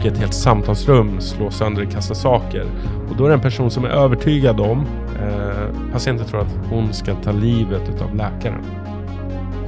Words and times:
och 0.00 0.06
ett 0.06 0.18
helt 0.18 0.34
samtalsrum 0.34 1.20
slås 1.20 1.56
sönder 1.56 1.86
och 1.86 1.92
kasta 1.92 2.14
saker. 2.14 2.66
Och 3.10 3.16
då 3.16 3.24
är 3.24 3.28
det 3.28 3.34
en 3.34 3.40
person 3.40 3.70
som 3.70 3.84
är 3.84 3.88
övertygad 3.88 4.60
om, 4.60 4.86
eh, 5.20 5.92
patienten 5.92 6.26
tror 6.26 6.40
att 6.40 6.54
hon 6.70 6.92
ska 6.92 7.14
ta 7.14 7.32
livet 7.32 8.02
av 8.02 8.14
läkaren. 8.14 8.64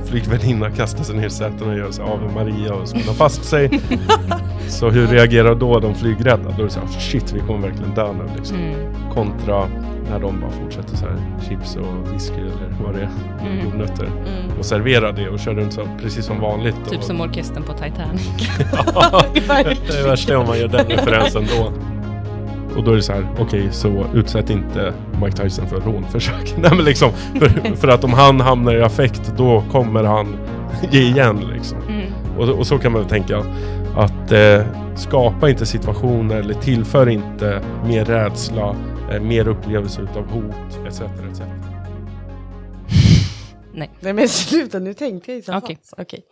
Flygvärdinnan 0.05 0.73
kastar 0.73 1.05
sig 1.05 1.17
ner 1.17 1.27
i 1.27 1.31
sätet 1.31 1.63
och 1.63 1.77
gör 1.77 1.91
sig 1.91 2.05
Ave 2.05 2.35
Maria 2.35 2.75
och 2.75 2.89
spänner 2.89 3.13
fast 3.13 3.45
sig. 3.45 3.71
så 4.73 4.91
hur 4.91 5.07
reagerar 5.07 5.55
då 5.55 5.81
de 5.81 5.95
flygrädda? 5.95 6.51
Då 6.57 6.63
är 6.63 6.65
det 6.67 6.71
så 6.71 6.81
här, 6.81 6.87
shit 6.89 7.33
vi 7.33 7.41
kommer 7.41 7.69
verkligen 7.69 7.95
dö 7.95 8.13
nu 8.13 8.25
liksom. 8.37 8.57
Mm. 8.57 8.95
Kontra 9.15 9.69
när 10.11 10.21
de 10.21 10.41
bara 10.41 10.51
fortsätter 10.51 10.97
så 10.97 11.07
här 11.07 11.17
chips 11.49 11.77
och 11.77 12.13
whisky 12.15 12.41
eller 12.41 12.85
vad 12.85 12.95
det 12.95 13.01
är, 13.01 13.09
Mm. 13.47 13.65
jordnötter. 13.65 14.05
Mm. 14.07 14.59
Och 14.59 14.65
serverar 14.65 15.13
det 15.13 15.29
och 15.29 15.39
kör 15.39 15.55
runt 15.55 15.73
så 15.73 15.81
precis 16.03 16.25
som 16.25 16.41
vanligt. 16.41 16.77
Typ 16.91 16.99
och, 16.99 17.05
som 17.05 17.21
orkestern 17.21 17.63
på 17.63 17.73
Titanic. 17.73 18.49
Ja, 18.95 19.23
det 19.89 19.99
är 19.99 20.09
värsta 20.09 20.39
om 20.39 20.47
man 20.47 20.59
gör 20.59 20.69
den 20.69 20.87
referensen 20.87 21.47
då. 21.59 21.73
Och 22.77 22.85
då 22.85 22.91
är 22.93 22.97
det 22.97 23.03
så 23.03 23.13
här, 23.13 23.27
okej 23.39 23.69
så 23.71 24.05
utsätt 24.15 24.51
inte 24.51 24.93
Mike 25.23 25.37
Tyson 25.37 25.67
för 25.67 25.81
rånförsök. 25.81 26.55
Nej 26.57 26.71
men 26.77 26.85
liksom, 26.85 27.11
för, 27.39 27.77
för 27.77 27.89
att 27.89 28.05
om 28.05 28.13
han 28.13 28.41
hamnar 28.41 28.75
i 28.75 28.83
affekt 28.83 29.33
då 29.37 29.65
kommer 29.73 30.05
han 30.05 30.37
ge 30.91 31.01
igen 31.01 31.41
liksom. 31.55 31.79
Mm. 31.89 32.03
Och, 32.39 32.49
och 32.49 32.67
så 32.67 32.79
kan 32.79 32.93
man 32.93 33.01
väl 33.01 33.11
tänka 33.11 33.43
att 33.97 34.33
eh, 34.33 34.67
skapa 34.97 35.51
inte 35.51 35.67
situationer 35.67 36.37
eller 36.37 36.55
tillför 36.55 37.09
inte 37.09 37.63
mer 37.87 38.05
rädsla, 38.05 38.77
eh, 39.13 39.21
mer 39.21 39.49
upplevelse 39.49 40.03
utav 40.03 40.27
hot 40.27 40.87
etc. 40.87 41.01
etc. 41.01 41.41
Nej. 43.75 43.91
Nej 44.01 44.13
men 44.13 44.29
sluta, 44.29 44.79
nu 44.79 44.95
tänkte 44.95 45.33
jag 45.33 45.39
i 45.39 45.43
så 45.43 45.57
Okej. 45.57 45.79
fall. 45.91 46.03
Okej. 46.03 46.25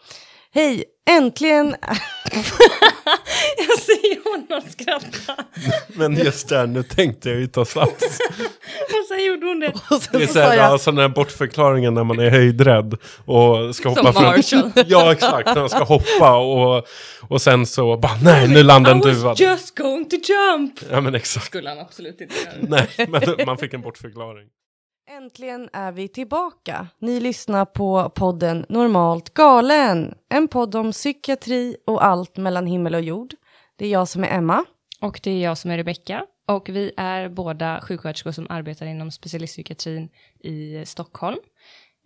Hej, 0.55 0.85
äntligen! 1.11 1.77
Jag 3.59 3.79
ser 3.79 4.31
honom 4.31 4.63
skratta. 4.71 5.45
Men 5.89 6.17
just 6.17 6.49
där, 6.49 6.67
nu 6.67 6.83
tänkte 6.83 7.31
jag 7.31 7.39
ju 7.39 7.47
ta 7.47 7.65
sats. 7.65 8.19
Och 8.91 9.07
sen 9.09 9.25
gjorde 9.25 9.47
hon 9.47 9.61
det. 9.61 9.73
Det 10.13 10.23
är 10.23 10.27
så 10.27 10.39
här, 10.41 10.57
jag, 10.57 10.65
alltså 10.65 10.91
den 10.91 11.01
här 11.01 11.09
bortförklaringen 11.09 11.95
när 11.95 12.05
man 12.05 12.19
är 12.19 12.31
höjdrädd 12.31 12.95
och 13.25 13.77
ska 13.77 13.95
Som 13.95 14.07
hoppa 14.07 14.13
från... 14.13 14.23
Marshall. 14.25 14.73
Ja, 14.87 15.13
exakt. 15.13 15.47
När 15.47 15.61
man 15.61 15.69
ska 15.71 15.85
hoppa 15.85 16.37
och, 16.37 16.85
och 17.29 17.43
sen 17.43 17.67
så 17.67 17.97
bara, 17.97 18.17
nej, 18.23 18.49
nu 18.49 18.63
landar 18.63 18.91
en 18.91 18.99
I 18.99 19.03
duva. 19.03 19.29
was 19.29 19.41
just 19.41 19.75
going 19.79 20.09
to 20.09 20.17
jump. 20.17 20.81
Ja, 20.91 21.01
men 21.01 21.15
exakt. 21.15 21.47
Skulle 21.47 21.69
han 21.69 21.79
absolut 21.79 22.21
inte 22.21 22.35
göra. 22.35 22.55
Nej, 22.69 22.89
men 23.09 23.47
man 23.47 23.59
fick 23.59 23.75
en 23.75 23.81
bortförklaring. 23.81 24.47
Äntligen 25.21 25.69
är 25.73 25.93
vi 25.93 26.09
tillbaka. 26.09 26.89
Ni 26.99 27.21
lyssnar 27.21 27.65
på 27.65 28.11
podden 28.15 28.67
Normalt 28.69 29.35
galen. 29.35 30.15
En 30.29 30.49
podd 30.49 30.75
om 30.75 30.93
psykiatri 30.93 31.77
och 31.87 32.05
allt 32.05 32.37
mellan 32.37 32.67
himmel 32.67 32.95
och 32.95 33.01
jord. 33.01 33.35
Det 33.77 33.87
är 33.87 33.91
jag 33.91 34.09
som 34.09 34.25
är 34.25 34.29
Emma. 34.29 34.65
Och 35.01 35.21
det 35.23 35.31
är 35.31 35.43
jag 35.43 35.59
som 35.59 35.71
är 35.71 35.77
Rebecka. 35.77 36.27
Och 36.49 36.69
vi 36.69 36.93
är 36.97 37.29
båda 37.29 37.81
sjuksköterskor 37.81 38.33
som 38.33 38.47
arbetar 38.51 38.87
inom 38.87 39.11
specialistpsykiatrin 39.11 40.09
i 40.39 40.87
Stockholm. 40.87 41.39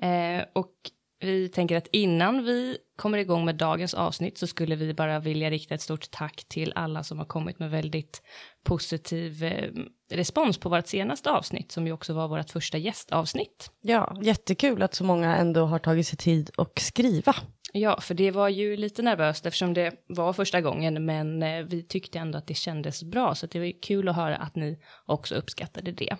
Eh, 0.02 0.44
och 0.52 0.72
vi 1.20 1.48
tänker 1.48 1.76
att 1.76 1.88
innan 1.92 2.44
vi 2.44 2.78
kommer 2.96 3.18
igång 3.18 3.44
med 3.44 3.56
dagens 3.56 3.94
avsnitt 3.94 4.38
så 4.38 4.46
skulle 4.46 4.76
vi 4.76 4.94
bara 4.94 5.18
vilja 5.18 5.50
rikta 5.50 5.74
ett 5.74 5.82
stort 5.82 6.10
tack 6.10 6.44
till 6.48 6.72
alla 6.76 7.02
som 7.02 7.18
har 7.18 7.26
kommit 7.26 7.58
med 7.58 7.70
väldigt 7.70 8.22
positiv 8.64 9.44
eh, 9.44 9.70
respons 10.16 10.58
på 10.58 10.68
vårt 10.68 10.86
senaste 10.86 11.30
avsnitt 11.30 11.72
som 11.72 11.86
ju 11.86 11.92
också 11.92 12.12
var 12.14 12.28
vårt 12.28 12.50
första 12.50 12.78
gästavsnitt. 12.78 13.70
Ja, 13.80 14.16
jättekul 14.22 14.82
att 14.82 14.94
så 14.94 15.04
många 15.04 15.36
ändå 15.36 15.66
har 15.66 15.78
tagit 15.78 16.06
sig 16.06 16.18
tid 16.18 16.50
att 16.56 16.78
skriva. 16.78 17.34
Ja, 17.72 18.00
för 18.00 18.14
det 18.14 18.30
var 18.30 18.48
ju 18.48 18.76
lite 18.76 19.02
nervöst 19.02 19.46
eftersom 19.46 19.74
det 19.74 19.92
var 20.06 20.32
första 20.32 20.60
gången, 20.60 21.04
men 21.04 21.42
eh, 21.42 21.64
vi 21.64 21.82
tyckte 21.82 22.18
ändå 22.18 22.38
att 22.38 22.46
det 22.46 22.54
kändes 22.54 23.02
bra, 23.02 23.34
så 23.34 23.46
att 23.46 23.52
det 23.52 23.58
var 23.58 23.82
kul 23.82 24.08
att 24.08 24.16
höra 24.16 24.36
att 24.36 24.56
ni 24.56 24.78
också 25.06 25.34
uppskattade 25.34 25.92
det. 25.92 26.16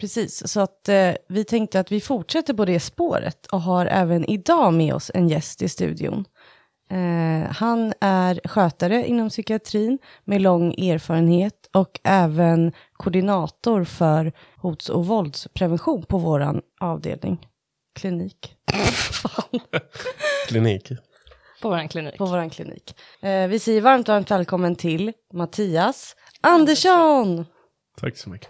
Precis, 0.00 0.52
så 0.52 0.60
att 0.60 0.88
eh, 0.88 1.12
vi 1.28 1.44
tänkte 1.44 1.80
att 1.80 1.92
vi 1.92 2.00
fortsätter 2.00 2.54
på 2.54 2.64
det 2.64 2.80
spåret 2.80 3.46
och 3.46 3.60
har 3.60 3.86
även 3.86 4.24
idag 4.24 4.74
med 4.74 4.94
oss 4.94 5.10
en 5.14 5.28
gäst 5.28 5.62
i 5.62 5.68
studion. 5.68 6.24
Eh, 6.90 7.50
han 7.52 7.92
är 8.00 8.40
skötare 8.48 9.06
inom 9.06 9.28
psykiatrin 9.28 9.98
med 10.24 10.42
lång 10.42 10.72
erfarenhet 10.72 11.68
och 11.72 12.00
även 12.04 12.72
koordinator 12.92 13.84
för 13.84 14.32
hots 14.56 14.88
och 14.88 15.06
våldsprevention 15.06 16.02
på 16.02 16.18
våran 16.18 16.62
avdelning. 16.80 17.46
Klinik. 17.94 18.56
Fan. 18.92 19.60
Klinik. 20.48 20.92
På 21.62 21.68
vår 21.68 21.88
klinik. 21.88 22.18
på 22.18 22.24
våran 22.24 22.50
klinik. 22.50 22.94
Eh, 23.22 23.48
vi 23.48 23.58
säger 23.58 23.80
varmt, 23.80 24.08
varmt 24.08 24.30
välkommen 24.30 24.76
till 24.76 25.12
Mattias 25.32 26.16
Andersson. 26.40 27.46
Tack 27.96 28.16
så 28.16 28.30
mycket. 28.30 28.48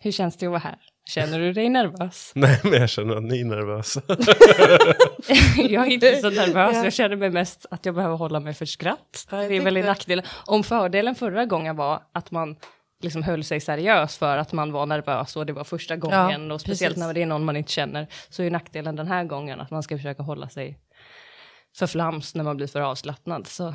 Hur 0.00 0.12
känns 0.12 0.36
det 0.36 0.46
att 0.46 0.50
vara 0.50 0.60
här? 0.60 0.78
Känner 1.08 1.38
du 1.38 1.52
dig 1.52 1.68
nervös? 1.68 2.32
Nej, 2.34 2.60
men 2.62 2.72
jag 2.72 2.90
känner 2.90 3.16
att 3.16 3.22
ni 3.22 3.40
är 3.40 3.44
nervösa. 3.44 4.02
jag 5.68 5.86
är 5.86 5.90
inte 5.90 6.16
så 6.16 6.30
nervös, 6.30 6.76
Ja. 6.76 6.84
jag 6.84 6.92
känner 6.92 7.16
mig 7.16 7.30
mest 7.30 7.66
att 7.70 7.86
jag 7.86 7.94
behöver 7.94 8.16
hålla 8.16 8.40
mig 8.40 8.54
för 8.54 8.64
skratt. 8.66 9.26
Ja, 9.30 9.36
det 9.36 9.56
är 9.56 9.60
väl 9.60 9.76
en 9.76 9.86
nackdel. 9.86 10.22
Om 10.46 10.64
fördelen 10.64 11.14
förra 11.14 11.46
gången 11.46 11.76
var 11.76 12.02
att 12.12 12.30
man 12.30 12.56
liksom 13.02 13.22
höll 13.22 13.44
sig 13.44 13.60
seriös 13.60 14.18
för 14.18 14.38
att 14.38 14.52
man 14.52 14.72
var 14.72 14.86
nervös 14.86 15.36
och 15.36 15.46
det 15.46 15.52
var 15.52 15.64
första 15.64 15.96
gången 15.96 16.50
och 16.50 16.60
speciellt 16.60 16.94
precis. 16.94 17.06
när 17.06 17.14
det 17.14 17.22
är 17.22 17.26
någon 17.26 17.44
man 17.44 17.56
inte 17.56 17.72
känner 17.72 18.06
så 18.28 18.42
är 18.42 18.50
nackdelen 18.50 18.96
den 18.96 19.06
här 19.06 19.24
gången 19.24 19.60
att 19.60 19.70
man 19.70 19.82
ska 19.82 19.96
försöka 19.96 20.22
hålla 20.22 20.48
sig 20.48 20.78
för 21.78 21.86
flams 21.86 22.34
när 22.34 22.44
man 22.44 22.56
blir 22.56 22.66
för 22.66 22.80
avslappnad. 22.80 23.46
Så 23.46 23.74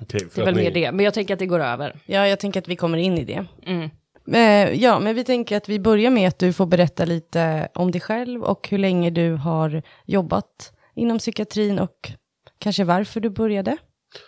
det 0.00 0.32
för 0.32 0.40
är 0.40 0.44
väl 0.44 0.54
mer 0.54 0.62
ni, 0.62 0.70
det, 0.70 0.92
men 0.92 1.04
jag 1.04 1.14
tänker 1.14 1.34
att 1.34 1.38
det 1.38 1.46
går 1.46 1.60
över. 1.60 1.96
Ja, 2.06 2.28
jag 2.28 2.40
tänker 2.40 2.60
att 2.60 2.68
vi 2.68 2.76
kommer 2.76 2.98
in 2.98 3.18
i 3.18 3.24
det. 3.24 3.44
Mm. 3.66 3.90
Eh, 4.32 4.72
ja, 4.82 5.00
men 5.00 5.14
vi 5.14 5.24
tänker 5.24 5.56
att 5.56 5.68
vi 5.68 5.80
börjar 5.80 6.10
med 6.10 6.28
att 6.28 6.38
du 6.38 6.52
får 6.52 6.66
berätta 6.66 7.04
lite 7.04 7.68
om 7.74 7.90
dig 7.90 8.00
själv 8.00 8.42
och 8.42 8.68
hur 8.68 8.78
länge 8.78 9.10
du 9.10 9.32
har 9.32 9.82
jobbat 10.06 10.72
inom 10.94 11.18
psykiatrin 11.18 11.78
och 11.78 12.12
kanske 12.58 12.84
varför 12.84 13.20
du 13.20 13.30
började. 13.30 13.76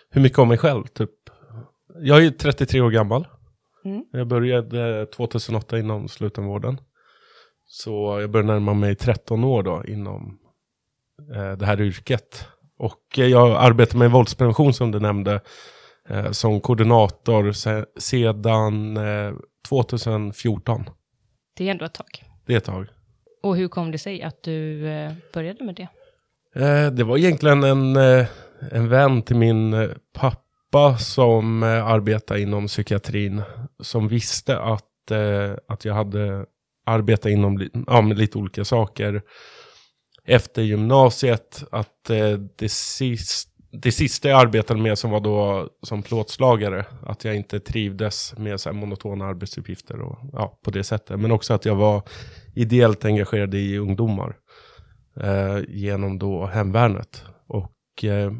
Hur 0.09 0.21
mycket 0.21 0.39
om 0.39 0.47
mig 0.47 0.57
själv, 0.57 0.83
typ? 0.83 1.11
Jag 1.99 2.17
är 2.17 2.21
ju 2.21 2.31
33 2.31 2.81
år 2.81 2.91
gammal. 2.91 3.27
Mm. 3.85 4.03
Jag 4.11 4.27
började 4.27 5.05
2008 5.05 5.79
inom 5.79 6.07
slutenvården. 6.07 6.81
Så 7.65 8.17
jag 8.21 8.31
började 8.31 8.53
närma 8.53 8.73
mig 8.73 8.95
13 8.95 9.43
år 9.43 9.63
då 9.63 9.83
inom 9.87 10.39
eh, 11.35 11.51
det 11.51 11.65
här 11.65 11.81
yrket. 11.81 12.45
Och 12.77 13.01
jag 13.15 13.57
arbetar 13.57 13.97
med 13.97 14.11
våldsprevention 14.11 14.73
som 14.73 14.91
du 14.91 14.99
nämnde. 14.99 15.41
Eh, 16.09 16.31
som 16.31 16.61
koordinator 16.61 17.51
se, 17.51 17.85
sedan 17.97 18.97
eh, 18.97 19.33
2014. 19.69 20.83
Det 21.57 21.67
är 21.67 21.71
ändå 21.71 21.85
ett 21.85 21.93
tag. 21.93 22.23
Det 22.45 22.53
är 22.53 22.57
ett 22.57 22.63
tag. 22.63 22.87
Och 23.43 23.55
hur 23.57 23.67
kom 23.67 23.91
det 23.91 23.97
sig 23.97 24.23
att 24.23 24.43
du 24.43 24.87
eh, 24.87 25.11
började 25.33 25.63
med 25.63 25.75
det? 25.75 25.87
Eh, 26.61 26.91
det 26.91 27.03
var 27.03 27.17
egentligen 27.17 27.63
en, 27.63 27.95
eh, 27.95 28.25
en 28.71 28.89
vän 28.89 29.21
till 29.21 29.35
min 29.35 29.73
eh, 29.73 29.89
pappa 30.13 30.97
som 30.97 31.63
eh, 31.63 31.85
arbetade 31.85 32.41
inom 32.41 32.67
psykiatrin. 32.67 33.41
Som 33.79 34.07
visste 34.07 34.59
att, 34.59 34.83
att 35.67 35.85
jag 35.85 35.93
hade 35.93 36.45
arbetat 36.85 37.31
inom 37.31 37.69
ja, 37.87 38.01
med 38.01 38.17
lite 38.17 38.37
olika 38.37 38.65
saker. 38.65 39.21
Efter 40.25 40.61
gymnasiet, 40.61 41.63
att 41.71 42.03
det, 42.55 42.69
sist, 42.69 43.49
det 43.71 43.91
sista 43.91 44.29
jag 44.29 44.41
arbetade 44.41 44.81
med 44.81 44.97
som 44.97 45.11
var 45.11 45.19
då 45.19 45.69
som 45.81 46.03
plåtslagare, 46.03 46.85
att 47.03 47.23
jag 47.25 47.35
inte 47.35 47.59
trivdes 47.59 48.37
med 48.37 48.59
så 48.59 48.69
här 48.69 48.77
monotona 48.77 49.25
arbetsuppgifter 49.25 50.01
och 50.01 50.17
ja, 50.33 50.59
på 50.63 50.71
det 50.71 50.83
sättet. 50.83 51.19
Men 51.19 51.31
också 51.31 51.53
att 51.53 51.65
jag 51.65 51.75
var 51.75 52.03
ideellt 52.55 53.05
engagerad 53.05 53.53
i 53.53 53.77
ungdomar 53.77 54.35
eh, 55.21 55.59
genom 55.67 56.19
då 56.19 56.45
hemvärnet. 56.45 57.23
Och, 57.47 58.03
eh, 58.03 58.31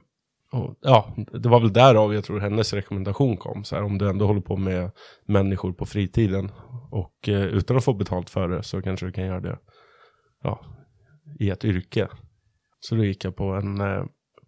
och 0.51 0.75
ja, 0.81 1.15
det 1.33 1.49
var 1.49 1.59
väl 1.59 1.73
därav 1.73 2.13
jag 2.13 2.23
tror 2.23 2.39
hennes 2.39 2.73
rekommendation 2.73 3.37
kom. 3.37 3.63
Så 3.63 3.75
här, 3.75 3.83
om 3.83 3.97
du 3.97 4.09
ändå 4.09 4.27
håller 4.27 4.41
på 4.41 4.57
med 4.57 4.91
människor 5.25 5.73
på 5.73 5.85
fritiden 5.85 6.51
och 6.91 7.29
eh, 7.29 7.45
utan 7.45 7.77
att 7.77 7.83
få 7.83 7.93
betalt 7.93 8.29
för 8.29 8.47
det 8.47 8.63
så 8.63 8.81
kanske 8.81 9.05
du 9.05 9.11
kan 9.11 9.25
göra 9.25 9.39
det 9.39 9.57
ja, 10.43 10.65
i 11.39 11.49
ett 11.49 11.65
yrke. 11.65 12.07
Så 12.79 12.95
då 12.95 13.03
gick 13.03 13.25
jag 13.25 13.35
på 13.35 13.43
en, 13.43 13.81
eh, 13.81 14.03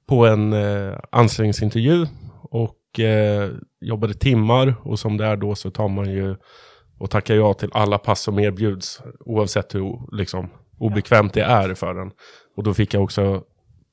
på 0.10 0.26
en 0.26 0.54
eh, 0.54 0.98
anställningsintervju 1.12 2.06
och 2.42 3.00
eh, 3.00 3.50
jobbade 3.82 4.14
timmar 4.14 4.76
och 4.84 5.00
som 5.00 5.18
det 5.18 5.26
är 5.26 5.36
då 5.38 5.56
så 5.56 5.72
tar 5.72 5.88
man 5.88 6.12
ju 6.12 6.36
och 7.00 7.10
tackar 7.10 7.36
ja 7.36 7.54
till 7.54 7.70
alla 7.74 7.98
pass 7.98 8.22
som 8.22 8.40
erbjuds 8.40 9.02
oavsett 9.20 9.76
hur 9.76 10.16
liksom, 10.18 10.50
obekvämt 10.78 11.34
det 11.34 11.42
är 11.44 11.74
för 11.74 11.96
en. 12.02 12.12
Och 12.58 12.64
då 12.64 12.74
fick 12.74 12.94
jag 12.94 13.04
också 13.04 13.44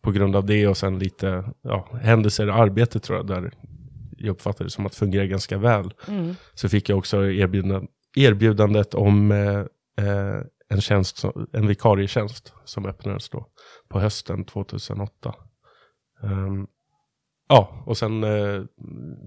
på 0.02 0.10
grund 0.10 0.36
av 0.36 0.46
det 0.46 0.66
och 0.66 0.76
sen 0.76 0.98
lite 0.98 1.44
ja, 1.62 1.88
händelser 2.02 2.46
i 2.46 2.50
arbetet 2.50 3.02
tror 3.02 3.18
jag 3.18 3.26
där 3.26 3.52
jag 4.18 4.30
uppfattade 4.32 4.64
det 4.64 4.70
som 4.70 4.86
att 4.86 4.92
det 4.92 4.98
fungerar 4.98 5.24
ganska 5.24 5.58
väl. 5.58 5.94
Mm. 6.08 6.34
Så 6.54 6.68
fick 6.68 6.88
jag 6.88 6.98
också 6.98 7.26
erbjudan, 7.30 7.86
erbjudandet 8.16 8.94
om 8.94 9.32
eh, 9.32 9.58
eh, 10.06 10.40
en, 10.68 10.80
tjänst, 10.80 11.16
som- 11.16 11.46
en 11.52 11.66
vikarietjänst 11.66 12.52
som 12.64 12.86
öppnades 12.86 13.28
då 13.28 13.46
på 13.88 14.00
hösten 14.00 14.44
2008. 14.44 15.34
Ehm, 16.22 16.66
ja, 17.48 17.82
och 17.86 17.98
sen 17.98 18.24
eh, 18.24 18.62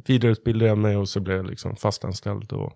vidareutbildade 0.05 0.69
jag 0.69 0.77
mig 0.77 0.97
och 0.97 1.09
så 1.09 1.19
blev 1.19 1.37
jag 1.37 1.47
liksom 1.47 1.75
fastanställd 1.75 2.53
och 2.53 2.73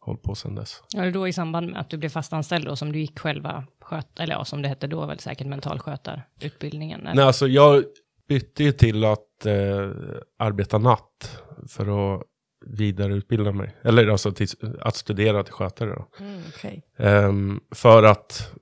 hållit 0.00 0.22
på 0.22 0.34
sedan 0.34 0.54
dess. 0.54 0.82
Ja, 0.94 1.02
det 1.02 1.10
då 1.10 1.28
i 1.28 1.32
samband 1.32 1.70
med 1.70 1.80
att 1.80 1.90
du 1.90 1.96
blev 1.96 2.08
fastanställd 2.08 2.68
och 2.68 2.78
som 2.78 2.92
du 2.92 2.98
gick 2.98 3.18
själva 3.18 3.64
sköt, 3.80 4.20
eller 4.20 4.34
ja, 4.34 4.44
som 4.44 4.62
det 4.62 4.68
hette 4.68 4.86
då, 4.86 5.06
väl 5.06 5.18
säkert 5.18 5.46
mentalskötarutbildningen? 5.46 7.00
eller? 7.00 7.14
Nej, 7.14 7.24
alltså 7.24 7.48
jag 7.48 7.84
bytte 8.28 8.64
ju 8.64 8.72
till 8.72 9.04
att 9.04 9.46
eh, 9.46 9.90
arbeta 10.38 10.78
natt 10.78 11.42
för 11.68 12.14
att 12.14 12.22
vidareutbilda 12.66 13.52
mig. 13.52 13.76
Eller 13.82 14.08
alltså 14.08 14.32
till, 14.32 14.48
att 14.80 14.96
studera 14.96 15.42
till 15.42 15.52
skötare. 15.52 15.90
Då. 15.90 16.24
Mm, 16.24 16.42
okej. 16.48 16.82
Ehm, 16.96 17.60
för 17.70 18.02
att 18.02 18.52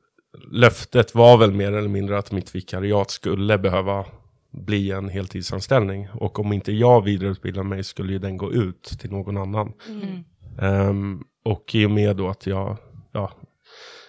löftet 0.53 1.15
var 1.15 1.37
väl 1.39 1.53
mer 1.53 1.73
eller 1.73 1.89
mindre 1.89 2.19
att 2.19 2.33
mitt 2.33 2.55
vikariat 2.55 3.11
skulle 3.11 3.59
behöva 3.59 4.07
bli 4.51 4.91
en 4.91 5.09
heltidsanställning. 5.09 6.09
Och 6.15 6.39
om 6.39 6.53
inte 6.53 6.73
jag 6.73 7.05
vidareutbildar 7.05 7.63
mig 7.63 7.85
skulle 7.85 8.13
ju 8.13 8.19
den 8.19 8.37
gå 8.37 8.53
ut 8.53 8.83
till 9.01 9.11
någon 9.11 9.37
annan. 9.37 9.73
Mm. 9.89 10.25
Ehm, 10.61 11.23
och 11.45 11.75
i 11.75 11.87
och 11.87 11.91
med 11.91 12.17
då 12.17 12.29
att 12.29 12.47
jag, 12.47 12.77
ja, 13.13 13.33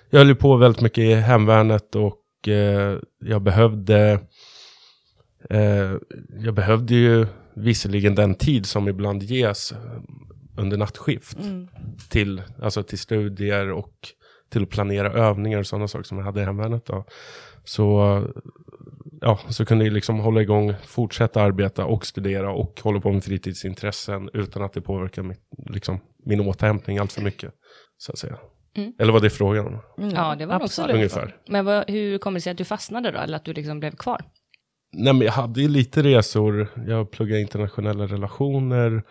jag 0.09 0.19
höll 0.19 0.27
ju 0.27 0.35
på 0.35 0.55
väldigt 0.57 0.81
mycket 0.81 1.03
i 1.03 1.13
hemvärnet 1.13 1.95
och 1.95 2.47
eh, 2.47 2.97
jag 3.19 3.41
behövde, 3.41 4.19
eh, 5.49 5.93
jag 6.39 6.53
behövde 6.53 6.95
ju 6.95 7.27
visserligen 7.55 8.15
den 8.15 8.35
tid 8.35 8.65
som 8.65 8.87
ibland 8.87 9.23
ges 9.23 9.73
under 10.57 10.77
nattskift 10.77 11.37
Mm. 11.39 11.67
till, 12.09 12.41
alltså 12.61 12.83
till 12.83 12.99
studier 12.99 13.71
och 13.71 13.93
till 14.49 14.63
att 14.63 14.69
planera 14.69 15.11
övningar 15.13 15.59
och 15.59 15.67
sådana 15.67 15.87
saker 15.87 16.03
som 16.03 16.17
jag 16.17 16.25
hade 16.25 16.41
i 16.41 16.45
hemvärnet. 16.45 16.85
Då. 16.85 17.05
Så, 17.63 18.21
ja, 19.21 19.39
så 19.49 19.65
kunde 19.65 19.85
jag 19.85 19.93
liksom 19.93 20.19
hålla 20.19 20.41
igång, 20.41 20.73
fortsätta 20.85 21.41
arbeta 21.41 21.85
och 21.85 22.05
studera 22.05 22.51
och 22.51 22.79
hålla 22.83 22.99
på 22.99 23.11
med 23.11 23.23
fritidsintressen 23.23 24.29
utan 24.33 24.63
att 24.63 24.73
det 24.73 24.81
påverkar 24.81 25.23
mitt, 25.23 25.39
liksom, 25.69 25.99
min 26.25 26.39
återhämtning 26.39 26.97
allt 26.97 27.11
för 27.11 27.21
mycket. 27.21 27.53
Så 27.97 28.11
att 28.11 28.17
säga. 28.17 28.37
Mm. 28.77 28.93
Eller 28.99 29.13
vad 29.13 29.21
det 29.21 29.29
frågan? 29.29 29.79
Mm. 29.97 30.09
Ja, 30.09 30.35
det 30.35 30.45
var 30.45 30.55
Absolut. 30.55 30.95
Ungefär. 30.95 31.35
Men 31.47 31.65
vad, 31.65 31.89
hur 31.89 32.17
kommer 32.17 32.39
det 32.39 32.41
sig 32.41 32.51
att 32.51 32.57
du 32.57 32.65
fastnade 32.65 33.11
då, 33.11 33.19
eller 33.19 33.35
att 33.35 33.45
du 33.45 33.53
liksom 33.53 33.79
blev 33.79 33.91
kvar? 33.91 34.21
Nej, 34.93 35.13
men 35.13 35.21
jag 35.21 35.33
hade 35.33 35.61
ju 35.61 35.67
lite 35.67 36.03
resor. 36.03 36.67
Jag 36.87 37.11
pluggade 37.11 37.41
internationella 37.41 38.05
relationer 38.05 39.03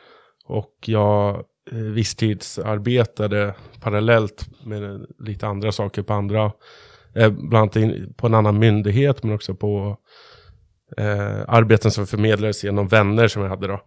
och 0.46 0.74
jag 0.86 1.44
eh, 1.72 1.78
visstidsarbetade 1.78 3.54
parallellt 3.80 4.48
med 4.64 5.06
lite 5.18 5.46
andra 5.46 5.72
saker 5.72 6.02
på 6.02 6.12
andra, 6.12 6.52
eh, 7.14 7.30
bland 7.30 7.76
annat 7.76 8.16
på 8.16 8.26
en 8.26 8.34
annan 8.34 8.58
myndighet 8.58 9.22
men 9.22 9.34
också 9.34 9.54
på 9.54 9.96
eh, 10.96 11.40
arbeten 11.48 11.90
som 11.90 12.06
förmedlades 12.06 12.64
genom 12.64 12.88
vänner 12.88 13.28
som 13.28 13.42
jag 13.42 13.48
hade 13.48 13.66
då. 13.66 13.80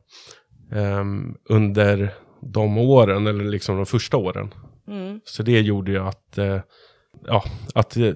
Ehm, 0.72 1.36
under 1.50 2.14
de 2.42 2.78
åren, 2.78 3.28
eller 3.28 3.44
liksom 3.44 3.76
de 3.76 3.86
första 3.86 4.18
åren. 4.18 4.54
Mm. 4.88 5.20
Så 5.26 5.44
det 5.44 5.62
gjorde 5.62 5.92
ju 5.92 6.00
att, 6.00 6.38
eh, 6.38 6.60
ja, 7.26 7.44
att, 7.76 7.98
eh, 7.98 8.14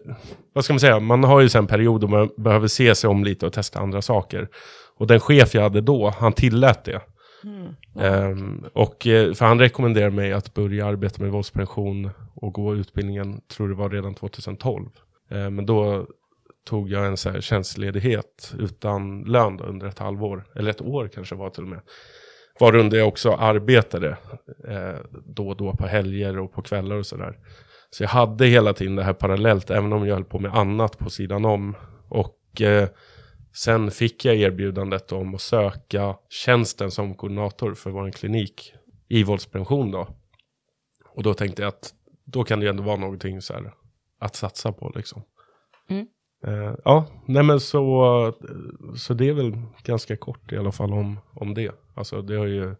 vad 0.54 0.63
ska 0.63 0.74
man 0.74 0.80
säga, 0.80 1.00
man 1.00 1.24
har 1.24 1.42
ju 1.42 1.50
sen 1.50 1.63
en 1.63 1.68
period 1.68 2.01
då 2.01 2.07
man 2.07 2.30
behöver 2.38 2.68
se 2.68 2.95
sig 2.95 3.10
om 3.10 3.24
lite 3.24 3.45
och 3.45 3.53
testa 3.53 3.80
andra 3.80 4.01
saker. 4.01 4.48
Och 4.98 5.07
den 5.07 5.19
chef 5.19 5.56
jag 5.56 5.62
hade 5.62 5.81
då, 5.81 6.10
han 6.10 6.33
tillät 6.33 6.83
det. 6.83 7.01
Mm. 7.44 7.75
Um, 7.94 8.66
och, 8.74 9.07
eh, 9.07 9.34
för 9.34 9.45
han 9.45 9.60
rekommenderade 9.60 10.16
mig 10.16 10.34
att 10.34 10.54
börja 10.54 10.86
arbeta 10.86 11.24
med 11.24 11.31
våldsprevention 11.31 12.10
och 12.34 12.54
gå 12.54 12.75
utbildningen, 12.75 13.42
tror 13.48 13.69
det 13.69 13.75
var 13.75 13.89
redan 13.89 14.16
2012. 14.16 14.89
Ehm, 15.30 15.56
men 15.56 15.66
då 15.66 16.07
tog 16.68 16.89
jag 16.89 17.07
en 17.07 17.18
så 17.18 17.30
här 17.30 17.42
tjänstledighet 17.42 18.56
utan 18.60 19.22
lön 19.22 19.57
då, 19.57 19.63
under 19.63 19.88
ett 19.88 20.00
halvår, 20.00 20.44
eller 20.56 20.72
ett 20.72 20.81
år 20.81 21.07
kanske 21.13 21.36
var 21.36 21.50
till 21.50 21.63
och 21.63 21.69
med. 21.69 21.81
Varunder 22.60 22.98
jag 22.98 23.07
också 23.07 23.31
arbetade 23.31 24.18
eh, 24.68 25.00
då 25.25 25.50
och 25.50 25.57
då 25.57 25.74
på 25.74 25.88
helger 25.88 26.39
och 26.39 26.54
på 26.54 26.62
kvällar 26.62 26.95
och 26.95 27.06
sådär. 27.06 27.38
Så 27.89 28.04
jag 28.04 28.10
hade 28.10 28.45
hela 28.45 28.74
tiden 28.74 28.95
det 28.95 29.04
här 29.04 29.13
parallellt, 29.13 29.69
även 29.69 29.94
om 29.94 30.07
jag 30.07 30.16
höll 30.16 30.25
på 30.25 30.39
med 30.39 30.56
annat 30.56 30.98
på 30.98 31.10
sidan 31.10 31.45
om. 31.45 31.75
Och 32.10 32.62
eh, 32.62 32.89
sen 33.57 33.92
fick 33.92 34.25
jag 34.25 34.36
erbjudandet 34.36 35.12
om 35.12 35.36
att 35.36 35.42
söka 35.42 36.15
tjänsten 36.30 36.92
som 36.92 37.15
koordinator 37.15 37.74
för 37.74 37.89
vår 37.92 38.12
klinik 38.12 38.74
i 39.07 39.24
våldsprevention 39.24 39.92
då. 39.92 40.07
Och 41.09 41.24
då 41.24 41.33
tänkte 41.33 41.62
jag 41.62 41.69
att 41.69 41.94
då 42.25 42.44
kan 42.44 42.59
det 42.59 42.65
ju 42.65 42.69
ändå 42.69 42.83
vara 42.83 42.95
någonting 42.95 43.42
så 43.42 43.54
här 43.54 43.74
att 44.19 44.36
satsa 44.36 44.71
på 44.71 44.92
liksom. 44.95 45.21
Mm. 45.89 46.07
Eh, 46.45 46.75
ja, 46.83 47.06
nej 47.25 47.44
men 47.44 47.59
så, 47.59 48.33
så 48.95 49.13
det 49.13 49.30
är 49.30 49.33
väl 49.33 49.62
ganska 49.83 50.18
kort 50.18 50.51
i 50.51 50.57
alla 50.57 50.71
fall 50.71 50.94
om, 50.94 51.19
om 51.33 51.53
det. 51.53 51.71
Alltså 51.94 52.21
det 52.21 52.36
har 52.36 52.45
ju, 52.45 52.75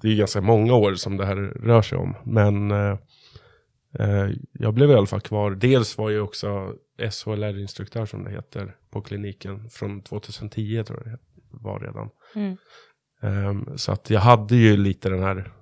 det 0.00 0.08
är 0.08 0.12
ju 0.12 0.18
ganska 0.18 0.40
många 0.40 0.74
år 0.74 0.94
som 0.94 1.16
det 1.16 1.26
här 1.26 1.36
rör 1.36 1.82
sig 1.82 1.98
om. 1.98 2.14
Men 2.24 2.70
eh, 2.70 2.98
jag 4.52 4.74
blev 4.74 4.90
i 4.90 4.94
alla 4.94 5.06
fall 5.06 5.20
kvar. 5.20 5.50
Dels 5.50 5.98
var 5.98 6.10
jag 6.10 6.24
också 6.24 6.74
SHLR-instruktör 7.10 8.06
som 8.06 8.24
det 8.24 8.30
heter 8.30 8.76
på 8.90 9.00
kliniken 9.00 9.70
från 9.70 10.02
2010 10.02 10.84
tror 10.86 11.02
jag 11.04 11.12
det 11.12 11.18
var 11.50 11.80
redan. 11.80 12.10
Mm. 12.34 12.56
Ehm, 13.22 13.78
så 13.78 13.92
att 13.92 14.10
jag 14.10 14.20
hade 14.20 14.56
ju 14.56 14.76
lite 14.76 15.08
den 15.08 15.22
här, 15.22 15.52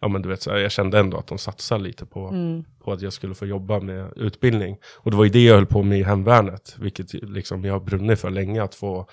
ja 0.00 0.08
men 0.08 0.22
du 0.22 0.28
vet, 0.28 0.46
jag 0.46 0.72
kände 0.72 0.98
ändå 0.98 1.16
att 1.16 1.26
de 1.26 1.38
satsade 1.38 1.84
lite 1.84 2.06
på, 2.06 2.28
Mm. 2.28 2.64
på 2.84 2.92
att 2.92 3.02
jag 3.02 3.12
skulle 3.12 3.34
få 3.34 3.46
jobba 3.46 3.80
med 3.80 4.12
utbildning. 4.16 4.76
Och 4.96 5.10
det 5.10 5.16
var 5.16 5.24
ju 5.24 5.30
det 5.30 5.44
jag 5.44 5.54
höll 5.54 5.66
på 5.66 5.82
med 5.82 5.98
i 5.98 6.02
hemvärnet, 6.02 6.76
vilket 6.78 7.12
liksom 7.12 7.64
jag 7.64 7.72
har 7.72 7.80
brunnit 7.80 8.20
för 8.20 8.30
länge, 8.30 8.62
att 8.62 8.74
få 8.74 9.06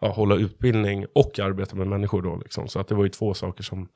ja, 0.00 0.08
hålla 0.08 0.34
utbildning 0.34 1.06
och 1.14 1.38
arbeta 1.38 1.76
med 1.76 1.86
människor 1.86 2.22
då. 2.22 2.36
Liksom. 2.36 2.68
Så 2.68 2.80
att 2.80 2.88
det 2.88 2.94
var 2.94 3.04
ju 3.04 3.10
två 3.10 3.34
saker 3.34 3.62
som 3.62 3.88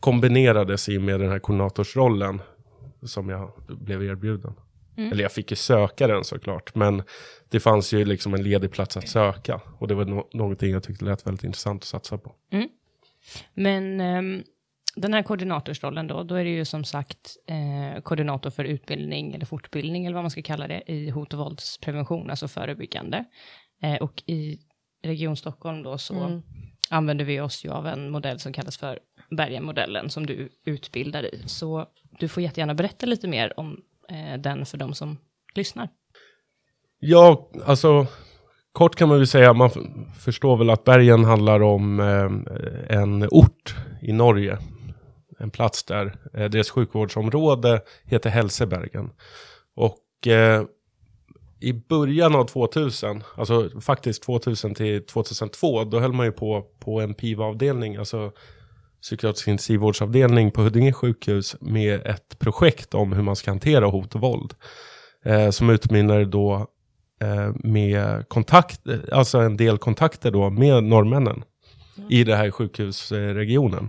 kombinerades 0.00 0.88
i 0.88 0.98
med 0.98 1.20
den 1.20 1.30
här 1.30 1.38
koordinatorsrollen 1.38 2.40
som 3.02 3.28
jag 3.28 3.52
blev 3.68 4.02
erbjuden. 4.02 4.52
Mm. 4.96 5.12
Eller 5.12 5.22
jag 5.22 5.32
fick 5.32 5.50
ju 5.50 5.56
söka 5.56 6.06
den 6.06 6.24
såklart, 6.24 6.74
men 6.74 7.02
det 7.48 7.60
fanns 7.60 7.92
ju 7.92 8.04
liksom 8.04 8.34
en 8.34 8.42
ledig 8.42 8.70
plats 8.72 8.96
att 8.96 9.08
söka. 9.08 9.60
Och 9.78 9.88
det 9.88 9.94
var 9.94 10.04
no- 10.04 10.28
någonting 10.32 10.72
jag 10.72 10.82
tyckte 10.82 11.04
lät 11.04 11.26
väldigt 11.26 11.44
intressant 11.44 11.82
att 11.82 11.86
satsa 11.88 12.18
på. 12.18 12.34
Men 13.54 14.00
ehm, 14.00 14.42
den 14.96 15.14
här 15.14 15.22
koordinatorsrollen 15.22 16.06
då, 16.06 16.22
då 16.22 16.34
är 16.34 16.44
det 16.44 16.50
ju 16.50 16.64
som 16.64 16.84
sagt 16.84 17.36
eh, 17.46 18.02
koordinator 18.02 18.50
för 18.50 18.64
utbildning 18.64 19.34
eller 19.34 19.46
fortbildning 19.46 20.06
eller 20.06 20.14
vad 20.14 20.22
man 20.24 20.30
ska 20.30 20.42
kalla 20.42 20.68
det 20.68 20.82
i 20.92 21.10
hot 21.10 21.32
och 21.32 21.38
våldsprevention, 21.38 22.30
alltså 22.30 22.48
förebyggande. 22.48 23.24
Eh, 23.82 23.94
och 23.96 24.22
i 24.26 24.58
Region 25.02 25.36
Stockholm 25.36 25.82
då 25.82 25.98
så 25.98 26.14
Mm. 26.24 26.42
använder 26.90 27.24
vi 27.24 27.40
oss 27.40 27.64
ju 27.64 27.70
av 27.70 27.86
en 27.86 28.10
modell 28.10 28.38
som 28.40 28.52
kallas 28.52 28.76
för 28.78 28.98
Bergenmodellen 29.30 30.10
som 30.10 30.26
du 30.26 30.48
utbildar 30.64 31.34
i. 31.34 31.42
Så 31.46 31.86
du 32.18 32.28
får 32.28 32.42
jättegärna 32.42 32.74
berätta 32.74 33.06
lite 33.06 33.28
mer 33.28 33.60
om 33.60 33.80
eh, 34.08 34.40
den 34.40 34.66
för 34.66 34.78
de 34.78 34.94
som 34.94 35.18
lyssnar. 35.54 35.88
Ja, 36.98 37.50
alltså 37.64 38.06
kort 38.72 38.96
kan 38.96 39.08
man 39.08 39.18
väl 39.18 39.26
säga, 39.26 39.52
man 39.52 39.70
förstår 40.18 40.56
väl 40.56 40.70
att 40.70 40.84
Bergen 40.84 41.24
handlar 41.24 41.62
om 41.62 42.00
eh, 42.00 42.96
en 42.96 43.28
ort 43.30 43.74
i 44.02 44.12
Norge. 44.12 44.58
En 45.38 45.50
plats 45.50 45.84
där. 45.84 46.16
Eh, 46.34 46.50
deras 46.50 46.70
sjukvårdsområde 46.70 47.80
heter 48.04 48.30
Hälsebergen. 48.30 49.10
Och 49.76 50.26
eh, 50.26 50.62
i 51.60 51.72
början 51.72 52.34
av 52.34 52.44
2000, 52.44 53.22
alltså 53.36 53.80
faktiskt 53.80 54.22
2000 54.22 54.74
till 54.74 55.06
2002, 55.06 55.84
då 55.84 56.00
höll 56.00 56.12
man 56.12 56.26
ju 56.26 56.32
på 56.32 56.66
på 56.78 57.00
en 57.00 57.14
PIVA-avdelning, 57.14 57.96
alltså 57.96 58.32
psykiatrisk 59.02 59.48
intensivvårdsavdelning 59.48 60.50
på 60.50 60.62
Huddinge 60.62 60.92
sjukhus 60.92 61.56
med 61.60 62.06
ett 62.06 62.38
projekt 62.38 62.94
om 62.94 63.12
hur 63.12 63.22
man 63.22 63.36
ska 63.36 63.50
hantera 63.50 63.86
hot 63.86 64.14
och 64.14 64.20
våld. 64.20 64.54
Eh, 65.24 65.50
som 65.50 65.70
utmynnade 65.70 66.24
då 66.24 66.66
eh, 67.22 67.52
med 67.54 68.28
kontakt, 68.28 68.86
eh, 68.86 68.98
alltså 69.12 69.38
en 69.38 69.56
del 69.56 69.78
kontakter 69.78 70.30
då 70.30 70.50
med 70.50 70.84
norrmännen 70.84 71.44
i 72.08 72.24
den 72.24 72.38
här 72.38 72.50
sjukhusregionen. 72.50 73.88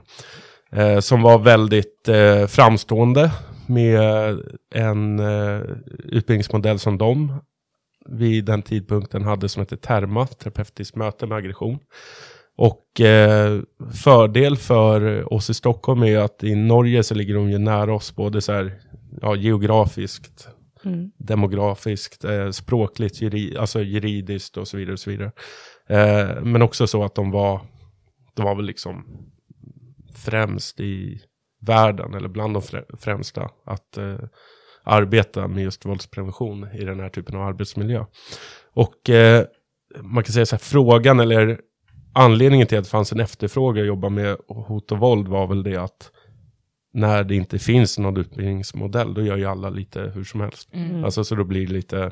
Eh, 0.71 0.99
som 0.99 1.21
var 1.21 1.39
väldigt 1.39 2.07
eh, 2.09 2.47
framstående 2.47 3.31
med 3.67 4.37
en 4.75 5.19
eh, 5.19 5.61
utbildningsmodell 6.03 6.79
som 6.79 6.97
de 6.97 7.33
vid 8.05 8.45
den 8.45 8.61
tidpunkten 8.61 9.23
hade 9.23 9.49
som 9.49 9.59
heter 9.59 9.75
TERMA, 9.75 10.27
terapeutiskt 10.27 10.95
möte 10.95 11.27
med 11.27 11.37
aggression. 11.37 11.79
Och 12.57 13.01
eh, 13.01 13.61
fördel 14.03 14.57
för 14.57 15.33
oss 15.33 15.49
i 15.49 15.53
Stockholm 15.53 16.03
är 16.03 16.17
att 16.17 16.43
i 16.43 16.55
Norge 16.55 17.03
så 17.03 17.15
ligger 17.15 17.33
de 17.35 17.49
ju 17.49 17.57
nära 17.57 17.93
oss 17.93 18.15
både 18.15 18.41
så 18.41 18.51
här, 18.53 18.79
ja, 19.21 19.35
geografiskt, 19.35 20.47
Mm. 20.85 21.11
demografiskt, 21.17 22.23
eh, 22.23 22.49
språkligt, 22.49 23.21
juri, 23.21 23.57
alltså 23.57 23.81
juridiskt 23.81 24.57
och 24.57 24.67
så 24.67 24.77
vidare. 24.77 24.93
Och 24.93 24.99
så 24.99 25.09
vidare. 25.09 25.31
Eh, 25.87 26.43
men 26.43 26.61
också 26.61 26.87
så 26.87 27.03
att 27.03 27.15
de 27.15 27.31
var, 27.31 27.61
de 28.35 28.45
var 28.45 28.55
väl 28.55 28.65
liksom 28.65 29.05
främst 30.15 30.79
i 30.79 31.21
världen, 31.61 32.13
eller 32.13 32.29
bland 32.29 32.53
de 32.53 32.61
frä- 32.61 32.97
främsta, 32.97 33.49
att 33.65 33.97
eh, 33.97 34.15
arbeta 34.83 35.47
med 35.47 35.63
just 35.63 35.85
våldsprevention 35.85 36.67
i 36.73 36.83
den 36.85 36.99
här 36.99 37.09
typen 37.09 37.35
av 37.35 37.41
arbetsmiljö. 37.41 38.05
Och 38.73 39.09
eh, 39.09 39.45
man 40.01 40.23
kan 40.23 40.33
säga 40.33 40.45
så 40.45 40.55
här, 40.55 40.61
frågan 40.61 41.19
eller 41.19 41.59
anledningen 42.13 42.67
till 42.67 42.77
att 42.77 42.83
det 42.83 42.89
fanns 42.89 43.11
en 43.11 43.19
efterfrågan 43.19 43.81
att 43.81 43.87
jobba 43.87 44.09
med 44.09 44.37
hot 44.47 44.91
och 44.91 44.99
våld 44.99 45.27
var 45.27 45.47
väl 45.47 45.63
det 45.63 45.77
att 45.77 46.11
när 46.93 47.23
det 47.23 47.35
inte 47.35 47.59
finns 47.59 47.97
någon 47.97 48.17
utbildningsmodell, 48.17 49.13
då 49.13 49.21
gör 49.21 49.37
ju 49.37 49.45
alla 49.45 49.69
lite 49.69 50.11
hur 50.15 50.23
som 50.23 50.41
helst. 50.41 50.69
Mm. 50.73 51.05
Alltså 51.05 51.23
så 51.23 51.35
då 51.35 51.43
blir 51.43 51.67
det 51.67 51.73
lite, 51.73 52.11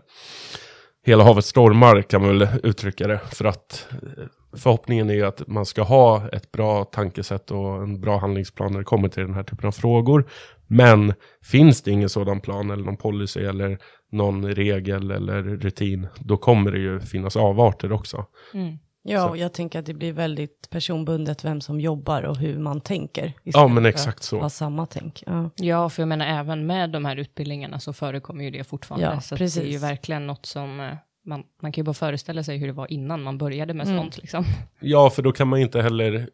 hela 1.05 1.23
havet 1.23 1.45
stormar 1.45 2.01
kan 2.01 2.21
man 2.21 2.39
väl 2.39 2.47
uttrycka 2.63 3.07
det. 3.07 3.19
För 3.31 3.45
att 3.45 3.87
eh, 3.91 4.25
förhoppningen 4.57 5.09
är 5.09 5.13
ju 5.13 5.25
att 5.25 5.47
man 5.47 5.65
ska 5.65 5.81
ha 5.81 6.29
ett 6.29 6.51
bra 6.51 6.83
tankesätt 6.83 7.51
och 7.51 7.83
en 7.83 8.01
bra 8.01 8.17
handlingsplan 8.17 8.71
när 8.71 8.79
det 8.79 8.85
kommer 8.85 9.09
till 9.09 9.23
den 9.23 9.33
här 9.33 9.43
typen 9.43 9.67
av 9.67 9.71
frågor. 9.71 10.29
Men 10.67 11.13
finns 11.43 11.81
det 11.81 11.91
ingen 11.91 12.09
sådan 12.09 12.41
plan 12.41 12.71
eller 12.71 12.83
någon 12.83 12.97
policy 12.97 13.39
eller 13.39 13.77
någon 14.11 14.45
regel 14.55 15.11
eller 15.11 15.43
rutin, 15.43 16.07
då 16.19 16.37
kommer 16.37 16.71
det 16.71 16.79
ju 16.79 16.99
finnas 16.99 17.35
avarter 17.35 17.91
också. 17.91 18.25
Mm. 18.53 18.77
Ja, 19.03 19.29
och 19.29 19.37
jag 19.37 19.53
tänker 19.53 19.79
att 19.79 19.85
det 19.85 19.93
blir 19.93 20.13
väldigt 20.13 20.69
personbundet 20.69 21.45
vem 21.45 21.61
som 21.61 21.79
jobbar 21.79 22.23
och 22.23 22.37
hur 22.37 22.59
man 22.59 22.81
tänker. 22.81 23.33
Ja, 23.43 23.67
men 23.67 23.85
exakt 23.85 24.23
så. 24.23 24.39
Ha 24.39 24.49
samma 24.49 24.85
tänk. 24.85 25.23
Ja. 25.25 25.49
Ja, 25.55 25.89
för 25.89 26.01
jag 26.01 26.07
menar 26.07 26.25
även 26.25 26.65
med 26.65 26.89
de 26.89 27.05
här 27.05 27.15
utbildningarna 27.15 27.79
så 27.79 27.93
förekommer 27.93 28.43
ju 28.43 28.51
det 28.51 28.63
fortfarande. 28.63 29.05
Ja, 29.07 29.21
så 29.21 29.35
att 29.35 29.39
det 29.39 29.43
är 29.45 29.47
ju 29.47 29.61
precis. 29.61 29.83
verkligen 29.83 30.27
något 30.27 30.45
som 30.45 30.79
eh, 30.79 30.93
man, 31.25 31.43
man 31.61 31.71
kan 31.71 31.81
ju 31.81 31.85
bara 31.85 31.93
föreställa 31.93 32.43
sig 32.43 32.57
hur 32.57 32.67
det 32.67 32.73
var 32.73 32.91
innan 32.91 33.23
man 33.23 33.37
började 33.37 33.73
med 33.73 33.87
Mm. 33.87 33.97
sånt 33.99 34.17
liksom. 34.17 34.45
Ja, 34.79 35.09
för 35.09 35.21
då 35.21 35.31
kan 35.31 35.47
man 35.47 35.59
inte 35.59 35.81
heller, 35.81 36.29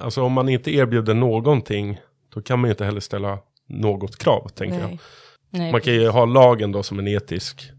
alltså 0.00 0.22
om 0.22 0.32
man 0.32 0.48
inte 0.48 0.74
erbjuder 0.74 1.14
någonting, 1.14 1.98
då 2.34 2.42
kan 2.42 2.58
man 2.60 2.68
ju 2.68 2.72
inte 2.72 2.84
heller 2.84 3.00
ställa 3.00 3.38
något 3.66 4.16
krav, 4.16 4.48
tänker 4.48 4.80
jag. 4.80 4.88
Nej. 4.88 4.98
Nej, 5.50 5.72
Man 5.72 5.80
kan 5.80 5.92
ju 5.94 6.08
ha 6.08 6.24
lagen 6.24 6.72
då 6.72 6.82
som 6.82 6.98
en 6.98 7.08
etisk 7.08 7.70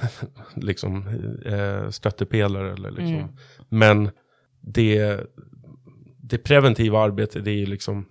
liksom, 0.54 1.06
eh, 1.46 1.90
stöttepelare. 1.90 2.72
Eller 2.72 2.90
liksom. 2.90 3.14
Mm. 3.14 3.28
Men 3.68 4.10
det, 4.60 5.20
det 6.22 6.38
preventiva 6.38 6.98
arbetet 6.98 7.44
det 7.44 7.50
är 7.50 7.56
ju 7.56 7.66
liksom 7.66 8.08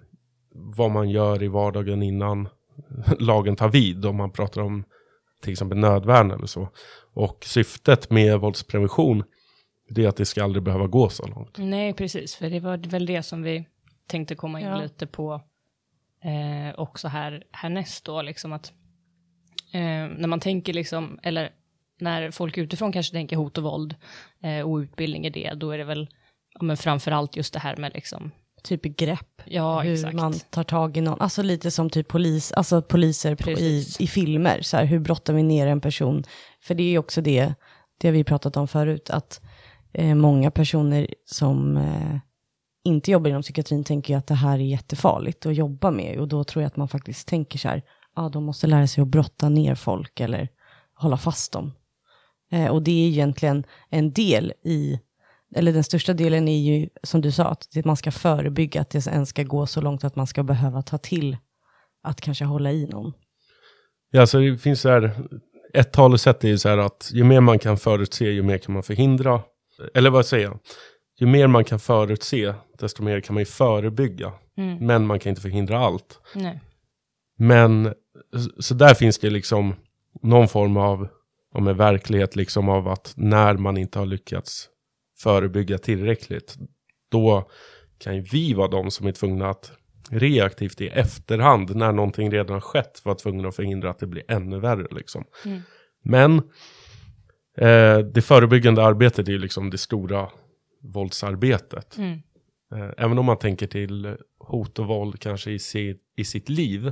vad 0.52 0.92
man 0.92 1.10
gör 1.10 1.44
i 1.44 1.48
vardagen 1.48 2.04
innan 2.04 2.50
lagen 3.20 3.56
tar 3.56 3.70
vid. 3.70 4.06
Om 4.06 4.16
man 4.16 4.32
pratar 4.32 4.62
om 4.62 4.84
till 5.42 5.52
exempel 5.52 5.78
nödvärn 5.78 6.32
eller 6.32 6.46
så. 6.46 6.70
Och 7.14 7.46
syftet 7.46 8.10
med 8.10 8.40
våldsprevention 8.40 9.24
det 9.90 10.04
är 10.06 10.10
att 10.10 10.18
det 10.18 10.26
ska 10.26 10.44
aldrig 10.44 10.64
behöva 10.64 10.88
gå 10.88 11.10
så 11.10 11.28
långt. 11.28 11.58
Nej, 11.58 11.94
precis, 11.94 12.36
för 12.36 12.50
det 12.50 12.60
var 12.60 12.78
väl 12.78 13.06
det 13.06 13.24
som 13.24 13.44
vi 13.44 13.68
tänkte 14.08 14.36
komma 14.36 14.60
in 14.62 14.68
Ja. 14.68 14.82
lite 14.82 15.08
på 15.08 15.42
eh, 16.24 16.80
också 16.80 17.08
här 17.08 17.44
härnäst 17.52 18.06
då, 18.06 18.22
liksom 18.22 18.54
att 18.54 18.72
eh, 19.74 20.08
när 20.18 20.28
man 20.28 20.40
tänker 20.40 20.74
liksom, 20.74 21.20
eller 21.24 21.50
när 22.00 22.32
folk 22.32 22.58
utifrån 22.58 22.92
kanske 22.92 23.14
tänker 23.14 23.36
hot 23.36 23.58
och 23.58 23.64
våld 23.64 23.96
eh, 24.44 24.70
och 24.70 24.78
utbildning 24.78 25.26
i 25.26 25.30
det, 25.30 25.54
då 25.54 25.72
är 25.72 25.78
det 25.78 25.84
väl 25.84 26.08
ja, 26.54 26.64
men 26.64 26.78
framför 26.78 27.12
allt 27.12 27.36
just 27.36 27.54
det 27.54 27.60
här 27.60 27.78
med 27.78 27.92
liksom, 27.94 28.32
Typ 28.64 28.84
grepp, 28.84 29.42
ja 29.46 29.82
hur 29.82 29.94
exakt. 29.94 30.16
man 30.16 30.34
tar 30.34 30.64
tag 30.64 30.98
i 30.98 31.02
någon. 31.02 31.22
Alltså 31.22 31.44
lite 31.44 31.72
som 31.72 31.90
typ 31.90 32.08
polis, 32.08 32.52
alltså 32.52 32.82
poliser 32.82 33.36
på, 33.36 33.52
i, 33.52 33.86
i 34.00 34.08
filmer. 34.08 34.62
Så 34.62 34.78
här, 34.78 34.86
hur 34.86 35.00
brottar 35.00 35.34
vi 35.34 35.44
ner 35.44 35.68
en 35.68 35.82
person? 35.82 36.24
För 36.62 36.76
det 36.76 36.84
är 36.84 36.90
ju 36.90 36.98
också 36.98 37.22
det, 37.22 37.54
det 37.98 38.08
har 38.08 38.14
vi 38.14 38.24
pratat 38.24 38.58
om 38.58 38.68
förut, 38.68 39.10
att 39.10 39.42
eh, 39.94 40.16
många 40.16 40.52
personer 40.52 41.08
som 41.26 41.78
eh, 41.78 42.18
inte 42.84 43.12
jobbar 43.12 43.30
inom 43.30 43.42
psykiatrin 43.42 43.84
tänker 43.84 44.14
ju 44.14 44.18
att 44.18 44.28
det 44.28 44.36
här 44.36 44.60
är 44.60 44.64
jättefarligt 44.64 45.46
att 45.46 45.56
jobba 45.56 45.92
med. 45.92 46.20
Och 46.20 46.28
då 46.28 46.44
tror 46.44 46.64
jag 46.64 46.68
att 46.68 46.78
man 46.78 46.88
faktiskt 46.88 47.28
tänker 47.28 47.60
så 47.60 47.68
här, 47.68 47.84
ja 48.16 48.30
de 48.30 48.44
måste 48.44 48.68
lära 48.68 48.88
sig 48.88 49.02
att 49.02 49.08
brotta 49.08 49.50
ner 49.50 49.76
folk 49.76 50.20
eller 50.20 50.50
hålla 50.94 51.18
fast 51.18 51.52
dem. 51.52 51.72
Eh, 52.52 52.68
och 52.68 52.84
det 52.84 52.92
är 52.92 53.08
egentligen 53.08 53.64
en 53.90 54.14
del 54.14 54.54
i, 54.64 55.00
eller 55.56 55.74
den 55.74 55.84
största 55.84 56.14
delen 56.14 56.48
är 56.48 56.58
ju 56.58 56.90
som 57.04 57.22
du 57.22 57.32
sa, 57.32 57.44
att 57.46 57.86
man 57.86 57.98
ska 57.98 58.12
förebygga 58.12 58.82
att 58.82 58.90
det 58.90 59.08
ens 59.08 59.30
ska 59.30 59.44
gå 59.44 59.68
så 59.68 59.82
långt 59.82 60.04
att 60.04 60.16
man 60.16 60.28
ska 60.28 60.44
behöva 60.44 60.82
ta 60.82 60.98
till 60.98 61.38
att 62.04 62.22
kanske 62.22 62.46
hålla 62.46 62.72
i 62.72 62.86
någon. 62.86 63.14
Ja, 64.12 64.28
så 64.28 64.40
det 64.40 64.58
finns 64.58 64.82
så 64.82 64.90
här, 64.90 65.28
ett 65.74 65.92
talesätt 65.92 66.44
är 66.44 66.48
ju 66.48 66.58
så 66.58 66.70
här 66.70 66.78
att 66.78 67.10
ju 67.14 67.24
mer 67.24 67.42
man 67.42 67.60
kan 67.60 67.78
förutse, 67.78 68.26
ju 68.26 68.44
mer 68.44 68.58
kan 68.58 68.74
man 68.74 68.84
förhindra. 68.84 69.42
Eller 69.94 70.10
vad 70.10 70.26
säger 70.26 70.46
jag? 70.46 70.60
Ju 71.20 71.28
mer 71.28 71.48
man 71.48 71.64
kan 71.64 71.80
förutse, 71.80 72.54
desto 72.80 73.04
mer 73.04 73.22
kan 73.22 73.34
man 73.34 73.42
ju 73.42 73.46
förebygga. 73.46 74.34
Mm. 74.58 74.86
Men 74.86 75.08
man 75.08 75.20
kan 75.20 75.30
inte 75.30 75.42
förhindra 75.42 75.80
allt. 75.80 76.20
Nej. 76.36 76.62
Men 77.38 77.94
så 78.60 78.74
där 78.74 78.94
finns 78.94 79.20
det 79.20 79.30
liksom 79.30 79.76
någon 80.22 80.48
form 80.48 80.78
av 80.78 81.08
om 81.58 81.68
en 81.68 81.78
verklighet 81.78 82.36
liksom 82.36 82.70
av 82.70 82.88
att 82.88 83.14
när 83.16 83.54
man 83.54 83.78
inte 83.78 84.00
har 84.00 84.06
lyckats 84.06 84.70
förebygga 85.20 85.78
tillräckligt, 85.78 86.56
då 87.12 87.50
kan 87.98 88.16
ju 88.16 88.22
vi 88.22 88.54
vara 88.54 88.68
de 88.68 88.92
som 88.92 89.08
är 89.08 89.12
tvungna 89.12 89.50
att 89.50 89.72
reaktivt 90.10 90.82
i 90.82 90.88
efterhand, 90.88 91.76
när 91.76 91.92
någonting 91.92 92.32
redan 92.32 92.54
har 92.54 92.62
skett, 92.62 93.02
vara 93.06 93.16
tvungna 93.16 93.48
att 93.48 93.56
förhindra 93.56 93.90
att 93.90 94.00
det 94.00 94.08
blir 94.08 94.24
ännu 94.28 94.60
värre. 94.60 94.88
Liksom. 94.92 95.26
Mm. 95.46 95.62
Men 96.04 96.38
eh, 97.58 97.98
det 97.98 98.22
förebyggande 98.22 98.84
arbetet 98.84 99.28
är 99.28 99.32
ju 99.32 99.40
liksom 99.40 99.70
det 99.70 99.78
stora 99.78 100.30
våldsarbetet. 100.82 101.98
Mm. 101.98 102.20
Eh, 102.76 102.90
även 102.98 103.20
om 103.20 103.26
man 103.26 103.38
tänker 103.38 103.68
till 103.68 104.18
hot 104.40 104.80
och 104.80 104.88
våld 104.88 105.20
kanske 105.20 105.52
i, 105.52 105.60
si, 105.60 105.96
i 106.18 106.24
sitt 106.24 106.50
liv. 106.50 106.92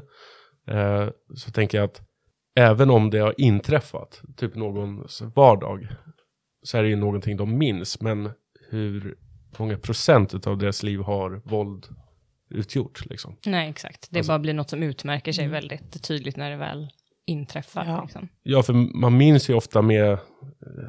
Eh, 0.67 1.07
så 1.35 1.51
tänker 1.51 1.77
jag 1.77 1.85
att 1.85 2.01
även 2.55 2.89
om 2.89 3.09
det 3.09 3.19
har 3.19 3.33
inträffat, 3.37 4.21
typ 4.37 4.55
någons 4.55 5.21
vardag. 5.35 5.87
Så 6.63 6.77
är 6.77 6.83
det 6.83 6.89
ju 6.89 6.95
någonting 6.95 7.37
de 7.37 7.57
minns. 7.57 8.01
Men 8.01 8.29
hur 8.69 9.15
många 9.59 9.77
procent 9.77 10.47
av 10.47 10.57
deras 10.57 10.83
liv 10.83 10.99
har 10.99 11.41
våld 11.45 11.85
utgjort? 12.49 13.05
Liksom. 13.05 13.37
Nej, 13.45 13.69
exakt. 13.69 14.07
Det 14.11 14.19
Alltså- 14.19 14.31
bara 14.31 14.39
blir 14.39 14.53
något 14.53 14.69
som 14.69 14.83
utmärker 14.83 15.31
sig 15.31 15.43
Mm. 15.45 15.53
väldigt 15.53 16.03
tydligt 16.03 16.37
när 16.37 16.51
det 16.51 16.57
väl 16.57 16.87
inträffar. 17.27 17.85
Ja. 17.85 18.01
Liksom. 18.03 18.27
Ja, 18.43 18.63
för 18.63 18.73
man 18.99 19.17
minns 19.17 19.49
ju 19.49 19.53
ofta 19.53 19.81
med 19.81 20.17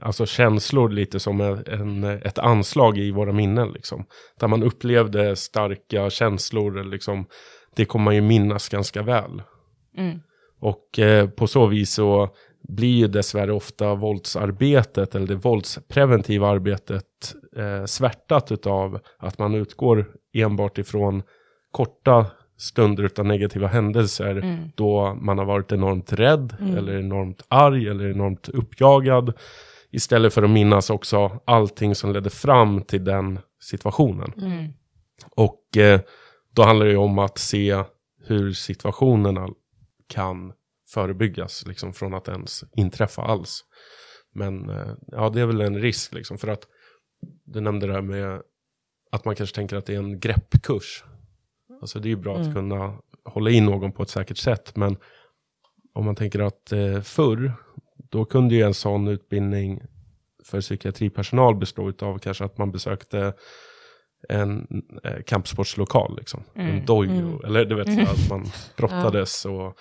alltså 0.03 0.27
känslor 0.27 0.89
lite 0.91 1.21
som 1.21 1.41
en, 1.41 1.65
en, 1.67 2.05
ett 2.05 2.39
anslag 2.39 2.99
i 2.99 3.11
våra 3.11 3.33
minnen. 3.33 3.69
Liksom. 3.73 4.05
Där 4.41 4.49
man 4.49 4.63
upplevde 4.63 5.37
starka 5.37 6.11
känslor, 6.11 6.85
liksom, 6.85 7.27
det 7.77 7.85
kommer 7.85 8.05
man 8.05 8.15
ju 8.15 8.21
minnas 8.21 8.69
ganska 8.69 9.03
väl. 9.03 9.43
Mm. 9.99 10.21
Och 10.61 10.99
eh, 10.99 11.29
på 11.29 11.47
så 11.47 11.67
vis 11.67 11.93
så 11.93 12.29
blir 12.69 12.97
ju 12.97 13.09
dessvärre 13.09 13.53
ofta 13.53 13.95
våldsarbetet 13.95 15.15
eller 15.15 15.27
det 15.27 15.35
våldspreventiva 15.35 16.49
arbetet 16.49 17.05
eh, 17.57 17.85
svärtat 17.85 18.53
utav 18.53 19.01
att 19.19 19.39
man 19.39 19.55
utgår 19.55 20.07
enbart 20.35 20.79
ifrån 20.79 21.23
korta 21.71 22.27
stunder 22.59 23.05
utav 23.05 23.27
negativa 23.27 23.67
händelser 23.67 24.31
Mm. 24.37 24.57
då 24.75 25.15
man 25.15 25.39
har 25.39 25.45
varit 25.45 25.73
enormt 25.73 26.13
rädd 26.13 26.57
Mm. 26.61 26.77
eller 26.77 26.99
enormt 26.99 27.43
arg 27.49 27.89
eller 27.89 28.11
enormt 28.11 28.49
uppjagad 28.49 29.33
istället 29.91 30.35
för 30.35 30.43
att 30.43 30.51
minnas 30.51 30.91
också 30.91 31.41
allting 31.45 31.95
som 31.95 32.13
ledde 32.13 32.31
fram 32.31 32.83
till 32.83 33.05
den 33.05 33.39
situationen. 33.61 34.33
Mm. 34.43 34.73
Och 35.31 35.77
eh, 35.77 36.01
då 36.53 36.63
handlar 36.63 36.87
det 36.87 36.93
ju 36.93 36.99
om 36.99 37.19
att 37.19 37.39
se 37.39 37.83
hur 38.27 38.53
situationerna 38.53 39.49
kan 40.07 40.53
förebyggas 40.89 41.67
liksom, 41.67 41.93
från 41.93 42.15
att 42.15 42.29
ens 42.29 42.65
inträffa 42.77 43.23
alls. 43.23 43.65
Men 44.35 44.71
eh, 44.71 44.95
ja, 45.07 45.31
det 45.31 45.41
är 45.41 45.47
väl 45.47 45.61
en 45.61 45.79
risk 45.81 46.15
liksom, 46.15 46.39
för 46.39 46.49
att 46.49 46.67
du 47.45 47.61
nämnde 47.61 47.87
det 47.87 47.93
här 47.93 48.03
med 48.03 48.43
att 49.11 49.25
man 49.25 49.35
kanske 49.35 49.57
tänker 49.57 49.77
att 49.77 49.87
det 49.87 49.95
är 49.95 49.99
en 49.99 50.21
greppkurs. 50.21 51.05
Alltså 51.81 51.99
det 51.99 52.09
är 52.09 52.11
ju 52.11 52.17
bra 52.17 52.37
Mm. 52.37 52.49
att 52.49 52.55
kunna 52.55 52.99
hålla 53.25 53.51
in 53.51 53.65
någon 53.65 53.93
på 53.93 54.03
ett 54.03 54.11
säkert 54.11 54.39
sätt, 54.39 54.77
men 54.77 54.97
om 55.95 56.05
man 56.05 56.15
tänker 56.17 56.39
att 56.41 56.73
eh, 56.73 57.01
förr, 57.01 57.53
då 58.11 58.25
kunde 58.25 58.55
ju 58.55 58.63
en 58.63 58.75
sån 58.75 59.09
utbildning 59.09 59.83
för 60.45 60.61
psykiatripersonal 60.61 61.57
bestå 61.57 61.93
av 62.01 62.19
kanske 62.19 62.45
att 62.45 62.59
man 62.59 62.73
besökte 62.73 63.35
en 64.28 64.66
eh, 65.04 65.23
kampsportslokal, 65.26 66.16
liksom. 66.18 66.42
Mm. 66.54 66.76
en 66.78 66.87
dojo, 66.87 67.11
Mm. 67.11 67.45
eller 67.45 67.64
du 67.64 67.75
vet, 67.75 67.87
så 67.87 67.92
här, 68.00 68.02
att 68.12 68.30
man 68.30 68.45
brottades 68.76 69.45
och 69.45 69.76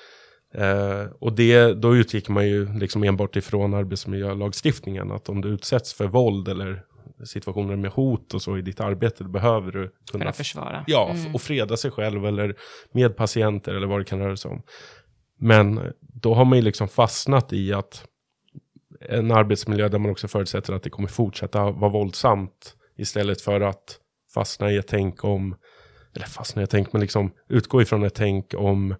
Eh, 0.58 1.06
och 1.20 1.34
det, 1.34 1.74
då 1.74 1.96
utgick 1.96 2.30
man 2.30 2.48
ju 2.48 2.74
liksom 2.80 3.04
enbart 3.04 3.36
ifrån 3.36 3.74
arbetsmiljölagstiftningen. 3.74 5.12
Att 5.12 5.30
om 5.30 5.42
du 5.42 5.50
utsätts 5.50 5.94
för 5.94 6.08
våld 6.08 6.48
eller 6.48 6.84
situationer 7.26 7.76
med 7.76 7.92
hot 7.92 8.34
och 8.34 8.42
så 8.42 8.58
i 8.58 8.62
ditt 8.62 8.80
arbete, 8.80 9.24
då 9.24 9.30
behöver 9.30 9.72
du 9.72 9.80
kunna 10.12 10.24
Kunna 10.24 10.34
försvara. 10.34 10.84
Ja, 10.88 11.10
Mm. 11.12 11.36
och 11.36 11.42
freda 11.42 11.78
sig 11.78 11.92
själv 11.92 12.26
eller 12.26 12.56
med 12.92 13.16
patienter 13.18 13.74
eller 13.76 13.88
vad 13.88 14.00
det 14.00 14.04
kan 14.06 14.20
röra 14.20 14.38
sig 14.38 14.52
om. 14.52 14.62
Men 15.40 15.94
då 16.00 16.34
har 16.34 16.46
man 16.46 16.58
ju 16.58 16.62
liksom 16.64 16.88
fastnat 16.88 17.54
i 17.54 17.74
att 17.74 18.06
en 19.10 19.32
arbetsmiljö 19.32 19.88
där 19.90 20.00
man 20.00 20.12
också 20.12 20.28
förutsätter 20.28 20.74
att 20.74 20.84
det 20.84 20.90
kommer 20.90 21.10
fortsätta 21.10 21.72
vara 21.72 21.92
våldsamt 21.92 22.76
istället 22.98 23.42
för 23.42 23.62
att 23.62 24.00
fastna 24.36 24.72
i 24.72 24.78
ett 24.78 24.88
tänk 24.88 25.24
om, 25.24 25.56
eller 26.16 26.26
fastna 26.26 26.62
i 26.62 26.64
ett 26.64 26.70
tänk, 26.70 26.94
men 26.94 27.02
liksom 27.02 27.32
utgå 27.50 27.82
ifrån 27.82 28.04
ett 28.04 28.16
tänk 28.16 28.54
om 28.58 28.96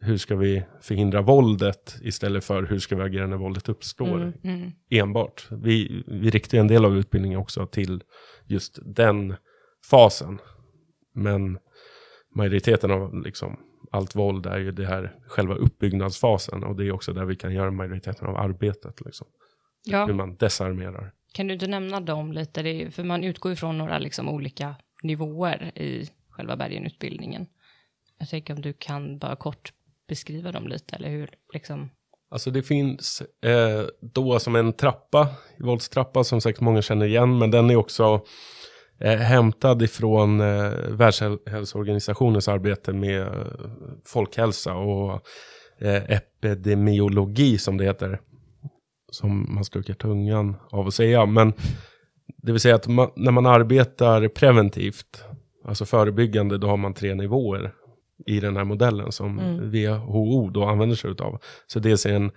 hur 0.00 0.18
ska 0.18 0.36
vi 0.36 0.64
förhindra 0.80 1.22
våldet 1.22 1.96
istället 2.02 2.44
för 2.44 2.62
hur 2.62 2.78
ska 2.78 2.96
vi 2.96 3.02
agera 3.02 3.26
när 3.26 3.36
våldet 3.36 3.68
uppstår 3.68 4.16
Mm, 4.16 4.32
mm. 4.44 4.70
enbart. 4.90 5.46
Vi, 5.50 6.04
vi 6.06 6.30
riktar 6.30 6.58
en 6.58 6.68
del 6.68 6.84
av 6.84 6.96
utbildningen 6.96 7.38
också 7.38 7.66
till 7.66 8.02
just 8.46 8.78
den 8.82 9.34
fasen. 9.90 10.38
Men 11.14 11.58
majoriteten 12.34 12.90
av 12.90 13.22
liksom, 13.22 13.56
allt 13.90 14.16
våld 14.16 14.46
är 14.46 14.58
ju 14.58 14.72
det 14.72 14.86
här 14.86 15.16
själva 15.26 15.54
uppbyggnadsfasen 15.54 16.64
och 16.64 16.76
det 16.76 16.86
är 16.86 16.92
också 16.92 17.12
där 17.12 17.24
vi 17.24 17.36
kan 17.36 17.54
göra 17.54 17.70
majoriteten 17.70 18.26
av 18.28 18.36
arbetet. 18.36 19.00
Liksom. 19.00 19.26
Hur 19.86 19.92
Ja, 19.92 20.12
man 20.12 20.36
desarmerar 20.36 21.12
kan 21.34 21.46
du 21.46 21.54
inte 21.54 21.66
nämna 21.66 22.00
dem 22.00 22.32
lite? 22.32 22.60
Är, 22.60 22.90
för 22.90 23.04
man 23.04 23.24
utgår 23.24 23.52
ju 23.52 23.56
från 23.56 23.78
några 23.78 23.98
liksom 23.98 24.28
olika 24.28 24.74
nivåer 25.02 25.78
i 25.78 26.08
själva 26.30 26.56
Bergenutbildningen. 26.56 27.46
Jag 28.18 28.28
tänker 28.28 28.54
om 28.54 28.60
du 28.60 28.72
kan 28.72 29.18
bara 29.18 29.36
kort 29.36 29.72
beskriva 30.08 30.52
dem 30.52 30.68
lite, 30.68 30.96
eller 30.96 31.08
hur? 31.08 31.30
Liksom, 31.52 31.90
Alltså 32.32 32.50
det 32.50 32.62
finns 32.62 33.22
eh, 33.44 33.86
då 34.00 34.38
som 34.38 34.56
en 34.56 34.72
trappa, 34.72 35.28
våldstrappa 35.58 36.24
som 36.24 36.40
säkert 36.40 36.60
många 36.60 36.82
känner 36.82 37.06
igen, 37.06 37.38
men 37.38 37.50
den 37.50 37.70
är 37.70 37.76
också 37.76 38.20
eh, 39.00 39.18
hämtad 39.18 39.82
ifrån 39.82 40.40
eh, 40.40 40.70
Världshälsoorganisationens 40.88 42.48
arbete 42.48 42.92
med 42.92 43.20
eh, 43.20 43.46
folkhälsa 44.04 44.74
och 44.74 45.20
eh, 45.78 46.10
epidemiologi 46.10 47.58
som 47.58 47.76
det 47.76 47.84
heter. 47.84 48.20
Som 49.12 49.54
man 49.54 49.64
stukar 49.64 49.94
tungan 49.94 50.56
av 50.70 50.86
att 50.86 50.94
säga. 50.94 51.26
Men 51.26 51.52
det 52.36 52.52
vill 52.52 52.60
säga 52.60 52.74
att 52.74 52.88
man, 52.88 53.10
när 53.16 53.32
man 53.32 53.46
arbetar 53.46 54.28
preventivt, 54.28 55.24
alltså 55.64 55.84
förebyggande, 55.84 56.58
då 56.58 56.66
har 56.66 56.76
man 56.76 56.94
tre 56.94 57.14
nivåer 57.14 57.72
i 58.26 58.40
den 58.40 58.56
här 58.56 58.64
modellen 58.64 59.12
som 59.12 59.38
Mm. 59.38 59.70
WHO 59.70 60.50
då 60.50 60.64
använder 60.64 60.96
sig 60.96 61.10
av. 61.18 61.38
Så 61.66 61.78
dels 61.78 62.06
är 62.06 62.12
en 62.12 62.30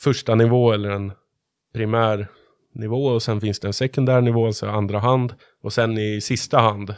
första 0.00 0.34
nivå 0.34 0.72
eller 0.72 0.90
en 0.90 1.12
primär 1.74 2.28
nivå 2.74 3.06
och 3.06 3.22
sen 3.22 3.40
finns 3.40 3.60
det 3.60 3.66
en 3.66 3.72
sekundär 3.72 4.20
nivå, 4.20 4.46
alltså 4.46 4.66
andra 4.66 4.98
hand. 4.98 5.34
Och 5.62 5.72
sen 5.72 5.98
i 5.98 6.20
sista 6.20 6.58
hand, 6.58 6.94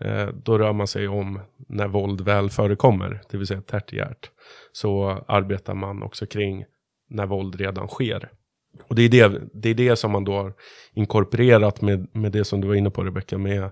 eh, 0.00 0.26
då 0.26 0.58
rör 0.58 0.72
man 0.72 0.86
sig 0.86 1.08
om 1.08 1.40
när 1.68 1.88
våld 1.88 2.20
väl 2.20 2.50
förekommer, 2.50 3.22
det 3.30 3.36
vill 3.36 3.46
säga 3.46 3.60
tertiärt. 3.62 4.30
Så 4.72 5.24
arbetar 5.28 5.74
man 5.74 6.02
också 6.02 6.26
kring 6.26 6.64
när 7.12 7.26
våld 7.26 7.54
redan 7.54 7.88
sker. 7.88 8.30
Och 8.88 8.94
det 8.94 9.02
är 9.02 9.08
det, 9.08 9.40
det, 9.54 9.68
är 9.68 9.74
det 9.74 9.96
som 9.96 10.12
man 10.12 10.24
då 10.24 10.32
har 10.32 10.52
inkorporerat 10.94 11.80
med, 11.80 12.08
med 12.12 12.32
det 12.32 12.44
som 12.44 12.60
du 12.60 12.68
var 12.68 12.74
inne 12.74 12.90
på 12.90 13.04
Rebecka, 13.04 13.38
med 13.38 13.70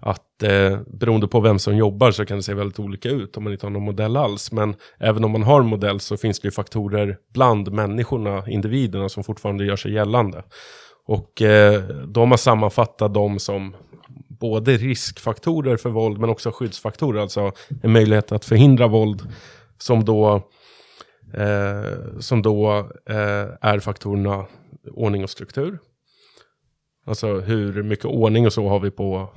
att 0.00 0.42
eh, 0.42 0.78
beroende 0.86 1.28
på 1.28 1.40
vem 1.40 1.58
som 1.58 1.76
jobbar 1.76 2.10
så 2.10 2.26
kan 2.26 2.36
det 2.36 2.42
se 2.42 2.54
väldigt 2.54 2.78
olika 2.78 3.08
ut 3.08 3.36
om 3.36 3.44
man 3.44 3.52
inte 3.52 3.66
har 3.66 3.70
någon 3.70 3.82
modell 3.82 4.16
alls. 4.16 4.52
Men 4.52 4.74
även 4.98 5.24
om 5.24 5.30
man 5.30 5.42
har 5.42 5.60
en 5.60 5.66
modell 5.66 6.00
så 6.00 6.16
finns 6.16 6.40
det 6.40 6.46
ju 6.46 6.52
faktorer 6.52 7.16
bland 7.34 7.72
människorna, 7.72 8.44
individerna 8.46 9.08
som 9.08 9.24
fortfarande 9.24 9.64
gör 9.64 9.76
sig 9.76 9.92
gällande. 9.92 10.42
Och 11.06 11.42
eh, 11.42 11.82
de 12.06 12.30
har 12.30 12.38
sammanfattat 12.38 13.14
dem 13.14 13.38
som 13.38 13.76
både 14.28 14.76
riskfaktorer 14.76 15.76
för 15.76 15.90
våld 15.90 16.18
men 16.18 16.30
också 16.30 16.50
skyddsfaktorer, 16.50 17.20
alltså 17.20 17.52
en 17.82 17.92
möjlighet 17.92 18.32
att 18.32 18.44
förhindra 18.44 18.86
våld 18.86 19.32
som 19.78 20.04
då, 20.04 20.42
eh, 21.34 22.18
som 22.18 22.42
då 22.42 22.90
eh, 23.08 23.48
är 23.60 23.78
faktorerna 23.78 24.46
ordning 24.92 25.24
och 25.24 25.30
struktur. 25.30 25.78
Alltså 27.06 27.40
hur 27.40 27.82
mycket 27.82 28.04
ordning 28.04 28.46
och 28.46 28.52
så 28.52 28.68
har 28.68 28.80
vi 28.80 28.90
på, 28.90 29.28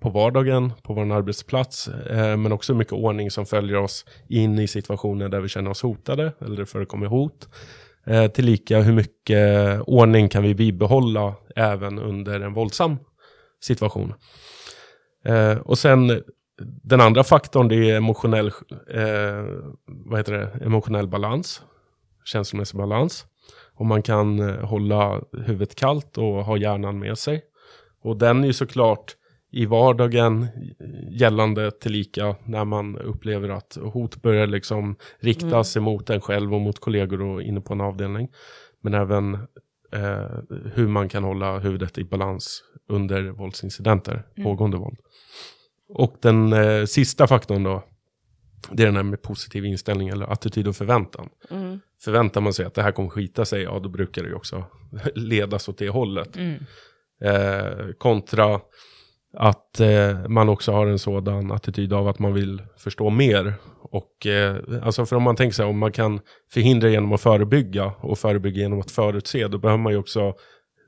på 0.00 0.10
vardagen, 0.10 0.72
på 0.82 0.94
vår 0.94 1.12
arbetsplats. 1.12 1.88
Eh, 1.88 2.36
men 2.36 2.52
också 2.52 2.72
hur 2.72 2.78
mycket 2.78 2.92
ordning 2.92 3.30
som 3.30 3.46
följer 3.46 3.76
oss 3.76 4.04
in 4.28 4.58
i 4.58 4.68
situationer 4.68 5.28
där 5.28 5.40
vi 5.40 5.48
känner 5.48 5.70
oss 5.70 5.82
hotade 5.82 6.32
eller 6.40 6.56
det 6.56 6.66
förekommer 6.66 7.06
hot. 7.06 7.48
Eh, 8.06 8.26
tillika 8.26 8.80
hur 8.80 8.92
mycket 8.92 9.80
ordning 9.86 10.28
kan 10.28 10.42
vi 10.42 10.54
bibehålla 10.54 11.34
även 11.56 11.98
under 11.98 12.40
en 12.40 12.52
våldsam 12.52 12.96
situation. 13.60 14.14
Eh, 15.24 15.56
och 15.56 15.78
sen 15.78 16.22
den 16.82 17.00
andra 17.00 17.24
faktorn 17.24 17.68
det 17.68 17.90
är 17.90 17.96
emotionell, 17.96 18.46
eh, 18.90 19.44
vad 19.86 20.18
heter 20.18 20.32
det? 20.32 20.64
emotionell 20.64 21.08
balans, 21.08 21.62
känslomässig 22.24 22.78
balans. 22.78 23.26
Och 23.74 23.86
man 23.86 24.02
kan 24.02 24.40
eh, 24.40 24.64
hålla 24.64 25.20
huvudet 25.32 25.74
kallt 25.74 26.18
och 26.18 26.44
ha 26.44 26.56
hjärnan 26.56 26.98
med 26.98 27.18
sig. 27.18 27.42
Och 28.02 28.16
den 28.16 28.42
är 28.42 28.46
ju 28.46 28.52
såklart 28.52 29.16
i 29.52 29.66
vardagen 29.66 30.46
gällande 31.10 31.70
tillika 31.70 32.36
när 32.44 32.64
man 32.64 32.98
upplever 32.98 33.48
att 33.48 33.78
hot 33.82 34.22
börjar 34.22 34.46
liksom 34.46 34.96
riktas 35.18 35.76
emot 35.76 36.10
en 36.10 36.20
själv 36.20 36.54
och 36.54 36.60
mot 36.60 36.78
kollegor 36.78 37.22
och 37.22 37.42
inne 37.42 37.60
på 37.60 37.72
en 37.72 37.80
avdelning. 37.80 38.28
Men 38.82 38.94
även 38.94 39.34
eh, 39.92 40.58
hur 40.74 40.88
man 40.88 41.08
kan 41.08 41.24
hålla 41.24 41.58
huvudet 41.58 41.98
i 41.98 42.04
balans 42.04 42.62
under 42.88 43.30
våldsincidenter, 43.30 44.26
pågående 44.42 44.76
våld. 44.76 44.98
Och 45.94 46.16
den 46.20 46.52
eh, 46.52 46.84
sista 46.84 47.26
faktorn 47.26 47.62
då, 47.62 47.84
det 48.70 48.82
är 48.82 48.86
den 48.86 48.96
här 48.96 49.02
med 49.02 49.22
positiv 49.22 49.64
inställning 49.64 50.08
eller 50.08 50.32
attityd 50.32 50.68
och 50.68 50.76
förväntan. 50.76 51.28
Mm. 51.50 51.80
Förväntar 52.04 52.40
man 52.40 52.52
sig 52.52 52.64
att 52.64 52.74
det 52.74 52.82
här 52.82 52.92
kommer 52.92 53.08
skita 53.08 53.44
sig, 53.44 53.62
ja 53.62 53.78
då 53.78 53.88
brukar 53.88 54.22
det 54.22 54.28
ju 54.28 54.34
också 54.34 54.64
ledas 55.14 55.68
åt 55.68 55.78
det 55.78 55.88
hållet. 55.88 56.36
mm. 56.36 56.64
Eh, 57.24 57.92
kontra 57.98 58.60
att 59.36 59.80
eh, 59.80 60.28
man 60.28 60.48
också 60.48 60.72
har 60.72 60.86
en 60.86 60.98
sådan 60.98 61.52
attityd 61.52 61.92
av 61.92 62.08
att 62.08 62.18
man 62.18 62.34
vill 62.34 62.62
förstå 62.76 63.10
mer. 63.10 63.54
Och 63.82 64.26
eh, 64.26 64.56
alltså 64.82 65.06
för 65.06 65.16
om 65.16 65.22
man 65.22 65.36
tänker 65.36 65.54
sig 65.54 65.64
om 65.66 65.78
man 65.78 65.92
kan 65.92 66.20
förhindra 66.52 66.88
genom 66.88 67.12
att 67.12 67.20
förebygga 67.20 67.92
och 68.00 68.18
förebygga 68.18 68.62
genom 68.62 68.80
att 68.80 68.90
förutse, 68.90 69.48
då 69.48 69.58
behöver 69.58 69.82
man 69.82 69.92
ju 69.92 69.98
också 69.98 70.34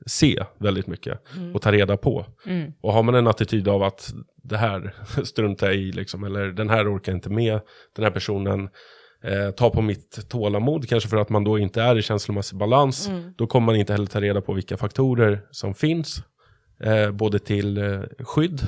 se 0.05 0.43
väldigt 0.57 0.87
mycket 0.87 1.19
och 1.53 1.61
ta 1.61 1.71
reda 1.71 1.97
på. 1.97 2.25
Mm. 2.45 2.71
Och 2.81 2.93
har 2.93 3.03
man 3.03 3.15
en 3.15 3.27
attityd 3.27 3.67
av 3.67 3.83
att 3.83 4.13
det 4.43 4.57
här 4.57 4.93
struntar 5.23 5.67
jag 5.67 5.75
i, 5.75 5.91
liksom, 5.91 6.23
eller 6.23 6.47
den 6.47 6.69
här 6.69 6.95
orkar 6.95 7.13
inte 7.13 7.29
med, 7.29 7.59
den 7.95 8.03
här 8.03 8.11
personen 8.11 8.69
eh, 9.23 9.51
tar 9.51 9.69
på 9.69 9.81
mitt 9.81 10.29
tålamod, 10.29 10.89
kanske 10.89 11.09
för 11.09 11.17
att 11.17 11.29
man 11.29 11.43
då 11.43 11.59
inte 11.59 11.81
är 11.81 11.97
i 11.97 12.01
känslomässig 12.01 12.57
balans, 12.57 13.09
då 13.35 13.47
kommer 13.47 13.65
man 13.65 13.75
inte 13.75 13.93
heller 13.93 14.05
ta 14.05 14.21
reda 14.21 14.41
på 14.41 14.53
vilka 14.53 14.77
faktorer 14.77 15.41
som 15.51 15.73
finns, 15.73 16.23
eh, 16.83 17.11
både 17.11 17.39
till 17.39 17.77
eh, 17.77 18.01
skydd 18.19 18.61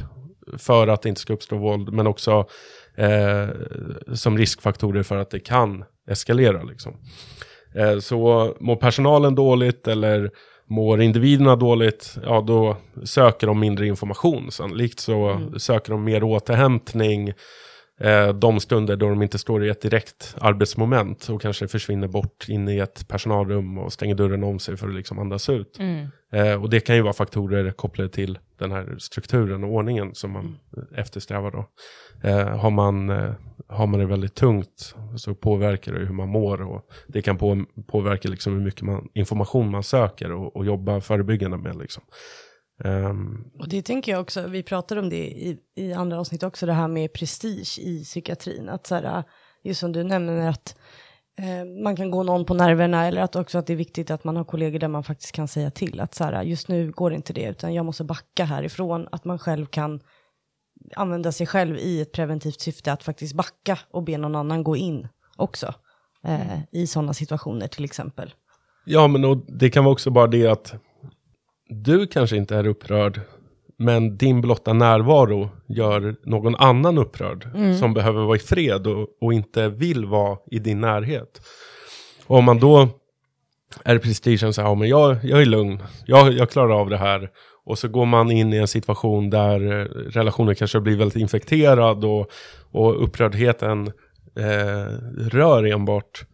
för 0.58 0.88
att 0.88 1.02
det 1.02 1.10
inte 1.10 1.22
ska 1.22 1.34
uppstå 1.34 1.58
våld, 1.58 1.94
men 1.94 2.08
också 2.08 2.46
eh, 2.96 3.48
som 4.14 4.38
riskfaktorer 4.38 5.04
för 5.04 5.18
att 5.18 5.30
det 5.30 5.40
kan 5.40 5.84
eskalera. 6.08 6.64
Liksom. 6.64 6.98
Eh, 7.76 8.00
så 8.00 8.54
mår 8.60 8.76
personalen 8.76 9.36
dåligt 9.36 9.88
eller 9.88 10.32
mår 10.68 11.02
individerna 11.02 11.56
dåligt, 11.56 12.18
ja 12.24 12.42
då 12.42 12.78
söker 13.04 13.48
de 13.48 13.60
mindre 13.60 13.88
information. 13.88 14.52
Sannolikt 14.52 15.00
så 15.00 15.42
söker 15.58 15.92
de 15.92 16.04
mer 16.04 16.24
återhämtning 16.24 17.34
eh, 18.00 18.34
de 18.34 18.60
stunder 18.60 18.96
då 18.96 19.10
de 19.10 19.22
inte 19.22 19.38
står 19.38 19.66
i 19.66 19.70
ett 19.70 19.82
direkt 19.82 20.36
arbetsmoment 20.42 21.30
och 21.30 21.42
kanske 21.42 21.68
försvinner 21.68 22.08
bort 22.08 22.46
in 22.50 22.70
i 22.70 22.78
ett 22.78 23.08
personalrum 23.08 23.78
och 23.78 23.94
stänger 23.94 24.16
dörren 24.16 24.44
om 24.44 24.60
sig 24.60 24.78
för 24.78 24.88
att 24.88 24.96
liksom 24.96 25.20
andas 25.20 25.50
ut. 25.50 25.80
Mm. 25.80 26.08
Eh, 26.32 26.64
och 26.64 26.70
det 26.70 26.80
kan 26.80 26.96
ju 26.96 27.02
vara 27.02 27.14
faktorer 27.14 27.72
kopplade 27.72 28.10
till 28.10 28.40
den 28.60 28.72
här 28.72 28.96
strukturen 28.98 29.64
och 29.64 29.70
ordningen 29.72 30.16
som 30.16 30.32
man 30.32 30.58
eftersträvar 30.96 31.52
då. 31.52 31.66
Eh, 32.30 32.58
har, 32.58 32.72
man, 32.72 33.10
eh, 33.10 33.34
har 33.68 33.88
man 33.88 34.00
det 34.00 34.06
väldigt 34.06 34.36
tungt 34.36 34.96
så 35.16 35.36
påverkar 35.36 35.94
det 35.94 36.06
hur 36.06 36.14
man 36.14 36.30
mår 36.30 36.62
och 36.62 36.90
det 37.08 37.22
kan 37.22 37.38
på, 37.38 37.66
påverka 37.88 38.30
liksom 38.30 38.54
hur 38.54 38.62
mycket 38.62 38.82
man, 38.82 39.08
information 39.14 39.72
man 39.72 39.84
söker 39.84 40.32
och, 40.32 40.56
och 40.56 40.66
jobba 40.66 41.02
förebyggande 41.02 41.58
med. 41.58 41.78
Liksom. 41.78 42.04
Ehm, 42.84 43.52
Och 43.60 43.70
det 43.70 43.82
tänker 43.82 44.12
jag 44.12 44.22
också, 44.22 44.48
vi 44.48 44.64
pratade 44.64 45.02
om 45.02 45.10
det 45.10 45.28
i, 45.28 45.58
i 45.76 45.94
andra 45.94 46.20
avsnitt 46.20 46.44
också, 46.44 46.66
det 46.66 46.74
här 46.74 46.88
med 46.88 47.14
prestige 47.14 47.80
i 47.80 48.04
psykiatrin. 48.04 48.70
Att 48.70 48.88
så 48.88 48.96
här, 48.96 49.24
just 49.64 49.80
som 49.80 49.92
du 49.92 50.04
nämner 50.04 50.50
att 50.50 50.78
eh, 51.40 51.84
man 51.84 51.96
kan 51.96 52.12
gå 52.12 52.24
någon 52.24 52.46
på 52.46 52.54
nerverna 52.54 53.06
eller 53.08 53.22
att 53.22 53.36
också 53.36 53.58
att 53.58 53.68
det 53.68 53.74
är 53.74 53.78
viktigt 53.78 54.12
att 54.12 54.24
man 54.24 54.36
har 54.36 54.44
kollegor 54.44 54.80
där 54.80 54.88
man 54.88 55.04
faktiskt 55.04 55.32
kan 55.32 55.48
säga 55.48 55.72
till 55.72 56.00
att 56.00 56.16
så 56.16 56.24
här, 56.24 56.44
just 56.44 56.68
nu 56.68 56.92
går 56.92 57.14
inte 57.14 57.34
det 57.34 57.50
utan 57.50 57.74
jag 57.74 57.86
måste 57.86 58.04
backa 58.04 58.46
härifrån. 58.46 59.08
Att 59.12 59.26
man 59.26 59.40
själv 59.40 59.66
kan 59.66 60.00
använda 60.96 61.32
sig 61.32 61.48
själv 61.48 61.78
i 61.78 62.02
ett 62.02 62.12
preventivt 62.12 62.62
syfte 62.62 62.94
att 62.94 63.04
faktiskt 63.04 63.34
backa 63.34 63.80
och 63.92 64.04
be 64.04 64.18
någon 64.18 64.36
annan 64.36 64.64
gå 64.64 64.76
in 64.76 65.08
också. 65.38 65.74
Eh, 66.24 66.60
I 66.72 66.88
sådana 66.88 67.14
situationer 67.14 67.68
till 67.68 67.86
exempel. 67.86 68.34
Ja, 68.86 69.08
men 69.08 69.26
och 69.26 69.38
det 69.48 69.70
kan 69.70 69.84
vara 69.84 69.94
också 69.94 70.10
bara 70.10 70.28
det 70.28 70.48
att 70.48 70.74
du 71.70 72.08
kanske 72.08 72.38
inte 72.38 72.56
är 72.56 72.68
upprörd, 72.68 73.22
men 73.78 74.18
din 74.18 74.42
blotta 74.42 74.74
närvaro 74.74 75.50
gör 75.68 76.16
någon 76.24 76.56
annan 76.56 76.98
upprörd 76.98 77.48
som 77.80 77.94
behöver 77.94 78.22
vara 78.24 78.36
i 78.36 78.40
fred 78.40 78.88
och, 78.88 79.08
och 79.22 79.34
inte 79.34 79.70
vill 79.70 80.06
vara 80.06 80.38
i 80.52 80.60
din 80.60 80.82
närhet. 80.82 81.42
Och 82.28 82.38
om 82.38 82.46
man 82.46 82.60
då 82.60 82.90
är 83.84 83.98
prestigen 83.98 84.54
så 84.54 84.62
här, 84.62 84.70
ja, 84.70 84.76
men 84.76 84.90
jag, 84.90 85.18
jag 85.24 85.42
är 85.42 85.46
lugn, 85.46 85.84
jag, 86.06 86.34
jag 86.34 86.50
klarar 86.50 86.80
av 86.82 86.90
det 86.90 86.98
här. 86.98 87.30
Och 87.66 87.80
så 87.80 87.88
går 87.88 88.06
man 88.06 88.32
in 88.32 88.54
i 88.54 88.58
en 88.58 88.68
situation 88.68 89.30
där 89.30 89.62
eh, 89.72 89.86
relationen 90.12 90.56
kanske 90.56 90.80
blir 90.82 90.98
väldigt 90.98 91.18
infekterad 91.22 92.06
och, 92.06 92.30
och 92.72 93.04
upprördheten 93.04 93.88
eh, 94.40 94.94
rör 95.18 95.64
enbart 95.64 96.26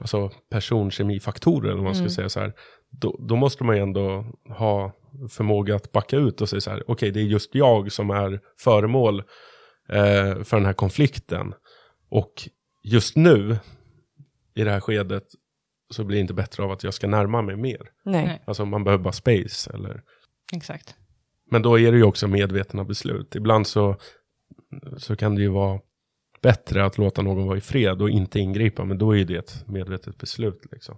alltså 0.00 0.30
personkemifaktorer, 0.50 1.66
eller 1.66 1.76
vad 1.76 1.84
man 1.84 1.94
ska 1.94 2.00
Mm. 2.02 2.10
säga 2.10 2.28
så 2.28 2.40
här, 2.40 2.52
då, 2.90 3.16
då 3.20 3.36
måste 3.36 3.64
man 3.64 3.76
ju 3.76 3.82
ändå 3.82 4.26
ha 4.48 4.92
förmåga 5.30 5.76
att 5.76 5.92
backa 5.92 6.16
ut 6.16 6.40
och 6.40 6.48
säga 6.48 6.60
så 6.60 6.70
här, 6.70 6.84
okej, 6.86 7.10
det 7.10 7.20
är 7.20 7.24
just 7.24 7.54
jag 7.54 7.92
som 7.92 8.10
är 8.10 8.40
föremål 8.58 9.18
eh, 9.88 10.42
för 10.42 10.56
den 10.56 10.66
här 10.66 10.72
konflikten. 10.72 11.54
Och 12.08 12.48
just 12.82 13.16
nu, 13.16 13.58
i 14.54 14.64
det 14.64 14.70
här 14.70 14.80
skedet, 14.80 15.24
så 15.90 16.04
blir 16.04 16.16
det 16.16 16.20
inte 16.20 16.34
bättre 16.34 16.62
av 16.62 16.70
att 16.70 16.84
jag 16.84 16.94
ska 16.94 17.06
närma 17.06 17.42
mig 17.42 17.56
mer. 17.56 17.90
Nej. 18.04 18.26
Nej. 18.26 18.42
Alltså 18.44 18.64
man 18.64 18.84
behöver 18.84 19.04
bara 19.04 19.12
space, 19.12 19.70
eller 19.74 20.02
Exakt. 20.52 20.94
men 21.50 21.62
då 21.62 21.78
är 21.78 21.92
det 21.92 21.98
ju 21.98 22.04
också 22.04 22.28
medvetna 22.28 22.84
beslut. 22.84 23.36
Ibland 23.36 23.66
så, 23.66 23.96
så 24.96 25.16
kan 25.16 25.34
det 25.34 25.42
ju 25.42 25.48
vara 25.48 25.80
bättre 26.42 26.84
att 26.84 26.98
låta 26.98 27.22
någon 27.22 27.46
vara 27.46 27.58
i 27.58 27.60
fred 27.60 28.02
och 28.02 28.10
inte 28.10 28.40
ingripa. 28.40 28.84
Men 28.84 28.98
då 28.98 29.12
är 29.12 29.16
ju 29.16 29.24
det 29.24 29.36
ett 29.36 29.64
medvetet 29.66 30.18
beslut. 30.18 30.62
Liksom. 30.72 30.96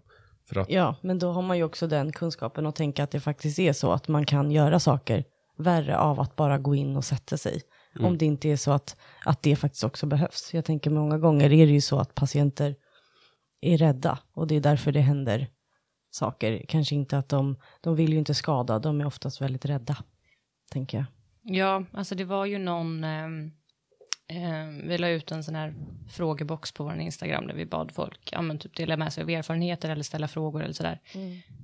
För 0.52 0.60
att, 0.60 0.70
Ja, 0.70 0.96
men 1.00 1.18
då 1.18 1.32
har 1.32 1.42
man 1.42 1.56
ju 1.56 1.64
också 1.64 1.86
den 1.86 2.12
kunskapen 2.12 2.66
och 2.66 2.74
tänka 2.74 3.04
att 3.04 3.10
det 3.10 3.20
faktiskt 3.20 3.58
är 3.58 3.72
så 3.72 3.92
att 3.92 4.08
man 4.08 4.26
kan 4.26 4.50
göra 4.50 4.80
saker 4.80 5.24
värre 5.58 5.98
av 5.98 6.20
att 6.20 6.36
bara 6.36 6.58
gå 6.58 6.74
in 6.74 6.96
och 6.96 7.04
sätta 7.04 7.36
sig. 7.36 7.62
Om 8.00 8.18
det 8.18 8.26
inte 8.26 8.48
är 8.48 8.56
så 8.56 8.70
att, 8.70 8.96
att 9.24 9.42
det 9.42 9.56
faktiskt 9.56 9.84
också 9.84 10.06
behövs. 10.06 10.54
Jag 10.54 10.64
tänker 10.64 10.90
många 10.90 11.18
gånger 11.18 11.52
är 11.52 11.66
det 11.66 11.72
ju 11.72 11.80
så 11.80 11.98
att 11.98 12.14
patienter 12.14 12.76
är 13.60 13.78
rädda 13.78 14.18
och 14.34 14.46
det 14.46 14.54
är 14.54 14.60
därför 14.60 14.92
det 14.92 15.00
händer 15.00 15.48
saker. 16.10 16.64
Kanske 16.68 16.94
inte 16.94 17.18
att 17.18 17.28
de, 17.28 17.56
de 17.80 17.96
vill 17.96 18.12
ju 18.12 18.18
inte 18.18 18.34
skada, 18.34 18.78
de 18.78 19.00
är 19.00 19.06
oftast 19.06 19.40
väldigt 19.40 19.64
rädda, 19.64 19.96
tänker 20.70 20.98
jag. 20.98 21.06
Ja, 21.56 21.84
alltså 21.92 22.14
det 22.14 22.24
var 22.24 22.46
ju 22.46 22.58
någon, 22.58 23.04
ehm, 23.04 23.50
ehm, 24.32 24.88
vi 24.88 24.98
la 24.98 25.08
ut 25.08 25.32
en 25.32 25.44
sån 25.44 25.54
här 25.54 25.74
frågebox 26.10 26.72
på 26.72 26.84
vår 26.84 27.00
Instagram 27.00 27.46
där 27.46 27.54
vi 27.54 27.66
bad 27.66 27.92
folk, 27.94 28.28
ja 28.32 28.42
men 28.42 28.58
typ 28.58 28.76
dela 28.76 28.96
med 28.96 29.12
sig 29.12 29.22
av 29.22 29.30
erfarenheter 29.30 29.90
eller 29.90 30.02
ställa 30.02 30.28
frågor 30.28 30.62
eller 30.62 30.74
sådär. 30.74 31.00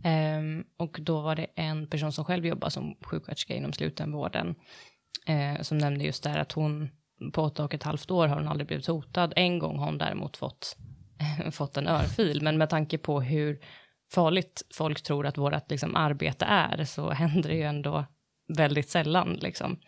Ehm, 0.05 0.65
och 0.77 0.99
då 1.01 1.21
var 1.21 1.37
det 1.37 1.47
en 1.55 1.87
person 1.87 2.13
som 2.13 2.25
själv 2.25 2.47
jobbar 2.47 2.69
som 2.69 2.97
sjuksköterska 3.01 3.55
inom 3.55 3.73
slutenvården 3.73 4.55
eh, 5.27 5.63
som 5.63 5.79
nämnde 5.79 6.05
just 6.05 6.23
det 6.23 6.31
här 6.31 6.39
att 6.39 6.53
hon 6.53 6.89
på 7.33 7.43
åtta 7.43 7.65
och 7.65 7.75
ett 7.75 7.83
halvt 7.83 8.11
år 8.11 8.29
har 8.29 8.37
hon 8.37 8.49
aldrig 8.49 8.67
blivit 8.67 8.87
hotad. 8.87 9.33
En 9.37 9.59
gång 9.59 9.79
har 9.79 9.87
hon 9.87 9.99
däremot 9.99 10.37
fått, 10.37 10.77
fått 11.53 11.77
en 11.77 11.89
örfil, 11.89 12.43
men 12.43 12.59
med 12.59 12.71
tanke 12.71 12.99
på 12.99 13.21
hur 13.21 13.59
farligt 14.13 14.63
folk 14.75 15.03
tror 15.03 15.27
att 15.27 15.39
vårt 15.39 15.71
liksom, 15.71 15.97
arbete 15.97 16.45
är 16.45 16.85
så 16.85 17.11
händer 17.11 17.49
det 17.49 17.57
ju 17.57 17.63
ändå 17.63 18.05
väldigt 18.57 18.91
sällan 18.91 19.33
liksom, 19.35 19.79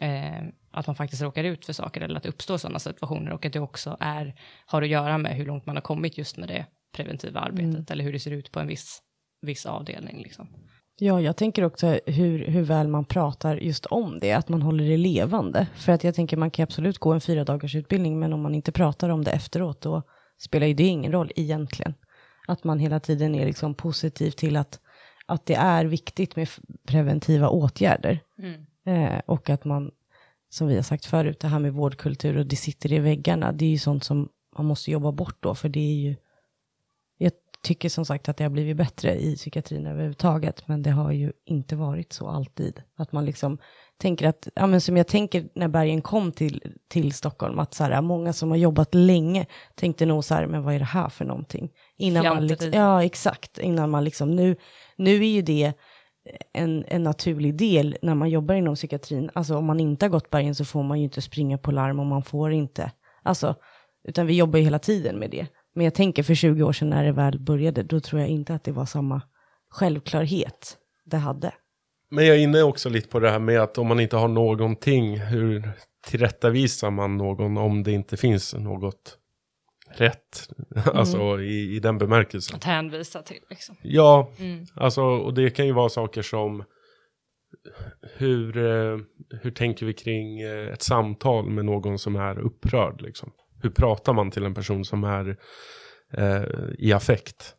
eh, 0.00 0.44
att 0.70 0.86
man 0.86 0.96
faktiskt 0.96 1.22
råkar 1.22 1.44
ut 1.44 1.66
för 1.66 1.72
saker 1.72 2.00
eller 2.00 2.16
att 2.16 2.22
det 2.22 2.28
uppstår 2.28 2.58
sådana 2.58 2.78
situationer 2.78 3.32
och 3.32 3.46
att 3.46 3.52
det 3.52 3.60
också 3.60 3.96
är, 4.00 4.34
har 4.66 4.82
att 4.82 4.88
göra 4.88 5.18
med 5.18 5.36
hur 5.36 5.46
långt 5.46 5.66
man 5.66 5.76
har 5.76 5.80
kommit 5.80 6.18
just 6.18 6.36
med 6.36 6.48
det 6.48 6.66
preventiva 6.92 7.40
arbetet 7.40 7.90
eller 7.90 8.04
hur 8.04 8.12
det 8.12 8.20
ser 8.20 8.30
ut 8.30 8.52
på 8.52 8.60
en 8.60 8.66
viss, 8.66 9.02
viss 9.42 9.66
avdelning. 9.66 10.22
Liksom. 10.22 10.48
Ja, 11.02 11.20
jag 11.20 11.36
tänker 11.36 11.64
också 11.64 11.98
hur, 12.06 12.46
hur 12.46 12.62
väl 12.62 12.88
man 12.88 13.04
pratar 13.04 13.56
just 13.56 13.86
om 13.86 14.18
det, 14.20 14.32
att 14.32 14.48
man 14.48 14.62
håller 14.62 14.84
det 14.84 14.96
levande. 14.96 15.66
För 15.74 15.92
att 15.92 16.04
jag 16.04 16.14
tänker 16.14 16.36
man 16.36 16.50
kan 16.50 16.62
absolut 16.62 16.98
gå 16.98 17.12
en 17.12 17.20
fyra 17.20 17.44
dagars 17.44 17.74
utbildning, 17.74 18.18
men 18.18 18.32
om 18.32 18.40
man 18.40 18.54
inte 18.54 18.72
pratar 18.72 19.08
om 19.08 19.24
det 19.24 19.30
efteråt, 19.30 19.80
då 19.80 20.02
spelar 20.38 20.66
ju 20.66 20.74
det 20.74 20.86
ingen 20.86 21.12
roll 21.12 21.32
egentligen. 21.36 21.94
Att 22.48 22.64
man 22.64 22.78
hela 22.78 23.00
tiden 23.00 23.34
är 23.34 23.46
liksom 23.46 23.74
positiv 23.74 24.30
till 24.30 24.56
att, 24.56 24.80
att 25.26 25.46
det 25.46 25.54
är 25.54 25.84
viktigt 25.84 26.36
med 26.36 26.48
preventiva 26.86 27.48
åtgärder. 27.48 28.20
Eh, 28.86 29.20
och 29.26 29.50
att 29.50 29.64
man, 29.64 29.90
som 30.50 30.66
vi 30.66 30.76
har 30.76 30.82
sagt 30.82 31.06
förut, 31.06 31.40
det 31.40 31.48
här 31.48 31.58
med 31.58 31.72
vårdkultur 31.72 32.36
och 32.36 32.46
det 32.46 32.56
sitter 32.56 32.92
i 32.92 32.98
väggarna, 32.98 33.52
det 33.52 33.64
är 33.64 33.70
ju 33.70 33.78
sånt 33.78 34.04
som 34.04 34.28
man 34.56 34.66
måste 34.66 34.90
jobba 34.90 35.12
bort 35.12 35.36
då, 35.40 35.54
för 35.54 35.68
det 35.68 35.80
är 35.80 35.94
ju 35.94 36.16
jag 37.18 37.32
tycker 37.62 37.88
som 37.88 38.04
sagt 38.04 38.28
att 38.28 38.36
det 38.36 38.44
har 38.44 38.50
blivit 38.50 38.76
bättre 38.76 39.20
i 39.20 39.36
psykiatrin 39.36 39.86
överhuvudtaget, 39.86 40.68
men 40.68 40.82
det 40.82 40.90
har 40.90 41.12
ju 41.12 41.32
inte 41.44 41.76
varit 41.76 42.12
så 42.12 42.28
alltid. 42.28 42.82
Att 42.96 43.12
man 43.12 43.24
liksom 43.24 43.58
tänker 43.96 44.28
att, 44.28 44.48
ja 44.54 44.66
men 44.66 44.80
som 44.80 44.96
jag 44.96 45.06
tänker 45.06 45.48
när 45.54 45.68
Bergen 45.68 46.02
kom 46.02 46.32
till, 46.32 46.74
till 46.88 47.12
Stockholm, 47.12 47.58
att 47.58 47.74
så 47.74 47.84
här, 47.84 48.02
många 48.02 48.32
som 48.32 48.50
har 48.50 48.56
jobbat 48.56 48.94
länge 48.94 49.46
tänkte 49.74 50.06
nog 50.06 50.24
så 50.24 50.34
här, 50.34 50.46
men 50.46 50.62
vad 50.62 50.74
är 50.74 50.78
det 50.78 50.84
här 50.84 51.08
för 51.08 51.24
någonting? 51.24 51.70
Innan 51.96 52.24
man 52.24 52.36
Fjantigt 52.36 52.60
liksom, 52.62 52.80
ja, 52.80 53.04
exakt, 53.04 53.58
innan 53.58 53.90
man 53.90 54.04
liksom, 54.04 54.36
nu, 54.36 54.56
nu 54.96 55.14
är 55.14 55.30
ju 55.30 55.42
det 55.42 55.72
en, 56.52 56.84
en 56.88 57.02
naturlig 57.02 57.54
del 57.54 57.96
när 58.02 58.14
man 58.14 58.30
jobbar 58.30 58.54
inom 58.54 58.74
psykiatrin. 58.74 59.30
Alltså 59.34 59.56
om 59.56 59.64
man 59.64 59.80
inte 59.80 60.04
har 60.04 60.10
gått 60.10 60.30
bergen 60.30 60.54
så 60.54 60.64
får 60.64 60.82
man 60.82 60.98
ju 60.98 61.04
inte 61.04 61.22
springa 61.22 61.58
på 61.58 61.70
larm 61.70 62.00
och 62.00 62.06
man 62.06 62.22
får 62.22 62.52
inte, 62.52 62.92
alltså, 63.22 63.54
utan 64.08 64.26
vi 64.26 64.36
jobbar 64.36 64.58
ju 64.58 64.64
hela 64.64 64.78
tiden 64.78 65.18
med 65.18 65.30
det. 65.30 65.46
Men 65.74 65.84
jag 65.84 65.94
tänker 65.94 66.22
för 66.22 66.34
20 66.34 66.62
år 66.62 66.72
sedan 66.72 66.90
när 66.90 67.04
det 67.04 67.12
väl 67.12 67.38
började, 67.38 67.82
då 67.82 68.00
tror 68.00 68.20
jag 68.20 68.30
inte 68.30 68.54
att 68.54 68.64
det 68.64 68.72
var 68.72 68.86
samma 68.86 69.22
självklarhet 69.70 70.76
det 71.04 71.16
hade. 71.16 71.52
Men 72.10 72.26
jag 72.26 72.36
är 72.36 72.40
inne 72.40 72.62
också 72.62 72.88
lite 72.88 73.08
på 73.08 73.20
det 73.20 73.30
här 73.30 73.38
med 73.38 73.60
att 73.60 73.78
om 73.78 73.86
man 73.86 74.00
inte 74.00 74.16
har 74.16 74.28
någonting, 74.28 75.18
hur 75.18 75.70
tillrättavisar 76.06 76.90
man 76.90 77.16
någon 77.16 77.56
om 77.56 77.82
det 77.82 77.92
inte 77.92 78.16
finns 78.16 78.54
något 78.54 79.16
rätt? 79.94 80.48
alltså 80.94 81.40
i, 81.40 81.76
i 81.76 81.80
den 81.80 81.98
bemärkelsen. 81.98 82.56
Att 82.56 82.64
hänvisa 82.64 83.22
till. 83.22 83.40
Liksom. 83.50 83.76
Ja, 83.82 84.30
Mm. 84.38 84.66
alltså 84.74 85.02
och 85.02 85.34
det 85.34 85.50
kan 85.50 85.66
ju 85.66 85.72
vara 85.72 85.88
saker 85.88 86.22
som 86.22 86.64
hur, 88.16 88.56
eh, 88.56 88.98
hur 89.42 89.50
tänker 89.50 89.86
vi 89.86 89.92
kring 89.92 90.40
eh, 90.40 90.68
ett 90.68 90.82
samtal 90.82 91.50
med 91.50 91.64
någon 91.64 91.98
som 91.98 92.16
är 92.16 92.38
upprörd 92.38 93.02
liksom? 93.02 93.32
Hur 93.62 93.70
pratar 93.70 94.12
man 94.12 94.30
till 94.30 94.44
en 94.44 94.54
person 94.54 94.84
som 94.84 95.04
är 95.04 95.36
eh, 96.12 96.42
i 96.78 96.92
affekt? 96.92 97.54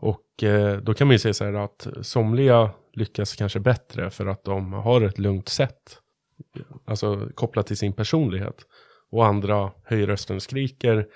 Och 0.00 0.42
eh, 0.42 0.76
då 0.76 0.94
kan 0.94 1.06
man 1.06 1.14
ju 1.14 1.18
säga 1.18 1.34
så 1.34 1.44
här 1.44 1.52
att 1.54 1.86
somliga 2.02 2.70
lyckas 2.94 3.36
kanske 3.36 3.60
bättre 3.60 4.10
för 4.10 4.26
att 4.26 4.44
de 4.44 4.72
har 4.72 5.00
ett 5.02 5.18
lugnt 5.18 5.48
sätt. 5.48 5.98
Alltså 6.86 7.28
kopplat 7.34 7.66
till 7.66 7.76
sin 7.76 7.92
personlighet. 7.92 8.56
Och 9.10 9.26
andra 9.26 9.70
höjer 9.84 10.06
rösten 10.06 10.36
och 10.36 10.42
skriker. 10.42 11.06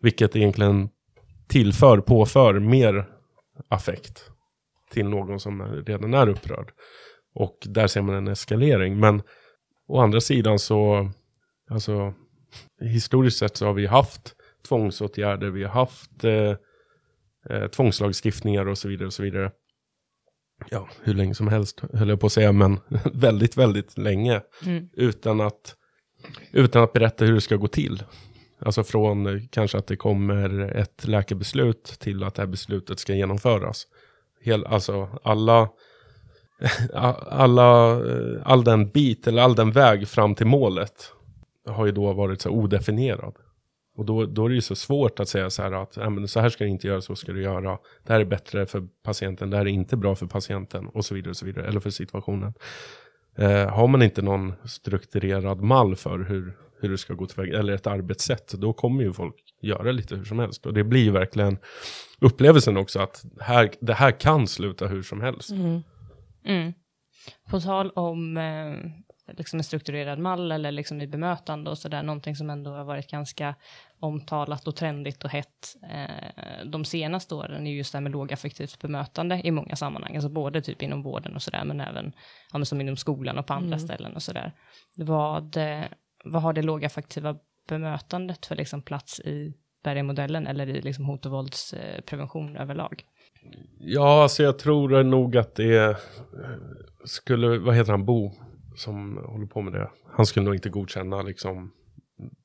Vilket 0.00 0.36
egentligen 0.36 0.88
tillför, 1.48 2.00
påför 2.00 2.60
mer 2.60 3.08
affekt 3.68 4.30
till 4.90 5.08
någon 5.08 5.40
som 5.40 5.60
är- 5.60 5.82
redan 5.86 6.14
är 6.14 6.28
upprörd. 6.28 6.72
Och 7.34 7.58
där 7.66 7.86
ser 7.86 8.02
man 8.02 8.14
en 8.14 8.28
eskalering. 8.28 9.00
Men 9.00 9.22
å 9.88 10.00
andra 10.00 10.20
sidan 10.20 10.58
så, 10.58 11.10
alltså 11.70 12.14
historiskt 12.80 13.38
sett 13.38 13.56
så 13.56 13.66
har 13.66 13.72
vi 13.74 13.86
haft 13.86 14.34
tvångsåtgärder, 14.68 15.50
vi 15.50 15.62
har 15.64 15.70
haft 15.70 16.24
eh, 16.24 16.54
eh, 17.50 17.68
tvångslagstiftningar 17.68 18.66
och 18.68 18.78
så 18.78 18.88
vidare 18.88 19.06
och 19.06 19.12
så 19.12 19.22
vidare. 19.22 19.52
Ja, 20.70 20.88
hur 21.02 21.14
länge 21.14 21.34
som 21.34 21.48
helst 21.48 21.80
höll 21.92 22.08
jag 22.08 22.20
på 22.20 22.26
att 22.26 22.32
säga, 22.32 22.52
men 22.52 22.80
väldigt, 23.12 23.56
väldigt 23.56 23.98
länge. 23.98 24.42
Mm. 24.66 24.88
Utan 24.92 25.40
att, 25.40 25.74
utan 26.52 26.82
att 26.82 26.92
berätta 26.92 27.24
hur 27.24 27.34
det 27.34 27.40
ska 27.40 27.56
gå 27.56 27.68
till. 27.68 28.02
Alltså 28.60 28.84
från 28.84 29.26
eh, 29.26 29.42
kanske 29.50 29.78
att 29.78 29.86
det 29.86 29.96
kommer 29.96 30.76
ett 30.76 31.08
läkarbeslut 31.08 31.84
till 31.84 32.24
att 32.24 32.34
det 32.34 32.42
här 32.42 32.46
beslutet 32.46 32.98
ska 32.98 33.14
genomföras. 33.14 33.86
Hel, 34.40 34.66
alltså 34.66 35.08
alla, 35.22 35.68
alla, 37.26 37.90
eh, 37.90 38.42
all 38.44 38.64
den 38.64 38.88
bit 38.88 39.26
eller 39.26 39.42
all 39.42 39.54
den 39.54 39.72
väg 39.72 40.08
fram 40.08 40.34
till 40.34 40.46
målet 40.46 41.12
har 41.66 41.86
ju 41.86 41.92
då 41.92 42.12
varit 42.12 42.40
så 42.40 42.50
odefinierad. 42.50 43.34
Och 43.96 44.04
då, 44.04 44.26
då 44.26 44.44
är 44.44 44.48
det 44.48 44.54
ju 44.54 44.60
så 44.60 44.74
svårt 44.74 45.20
att 45.20 45.28
säga 45.28 45.50
så 45.50 45.62
här 45.62 45.72
att 45.72 45.96
äh, 45.96 46.10
men 46.10 46.28
så 46.28 46.40
här 46.40 46.48
ska 46.48 46.64
du 46.64 46.70
inte 46.70 46.86
göra, 46.86 47.00
så 47.00 47.16
ska 47.16 47.32
du 47.32 47.42
göra. 47.42 47.78
Det 48.06 48.12
här 48.12 48.20
är 48.20 48.24
bättre 48.24 48.66
för 48.66 48.88
patienten, 49.04 49.50
det 49.50 49.56
här 49.56 49.64
är 49.64 49.70
inte 49.70 49.96
bra 49.96 50.14
för 50.14 50.26
patienten 50.26 50.86
och 50.86 51.04
så 51.04 51.14
vidare 51.14 51.30
och 51.30 51.36
så 51.36 51.46
vidare, 51.46 51.66
eller 51.66 51.80
för 51.80 51.90
situationen. 51.90 52.54
Eh, 53.38 53.68
har 53.68 53.88
man 53.88 54.02
inte 54.02 54.22
någon 54.22 54.54
strukturerad 54.64 55.60
mall 55.60 55.96
för 55.96 56.18
hur, 56.18 56.56
hur 56.80 56.90
det 56.90 56.98
ska 56.98 57.14
gå 57.14 57.26
tillväga, 57.26 57.58
eller 57.58 57.72
ett 57.72 57.86
arbetssätt, 57.86 58.52
då 58.52 58.72
kommer 58.72 59.02
ju 59.02 59.12
folk 59.12 59.34
göra 59.60 59.92
lite 59.92 60.16
hur 60.16 60.24
som 60.24 60.38
helst. 60.38 60.66
Och 60.66 60.74
det 60.74 60.84
blir 60.84 61.04
ju 61.04 61.10
verkligen 61.10 61.58
upplevelsen 62.20 62.76
också 62.76 63.00
att 63.00 63.24
här, 63.40 63.70
det 63.80 63.94
här 63.94 64.20
kan 64.20 64.46
sluta 64.46 64.86
hur 64.86 65.02
som 65.02 65.20
helst. 65.20 65.50
Mm. 65.50 65.82
mm. 66.44 66.72
På 67.50 67.60
tal 67.60 67.90
om 67.90 68.36
eh, 68.36 69.34
liksom 69.36 69.58
en 69.58 69.64
strukturerad 69.64 70.18
mall 70.18 70.52
eller 70.52 70.72
liksom 70.72 71.00
i 71.00 71.06
bemötande 71.06 71.70
och 71.70 71.78
sådär, 71.78 72.02
någonting 72.02 72.36
som 72.36 72.50
ändå 72.50 72.70
har 72.70 72.84
varit 72.84 73.10
ganska 73.10 73.54
omtalat 74.00 74.68
och 74.68 74.76
trendigt 74.76 75.24
och 75.24 75.30
hett 75.30 75.76
eh, 75.90 76.66
de 76.66 76.84
senaste 76.84 77.34
åren 77.34 77.66
är 77.66 77.70
just 77.70 77.92
det 77.92 77.98
här 77.98 78.02
med 78.02 78.12
lågaffektivt 78.12 78.78
bemötande 78.78 79.40
i 79.44 79.50
många 79.50 79.76
sammanhang, 79.76 80.14
alltså 80.14 80.28
både 80.28 80.62
typ 80.62 80.82
inom 80.82 81.02
vården 81.02 81.34
och 81.34 81.42
sådär, 81.42 81.64
men 81.64 81.80
även 81.80 82.12
ja, 82.52 82.58
men 82.58 82.66
som 82.66 82.80
inom 82.80 82.96
skolan 82.96 83.38
och 83.38 83.46
på 83.46 83.54
andra 83.54 83.78
ställen 83.78 84.14
och 84.14 84.22
sådär. 84.22 84.52
Vad, 84.96 85.56
eh, 85.56 85.84
vad 86.24 86.42
har 86.42 86.52
det 86.52 86.62
lågaffektiva 86.62 87.36
bemötandet 87.68 88.46
för 88.46 88.56
liksom 88.56 88.82
plats 88.82 89.20
i 89.20 89.54
Bergenmodellen 89.84 90.46
eller 90.46 90.66
i 90.66 90.80
liksom 90.80 91.04
hot 91.04 91.26
och 91.26 91.32
våldsprevention 91.32 92.56
överlag? 92.56 93.04
Ja, 93.78 94.22
alltså 94.22 94.42
jag 94.42 94.58
tror 94.58 95.02
nog 95.02 95.36
att 95.36 95.54
det 95.54 95.96
skulle, 97.04 97.58
vad 97.58 97.74
heter 97.74 97.92
han, 97.92 98.04
Bo, 98.04 98.32
som 98.76 99.16
håller 99.16 99.46
på 99.46 99.60
med 99.60 99.72
det. 99.72 99.90
Han 100.16 100.26
skulle 100.26 100.44
nog 100.44 100.54
inte 100.54 100.68
godkänna 100.68 101.22
liksom 101.22 101.72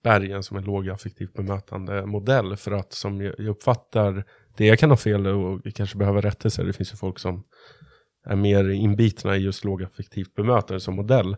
bergen 0.03 0.43
som 0.43 0.57
en 0.57 0.63
lågaffektivt 0.63 1.33
bemötande 1.33 2.05
modell. 2.05 2.55
För 2.55 2.71
att 2.71 2.93
som 2.93 3.21
jag 3.21 3.39
uppfattar 3.39 4.23
det, 4.57 4.65
jag 4.65 4.79
kan 4.79 4.89
ha 4.89 4.97
fel 4.97 5.27
och 5.27 5.61
kanske 5.75 5.97
behöver 5.97 6.21
rättelse. 6.21 6.63
Det 6.63 6.73
finns 6.73 6.93
ju 6.93 6.97
folk 6.97 7.19
som 7.19 7.43
är 8.25 8.35
mer 8.35 8.69
inbitna 8.69 9.37
i 9.37 9.39
just 9.39 9.63
lågaffektivt 9.63 10.35
bemötande 10.35 10.79
som 10.79 10.95
modell. 10.95 11.37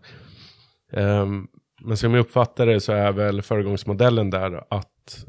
Um, 0.91 1.47
men 1.81 1.97
som 1.97 2.13
jag 2.13 2.21
uppfattar 2.21 2.65
det 2.65 2.79
så 2.79 2.93
är 2.93 3.11
väl 3.11 3.41
föregångsmodellen 3.41 4.29
där 4.29 4.63
att 4.69 5.25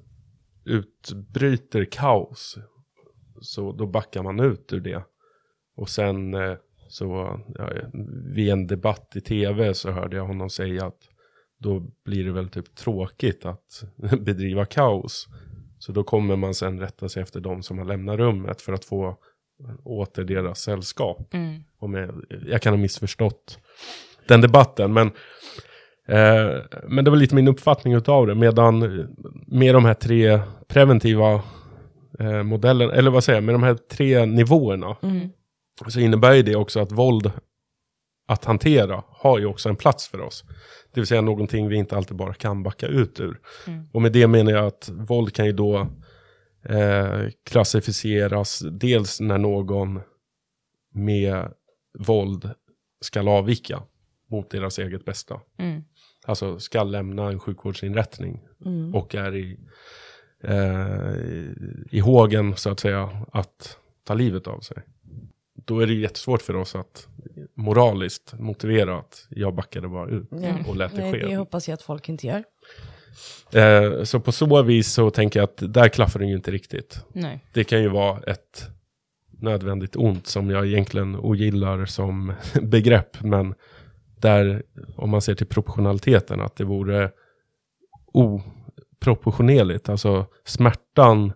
utbryter 0.65 1.85
kaos 1.85 2.59
så 3.41 3.73
då 3.73 3.87
backar 3.87 4.23
man 4.23 4.41
ut 4.41 4.73
ur 4.73 4.81
det. 4.81 5.03
Och 5.77 5.89
sen 5.89 6.35
eh, 6.35 6.57
så 6.89 7.41
ja, 7.55 7.71
vid 8.35 8.49
en 8.49 8.67
debatt 8.67 9.13
i 9.17 9.21
tv 9.21 9.75
så 9.75 9.91
hörde 9.91 10.17
jag 10.17 10.27
honom 10.27 10.51
säga 10.51 10.87
att 10.87 10.99
då 11.59 11.83
blir 12.05 12.25
det 12.25 12.33
väl 12.33 12.49
typ 12.49 12.75
tråkigt 12.75 13.47
att 13.47 13.85
bedriva 14.21 14.65
kaos. 14.65 15.29
Så 15.79 15.93
då 15.93 16.05
kommer 16.05 16.37
man 16.37 16.55
sen 16.55 16.81
rätta 16.81 17.09
sig 17.09 17.23
efter 17.23 17.41
de 17.41 17.63
som 17.63 17.79
har 17.79 17.85
lämnat 17.85 18.19
rummet 18.19 18.63
för 18.63 18.73
att 18.73 18.85
få 18.85 19.17
åter 19.85 20.25
deras 20.25 20.61
sällskap. 20.61 21.35
Mm. 21.35 21.63
Om 21.79 21.95
jag, 21.95 22.25
jag 22.47 22.63
kan 22.63 22.73
ha 22.73 22.79
missförstått 22.79 23.59
den 24.29 24.41
debatten. 24.41 24.93
Men, 24.93 25.07
eh, 26.09 26.63
men 26.89 27.05
det 27.05 27.11
var 27.11 27.17
lite 27.17 27.35
min 27.35 27.49
uppfattning 27.49 27.97
av 27.97 28.27
det. 28.27 28.35
Medan 28.35 28.79
med 29.47 29.75
de 29.75 29.85
här 29.85 29.95
tre 29.95 30.41
preventiva 30.69 31.43
eh, 32.19 32.43
modellerna, 32.43 32.93
eller 32.93 33.11
vad 33.11 33.25
säger 33.25 33.37
jag, 33.37 33.45
med 33.45 33.55
de 33.55 33.63
här 33.63 33.75
tre 33.75 34.27
nivåerna. 34.27 34.97
Mm. 35.03 35.29
Så 35.87 36.01
innebär 36.01 36.33
ju 36.33 36.43
det 36.43 36.57
också 36.57 36.81
att 36.81 36.93
våld 36.93 37.31
att 38.27 38.45
hantera 38.45 39.05
har 39.09 39.39
ju 39.39 39.47
också 39.47 39.69
en 39.69 39.77
plats 39.77 40.09
för 40.09 40.21
oss. 40.21 40.45
Det 40.93 41.01
vill 41.01 41.07
säga 41.07 41.21
någonting 41.21 41.69
vi 41.69 41.77
inte 41.77 41.97
alltid 41.97 42.17
bara 42.17 42.35
kan 42.35 42.63
backa 42.63 42.87
ut 42.87 43.21
ur. 43.21 43.41
Mm. 43.67 43.89
Och 43.93 44.03
med 44.03 44.13
det 44.13 44.27
menar 44.27 44.53
jag 44.53 44.67
att 44.67 44.89
våld 44.89 45.33
kan 45.33 45.47
ju 45.47 45.53
då 45.53 45.89
eh, 46.69 47.21
klassificeras 47.45 48.63
dels 48.73 49.21
när 49.21 49.39
någon 49.39 50.01
med 50.95 51.53
våld 51.99 52.51
ska 53.01 53.31
avvika 53.31 53.83
mot 54.31 54.51
deras 54.51 54.79
eget 54.79 55.05
bästa. 55.05 55.41
Mm. 55.59 55.83
Alltså 56.27 56.59
ska 56.59 56.83
lämna 56.83 57.29
en 57.29 57.39
sjukvårdsinrättning 57.41 58.43
Mm. 58.65 58.95
och 58.95 59.15
är 59.15 59.35
i, 59.35 59.59
eh, 60.43 61.15
i 61.91 62.01
hågen 62.01 62.57
så 62.57 62.71
att 62.71 62.81
säga 62.81 63.27
att 63.33 63.79
ta 64.05 64.15
livet 64.15 64.47
av 64.47 64.61
sig. 64.61 64.83
Då 65.67 65.81
är 65.81 65.87
det 65.87 65.95
jättesvårt 65.95 66.43
för 66.43 66.57
oss 66.57 66.75
att 66.75 67.09
moraliskt 67.55 68.35
motivera 68.39 68.99
att 68.99 69.27
jag 69.31 69.55
backade 69.55 69.89
bara 69.89 70.09
ut 70.09 70.31
och 70.69 70.77
lät 70.77 70.97
det 70.97 71.01
Nej, 71.03 71.13
ske. 71.13 71.27
det 71.27 71.37
hoppas 71.37 71.69
jag 71.69 71.75
att 71.75 71.83
folk 71.83 72.09
inte 72.09 72.27
gör. 72.27 72.45
Eh, 73.53 74.03
så 74.05 74.21
på 74.21 74.33
så 74.33 74.63
vis 74.63 74.93
så 74.93 75.11
tänker 75.11 75.41
jag 75.41 75.45
att 75.45 75.75
där 75.75 75.89
klaffar 75.89 76.21
det 76.21 76.27
ju 76.27 76.35
inte 76.35 76.51
riktigt. 76.51 77.05
Nej. 77.13 77.45
Det 77.53 77.65
kan 77.65 77.83
ju 77.83 77.89
vara 77.89 78.21
ett 78.21 78.69
nödvändigt 79.41 79.97
ont 79.97 80.27
som 80.27 80.51
jag 80.51 80.67
egentligen 80.67 81.17
ogillar 81.17 81.87
som 81.87 82.33
begrepp. 82.63 83.23
Men 83.23 83.55
där, 84.21 84.63
om 84.97 85.11
man 85.11 85.23
ser 85.23 85.35
till 85.35 85.47
proportionaliteten, 85.47 86.41
att 86.41 86.57
det 86.57 86.65
vore 86.65 87.11
oproportionerligt. 88.13 89.89
Alltså 89.89 90.27
smärtan 90.45 91.33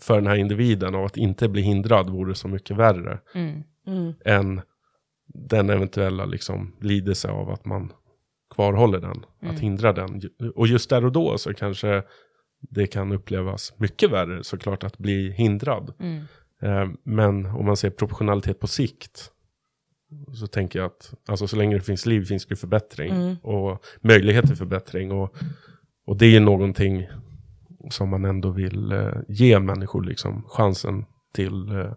för 0.00 0.14
den 0.14 0.26
här 0.26 0.36
individen 0.36 0.94
av 0.94 1.04
att 1.04 1.16
inte 1.16 1.48
bli 1.48 1.62
hindrad 1.62 2.10
vore 2.10 2.34
så 2.34 2.48
mycket 2.48 2.76
värre 2.76 3.18
Mm. 3.34 3.62
Mm. 3.86 4.12
än 4.24 4.60
den 5.34 5.70
eventuella 5.70 6.24
liksom, 6.24 6.76
lidelse 6.80 7.28
av 7.30 7.50
att 7.50 7.64
man 7.64 7.92
kvarhåller 8.54 9.00
den, 9.00 9.24
Mm. 9.42 9.54
att 9.54 9.60
hindra 9.60 9.92
den. 9.92 10.20
Och 10.54 10.66
just 10.66 10.90
där 10.90 11.04
och 11.04 11.12
då 11.12 11.38
så 11.38 11.54
kanske 11.54 12.02
det 12.60 12.86
kan 12.86 13.12
upplevas 13.12 13.72
mycket 13.76 14.10
värre 14.10 14.44
såklart 14.44 14.84
att 14.84 14.98
bli 14.98 15.30
hindrad. 15.32 15.94
Mm. 16.00 16.22
Eh, 16.62 16.88
men 17.02 17.46
om 17.46 17.66
man 17.66 17.76
ser 17.76 17.90
proportionalitet 17.90 18.60
på 18.60 18.66
sikt 18.66 19.30
så 20.34 20.46
tänker 20.46 20.78
jag 20.78 20.86
att 20.86 21.14
alltså, 21.28 21.46
så 21.48 21.56
länge 21.56 21.74
det 21.74 21.80
finns 21.80 22.06
liv 22.06 22.24
finns 22.24 22.46
det 22.46 22.56
förbättring 22.56 23.10
Mm. 23.14 23.36
och 23.42 23.84
möjlighet 24.00 24.46
till 24.46 24.56
förbättring. 24.56 25.12
Och, 25.12 25.34
och 26.06 26.16
det 26.16 26.36
är 26.36 26.40
någonting 26.40 27.06
som 27.90 28.08
man 28.08 28.24
ändå 28.24 28.50
vill 28.50 28.92
eh, 28.92 29.12
ge 29.28 29.58
människor 29.60 30.02
liksom, 30.04 30.44
chansen 30.48 31.04
till 31.34 31.70
eh, 31.70 31.92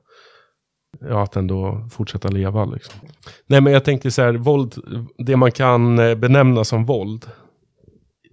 ja, 1.00 1.24
att 1.24 1.36
ändå 1.36 1.88
fortsätta 1.92 2.28
leva. 2.28 2.66
Liksom. 2.66 3.00
Nej 3.48 3.62
men 3.62 3.74
jag 3.74 3.86
tänker 3.86 4.10
så 4.10 4.22
här, 4.22 4.34
våld, 4.34 4.76
det 5.18 5.36
man 5.38 5.52
kan 5.52 6.00
eh, 6.00 6.16
benämna 6.16 6.64
som 6.64 6.86
våld 6.86 7.26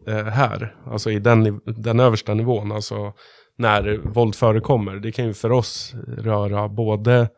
eh, 0.06 0.24
här, 0.24 0.74
alltså 0.86 1.10
i 1.10 1.18
den, 1.18 1.60
den 1.64 2.00
översta 2.00 2.34
nivån, 2.34 2.72
alltså 2.72 3.12
när 3.58 3.96
våld 4.04 4.34
förekommer, 4.34 4.96
det 4.96 5.12
kan 5.12 5.26
ju 5.26 5.34
för 5.34 5.52
oss 5.52 5.94
röra 6.18 6.68
både 6.68 7.28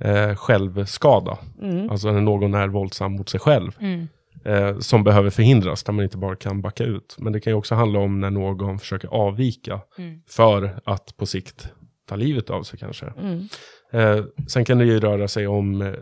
eh, 0.00 0.34
självskada, 0.34 1.38
Mm. 1.62 1.90
alltså 1.90 2.12
när 2.12 2.20
någon 2.20 2.54
är 2.54 2.68
våldsam 2.68 3.12
mot 3.12 3.28
sig 3.28 3.40
själv, 3.40 3.72
Mm. 3.80 4.08
Eh, 4.48 4.78
som 4.78 5.04
behöver 5.04 5.30
förhindras, 5.30 5.84
där 5.84 5.92
man 5.92 6.04
inte 6.04 6.16
bara 6.18 6.36
kan 6.36 6.62
backa 6.62 6.84
ut. 6.84 7.16
Men 7.18 7.32
det 7.32 7.40
kan 7.40 7.50
ju 7.50 7.54
också 7.54 7.74
handla 7.74 7.98
om 7.98 8.20
när 8.20 8.30
någon 8.30 8.78
försöker 8.78 9.08
avvika 9.08 9.80
Mm. 9.98 10.22
för 10.28 10.80
att 10.84 11.16
på 11.16 11.26
sikt 11.26 11.72
ta 12.08 12.16
livet 12.16 12.50
av 12.50 12.62
sig 12.62 12.78
kanske. 12.78 13.06
Mm. 13.06 13.48
Eh, 13.92 14.24
sen 14.48 14.64
kan 14.64 14.78
det 14.78 14.84
ju 14.84 15.00
röra 15.00 15.28
sig 15.28 15.46
om 15.46 15.82
eh, 15.82 15.94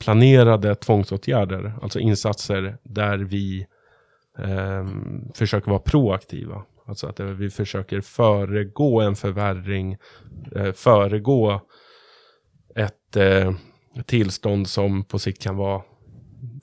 planerade 0.00 0.74
tvångsåtgärder, 0.74 1.72
alltså 1.82 1.98
insatser 2.00 2.76
där 2.82 3.18
vi 3.18 3.66
eh, 4.38 4.86
försöker 5.34 5.70
vara 5.70 5.80
proaktiva. 5.80 6.62
Alltså 6.86 7.06
att 7.06 7.20
eh, 7.20 7.26
vi 7.26 7.50
försöker 7.50 8.00
föregå 8.00 9.00
en 9.00 9.16
förvärring, 9.16 9.96
eh, 10.56 10.72
föregå 10.72 11.60
ett 12.76 13.16
eh, 13.16 13.52
tillstånd 14.06 14.68
som 14.68 15.04
på 15.04 15.18
sikt 15.18 15.42
kan 15.42 15.56
vara 15.56 15.82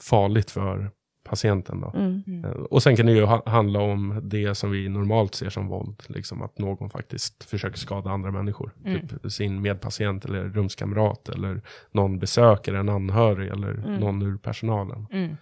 farligt 0.03 0.51
för 0.51 0.91
patienten. 1.23 1.81
Då. 1.81 1.91
Mm. 1.95 2.45
Eh, 2.45 2.51
Och 2.51 2.83
sen 2.83 2.95
kan 2.95 3.05
det 3.05 3.11
ju 3.11 3.23
ha 3.25 3.43
handla 3.45 3.79
om 3.79 4.21
det 4.23 4.55
som 4.55 4.71
vi 4.71 4.89
normalt 4.89 5.35
ser 5.35 5.49
som 5.49 5.67
våld. 5.67 6.03
Liksom 6.07 6.41
att 6.41 6.57
någon 6.59 6.89
faktiskt 6.89 7.43
försöker 7.43 7.77
skada 7.77 8.09
andra 8.09 8.31
människor. 8.31 8.71
Mm. 8.85 9.07
Typ 9.07 9.31
sin 9.31 9.61
medpatient 9.61 10.25
eller 10.25 10.43
rumskamrat. 10.43 11.29
Eller 11.29 11.61
någon 11.91 12.19
besökare, 12.19 12.77
en 12.79 12.89
anhörig 12.89 13.49
eller 13.49 13.71
Mm. 13.73 13.95
någon 13.99 14.21
ur 14.21 14.37
personalen. 14.37 15.05
Mm. 15.11 15.35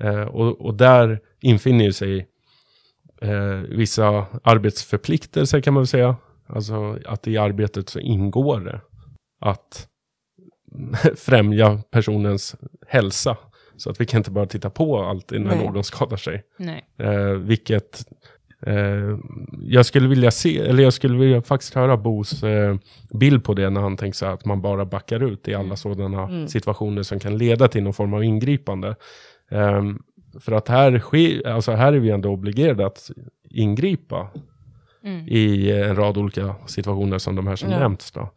Eh, 0.00 0.26
och, 0.28 0.60
och 0.60 0.74
där 0.74 1.20
infinner 1.40 1.84
ju 1.84 1.92
sig 1.92 2.28
eh, 3.22 3.60
vissa 3.68 4.26
arbetsförpliktelser 4.42 5.60
kan 5.60 5.74
man 5.74 5.80
väl 5.80 5.86
säga. 5.86 6.16
Alltså 6.48 6.98
att 7.06 7.26
i 7.26 7.36
arbetet 7.38 7.88
så 7.88 7.98
ingår 8.00 8.60
det 8.60 8.80
att 9.40 9.88
främja 11.16 11.82
personens 11.90 12.56
hälsa. 12.86 13.36
Så 13.76 13.90
att 13.90 14.00
vi 14.00 14.06
kan 14.06 14.18
inte 14.18 14.30
bara 14.30 14.46
titta 14.46 14.70
på 14.70 15.02
alltid 15.02 15.40
när 15.40 15.56
Nej. 15.56 15.64
någon 15.66 15.84
skadar 15.84 16.16
sig. 16.16 16.42
Nej. 16.58 16.84
Eh, 16.98 17.30
vilket 17.32 18.04
eh, 18.66 19.18
jag 19.62 19.86
skulle 19.86 20.08
vilja 20.08 20.30
se, 20.30 20.58
eller 20.58 20.82
jag 20.82 20.92
skulle 20.92 21.18
vilja 21.18 21.42
faktiskt 21.42 21.74
höra 21.74 21.96
Bos 21.96 22.42
eh, 22.42 22.76
bild 23.20 23.44
på 23.44 23.54
det 23.54 23.70
när 23.70 23.80
han 23.80 23.96
tänker 23.96 24.16
sig 24.16 24.28
att 24.28 24.44
man 24.44 24.62
bara 24.62 24.84
backar 24.84 25.22
ut 25.32 25.48
i 25.48 25.54
alla 25.54 25.64
Mm. 25.64 25.76
sådana 25.76 26.22
Mm. 26.22 26.48
situationer 26.48 27.02
som 27.02 27.18
kan 27.20 27.38
leda 27.38 27.68
till 27.68 27.82
någon 27.82 27.94
form 27.94 28.14
av 28.14 28.24
ingripande. 28.24 28.96
Ehm, 29.50 29.98
för 30.40 30.52
att 30.52 30.68
här, 30.68 31.02
alltså 31.46 31.72
här 31.72 31.92
är 31.92 31.98
vi 31.98 32.10
ändå 32.10 32.28
obligerade 32.30 32.86
att 32.86 33.10
ingripa 33.50 34.28
Mm. 35.04 35.28
i 35.28 35.70
en 35.72 35.96
rad 35.96 36.16
olika 36.18 36.54
situationer 36.66 37.18
som 37.18 37.36
de 37.36 37.46
här 37.46 37.56
som 37.56 37.70
Ja. 37.70 37.78
nämnts. 37.78 38.12
Då. 38.12 38.30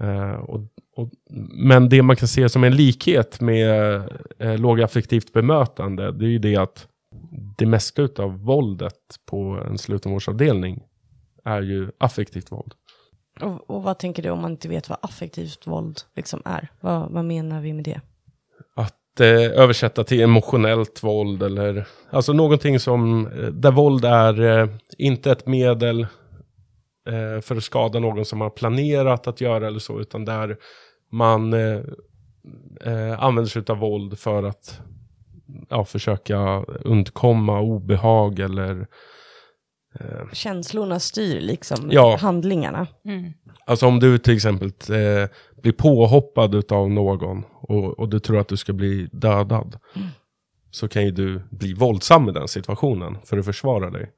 Eh, 0.00 0.32
och, 0.32 0.60
och, 0.96 1.10
men 1.54 1.88
det 1.88 2.02
man 2.02 2.16
kan 2.16 2.28
se 2.28 2.48
som 2.48 2.64
en 2.64 2.76
likhet 2.76 3.40
med 3.40 3.94
uh, 4.42 4.58
lågaffektivt 4.58 5.32
bemötande, 5.32 6.12
det 6.12 6.24
är 6.24 6.28
ju 6.28 6.38
det 6.38 6.56
att 6.56 6.88
det 7.58 7.66
mesta 7.66 8.08
av 8.18 8.44
våldet 8.44 9.00
på 9.26 9.62
en 9.66 9.78
slutenvårdsavdelning 9.78 10.82
är 11.44 11.62
ju 11.62 11.90
affektivt 11.98 12.52
våld. 12.52 12.74
Och, 13.40 13.70
och 13.70 13.82
vad 13.82 13.98
tänker 13.98 14.22
du 14.22 14.30
om 14.30 14.40
man 14.40 14.50
inte 14.50 14.68
vet 14.68 14.88
vad 14.88 14.98
affektivt 15.02 15.66
våld 15.66 16.00
liksom 16.16 16.42
är? 16.44 16.68
Vad, 16.80 17.10
vad 17.10 17.24
menar 17.24 17.60
vi 17.60 17.72
med 17.72 17.84
det? 17.84 18.00
Att 18.76 19.20
eh, 19.20 19.60
översätta 19.60 20.04
till 20.04 20.20
emotionellt 20.20 21.02
våld 21.02 21.42
eller 21.42 21.86
alltså 22.10 22.32
någonting 22.32 22.80
som 22.80 23.26
eh, 23.26 23.48
där 23.48 23.70
våld 23.70 24.04
är 24.04 24.40
eh, 24.40 24.68
inte 24.98 25.30
ett 25.30 25.46
medel 25.46 26.06
eh, 27.06 27.40
för 27.40 27.56
att 27.56 27.64
skada 27.64 27.98
någon 27.98 28.24
som 28.24 28.40
har 28.40 28.50
planerat 28.50 29.26
att 29.26 29.40
göra 29.40 29.66
eller 29.66 29.78
så, 29.78 30.00
utan 30.00 30.24
där 30.24 30.56
man 31.10 31.52
eh, 31.52 31.80
eh, 32.84 33.22
använder 33.22 33.50
sig 33.50 33.62
av 33.68 33.78
våld 33.78 34.18
för 34.18 34.42
att 34.42 34.80
ja, 35.68 35.84
försöka 35.84 36.62
undkomma 36.64 37.60
obehag 37.60 38.38
eller 38.38 38.86
eh, 40.00 40.30
Känslorna 40.32 41.00
styr 41.00 41.40
liksom 41.40 41.88
Ja. 41.90 42.16
handlingarna. 42.20 42.86
Mm. 43.04 43.32
Alltså 43.66 43.86
om 43.86 44.00
du 44.00 44.18
till 44.18 44.34
exempel 44.34 44.68
eh, 44.68 45.28
blir 45.62 45.72
påhoppad 45.72 46.72
av 46.72 46.90
någon 46.90 47.44
och, 47.60 47.98
och 47.98 48.08
du 48.08 48.20
tror 48.20 48.38
att 48.38 48.48
du 48.48 48.56
ska 48.56 48.72
bli 48.72 49.08
dödad. 49.12 49.78
så 50.70 50.88
kan 50.88 51.04
ju 51.04 51.10
du 51.10 51.42
bli 51.50 51.74
våldsam 51.74 52.28
i 52.28 52.32
den 52.32 52.48
situationen 52.48 53.18
för 53.24 53.38
att 53.38 53.44
försvara 53.44 53.90
dig. 53.90 54.10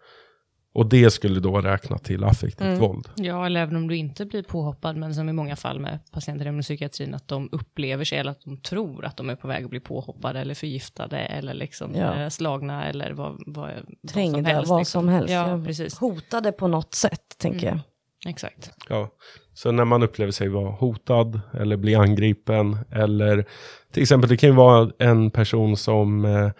Och 0.76 0.86
det 0.86 1.10
skulle 1.10 1.40
då 1.40 1.60
räkna 1.60 1.98
till 1.98 2.24
affektivt 2.24 2.66
Mm. 2.66 2.78
våld. 2.78 3.08
Ja, 3.16 3.46
eller 3.46 3.60
även 3.60 3.76
om 3.76 3.88
du 3.88 3.96
inte 3.96 4.26
blir 4.26 4.42
påhoppad, 4.42 4.96
men 4.96 5.14
som 5.14 5.28
i 5.28 5.32
många 5.32 5.56
fall 5.56 5.80
med 5.80 5.98
patienter 6.12 6.46
inom 6.46 6.62
psykiatrin, 6.62 7.14
att 7.14 7.28
de 7.28 7.48
upplever 7.52 8.04
sig 8.04 8.18
eller 8.18 8.30
att 8.30 8.40
de 8.44 8.60
tror 8.60 9.04
att 9.04 9.16
de 9.16 9.30
är 9.30 9.36
på 9.36 9.48
väg 9.48 9.64
att 9.64 9.70
bli 9.70 9.80
påhoppade 9.80 10.40
eller 10.40 10.54
förgiftade 10.54 11.18
eller 11.18 11.54
liksom 11.54 11.94
Ja. 11.94 12.14
eh, 12.22 12.28
slagna 12.28 12.84
eller 12.88 13.12
vad, 13.12 13.32
vad, 13.46 13.56
vad 13.56 13.72
som 13.76 14.08
Trängda, 14.08 14.50
helst. 14.50 14.70
vad 14.70 14.80
liksom. 14.80 15.00
som 15.02 15.08
helst. 15.08 15.32
Ja, 15.32 15.62
precis. 15.66 15.98
Hotade 15.98 16.52
på 16.52 16.68
något 16.68 16.94
sätt, 16.94 17.38
tänker 17.38 17.66
Mm. 17.66 17.80
jag. 18.24 18.30
Exakt. 18.30 18.70
Ja. 18.88 19.08
Så 19.54 19.72
när 19.72 19.84
man 19.84 20.02
upplever 20.02 20.32
sig 20.32 20.48
vara 20.48 20.70
hotad 20.70 21.40
eller 21.60 21.76
bli 21.76 21.94
angripen 21.94 22.78
eller 22.90 23.44
till 23.92 24.02
exempel 24.02 24.28
det 24.30 24.36
kan 24.36 24.48
ju 24.50 24.54
vara 24.56 24.90
en 24.98 25.30
person 25.30 25.76
som 25.76 26.24
eh, 26.24 26.50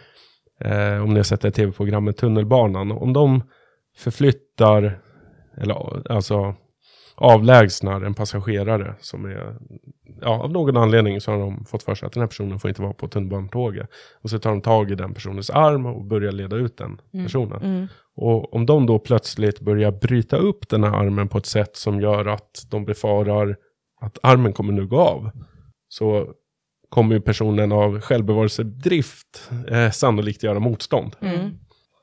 eh, 0.73 1.03
om 1.03 1.11
ni 1.11 1.17
har 1.17 1.25
sett 1.25 1.41
det 1.41 1.51
tv-programmet 1.51 2.17
Tunnelbanan, 2.17 2.93
om 2.93 3.13
de 3.13 3.43
förflyttar 3.97 5.01
eller 5.57 6.13
alltså 6.13 6.55
avlägsnar 7.15 8.01
en 8.01 8.15
passagerare 8.15 8.95
som 9.01 9.25
är, 9.25 9.57
ja 10.21 10.43
av 10.43 10.53
någon 10.53 10.77
anledning 10.77 11.21
så 11.21 11.31
har 11.31 11.39
de 11.39 11.65
fått 11.65 11.83
för 11.83 11.95
sig 11.95 12.07
att 12.07 12.13
den 12.13 12.21
här 12.21 12.29
personen 12.29 12.59
får 12.59 12.69
inte 12.69 12.83
vara 12.83 12.93
på 12.93 13.09
tunnelbanetåget. 13.09 13.91
Och 14.23 14.31
så 14.31 14.39
tar 14.39 14.51
de 14.51 14.61
tag 14.61 14.91
i 14.91 14.95
den 14.95 15.15
personens 15.15 15.51
arm 15.51 15.87
och 15.87 16.05
börjar 16.05 16.33
leda 16.33 16.57
ut 16.57 16.77
den 16.77 17.01
personen. 17.25 17.63
Mm. 17.63 17.87
Och 18.17 18.55
om 18.55 18.67
de 18.67 18.87
då 18.87 18.99
plötsligt 18.99 19.61
börjar 19.61 19.93
bryta 19.93 20.37
upp 20.37 20.69
den 20.69 20.85
här 20.85 20.91
armen 20.91 21.29
på 21.29 21.39
ett 21.39 21.47
sätt 21.47 21.77
som 21.77 22.01
gör 22.01 22.27
att 22.27 22.67
de 22.71 22.85
befarar 22.85 23.57
att 24.01 24.19
armen 24.23 24.53
kommer 24.53 24.73
nu 24.73 24.87
gå 24.87 25.01
av. 25.01 25.31
Så 25.89 26.33
kommer 26.89 27.15
ju 27.15 27.21
personen 27.21 27.73
av 27.73 28.01
självbevarelsedrift 28.01 29.51
eh, 29.69 29.91
sannolikt 29.91 30.43
göra 30.43 30.59
motstånd. 30.59 31.17
Mm. 31.21 31.51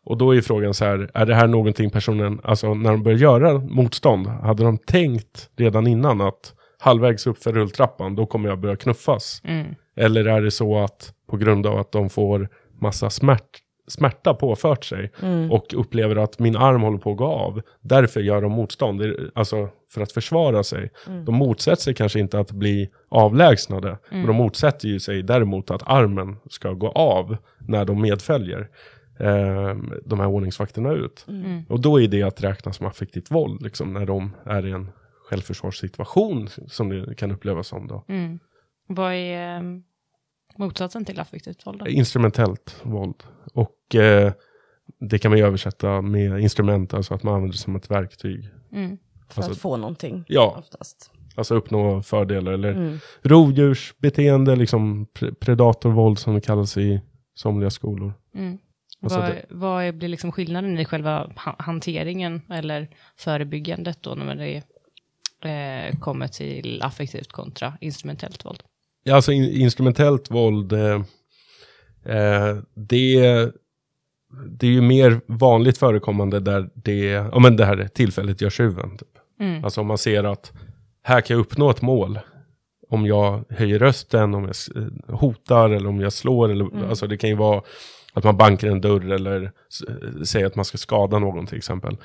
Och 0.06 0.18
då 0.18 0.36
är 0.36 0.42
frågan 0.42 0.74
så 0.74 0.86
här, 0.86 1.12
är 1.14 1.26
det 1.26 1.36
här 1.36 1.48
någonting 1.48 1.90
personen, 1.90 2.40
alltså 2.44 2.74
när 2.74 2.92
de 2.92 3.04
börjar 3.04 3.18
göra 3.18 3.54
motstånd, 3.60 4.28
hade 4.28 4.64
de 4.64 4.78
tänkt 4.78 5.50
redan 5.58 5.88
innan 5.88 6.22
att 6.22 6.54
halvvägs 6.80 7.28
upp 7.28 7.44
för 7.44 7.54
rulltrappan, 7.54 8.16
då 8.16 8.26
kommer 8.26 8.50
jag 8.50 8.60
börja 8.60 8.76
knuffas? 8.76 9.42
Mm. 9.44 9.68
Eller 9.96 10.26
är 10.26 10.42
det 10.42 10.52
så 10.52 10.80
att 10.80 11.14
på 11.30 11.38
grund 11.38 11.68
av 11.68 11.80
att 11.80 11.92
de 11.92 12.10
får 12.10 12.50
massa 12.82 13.10
smärt, 13.10 13.60
smärta 13.88 14.34
påfört 14.34 14.86
sig 14.86 15.12
Mm. 15.22 15.52
och 15.52 15.74
upplever 15.78 16.16
att 16.16 16.40
min 16.40 16.56
arm 16.56 16.82
håller 16.82 16.98
på 16.98 17.12
att 17.12 17.18
gå 17.18 17.26
av, 17.26 17.62
därför 17.82 18.20
gör 18.20 18.42
de 18.42 18.52
motstånd, 18.52 19.02
alltså 19.36 19.70
för 19.94 20.02
att 20.02 20.12
försvara 20.12 20.64
sig. 20.64 20.92
Mm. 21.08 21.26
De 21.26 21.36
motsätter 21.36 21.82
sig 21.82 21.94
kanske 21.94 22.20
inte 22.20 22.40
att 22.40 22.52
bli 22.52 22.90
avlägsnade, 23.10 23.98
men 24.10 24.26
de 24.28 24.36
motsätter 24.36 24.88
ju 24.88 25.00
sig 25.00 25.24
däremot 25.24 25.72
att 25.72 25.84
armen 25.86 26.36
ska 26.50 26.72
gå 26.72 26.90
av 26.90 27.38
när 27.60 27.86
de 27.86 28.02
medföljer 28.02 28.68
eh, 29.24 29.76
de 30.06 30.20
här 30.20 30.28
ordningsvakterna 30.28 30.92
ut. 30.92 31.26
Mm. 31.28 31.64
Och 31.70 31.82
då 31.82 32.02
är 32.02 32.08
det 32.08 32.24
att 32.24 32.44
räkna 32.44 32.74
som 32.74 32.86
affektivt 32.88 33.32
våld, 33.32 33.62
liksom, 33.62 33.94
när 33.94 34.06
de 34.06 34.32
är 34.46 34.66
i 34.66 34.72
en 34.72 34.90
självförsvarssituation 35.30 36.48
som 36.68 36.90
det 36.90 37.16
kan 37.16 37.32
upplevas 37.32 37.68
som. 37.68 37.88
Då. 37.88 38.06
Mm. 38.08 38.40
Vad 38.88 39.14
är 39.14 39.56
eh, 39.58 39.64
motsatsen 40.58 41.06
till 41.06 41.20
affektivt 41.20 41.68
våld? 41.68 41.80
Då? 41.80 41.88
Instrumentellt 41.88 42.80
våld. 42.84 43.24
Och 43.54 43.96
eh, 43.96 44.34
det 45.00 45.20
kan 45.20 45.32
man 45.32 45.38
ju 45.38 45.46
översätta 45.46 46.02
med 46.02 46.40
instrument, 46.40 46.94
alltså 46.94 47.14
att 47.14 47.24
man 47.24 47.34
använder 47.34 47.54
det 47.54 47.58
som 47.60 47.76
ett 47.76 47.92
verktyg. 47.92 48.50
Mm. 48.72 48.98
För 49.30 49.40
Alltså- 49.42 49.52
att 49.52 49.58
få 49.58 49.78
någonting, 49.78 50.26
Ja, 50.28 50.56
oftast. 50.60 51.12
alltså 51.36 51.56
uppnå 51.56 52.02
fördelar. 52.04 52.52
Eller 52.52 52.72
Mm. 52.72 52.98
rovdjursbeteende, 53.22 54.56
liksom 54.56 55.06
pre- 55.06 55.34
predatorvåld 55.40 56.20
som 56.20 56.34
det 56.36 56.42
kallas 56.42 56.78
i 56.78 57.02
somliga 57.36 57.70
skolor. 57.70 58.14
Mm. 58.36 58.58
Vad, 59.10 59.26
det- 59.26 59.46
vad 59.50 59.96
blir 59.96 60.10
liksom 60.10 60.32
skillnaden 60.32 60.80
i 60.80 60.86
själva 60.86 61.32
ha- 61.36 61.56
hanteringen 61.60 62.42
eller 62.50 62.88
förebyggandet 63.18 63.98
då 64.04 64.16
när 64.16 64.36
det 64.36 64.64
eh, 65.50 66.00
kommer 66.00 66.28
till 66.28 66.82
affektivt 66.84 67.32
kontra 67.32 67.74
instrumentellt 67.82 68.46
våld? 68.46 68.64
Ja, 69.04 69.16
alltså 69.16 69.32
in, 69.32 69.44
instrumentellt 69.44 70.32
våld, 70.32 70.74
eh, 70.74 71.02
eh, 72.06 72.58
det, 72.74 73.20
det 74.50 74.68
är 74.68 74.72
ju 74.72 74.82
mer 74.82 75.22
vanligt 75.26 75.78
förekommande 75.78 76.40
där 76.40 76.70
det, 76.74 77.06
ja 77.06 77.40
men 77.40 77.56
det 77.58 77.66
här 77.66 77.88
tillfället 77.94 78.42
gör 78.42 78.50
tjuven. 78.50 78.98
Typ. 78.98 79.08
Mm. 79.40 79.64
Alltså 79.66 79.82
om 79.82 79.88
man 79.88 79.98
ser 79.98 80.24
att 80.24 80.52
här 81.04 81.22
kan 81.22 81.38
jag 81.38 81.42
uppnå 81.42 81.70
ett 81.70 81.82
mål. 81.82 82.20
Om 82.90 83.06
jag 83.06 83.44
höjer 83.50 83.80
rösten, 83.80 84.34
om 84.36 84.44
jag 84.44 84.56
eh, 84.84 85.16
hotar 85.20 85.70
eller 85.70 85.90
om 85.90 86.00
jag 86.00 86.14
slår. 86.14 86.50
Eller, 86.52 86.90
Alltså 86.90 87.08
det 87.08 87.18
kan 87.18 87.30
ju 87.30 87.36
vara 87.36 87.62
att 88.14 88.24
man 88.24 88.38
bankar 88.38 88.68
en 88.68 88.82
dörr 88.82 89.12
eller 89.12 89.52
säger 90.26 90.46
att 90.46 90.56
man 90.56 90.66
ska 90.66 90.78
skada 90.78 91.20
någon 91.20 91.46
till 91.46 91.58
exempel. 91.58 91.98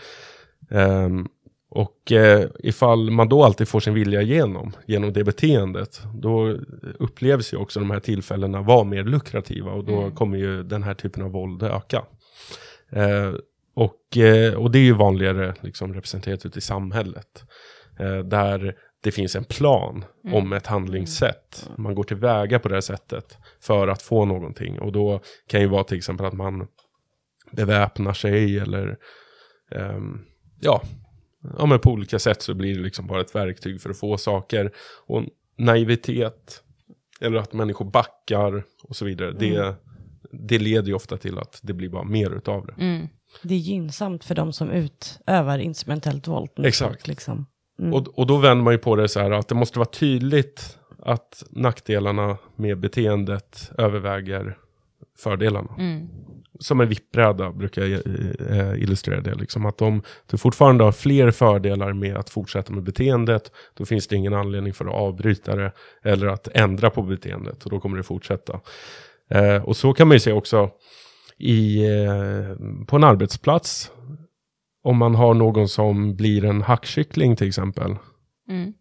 Ehm, 0.70 1.28
och 1.70 2.12
eh, 2.12 2.48
ifall 2.58 3.10
man 3.10 3.28
då 3.28 3.44
alltid 3.44 3.68
får 3.68 3.80
sin 3.80 3.94
vilja 3.94 4.22
igenom, 4.22 4.72
genom 4.86 5.12
det 5.12 5.24
beteendet, 5.24 6.02
då 6.14 6.56
upplevs 6.98 7.52
ju 7.52 7.56
också 7.56 7.80
de 7.80 7.90
här 7.90 8.00
tillfällena 8.00 8.62
vara 8.62 8.84
mer 8.84 9.04
lukrativa 9.04 9.72
och 9.72 9.84
då 9.84 10.10
kommer 10.10 10.38
ju 10.38 10.62
den 10.62 10.82
här 10.82 10.94
typen 10.94 11.22
av 11.22 11.30
våld 11.30 11.62
öka. 11.62 12.04
Eh, 12.90 13.32
och, 13.74 14.16
eh, 14.16 14.54
och 14.54 14.70
det 14.70 14.78
är 14.78 14.82
ju 14.82 14.92
vanligare 14.92 15.54
liksom, 15.60 15.94
representerat 15.94 16.46
ute 16.46 16.58
i 16.58 16.62
samhället. 16.62 17.44
Eh, 17.98 18.18
där 18.18 18.76
det 19.00 19.10
finns 19.10 19.36
en 19.36 19.44
plan 19.44 20.04
om 20.32 20.52
ett 20.52 20.66
handlingssätt. 20.66 21.70
Man 21.76 21.94
går 21.94 22.04
tillväga 22.04 22.58
på 22.58 22.68
det 22.68 22.74
här 22.74 22.80
sättet 22.80 23.36
för 23.60 23.88
att 23.88 24.02
få 24.02 24.24
någonting. 24.24 24.78
Och 24.78 24.92
då 24.92 25.20
kan 25.46 25.60
ju 25.60 25.66
vara 25.66 25.84
till 25.84 25.96
exempel 25.96 26.26
att 26.26 26.32
man 26.32 26.66
beväpnar 27.52 28.12
sig 28.12 28.58
eller 28.58 28.96
ehm, 29.70 30.24
ja, 30.60 30.82
ja, 31.58 31.66
men 31.66 31.78
på 31.78 31.90
olika 31.90 32.18
sätt 32.18 32.42
så 32.42 32.54
blir 32.54 32.74
det 32.74 32.82
liksom 32.82 33.06
bara 33.06 33.20
ett 33.20 33.34
verktyg 33.34 33.80
för 33.80 33.90
att 33.90 33.98
få 33.98 34.16
saker. 34.16 34.72
Och 35.06 35.24
naivitet, 35.56 36.62
eller 37.20 37.38
att 37.38 37.52
människor 37.52 37.90
backar 37.90 38.64
och 38.82 38.96
så 38.96 39.04
vidare, 39.04 39.32
det, 39.32 39.74
det 40.32 40.58
leder 40.58 40.88
ju 40.88 40.94
ofta 40.94 41.16
till 41.16 41.38
att 41.38 41.60
det 41.62 41.72
blir 41.72 41.88
bara 41.88 42.04
mer 42.04 42.30
utav 42.30 42.66
det. 42.66 42.74
Mm. 42.84 43.08
Det 43.42 43.54
är 43.54 43.58
gynnsamt 43.58 44.24
för 44.24 44.34
de 44.34 44.52
som 44.52 44.70
utövar 44.70 45.58
instrumentellt 45.58 46.28
våld. 46.28 46.50
Exakt. 46.56 47.08
Liksom. 47.08 47.46
Mm. 47.78 47.94
Och, 47.94 48.18
och 48.18 48.26
då 48.26 48.36
vänder 48.36 48.64
man 48.64 48.74
ju 48.74 48.78
på 48.78 48.96
det 48.96 49.08
så 49.08 49.20
här 49.20 49.30
att 49.30 49.48
det 49.48 49.54
måste 49.54 49.78
vara 49.78 49.88
tydligt 49.88 50.78
att 51.02 51.44
nackdelarna 51.50 52.38
med 52.56 52.78
beteendet 52.78 53.70
överväger 53.78 54.56
fördelarna. 55.18 55.70
Mm. 55.78 56.08
Som 56.60 56.80
en 56.80 56.88
vippbräda 56.88 57.52
brukar 57.52 57.82
jag 57.82 58.00
eh, 58.50 58.82
illustrera 58.82 59.20
det. 59.20 59.34
Liksom 59.34 59.66
att 59.66 59.82
om 59.82 60.02
du 60.26 60.38
fortfarande 60.38 60.84
har 60.84 60.92
fler 60.92 61.30
fördelar 61.30 61.92
med 61.92 62.16
att 62.16 62.30
fortsätta 62.30 62.72
med 62.72 62.82
beteendet, 62.82 63.52
då 63.74 63.84
finns 63.84 64.06
det 64.06 64.16
ingen 64.16 64.34
anledning 64.34 64.74
för 64.74 64.84
att 64.84 64.94
avbryta 64.94 65.56
det 65.56 65.72
eller 66.02 66.26
att 66.26 66.48
ändra 66.48 66.90
på 66.90 67.02
beteendet 67.02 67.64
och 67.64 67.70
då 67.70 67.80
kommer 67.80 67.96
det 67.96 68.02
fortsätta. 68.02 68.60
Eh, 69.30 69.64
och 69.64 69.76
så 69.76 69.92
kan 69.92 70.08
man 70.08 70.14
ju 70.14 70.20
se 70.20 70.32
också 70.32 70.70
i, 71.38 71.84
eh, 71.84 72.56
på 72.86 72.96
en 72.96 73.04
arbetsplats. 73.04 73.90
Om 74.82 74.96
man 74.96 75.14
har 75.14 75.34
någon 75.34 75.68
som 75.68 76.16
blir 76.16 76.44
en 76.44 76.62
hackkyckling 76.62 77.36
till 77.36 77.48
exempel. 77.48 77.96
Mm. 78.48 78.72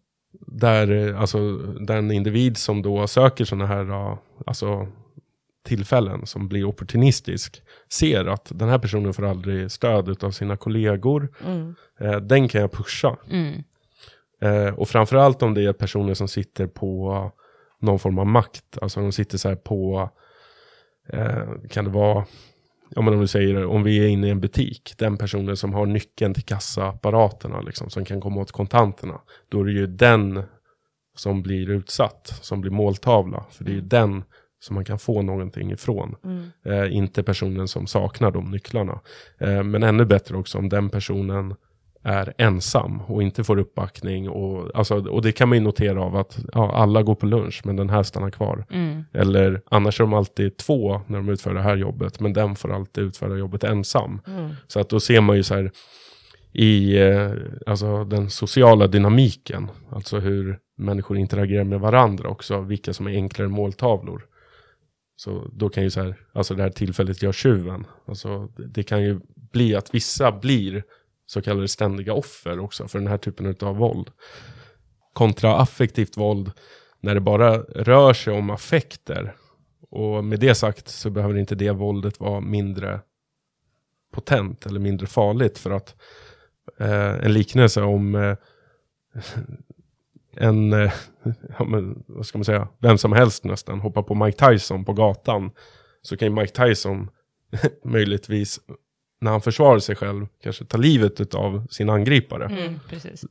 Där, 0.46 0.90
eh, 0.90 1.20
alltså, 1.20 1.56
den 1.86 2.10
individ 2.10 2.56
som 2.56 2.82
då 2.82 3.06
söker 3.06 3.44
sådana 3.44 3.66
här 3.66 3.84
ja, 3.84 4.22
alltså, 4.46 4.88
tillfällen 5.64 6.26
som 6.26 6.48
blir 6.48 6.64
opportunistisk 6.64 7.62
ser 7.92 8.24
att 8.24 8.52
den 8.54 8.68
här 8.68 8.78
personen 8.78 9.14
får 9.14 9.24
aldrig 9.26 9.70
stöd 9.70 10.24
av 10.24 10.30
sina 10.30 10.56
kollegor. 10.56 11.28
Mm. 11.44 11.74
Eh, 12.00 12.16
den 12.16 12.48
kan 12.48 12.60
jag 12.60 12.72
pusha. 12.72 13.16
Mm. 13.30 13.62
Eh, 14.40 14.74
och 14.74 14.88
framförallt 14.88 15.42
om 15.42 15.54
det 15.54 15.64
är 15.64 15.72
personer 15.72 16.14
som 16.14 16.28
sitter 16.28 16.66
på 16.66 17.32
någon 17.80 17.98
form 17.98 18.18
av 18.18 18.26
makt. 18.26 18.78
Alltså 18.82 19.00
de 19.00 19.12
sitter 19.12 19.38
så 19.38 19.48
här 19.48 19.56
på, 19.56 20.10
eh, 21.12 21.68
kan 21.70 21.84
det 21.84 21.90
vara, 21.90 22.24
om 22.96 23.20
du 23.20 23.26
säger 23.26 23.66
om 23.66 23.82
vi 23.82 24.04
är 24.04 24.08
inne 24.08 24.26
i 24.26 24.30
en 24.30 24.40
butik, 24.40 24.94
den 24.96 25.16
personen 25.16 25.56
som 25.56 25.74
har 25.74 25.86
nyckeln 25.86 26.34
till 26.34 26.44
kassaapparaterna 26.44 27.60
liksom, 27.60 27.90
som 27.90 28.04
kan 28.04 28.20
komma 28.20 28.40
åt 28.40 28.52
kontanterna. 28.52 29.20
Då 29.48 29.60
är 29.60 29.64
det 29.64 29.72
ju 29.72 29.86
den 29.86 30.42
som 31.16 31.42
blir 31.42 31.70
utsatt, 31.70 32.38
som 32.42 32.60
blir 32.60 32.70
måltavla. 32.70 33.44
För 33.50 33.64
det 33.64 33.70
är 33.70 33.74
ju 33.74 33.80
den 33.80 34.24
som 34.60 34.74
man 34.74 34.84
kan 34.84 34.98
få 34.98 35.22
någonting 35.22 35.72
ifrån. 35.72 36.14
Mm. 36.24 36.50
Eh, 36.64 36.96
inte 36.96 37.22
personen 37.22 37.68
som 37.68 37.86
saknar 37.86 38.30
de 38.30 38.50
nycklarna. 38.50 39.00
Eh, 39.38 39.62
men 39.62 39.82
ännu 39.82 40.04
bättre 40.04 40.36
också 40.36 40.58
om 40.58 40.68
den 40.68 40.90
personen 40.90 41.54
är 42.02 42.34
ensam 42.38 43.00
och 43.00 43.22
inte 43.22 43.44
får 43.44 43.58
uppbackning. 43.58 44.28
Och, 44.28 44.70
alltså, 44.74 45.08
och 45.08 45.22
det 45.22 45.32
kan 45.32 45.48
man 45.48 45.58
ju 45.58 45.64
notera 45.64 46.02
av 46.02 46.16
att 46.16 46.38
ja, 46.52 46.72
alla 46.72 47.02
går 47.02 47.14
på 47.14 47.26
lunch 47.26 47.60
men 47.64 47.76
den 47.76 47.90
här 47.90 48.02
stannar 48.02 48.30
kvar. 48.30 48.64
Mm. 48.70 49.04
Eller 49.12 49.62
annars 49.70 50.00
är 50.00 50.04
de 50.04 50.14
alltid 50.14 50.56
två 50.56 51.00
när 51.06 51.18
de 51.18 51.28
utför 51.28 51.54
det 51.54 51.62
här 51.62 51.76
jobbet 51.76 52.20
men 52.20 52.32
den 52.32 52.56
får 52.56 52.72
alltid 52.72 53.04
utföra 53.04 53.38
jobbet 53.38 53.64
ensam. 53.64 54.20
Mm. 54.26 54.50
Så 54.66 54.80
att 54.80 54.88
då 54.88 55.00
ser 55.00 55.20
man 55.20 55.36
ju 55.36 55.42
så 55.42 55.54
här 55.54 55.70
i 56.52 56.98
eh, 56.98 57.30
alltså 57.66 58.04
den 58.04 58.30
sociala 58.30 58.86
dynamiken, 58.86 59.70
alltså 59.90 60.18
hur 60.18 60.58
människor 60.76 61.18
interagerar 61.18 61.64
med 61.64 61.80
varandra 61.80 62.28
också, 62.28 62.60
vilka 62.60 62.92
som 62.92 63.06
är 63.06 63.10
enklare 63.10 63.48
måltavlor. 63.48 64.26
Så 65.16 65.50
då 65.52 65.68
kan 65.68 65.82
ju 65.82 65.90
så 65.90 66.02
här, 66.02 66.16
alltså 66.32 66.54
det 66.54 66.62
här 66.62 66.70
tillfället 66.70 67.22
gör 67.22 67.32
tjuven. 67.32 67.86
Alltså 68.06 68.48
det, 68.56 68.66
det 68.66 68.82
kan 68.82 69.02
ju 69.02 69.20
bli 69.52 69.74
att 69.74 69.94
vissa 69.94 70.32
blir 70.32 70.82
så 71.28 71.42
kallade 71.42 71.68
ständiga 71.68 72.12
offer 72.12 72.58
också 72.58 72.88
för 72.88 72.98
den 72.98 73.08
här 73.08 73.18
typen 73.18 73.56
av 73.60 73.76
våld. 73.76 74.10
Kontra 75.12 75.56
affektivt 75.56 76.16
våld, 76.16 76.52
när 77.00 77.14
det 77.14 77.20
bara 77.20 77.58
rör 77.58 78.12
sig 78.12 78.32
om 78.32 78.50
affekter. 78.50 79.34
Och 79.90 80.24
med 80.24 80.40
det 80.40 80.54
sagt 80.54 80.88
så 80.88 81.10
behöver 81.10 81.38
inte 81.38 81.54
det 81.54 81.70
våldet 81.70 82.20
vara 82.20 82.40
mindre 82.40 83.00
potent 84.12 84.66
eller 84.66 84.80
mindre 84.80 85.06
farligt. 85.06 85.58
För 85.58 85.70
att 85.70 85.96
eh, 86.78 87.24
en 87.24 87.32
liknelse 87.32 87.82
om 87.82 88.14
eh, 88.14 88.36
en, 90.36 90.72
eh, 90.72 90.92
ja, 91.58 91.64
men, 91.64 92.04
vad 92.06 92.26
ska 92.26 92.38
man 92.38 92.44
säga, 92.44 92.68
vem 92.78 92.98
som 92.98 93.12
helst 93.12 93.44
nästan 93.44 93.80
hoppar 93.80 94.02
på 94.02 94.14
Mike 94.14 94.48
Tyson 94.48 94.84
på 94.84 94.92
gatan. 94.92 95.50
Så 96.02 96.16
kan 96.16 96.28
ju 96.28 96.34
Mike 96.34 96.66
Tyson 96.66 97.10
möjligtvis, 97.84 98.60
när 99.20 99.30
han 99.30 99.40
försvarar 99.40 99.78
sig 99.78 99.96
själv, 99.96 100.26
kanske 100.42 100.64
ta 100.64 100.78
livet 100.78 101.34
av 101.34 101.66
sin 101.70 101.90
angripare. 101.90 102.44
Mm. 102.44 102.74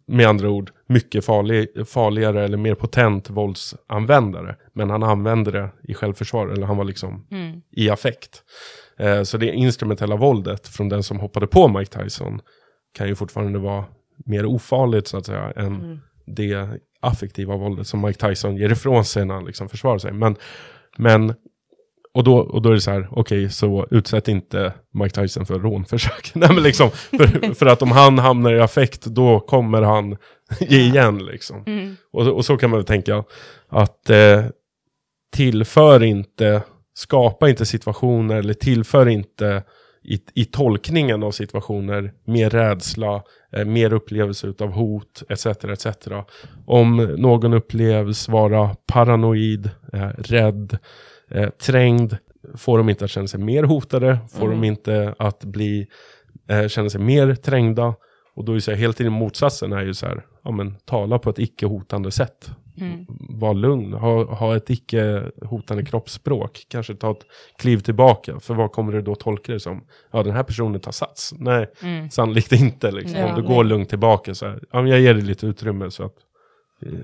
Med 0.05 0.27
andra 0.27 0.49
ord, 0.49 0.71
mycket 0.88 1.25
farlig, 1.25 1.67
farligare 1.88 2.43
eller 2.45 2.57
mer 2.57 2.75
potent 2.75 3.29
våldsanvändare. 3.29 4.55
Men 4.73 4.89
han 4.89 5.03
använde 5.03 5.51
det 5.51 5.69
i 5.83 5.93
självförsvar, 5.93 6.47
eller 6.47 6.65
han 6.67 6.77
var 6.77 6.83
liksom 6.85 7.27
Mm. 7.31 7.61
i 7.71 7.89
affekt. 7.89 8.43
Eh, 8.97 9.23
så 9.23 9.38
det 9.38 9.45
instrumentella 9.53 10.15
våldet 10.15 10.67
från 10.67 10.89
den 10.89 11.03
som 11.03 11.19
hoppade 11.19 11.47
på 11.47 11.67
Mike 11.67 11.99
Tyson 12.03 12.41
kan 12.93 13.07
ju 13.07 13.15
fortfarande 13.15 13.59
vara 13.59 13.85
mer 14.25 14.45
ofarligt 14.45 15.07
så 15.07 15.17
att 15.17 15.25
säga 15.25 15.51
än 15.55 15.65
Mm. 15.75 15.99
det 16.25 16.67
affektiva 17.01 17.55
våldet 17.57 17.88
som 17.88 18.01
Mike 18.01 18.27
Tyson 18.27 18.57
ger 18.57 18.71
ifrån 18.71 19.05
sig 19.05 19.25
när 19.25 19.33
han 19.35 19.45
liksom 19.45 19.69
försvarar 19.69 19.97
sig. 19.97 20.11
Men, 20.13 20.35
men 20.97 21.33
och, 22.18 22.24
då, 22.24 22.38
och 22.38 22.61
då 22.61 22.70
är 22.70 22.74
det 22.74 22.82
så 22.82 22.91
här, 22.91 23.07
okej, 23.11 23.49
så 23.49 23.88
utsätt 23.91 24.28
inte 24.28 24.74
Mike 24.93 25.22
Tyson 25.22 25.45
för 25.45 25.59
rånförsök. 25.59 26.32
Nej, 26.36 26.49
men 26.53 26.63
liksom, 26.63 26.91
för, 26.91 27.53
för 27.53 27.65
att 27.65 27.82
om 27.82 27.91
han 27.91 28.20
hamnar 28.20 28.53
i 28.53 28.59
affekt, 28.59 29.05
då 29.05 29.39
kommer 29.39 29.82
han 29.82 30.18
ge 30.59 30.80
igen. 30.80 31.26
Liksom. 31.26 31.63
Mm. 31.65 31.95
Och, 32.13 32.28
och 32.28 32.45
så 32.45 32.57
kan 32.57 32.70
man 32.70 32.80
väl 32.80 32.86
tänka 32.86 33.24
att 33.70 34.09
eh, 34.09 34.45
tillför 35.36 36.03
inte, 36.03 36.61
skapa 36.93 37.49
inte 37.49 37.65
situationer 37.65 38.36
eller 38.36 38.53
tillför 38.53 39.07
inte 39.07 39.63
i, 40.03 40.20
i 40.34 40.45
tolkningen 40.45 41.24
av 41.24 41.32
situationer 41.32 42.13
mer 42.26 42.49
rädsla, 42.49 43.24
eh, 43.55 43.65
mer 43.65 43.93
upplevelse 43.93 44.53
av 44.59 44.72
hot 44.72 45.24
etc. 45.30 45.45
etc. 45.45 45.88
Om 46.65 46.97
någon 46.97 47.53
upplevs 47.53 48.30
vara 48.30 48.76
paranoid, 48.88 49.70
eh, 49.93 50.09
rädd, 50.18 50.78
eh, 51.32 51.49
trängd, 51.49 52.17
får 52.55 52.78
de 52.78 52.89
inte 52.89 53.05
att 53.05 53.11
känna 53.11 53.28
sig 53.28 53.39
mer 53.39 53.63
hotade, 53.63 54.17
får 54.39 54.49
de 54.49 54.63
inte 54.63 55.15
att 55.19 55.43
bli, 55.43 55.88
eh, 56.49 56.67
känna 56.67 56.89
sig 56.89 57.01
mer 57.01 57.36
trängda. 57.36 57.95
Och 58.36 58.45
då 58.45 58.53
är 58.53 58.59
så 58.59 58.71
här, 58.71 58.78
helt 58.78 58.97
tiden 58.97 59.13
motsatsen 59.13 59.73
är 59.73 59.82
ju 59.86 59.93
så 59.93 60.05
här, 60.05 60.25
ja 60.43 60.51
men 60.51 60.75
tala 60.86 61.19
på 61.19 61.30
ett 61.30 61.39
icke-hotande 61.39 62.11
sätt. 62.11 62.51
Mm. 62.82 63.05
Var 63.30 63.53
lugn, 63.53 63.93
ha, 63.93 64.36
ha 64.36 64.55
ett 64.55 64.69
icke-hotande 64.69 65.86
kroppsspråk. 65.86 66.65
Kanske 66.69 66.95
ta 66.95 67.11
ett 67.11 67.25
kliv 67.59 67.78
tillbaka, 67.80 68.39
för 68.39 68.53
vad 68.53 68.71
kommer 68.71 68.93
du 68.93 69.01
då 69.01 69.15
tolka 69.15 69.53
det 69.53 69.59
som? 69.59 69.84
Ja, 70.11 70.23
den 70.23 70.34
här 70.34 70.43
personen 70.43 70.82
tar 70.82 70.91
sats. 70.91 71.34
Nej, 71.38 71.67
Mm. 71.84 72.09
sannolikt 72.09 72.51
inte. 72.51 72.91
Liksom. 72.91 73.19
Ja, 73.19 73.30
Om 73.30 73.36
du 73.36 73.41
nej. 73.41 73.55
går 73.55 73.63
lugnt 73.63 73.89
tillbaka 73.89 74.36
så 74.36 74.45
här, 74.45 74.59
ja, 74.71 74.82
men 74.82 74.91
jag 74.91 74.99
ger 74.99 75.13
dig 75.13 75.23
lite 75.23 75.45
utrymme 75.47 75.91
så 75.91 76.03
att 76.03 76.13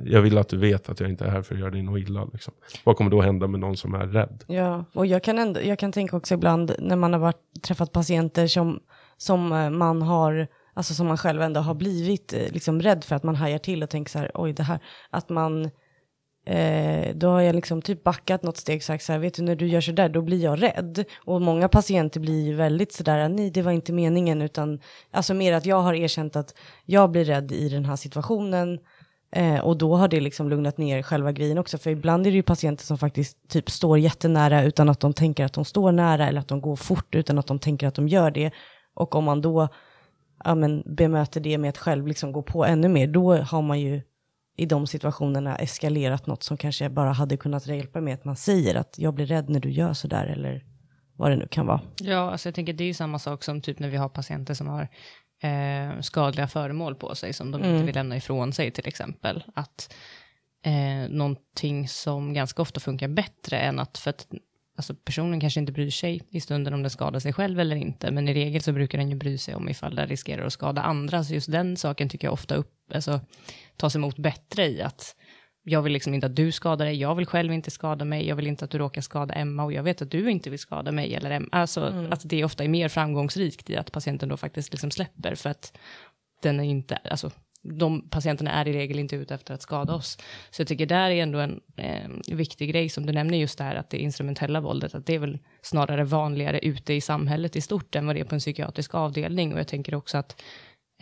jag 0.06 0.22
vill 0.22 0.38
att 0.38 0.50
du 0.50 0.58
vet 0.58 0.90
att 0.90 1.00
jag 1.00 1.10
inte 1.10 1.26
är 1.26 1.30
här 1.30 1.42
för 1.42 1.56
att 1.56 1.62
göra 1.62 1.72
dig 1.72 1.82
något 1.82 2.00
illa. 2.00 2.26
Liksom. 2.34 2.54
Vad 2.84 2.98
kommer 2.98 3.12
då 3.12 3.22
hända 3.22 3.48
med 3.48 3.60
någon 3.60 3.78
som 3.78 3.94
är 3.94 4.08
rädd? 4.08 4.44
Ja, 4.48 4.86
och 4.94 5.06
jag 5.06 5.24
kan, 5.24 5.40
ändå, 5.40 5.62
jag 5.62 5.80
kan 5.80 5.92
tänka 5.92 6.18
också 6.18 6.34
ibland 6.34 6.76
när 6.80 6.96
man 6.96 7.14
har 7.14 7.20
varit, 7.20 7.62
träffat 7.62 7.92
patienter 7.92 8.48
som, 8.48 8.80
som 9.18 9.52
eh, 9.52 9.70
man 9.70 10.02
har, 10.02 10.48
alltså 10.74 10.94
som 10.94 11.08
man 11.08 11.18
själv 11.18 11.42
ändå 11.42 11.60
har 11.60 11.74
blivit 11.74 12.34
eh, 12.34 12.52
liksom 12.52 12.82
rädd 12.82 13.04
för 13.04 13.16
att 13.16 13.24
man 13.24 13.36
hajar 13.36 13.58
till 13.58 13.84
och 13.84 13.90
tänker 13.90 14.12
så 14.12 14.20
här, 14.20 14.32
oj 14.34 14.54
det 14.54 14.64
här, 14.64 14.80
att 15.10 15.30
man, 15.30 15.66
eh, 16.46 17.16
då 17.16 17.28
har 17.28 17.42
jag 17.42 17.56
liksom 17.56 17.82
typ 17.82 18.04
backat 18.04 18.44
något 18.44 18.58
steg 18.58 18.78
och 18.78 18.84
sagt 18.84 19.04
så 19.04 19.12
här, 19.12 19.20
vet 19.20 19.34
du 19.34 19.44
när 19.44 19.56
du 19.56 19.68
gör 19.68 19.82
så 19.82 19.92
där, 19.92 20.10
då 20.10 20.22
blir 20.22 20.44
jag 20.44 20.64
rädd. 20.64 21.06
Och 21.26 21.42
många 21.42 21.68
patienter 21.68 22.20
blir 22.20 22.46
ju 22.46 22.56
väldigt 22.56 22.94
så 22.94 23.04
där, 23.04 23.30
nej 23.30 23.52
det 23.52 23.62
var 23.62 23.72
inte 23.72 23.94
meningen, 23.94 24.42
utan 24.42 24.80
alltså 25.12 25.34
mer 25.34 25.54
att 25.54 25.66
jag 25.66 25.82
har 25.82 25.94
erkänt 25.94 26.36
att 26.36 26.56
jag 26.86 27.12
blir 27.12 27.26
rädd 27.26 27.52
i 27.52 27.70
den 27.70 27.86
här 27.86 27.96
situationen. 27.96 28.80
Eh, 29.36 29.60
och 29.60 29.78
då 29.78 29.96
har 29.96 30.08
det 30.08 30.20
liksom 30.20 30.50
lugnat 30.50 30.78
ner 30.78 31.02
själva 31.02 31.32
grejen 31.32 31.58
också. 31.58 31.78
För 31.78 31.90
ibland 31.90 32.28
är 32.28 32.32
det 32.32 32.36
ju 32.38 32.44
patienter 32.44 32.86
som 32.86 32.98
faktiskt 32.98 33.50
typ 33.50 33.70
står 33.70 34.00
jättenära 34.00 34.64
utan 34.64 34.90
att 34.90 35.00
de 35.00 35.14
tänker 35.14 35.46
att 35.46 35.54
de 35.54 35.66
står 35.66 35.92
nära 35.92 36.28
eller 36.28 36.40
att 36.40 36.48
de 36.48 36.62
går 36.62 36.76
fort 36.76 37.16
utan 37.16 37.40
att 37.40 37.48
de 37.48 37.60
tänker 37.60 37.88
att 37.88 37.96
de 37.96 38.08
gör 38.08 38.32
det. 38.32 38.52
Och 38.94 39.16
om 39.16 39.24
man 39.24 39.42
då 39.42 39.68
ja, 40.44 40.56
men, 40.56 40.84
bemöter 40.86 41.42
det 41.42 41.58
med 41.58 41.70
att 41.70 41.78
själv 41.78 42.08
liksom 42.08 42.32
gå 42.32 42.42
på 42.42 42.66
ännu 42.66 42.88
mer, 42.88 43.08
då 43.08 43.36
har 43.36 43.62
man 43.62 43.80
ju 43.80 44.02
i 44.58 44.66
de 44.66 44.88
situationerna 44.88 45.56
eskalerat 45.56 46.28
något 46.28 46.44
som 46.44 46.58
kanske 46.58 46.90
bara 46.90 47.12
hade 47.12 47.38
kunnat 47.38 47.68
hjälpa 47.68 48.02
med 48.02 48.14
att 48.14 48.26
man 48.26 48.36
säger 48.36 48.76
att 48.76 48.96
jag 48.98 49.14
blir 49.14 49.26
rädd 49.26 49.50
när 49.50 49.60
du 49.60 49.72
gör 49.72 49.94
sådär 49.94 50.26
eller 50.26 50.66
vad 51.18 51.32
det 51.32 51.36
nu 51.36 51.48
kan 51.48 51.66
vara. 51.66 51.82
Ja, 52.02 52.32
alltså 52.32 52.48
jag 52.48 52.56
tänker 52.56 52.74
det 52.74 52.84
är 52.84 52.88
ju 52.88 52.94
samma 52.94 53.20
sak 53.20 53.44
som 53.44 53.62
typ 53.62 53.80
när 53.80 53.90
vi 53.90 53.98
har 53.98 54.10
patienter 54.10 54.54
som 54.54 54.68
har 54.68 54.88
eh, 55.44 56.02
skadliga 56.02 56.48
föremål 56.48 56.96
på 56.96 57.16
sig 57.16 57.34
som 57.34 57.52
de 57.52 57.58
inte 57.58 57.70
Mm. 57.70 57.86
vill 57.86 57.96
lämna 57.96 58.18
ifrån 58.18 58.54
sig 58.54 58.72
till 58.72 58.88
exempel. 58.88 59.44
Att 59.56 59.94
eh, 60.66 61.10
någonting 61.10 61.88
som 61.88 62.34
ganska 62.34 62.62
ofta 62.62 62.80
funkar 62.80 63.08
bättre 63.08 63.60
än 63.60 63.80
att, 63.80 63.98
för 63.98 64.10
att 64.10 64.28
alltså 64.78 64.96
personen 64.96 65.40
kanske 65.40 65.60
inte 65.60 65.72
bryr 65.72 65.90
sig 65.92 66.22
i 66.30 66.42
stunden 66.42 66.74
om 66.74 66.82
den 66.84 66.90
skadar 66.90 67.20
sig 67.20 67.34
själv 67.34 67.60
eller 67.60 67.76
inte, 67.76 68.12
men 68.12 68.28
i 68.28 68.34
regel 68.34 68.62
så 68.62 68.72
brukar 68.72 68.98
den 68.98 69.10
ju 69.10 69.16
bry 69.16 69.38
sig 69.38 69.56
om 69.56 69.70
ifall 69.70 69.96
den 69.96 70.08
riskerar 70.08 70.46
att 70.46 70.54
skada 70.54 70.82
andra, 70.82 71.24
så 71.24 71.34
just 71.34 71.52
den 71.52 71.78
saken 71.78 72.10
tycker 72.10 72.28
jag 72.28 72.34
ofta 72.34 72.56
upp, 72.56 72.74
alltså, 72.94 73.20
tas 73.78 73.96
emot 73.96 74.18
bättre 74.18 74.68
i 74.68 74.82
att 74.82 75.16
jag 75.64 75.82
vill 75.82 75.94
liksom 75.94 76.14
inte 76.14 76.28
att 76.28 76.36
du 76.36 76.52
skadar 76.52 76.86
dig, 76.86 76.96
jag 76.96 77.16
vill 77.16 77.26
själv 77.26 77.54
inte 77.54 77.72
skada 77.72 78.06
mig, 78.06 78.28
jag 78.28 78.36
vill 78.36 78.48
inte 78.48 78.66
att 78.66 78.72
du 78.72 78.78
råkar 78.78 79.02
skada 79.02 79.34
Emma 79.34 79.64
och 79.64 79.74
jag 79.74 79.84
vet 79.84 80.02
att 80.02 80.12
du 80.12 80.32
inte 80.32 80.50
vill 80.50 80.60
skada 80.60 80.92
mig 80.92 81.16
eller 81.16 81.32
Emma. 81.32 81.48
Alltså 81.52 82.08
att 82.12 82.22
det 82.24 82.44
ofta 82.44 82.64
är 82.64 82.68
mer 82.68 82.90
framgångsrikt 82.90 83.70
i 83.70 83.78
att 83.78 83.92
patienten 83.92 84.30
då 84.30 84.38
faktiskt 84.38 84.72
liksom 84.74 84.92
släpper 84.92 85.36
för 85.36 85.50
att 85.50 85.78
den 86.42 86.60
är 86.60 86.64
inte, 86.64 86.96
alltså 86.96 87.32
de 87.64 88.10
patienterna 88.10 88.52
är 88.52 88.68
i 88.68 88.74
regel 88.74 89.00
inte 89.00 89.16
ute 89.16 89.36
efter 89.36 89.54
att 89.54 89.62
skada 89.62 89.94
oss. 89.94 90.18
Så 90.52 90.62
jag 90.62 90.68
tycker 90.68 90.86
där 90.86 91.10
är 91.10 91.24
ändå 91.24 91.40
en 91.40 91.62
eh, 91.78 92.10
viktig 92.28 92.70
grej 92.70 92.90
som 92.90 93.06
du 93.06 93.14
nämner 93.14 93.38
just 93.38 93.58
där 93.58 93.76
att 93.76 93.90
det 93.90 93.98
instrumentella 93.98 94.62
våldet, 94.62 94.96
att 94.96 95.06
det 95.06 95.16
är 95.16 95.20
väl 95.20 95.40
snarare 95.62 96.04
vanligare 96.04 96.60
ute 96.60 96.94
i 96.94 97.02
samhället 97.02 97.56
i 97.56 97.62
stort 97.62 97.96
än 97.96 98.08
vad 98.08 98.16
det 98.16 98.20
är 98.20 98.26
på 98.26 98.36
en 98.36 98.40
psykiatrisk 98.40 98.96
avdelning 98.96 99.54
och 99.54 99.60
jag 99.60 99.68
tänker 99.68 99.96
också 99.96 100.18
att 100.18 100.42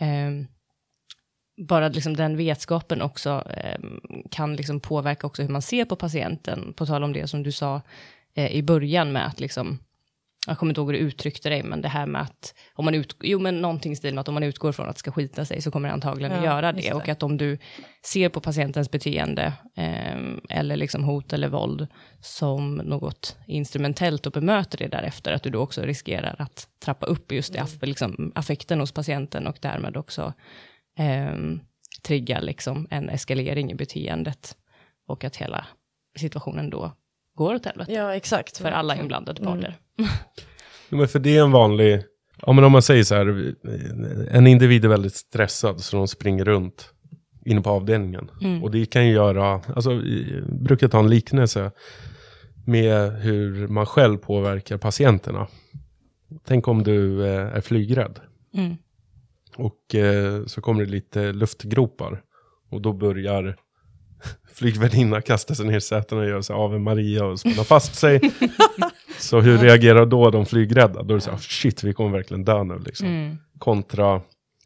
ehm, 0.00 0.46
bara 1.56 1.88
liksom 1.88 2.16
den 2.16 2.36
vetskapen 2.36 3.02
också 3.02 3.44
eh, 3.56 3.78
kan 4.30 4.56
liksom 4.56 4.80
påverka 4.80 5.26
också 5.26 5.42
hur 5.42 5.48
man 5.48 5.62
ser 5.62 5.84
på 5.84 5.96
patienten. 5.96 6.72
På 6.76 6.86
tal 6.86 7.04
om 7.04 7.12
det 7.12 7.26
som 7.26 7.42
du 7.42 7.52
sa 7.52 7.80
eh, 8.34 8.52
i 8.52 8.62
början 8.62 9.12
med 9.12 9.26
att 9.26 9.40
liksom, 9.40 9.78
jag 10.46 10.58
kommer 10.58 10.70
inte 10.70 10.80
ihåg 10.80 10.88
hur 10.92 10.98
du 10.98 11.04
uttryckte 11.04 11.48
dig, 11.48 11.62
men 11.62 11.80
det 11.82 11.88
här 11.88 12.06
med 12.06 12.22
att 12.22 12.54
om 12.74 12.84
man 12.84 12.94
ut, 12.94 13.16
jo 13.22 13.38
men 13.38 13.60
någonting 13.60 13.92
i 13.92 13.96
stil 13.96 14.14
med 14.14 14.20
att 14.20 14.28
om 14.28 14.34
man 14.34 14.42
utgår 14.42 14.72
från 14.72 14.88
att 14.88 14.94
det 14.96 14.98
ska 14.98 15.12
skita 15.12 15.44
sig 15.44 15.62
så 15.62 15.70
kommer 15.70 15.88
det 15.88 15.94
antagligen 15.94 16.32
att 16.32 16.44
Ja, 16.44 16.50
göra 16.50 16.70
just 16.72 16.82
det. 16.82 16.88
det. 16.88 16.94
Och 16.94 17.08
att 17.08 17.22
om 17.22 17.36
du 17.36 17.58
ser 18.04 18.28
på 18.28 18.40
patientens 18.40 18.90
beteende 18.90 19.52
eh, 19.76 20.18
eller 20.58 20.76
liksom 20.76 21.04
hot 21.04 21.32
eller 21.32 21.48
våld 21.48 21.86
som 22.20 22.74
något 22.74 23.36
instrumentellt 23.46 24.26
och 24.26 24.32
bemöter 24.32 24.78
det 24.78 24.88
därefter, 24.88 25.32
att 25.32 25.42
du 25.42 25.50
då 25.50 25.60
också 25.60 25.82
riskerar 25.82 26.34
att 26.38 26.68
trappa 26.84 27.06
upp 27.06 27.32
just 27.32 27.54
Mm. 27.54 27.66
aff- 27.66 27.86
liksom, 27.86 28.32
affekten 28.34 28.80
hos 28.80 28.92
patienten 28.92 29.46
och 29.46 29.56
därmed 29.60 29.96
också 29.96 30.32
um, 30.98 31.60
trigga 32.02 32.40
liksom 32.40 32.86
en 32.90 33.08
eskalering 33.08 33.70
i 33.72 33.74
beteendet 33.74 34.56
och 35.06 35.24
att 35.24 35.36
hela 35.36 35.66
situationen 36.16 36.70
då 36.70 36.92
går 37.34 37.54
åt 37.54 37.66
helvete 37.66 37.92
Ja, 37.92 38.14
exakt. 38.14 38.58
för 38.58 38.70
alla 38.70 38.96
inblandade 38.96 39.42
parter. 39.44 39.76
Jo, 40.88 40.96
men 40.98 41.08
för 41.08 41.18
det 41.18 41.36
är 41.36 41.42
en 41.42 41.52
vanlig, 41.52 42.02
ja, 42.46 42.52
men 42.52 42.64
om 42.64 42.72
man 42.72 42.82
säger 42.82 43.04
så 43.04 43.14
här, 43.14 43.54
en 44.30 44.46
individ 44.46 44.84
är 44.84 44.88
väldigt 44.88 45.14
stressad 45.14 45.80
så 45.80 45.96
de 45.96 46.08
springer 46.08 46.44
runt 46.44 46.92
inne 47.44 47.60
på 47.60 47.70
avdelningen. 47.70 48.30
Mm. 48.42 48.62
Och 48.62 48.70
det 48.70 48.86
kan 48.86 49.06
ju 49.06 49.12
göra, 49.12 49.60
alltså 49.76 49.92
jag 49.92 50.02
brukar 50.62 50.88
ta 50.88 50.98
en 50.98 51.10
liknelse 51.10 51.70
med 52.66 53.12
hur 53.12 53.68
man 53.68 53.86
själv 53.86 54.18
påverkar 54.18 54.78
patienterna. 54.78 55.46
Tänk 56.44 56.68
om 56.68 56.82
du 56.82 57.26
eh, 57.26 57.56
är 57.56 57.60
flygrädd 57.60 58.20
Mm. 58.54 58.76
Och 59.56 59.94
eh, 59.94 60.44
så 60.46 60.60
kommer 60.60 60.84
det 60.84 60.90
lite 60.90 61.32
luftgropar 61.32 62.22
och 62.70 62.80
då 62.82 62.92
börjar 62.92 63.56
flygvärdinna 64.54 65.20
kasta 65.20 65.54
sig 65.54 65.66
ner 65.66 65.76
i 65.76 65.80
sätena 65.80 66.20
och 66.20 66.26
göra 66.28 66.42
sig 66.42 66.54
av 66.54 66.70
med 66.70 66.80
Maria 66.80 67.24
och 67.24 67.40
spänna 67.40 67.64
fast 67.64 67.94
sig. 67.94 68.20
så 69.18 69.40
hur 69.40 69.58
reagerar 69.58 70.06
då 70.06 70.30
de 70.30 70.46
flygrädda? 70.46 71.02
Då 71.02 71.14
är 71.14 71.18
det 71.18 71.20
så 71.20 71.30
här, 71.30 71.38
shit 71.38 71.84
vi 71.84 71.92
kommer 71.92 72.10
verkligen 72.10 72.44
dö 72.44 72.64
nu 72.64 72.78
liksom. 72.78 73.06
Mm. 73.06 73.36
Kontra 73.58 74.20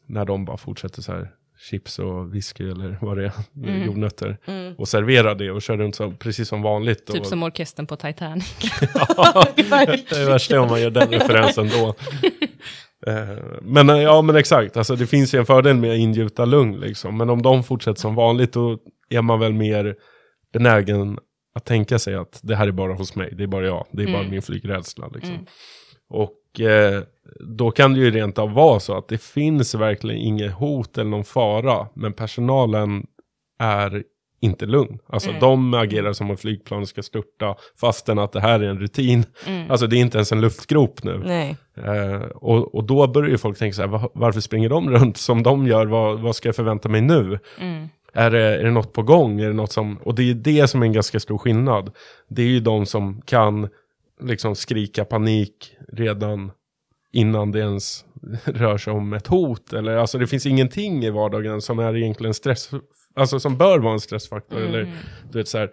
när 0.05 0.25
de 0.25 0.45
bara 0.45 0.57
fortsätter 0.57 1.01
så 1.01 1.11
här 1.11 1.31
chips 1.69 1.99
och 1.99 2.35
whisky 2.35 2.71
eller 2.71 2.97
vad 3.01 3.17
det 3.17 3.25
är, 3.25 3.31
Mm. 3.63 3.85
jordnötter. 3.85 4.37
Mm. 4.45 4.75
Och 4.75 4.87
servera 4.87 5.35
det 5.35 5.51
och 5.51 5.61
köra 5.61 5.77
runt 5.77 5.95
så, 5.95 6.11
precis 6.11 6.47
som 6.47 6.61
vanligt. 6.61 7.05
Typ 7.05 7.19
och, 7.21 7.27
som 7.27 7.43
orkestern 7.43 7.87
på 7.87 7.95
Titanic. 7.95 8.55
Ja, 9.17 9.45
det 9.55 9.61
är 10.11 10.25
värsta 10.25 10.61
om 10.61 10.69
man 10.69 10.81
gör 10.81 10.89
den 10.89 11.09
referensen 11.09 11.69
då. 11.69 11.95
Eh, 13.07 13.37
Men 13.61 13.89
eh, 13.89 13.97
ja, 14.01 14.21
men 14.21 14.35
exakt. 14.35 14.77
Alltså, 14.77 14.95
det 14.95 15.07
finns 15.07 15.33
ju 15.35 15.39
en 15.39 15.45
fördel 15.45 15.75
med 15.77 15.91
att 15.91 15.97
ingjuta 15.97 16.45
lugn. 16.45 16.79
Liksom. 16.79 17.17
Men 17.17 17.29
om 17.29 17.41
de 17.41 17.63
fortsätter 17.63 17.99
som 18.01 18.15
vanligt, 18.15 18.53
då 18.53 18.77
är 19.09 19.21
man 19.21 19.39
väl 19.39 19.53
mer 19.53 19.95
benägen 20.53 21.19
att 21.55 21.65
tänka 21.65 21.99
sig 21.99 22.15
att 22.15 22.39
det 22.43 22.55
här 22.55 22.67
är 22.67 22.71
bara 22.71 22.93
hos 22.93 23.15
mig. 23.15 23.33
Det 23.37 23.43
är 23.43 23.47
bara 23.47 23.65
jag. 23.65 23.85
Det 23.91 24.03
är 24.03 24.07
bara 24.07 24.19
Mm. 24.19 24.31
min 24.31 24.41
flygrädsla. 24.41 25.07
Liksom. 25.13 25.33
Mm. 25.33 25.45
Och 26.09 26.61
eh, 26.61 27.03
då 27.39 27.71
kan 27.71 27.93
det 27.93 27.99
ju 27.99 28.11
rent 28.11 28.39
av 28.39 28.53
vara 28.53 28.79
så 28.79 28.97
att 28.97 29.07
det 29.07 29.21
finns 29.21 29.75
verkligen 29.75 30.21
inget 30.21 30.53
hot 30.53 30.97
eller 30.97 31.09
någon 31.09 31.23
fara. 31.23 31.87
Men 31.93 32.13
personalen 32.13 33.05
är 33.59 34.03
inte 34.39 34.65
lugn. 34.65 34.99
Alltså 35.07 35.29
Mm. 35.29 35.39
de 35.41 35.73
agerar 35.73 36.13
som 36.13 36.29
om 36.31 36.37
flygplanet 36.37 36.89
ska 36.89 37.03
störta 37.03 37.55
fastän 37.81 38.19
att 38.19 38.31
det 38.31 38.39
här 38.41 38.59
är 38.59 38.63
en 38.69 38.79
rutin. 38.79 39.25
Mm. 39.47 39.71
Alltså 39.71 39.87
det 39.87 39.97
är 39.97 40.01
inte 40.01 40.17
ens 40.17 40.31
en 40.31 40.41
luftgrop 40.41 41.03
nu. 41.03 41.23
Eh, 41.85 42.21
och, 42.21 42.75
och 42.75 42.83
då 42.83 43.07
börjar 43.07 43.29
ju 43.29 43.37
folk 43.37 43.57
tänka 43.57 43.75
så 43.75 43.81
här, 43.81 43.89
"Va- 43.89 44.09
varför 44.13 44.39
springer 44.41 44.69
de 44.69 44.89
runt 44.89 45.17
som 45.17 45.43
de 45.43 45.67
gör? 45.67 45.85
Vad, 45.85 46.19
vad 46.19 46.35
ska 46.35 46.47
jag 46.47 46.55
förvänta 46.55 46.89
mig 46.89 47.01
nu? 47.01 47.39
Mm. 47.59 47.87
Är 48.13 48.31
det, 48.31 48.39
är 48.59 48.63
det 48.63 48.71
något 48.71 48.93
på 48.93 49.03
gång? 49.03 49.39
Är 49.41 49.47
det 49.47 49.53
något 49.53 49.71
som, 49.71 49.97
och 49.97 50.15
det 50.15 50.29
är 50.29 50.33
det 50.33 50.67
som 50.67 50.81
är 50.81 50.85
en 50.85 50.93
ganska 50.93 51.19
stor 51.19 51.37
skillnad. 51.37 51.91
Det 52.27 52.41
är 52.41 52.47
ju 52.47 52.59
de 52.59 52.85
som 52.85 53.21
kan 53.21 53.69
liksom 54.21 54.55
skrika 54.55 55.05
panik 55.05 55.71
redan 55.93 56.51
innan 57.13 57.51
det 57.51 57.59
ens 57.59 58.05
rör 58.45 58.77
sig 58.77 58.93
om 58.93 59.13
ett 59.13 59.27
hot. 59.27 59.73
Eller, 59.73 59.95
alltså 59.97 60.17
det 60.17 60.27
finns 60.27 60.45
ingenting 60.45 61.03
i 61.05 61.09
vardagen 61.09 61.61
som 61.61 61.79
är 61.79 61.95
egentligen 61.97 62.33
stress, 62.33 62.69
alltså 63.17 63.39
som 63.39 63.57
bör 63.57 63.79
vara 63.79 63.93
en 63.93 63.99
stressfaktor. 63.99 64.57
Eller, 64.59 64.79
Mm. 64.81 64.93
du 65.31 65.37
vet, 65.37 65.47
så 65.47 65.57
här, 65.57 65.71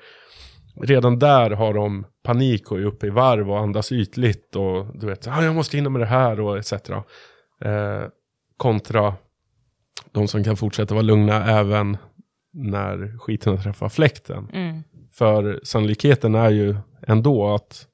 redan 0.82 1.18
där 1.18 1.50
har 1.50 1.74
de 1.74 2.06
panik 2.22 2.70
och 2.72 2.78
är 2.78 2.84
uppe 2.84 3.06
i 3.06 3.10
varv 3.10 3.50
och 3.50 3.58
andas 3.58 3.92
ytligt 3.92 4.56
och 4.56 4.98
du 5.00 5.06
vet, 5.06 5.28
ah, 5.28 5.42
jag 5.44 5.54
måste 5.54 5.76
hinna 5.76 5.90
med 5.90 6.00
det 6.00 6.06
här 6.06 6.40
och 6.40 6.58
etc. 6.58 6.72
Eh, 7.60 8.02
kontra 8.56 9.14
de 10.12 10.28
som 10.28 10.44
kan 10.44 10.56
fortsätta 10.56 10.94
vara 10.94 11.02
lugna 11.02 11.46
även 11.46 11.96
när 12.52 13.18
skiten 13.18 13.62
träffar 13.62 13.88
fläkten. 13.88 14.48
Mm. 14.52 14.82
För 15.12 15.60
sannolikheten 15.64 16.34
är 16.34 16.50
ju 16.50 16.76
ändå 17.06 17.54
att 17.54 17.86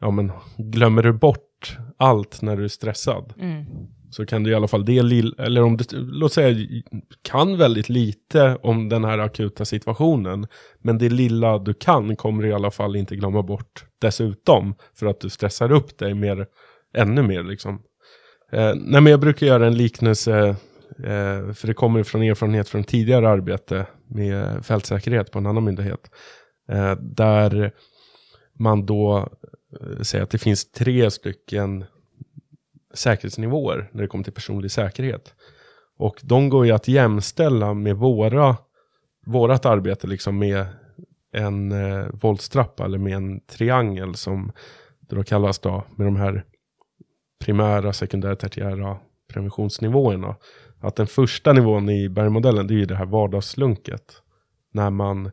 ja, 0.00 0.10
men, 0.10 0.32
glömmer 0.56 1.02
du 1.02 1.12
bort 1.12 1.78
allt 1.96 2.42
när 2.42 2.56
du 2.56 2.64
är 2.64 2.68
stressad 2.68 3.34
Mm 3.40 3.64
så 4.12 4.26
kan 4.26 4.42
du 4.42 4.50
i 4.50 4.54
alla 4.54 4.68
fall 4.68 4.84
det 4.84 5.02
lilla, 5.02 5.44
eller 5.44 5.62
om 5.62 5.76
du, 5.76 5.84
låt 5.92 6.32
säga, 6.32 6.82
kan 7.22 7.56
väldigt 7.58 7.88
lite 7.88 8.58
om 8.62 8.88
den 8.88 9.04
här 9.04 9.18
akuta 9.18 9.64
situationen, 9.64 10.46
men 10.78 10.98
det 10.98 11.08
lilla 11.08 11.58
du 11.58 11.74
kan 11.74 12.16
kommer 12.16 12.42
du 12.42 12.48
i 12.48 12.52
alla 12.52 12.70
fall 12.70 12.96
inte 12.96 13.16
glömma 13.16 13.42
bort 13.42 13.84
dessutom, 14.00 14.74
för 14.94 15.06
att 15.06 15.20
du 15.20 15.30
stressar 15.30 15.72
upp 15.72 15.98
dig 15.98 16.14
mer, 16.14 16.46
ännu 16.96 17.22
mer 17.22 17.42
liksom. 17.42 17.82
Eh, 18.52 18.74
nej 18.74 19.00
men 19.00 19.06
jag 19.06 19.20
brukar 19.20 19.46
göra 19.46 19.66
en 19.66 19.76
liknelse, 19.76 20.56
eh, 20.98 21.52
för 21.52 21.66
det 21.66 21.74
kommer 21.74 22.02
från 22.02 22.22
erfarenhet 22.22 22.68
från 22.68 22.84
tidigare 22.84 23.28
arbete 23.28 23.86
med 24.08 24.64
fältsäkerhet 24.64 25.30
på 25.30 25.38
en 25.38 25.46
annan 25.46 25.64
myndighet, 25.64 26.10
eh, 26.68 26.94
där 26.96 27.72
man 28.58 28.86
då 28.86 29.28
eh, 29.80 30.02
säger 30.02 30.24
att 30.24 30.30
det 30.30 30.38
finns 30.38 30.72
tre 30.72 31.10
stycken 31.10 31.84
säkerhetsnivåer 32.94 33.90
när 33.92 34.02
det 34.02 34.08
kommer 34.08 34.24
till 34.24 34.32
personlig 34.32 34.70
säkerhet. 34.70 35.34
Och 35.98 36.20
de 36.22 36.48
går 36.48 36.66
ju 36.66 36.72
att 36.72 36.88
jämställa 36.88 37.74
med 37.74 37.96
våra, 37.96 38.56
vårat 39.26 39.66
arbete 39.66 40.06
liksom 40.06 40.38
med 40.38 40.66
en 41.32 41.72
eh, 41.72 42.06
våldstrappa 42.12 42.84
eller 42.84 42.98
med 42.98 43.16
en 43.16 43.40
triangel 43.40 44.14
som 44.14 44.52
det 45.00 45.16
då 45.16 45.24
kallas 45.24 45.58
då 45.58 45.84
med 45.96 46.06
de 46.06 46.16
här 46.16 46.44
primära, 47.44 47.92
sekundära, 47.92 48.36
tertiära 48.36 48.98
preventionsnivåerna. 49.32 50.36
Att 50.80 50.96
den 50.96 51.06
första 51.06 51.52
nivån 51.52 51.88
i 51.88 52.08
bergmodellen 52.08 52.66
det 52.66 52.74
är 52.74 52.78
ju 52.78 52.84
det 52.84 52.96
här 52.96 53.06
vardagslunket. 53.06 54.22
När 54.72 54.90
man 54.90 55.30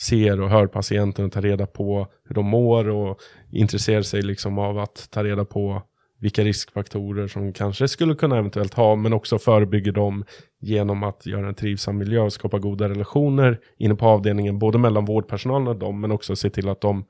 ser 0.00 0.40
och 0.40 0.50
hör 0.50 0.66
patienten 0.66 1.24
och 1.24 1.32
tar 1.32 1.42
reda 1.42 1.66
på 1.66 2.06
hur 2.24 2.34
de 2.34 2.46
mår 2.46 2.88
och 2.88 3.18
intresserar 3.52 4.02
sig 4.02 4.22
liksom 4.22 4.58
av 4.58 4.78
att 4.78 5.08
ta 5.10 5.24
reda 5.24 5.44
på 5.44 5.82
vilka 6.20 6.44
riskfaktorer 6.44 7.28
som 7.28 7.52
kanske 7.52 7.88
skulle 7.88 8.14
kunna 8.14 8.38
eventuellt 8.38 8.74
ha, 8.74 8.96
men 8.96 9.12
också 9.12 9.38
förebygger 9.38 9.92
dem 9.92 10.24
genom 10.60 11.02
att 11.02 11.26
göra 11.26 11.48
en 11.48 11.54
trivsam 11.54 11.98
miljö 11.98 12.20
och 12.20 12.32
skapa 12.32 12.58
goda 12.58 12.88
relationer 12.88 13.58
inne 13.78 13.94
på 13.94 14.06
avdelningen, 14.06 14.58
både 14.58 14.78
mellan 14.78 15.04
vårdpersonalen 15.04 15.68
och 15.68 15.76
dem, 15.76 16.00
men 16.00 16.12
också 16.12 16.36
se 16.36 16.50
till 16.50 16.68
att 16.68 16.80
de 16.80 17.04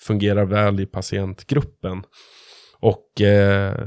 fungerar 0.00 0.44
väl 0.44 0.80
i 0.80 0.86
patientgruppen. 0.86 2.02
Och 2.80 3.20
eh, 3.20 3.86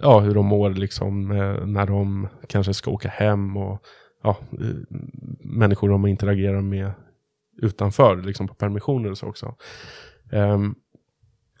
ja, 0.00 0.20
hur 0.20 0.34
de 0.34 0.46
mår 0.46 0.70
liksom 0.70 1.30
eh, 1.30 1.66
när 1.66 1.86
de 1.86 2.28
kanske 2.48 2.74
ska 2.74 2.90
åka 2.90 3.08
hem 3.08 3.56
och 3.56 3.82
ja, 4.22 4.36
eh, 4.52 4.96
människor 5.40 5.88
de 5.88 6.06
interagerar 6.06 6.60
med 6.60 6.92
utanför, 7.62 8.16
liksom 8.16 8.48
på 8.48 8.54
permissioner 8.54 9.10
och 9.10 9.18
så 9.18 9.26
också. 9.26 9.54
Ehm, 10.32 10.74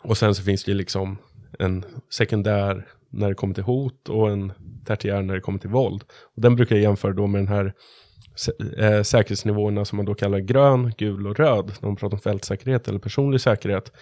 och 0.02 0.18
sen 0.18 0.34
så 0.34 0.42
finns 0.42 0.64
det 0.64 0.74
liksom 0.74 1.18
en 1.58 1.84
sekundär 2.10 2.86
när 3.10 3.28
det 3.28 3.34
kommer 3.34 3.54
till 3.54 3.64
hot 3.64 4.08
och 4.08 4.30
en 4.30 4.52
tertiär 4.86 5.22
när 5.22 5.34
det 5.34 5.40
kommer 5.40 5.58
till 5.58 5.70
våld. 5.70 6.04
Och 6.36 6.42
den 6.42 6.56
brukar 6.56 6.76
jag 6.76 6.82
jämföra 6.82 7.12
då 7.12 7.26
med 7.26 7.40
den 7.40 7.48
här 7.48 7.72
eh, 8.78 9.02
säkerhetsnivåerna 9.02 9.84
som 9.84 9.96
man 9.96 10.06
då 10.06 10.14
kallar 10.14 10.38
grön, 10.38 10.92
gul 10.98 11.26
och 11.26 11.36
röd. 11.36 11.72
När 11.80 11.88
man 11.88 11.96
pratar 11.96 12.16
om 12.16 12.20
fältsäkerhet 12.20 12.88
eller 12.88 12.98
personlig 12.98 13.40
säkerhet. 13.40 13.92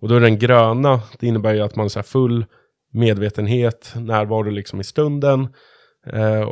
Och 0.00 0.08
då 0.08 0.14
är 0.14 0.20
den 0.20 0.38
gröna, 0.38 1.00
det 1.18 1.26
innebär 1.26 1.54
ju 1.54 1.60
att 1.60 1.76
man 1.76 1.88
har 1.94 2.02
full 2.02 2.46
medvetenhet, 2.92 3.92
närvaro 3.96 4.50
liksom 4.50 4.80
i 4.80 4.84
stunden. 4.84 5.48
Eh, 6.06 6.50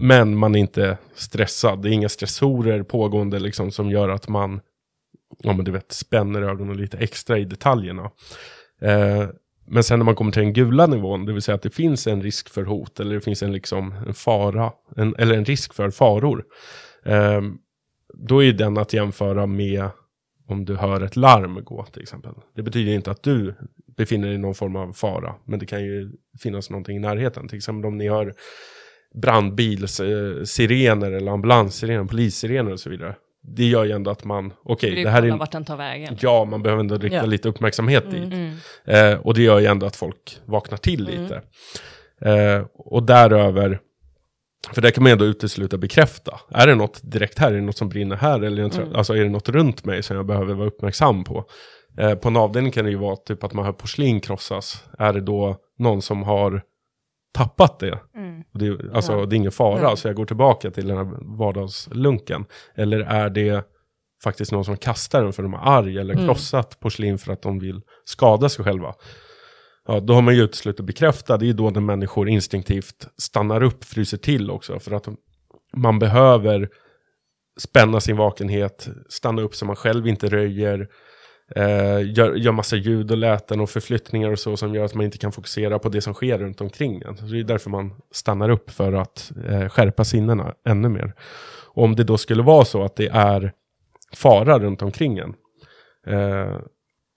men 0.00 0.38
man 0.38 0.54
är 0.54 0.58
inte 0.58 0.98
stressad. 1.14 1.82
Det 1.82 1.88
är 1.88 1.92
inga 1.92 2.08
stressorer 2.08 2.82
pågående 2.82 3.38
liksom 3.38 3.70
som 3.70 3.90
gör 3.90 4.08
att 4.08 4.28
man, 4.28 4.60
ja 5.38 5.52
men 5.52 5.64
du 5.64 5.70
vet, 5.70 5.92
spänner 5.92 6.42
ögonen 6.42 6.76
lite 6.76 6.98
extra 6.98 7.38
i 7.38 7.44
detaljerna. 7.44 8.10
Eh, 8.80 9.28
men 9.72 9.84
sen 9.84 9.98
när 9.98 10.04
man 10.04 10.14
kommer 10.14 10.32
till 10.32 10.42
den 10.42 10.52
gula 10.52 10.86
nivån, 10.86 11.24
det 11.24 11.32
vill 11.32 11.42
säga 11.42 11.54
att 11.54 11.62
det 11.62 11.70
finns 11.70 12.06
en 12.06 12.22
risk 12.22 12.48
för 12.48 12.64
hot 12.64 13.00
eller 13.00 13.14
det 13.14 13.20
finns 13.20 13.42
en, 13.42 13.52
liksom, 13.52 13.94
en 14.06 14.14
fara, 14.14 14.72
en, 14.96 15.16
eller 15.18 15.34
en 15.34 15.44
risk 15.44 15.74
för 15.74 15.90
faror. 15.90 16.44
Eh, 17.04 17.40
då 18.14 18.44
är 18.44 18.52
den 18.52 18.78
att 18.78 18.92
jämföra 18.92 19.46
med 19.46 19.88
om 20.48 20.64
du 20.64 20.76
hör 20.76 21.00
ett 21.00 21.16
larm 21.16 21.64
gå 21.64 21.84
till 21.84 22.02
exempel. 22.02 22.32
Det 22.56 22.62
betyder 22.62 22.92
inte 22.92 23.10
att 23.10 23.22
du 23.22 23.54
befinner 23.96 24.26
dig 24.26 24.34
i 24.34 24.38
någon 24.38 24.54
form 24.54 24.76
av 24.76 24.92
fara, 24.92 25.34
men 25.44 25.58
det 25.58 25.66
kan 25.66 25.84
ju 25.84 26.12
finnas 26.42 26.70
någonting 26.70 26.96
i 26.96 27.00
närheten. 27.00 27.48
Till 27.48 27.58
exempel 27.58 27.88
om 27.88 27.98
ni 27.98 28.08
hör 28.08 28.34
brandbilssirener 29.22 31.10
eh, 31.10 31.16
eller 31.16 31.32
ambulanssirener, 31.32 32.04
polissirener 32.04 32.72
och 32.72 32.80
så 32.80 32.90
vidare. 32.90 33.16
Det 33.44 33.64
gör 33.64 33.84
ju 33.84 33.92
ändå 33.92 34.10
att 34.10 34.24
man, 34.24 34.52
okej, 34.64 34.94
Vill 34.94 35.04
det 35.04 35.10
här 35.10 35.22
är... 35.22 35.36
vart 35.38 35.52
den 35.52 35.64
tar 35.64 35.76
vägen. 35.76 36.16
Ja, 36.20 36.44
man 36.44 36.62
behöver 36.62 36.80
ändå 36.80 36.94
rikta 36.98 37.16
Ja. 37.16 37.24
lite 37.26 37.48
uppmärksamhet 37.48 38.04
Mm. 38.04 38.30
dit. 38.30 38.32
Mm. 38.86 39.12
Eh, 39.12 39.18
och 39.20 39.34
det 39.34 39.42
gör 39.42 39.58
ju 39.60 39.66
ändå 39.66 39.86
att 39.86 39.96
folk 39.96 40.38
vaknar 40.44 40.78
till 40.78 41.08
Mm. 41.08 41.22
lite. 41.22 41.42
Eh, 42.30 42.66
och 42.74 43.02
däröver, 43.02 43.80
för 44.72 44.82
där 44.82 44.90
kan 44.90 45.02
man 45.02 45.12
ändå 45.12 45.24
utesluta 45.24 45.78
bekräfta. 45.78 46.40
Är 46.50 46.66
det 46.66 46.74
något 46.74 47.00
direkt 47.02 47.38
här? 47.38 47.50
Är 47.50 47.54
det 47.54 47.60
något 47.60 47.76
som 47.76 47.88
brinner 47.88 48.16
här? 48.16 48.40
Eller 48.40 48.62
är 48.64 48.68
det, 48.68 48.76
Mm. 48.76 48.94
alltså, 48.94 49.16
är 49.16 49.22
det 49.22 49.28
något 49.30 49.48
runt 49.48 49.84
mig 49.84 50.02
som 50.02 50.16
jag 50.16 50.26
behöver 50.26 50.54
vara 50.54 50.66
uppmärksam 50.68 51.24
på? 51.24 51.44
Eh, 51.98 52.14
på 52.14 52.28
en 52.28 52.36
avdelning 52.36 52.72
kan 52.72 52.84
det 52.84 52.90
ju 52.90 52.96
vara 52.96 53.16
typ 53.16 53.44
att 53.44 53.52
man 53.52 53.64
hör 53.64 53.72
porslin 53.72 54.20
krossas. 54.20 54.84
Är 54.98 55.12
det 55.12 55.20
då 55.20 55.56
någon 55.78 56.02
som 56.02 56.22
har 56.22 56.62
tappat 57.32 57.78
det? 57.78 57.98
Mm. 58.16 58.42
Det, 58.52 58.94
alltså, 58.94 59.12
Ja. 59.12 59.26
det 59.26 59.34
är 59.34 59.36
ingen 59.36 59.52
fara, 59.52 59.82
Nej. 59.88 59.96
så 59.96 60.08
jag 60.08 60.16
går 60.16 60.26
tillbaka 60.26 60.70
till 60.70 60.88
den 60.88 60.96
här 60.96 61.36
vardagslunken. 61.38 62.44
Eller 62.74 63.00
är 63.00 63.30
det 63.30 63.64
faktiskt 64.24 64.52
någon 64.52 64.64
som 64.64 64.76
kastar 64.76 65.22
den 65.22 65.32
för 65.32 65.42
de 65.42 65.54
är 65.54 65.58
arg 65.62 65.98
eller 65.98 66.14
Mm. 66.14 66.26
krossat 66.26 66.80
porslin 66.80 67.18
för 67.18 67.32
att 67.32 67.42
de 67.42 67.58
vill 67.58 67.80
skada 68.04 68.48
sig 68.48 68.64
själva? 68.64 68.94
Ja, 69.86 70.00
då 70.00 70.14
har 70.14 70.22
man 70.22 70.34
ju 70.36 70.42
uteslutit 70.42 70.86
bekräfta. 70.86 71.36
Det 71.36 71.44
är 71.44 71.46
ju 71.46 71.52
då 71.52 71.70
när 71.70 71.80
människor 71.80 72.28
instinktivt 72.28 73.08
stannar 73.18 73.62
upp, 73.62 73.84
fryser 73.84 74.16
till 74.18 74.50
också. 74.50 74.78
För 74.78 74.92
att 74.92 75.08
man 75.76 75.98
behöver 75.98 76.68
spänna 77.60 78.00
sin 78.00 78.16
vakenhet, 78.16 78.88
stanna 79.08 79.42
upp 79.42 79.54
så 79.54 79.64
man 79.66 79.76
själv 79.76 80.06
inte 80.06 80.28
röjer, 80.28 80.88
eh, 81.56 82.12
gör, 82.16 82.34
gör 82.34 82.52
massa 82.52 82.76
ljud 82.76 83.10
och 83.10 83.16
läten 83.16 83.60
och 83.60 83.70
förflyttningar 83.70 84.30
och 84.30 84.38
så 84.38 84.56
som 84.56 84.74
gör 84.74 84.84
att 84.84 84.94
man 84.94 85.04
inte 85.04 85.18
kan 85.18 85.32
fokusera 85.32 85.78
på 85.78 85.88
det 85.88 86.00
som 86.00 86.14
sker 86.14 86.38
runt 86.38 86.60
omkring 86.60 87.02
en. 87.02 87.16
Så 87.16 87.24
det 87.24 87.40
är 87.40 87.44
därför 87.44 87.70
man 87.70 87.94
stannar 88.10 88.48
upp 88.48 88.70
för 88.70 88.92
att 88.92 89.32
eh, 89.48 89.68
skärpa 89.68 90.04
sinnena 90.04 90.54
ännu 90.66 90.88
mer. 90.88 91.14
Och 91.74 91.84
om 91.84 91.96
det 91.96 92.04
då 92.04 92.18
skulle 92.18 92.42
vara 92.42 92.64
så 92.64 92.82
att 92.82 92.96
det 92.96 93.08
är 93.08 93.52
fara 94.16 94.58
runt 94.58 94.82
omkring 94.82 95.18
en, 95.18 95.34
eh, 96.06 96.58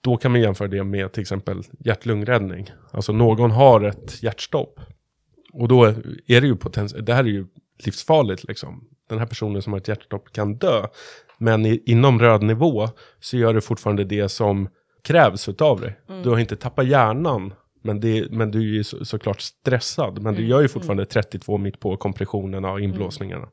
då 0.00 0.16
kan 0.16 0.32
man 0.32 0.40
jämföra 0.40 0.68
det 0.68 0.84
med 0.84 1.12
till 1.12 1.20
exempel 1.20 1.62
hjärt-lungräddning. 1.78 2.70
Alltså 2.90 3.12
någon 3.12 3.50
har 3.50 3.80
ett 3.80 4.22
hjärtstopp. 4.22 4.80
Och 5.52 5.68
då 5.68 5.84
är 6.26 6.40
det 6.40 6.46
ju 6.46 6.56
potentiellt, 6.56 7.06
det 7.06 7.14
här 7.14 7.24
är 7.24 7.28
ju 7.28 7.46
livsfarligt 7.84 8.44
liksom. 8.44 8.88
Den 9.08 9.18
här 9.18 9.26
personen 9.26 9.62
som 9.62 9.72
har 9.72 9.80
ett 9.80 9.88
hjärtstopp 9.88 10.32
kan 10.32 10.58
dö. 10.58 10.86
Men 11.38 11.66
i, 11.66 11.82
inom 11.86 12.18
röd 12.18 12.42
nivå 12.42 12.88
så 13.20 13.36
gör 13.36 13.54
du 13.54 13.60
fortfarande 13.60 14.04
det 14.04 14.28
som 14.28 14.68
krävs 15.04 15.48
utav 15.48 15.80
dig. 15.80 15.98
Mm. 16.08 16.22
Du 16.22 16.30
har 16.30 16.38
inte 16.38 16.56
tappat 16.56 16.86
hjärnan, 16.86 17.54
men, 17.82 18.00
det, 18.00 18.30
men 18.30 18.50
du 18.50 18.58
är 18.58 18.74
ju 18.74 18.84
så, 18.84 19.04
såklart 19.04 19.40
stressad. 19.40 20.22
Men 20.22 20.34
du 20.34 20.40
mm. 20.40 20.50
gör 20.50 20.62
ju 20.62 20.68
fortfarande 20.68 21.04
32 21.04 21.58
mitt 21.58 21.80
på 21.80 21.96
kompressionerna 21.96 22.72
och 22.72 22.80
inblåsningarna. 22.80 23.48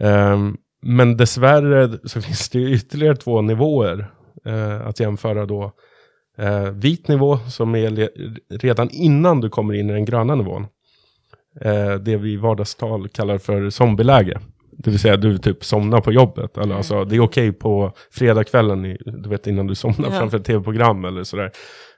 Um, 0.00 0.56
men 0.82 1.16
dessvärre 1.16 1.98
så 2.04 2.20
finns 2.22 2.48
det 2.48 2.58
ytterligare 2.58 3.16
två 3.16 3.42
nivåer 3.42 4.10
uh, 4.46 4.86
att 4.86 5.00
jämföra 5.00 5.46
då. 5.46 5.72
Uh, 6.42 6.70
vit 6.70 7.08
nivå 7.08 7.38
som 7.38 7.74
är 7.74 8.10
redan 8.58 8.90
innan 8.90 9.40
du 9.40 9.48
kommer 9.48 9.74
in 9.74 9.90
i 9.90 9.92
den 9.92 10.04
gröna 10.04 10.34
nivån. 10.34 10.66
Uh, 11.64 11.94
det 11.94 12.16
vi 12.16 12.32
i 12.32 12.36
vardagstal 12.36 13.08
kallar 13.08 13.38
för 13.38 13.70
zombieläge. 13.70 14.40
Det 14.78 14.90
vill 14.90 15.00
säga 15.00 15.16
du 15.16 15.38
typ 15.38 15.64
somnar 15.64 16.00
på 16.00 16.12
jobbet. 16.12 16.56
Eller 16.56 16.64
mm. 16.64 16.76
alltså, 16.76 17.04
det 17.04 17.16
är 17.16 17.20
okej 17.20 17.48
okay 17.48 17.52
på 17.52 17.92
fredagskvällen, 18.10 18.96
du 19.04 19.28
vet 19.28 19.46
innan 19.46 19.66
du 19.66 19.74
somnar 19.74 20.10
ja. 20.10 20.18
framför 20.18 20.38
ett 20.38 20.44
tv-program 20.44 21.04
eller 21.04 21.24
sådär. 21.24 21.50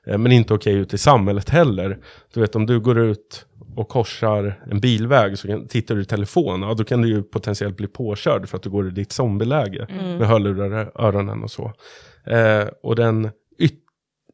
Eh, 0.07 0.19
men 0.19 0.33
inte 0.33 0.55
okej 0.55 0.73
okay 0.73 0.83
ute 0.83 0.95
i 0.97 0.99
samhället 0.99 1.51
heller. 1.51 1.99
Du 2.35 2.41
vet 2.41 2.57
om 2.57 2.67
du 2.67 2.81
går 2.81 2.99
ut 2.99 3.47
och 3.77 3.89
korsar 3.89 4.63
en 4.71 4.81
bilväg 4.81 5.39
så 5.39 5.49
kan, 5.49 5.69
tittar 5.69 5.95
du 5.95 6.03
i 6.03 6.05
telefon, 6.05 6.63
ja, 6.63 6.75
då 6.75 6.85
kan 6.85 7.03
du 7.03 7.09
ju 7.09 7.23
potentiellt 7.23 7.77
bli 7.77 7.87
påkörd 7.87 8.49
för 8.49 8.57
att 8.57 8.63
du 8.63 8.71
går 8.71 8.89
i 8.89 8.91
ditt 8.91 9.13
zombieläge 9.13 9.87
mm. 9.91 10.17
med 10.17 10.29
hörlurar 10.29 10.83
i 10.83 10.87
öronen 10.95 11.43
och 11.43 11.51
så. 11.51 11.73
Eh, 12.27 12.67
och 12.83 12.97
den 12.97 13.31
yt 13.59 13.75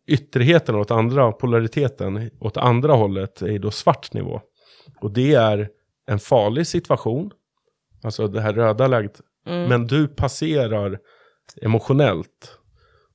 ytterheten 0.07 0.74
åt 0.74 0.90
andra, 0.90 1.32
polariteten 1.32 2.30
åt 2.40 2.57
andra 2.57 2.92
hållet 2.92 3.42
är 3.42 3.59
då 3.59 3.70
svart 3.70 4.12
nivå. 4.12 4.40
Och 5.01 5.11
det 5.11 5.34
är 5.34 5.68
en 6.07 6.18
farlig 6.18 6.66
situation 6.66 7.30
Alltså 8.05 8.28
det 8.28 8.40
här 8.40 8.52
röda 8.52 8.88
läget. 8.88 9.20
Mm. 9.46 9.68
Men 9.68 9.86
du 9.86 10.09
passerar 10.09 10.98
emotionellt 11.62 12.59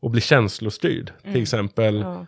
och 0.02 0.12
blir 0.12 0.22
känslostyrd. 0.22 1.12
Mm. 1.24 1.34
Till 1.34 1.42
exempel 1.42 1.96
ja. 1.96 2.26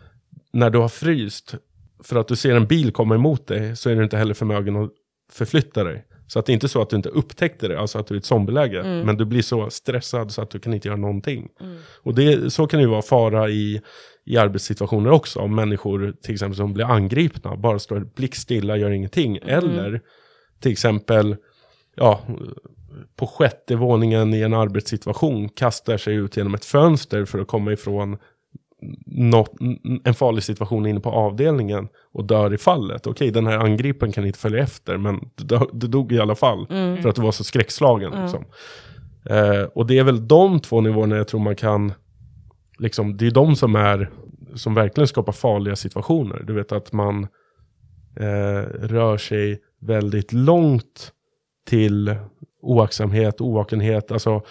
när 0.54 0.70
du 0.70 0.78
har 0.78 0.90
fryst 0.90 1.56
för 2.04 2.16
att 2.16 2.28
du 2.28 2.36
ser 2.36 2.56
en 2.56 2.68
bil 2.68 2.92
komma 2.92 3.16
emot 3.16 3.48
dig 3.48 3.76
så 3.76 3.90
är 3.90 3.96
du 3.96 4.04
inte 4.04 4.18
heller 4.18 4.34
förmögen 4.34 4.76
att 4.76 4.92
förflytta 5.32 5.84
dig. 5.84 6.06
Så 6.28 6.40
att 6.40 6.46
det 6.46 6.52
är 6.52 6.54
inte 6.54 6.68
så 6.68 6.82
att 6.82 6.90
du 6.90 6.96
inte 6.96 7.10
upptäckte 7.10 7.68
det, 7.68 7.80
alltså 7.80 8.00
att 8.00 8.08
du 8.08 8.14
är 8.14 8.16
i 8.16 8.20
ett 8.20 8.26
zombieläge. 8.26 8.80
Mm. 8.80 9.06
Men 9.06 9.18
du 9.18 9.26
blir 9.26 9.42
så 9.42 9.70
stressad 9.70 10.32
så 10.32 10.42
att 10.42 10.50
du 10.50 10.60
kan 10.60 10.74
inte 10.74 10.88
göra 10.88 10.98
någonting. 10.98 11.50
Mm. 11.60 11.78
Och 12.04 12.16
det, 12.16 12.54
så 12.54 12.68
kan 12.68 12.78
det 12.78 12.84
ju 12.84 12.90
vara 12.90 13.02
fara 13.02 13.50
i, 13.50 13.82
i 14.26 14.38
arbetssituationer 14.38 15.12
också. 15.12 15.40
Om 15.40 15.56
människor 15.56 16.14
till 16.24 16.34
exempel 16.34 16.56
som 16.58 16.74
blir 16.74 16.86
angripna, 16.86 17.56
bara 17.56 17.80
står 17.80 18.00
blickstilla, 18.16 18.78
gör 18.78 18.92
ingenting. 18.92 19.38
Mm. 19.38 19.50
Eller 19.50 20.02
till 20.60 20.72
exempel 20.72 21.36
ja, 21.96 22.22
på 23.16 23.28
sjätte 23.28 23.76
våningen 23.76 24.34
i 24.34 24.42
en 24.42 24.54
arbetssituation 24.54 25.50
kastar 25.50 25.98
sig 25.98 26.16
ut 26.16 26.38
genom 26.38 26.54
ett 26.54 26.66
fönster 26.66 27.26
för 27.26 27.40
att 27.40 27.48
komma 27.48 27.72
ifrån 27.72 28.18
något, 29.06 29.52
en 30.04 30.14
farlig 30.14 30.44
situation 30.44 30.86
inne 30.86 31.00
på 31.00 31.10
avdelningen 31.10 31.88
och 32.14 32.26
dör 32.26 32.54
i 32.54 32.58
fallet. 32.58 33.08
Okej, 33.08 33.32
den 33.32 33.48
här 33.48 33.58
angripen 33.58 34.12
kan 34.12 34.26
inte 34.26 34.40
följa 34.40 34.64
efter, 34.64 34.98
men 34.98 35.30
du, 35.74 35.88
dog 35.88 36.12
i 36.12 36.20
alla 36.20 36.36
fall 36.36 36.68
mm. 36.70 37.02
för 37.02 37.10
att 37.10 37.16
du 37.16 37.22
var 37.22 37.32
så 37.32 37.44
skräckslagen. 37.44 38.14
Mm. 38.14 38.24
Liksom. 38.24 38.46
Eh, 39.26 39.64
och 39.64 39.88
det 39.88 39.98
är 39.98 40.04
väl 40.04 40.28
de 40.28 40.60
två 40.60 40.82
nivåerna 40.82 41.16
jag 41.16 41.28
tror 41.28 41.40
man 41.40 41.56
kan, 41.56 41.94
liksom, 42.78 43.18
det 43.18 43.28
är 43.28 43.32
de 43.32 43.56
som 43.56 43.76
är, 43.76 44.10
som 44.56 44.74
verkligen 44.74 45.08
skapar 45.08 45.34
farliga 45.34 45.76
situationer. 45.76 46.44
Du 46.48 46.54
vet 46.54 46.72
att 46.72 46.94
man 46.94 47.28
eh, 48.16 48.64
rör 48.80 49.18
sig 49.18 49.62
väldigt 49.82 50.34
långt 50.34 51.12
till 51.72 52.16
oaktsamhet, 52.62 53.42
ovakenhet. 53.42 54.12
Alltså, 54.12 54.42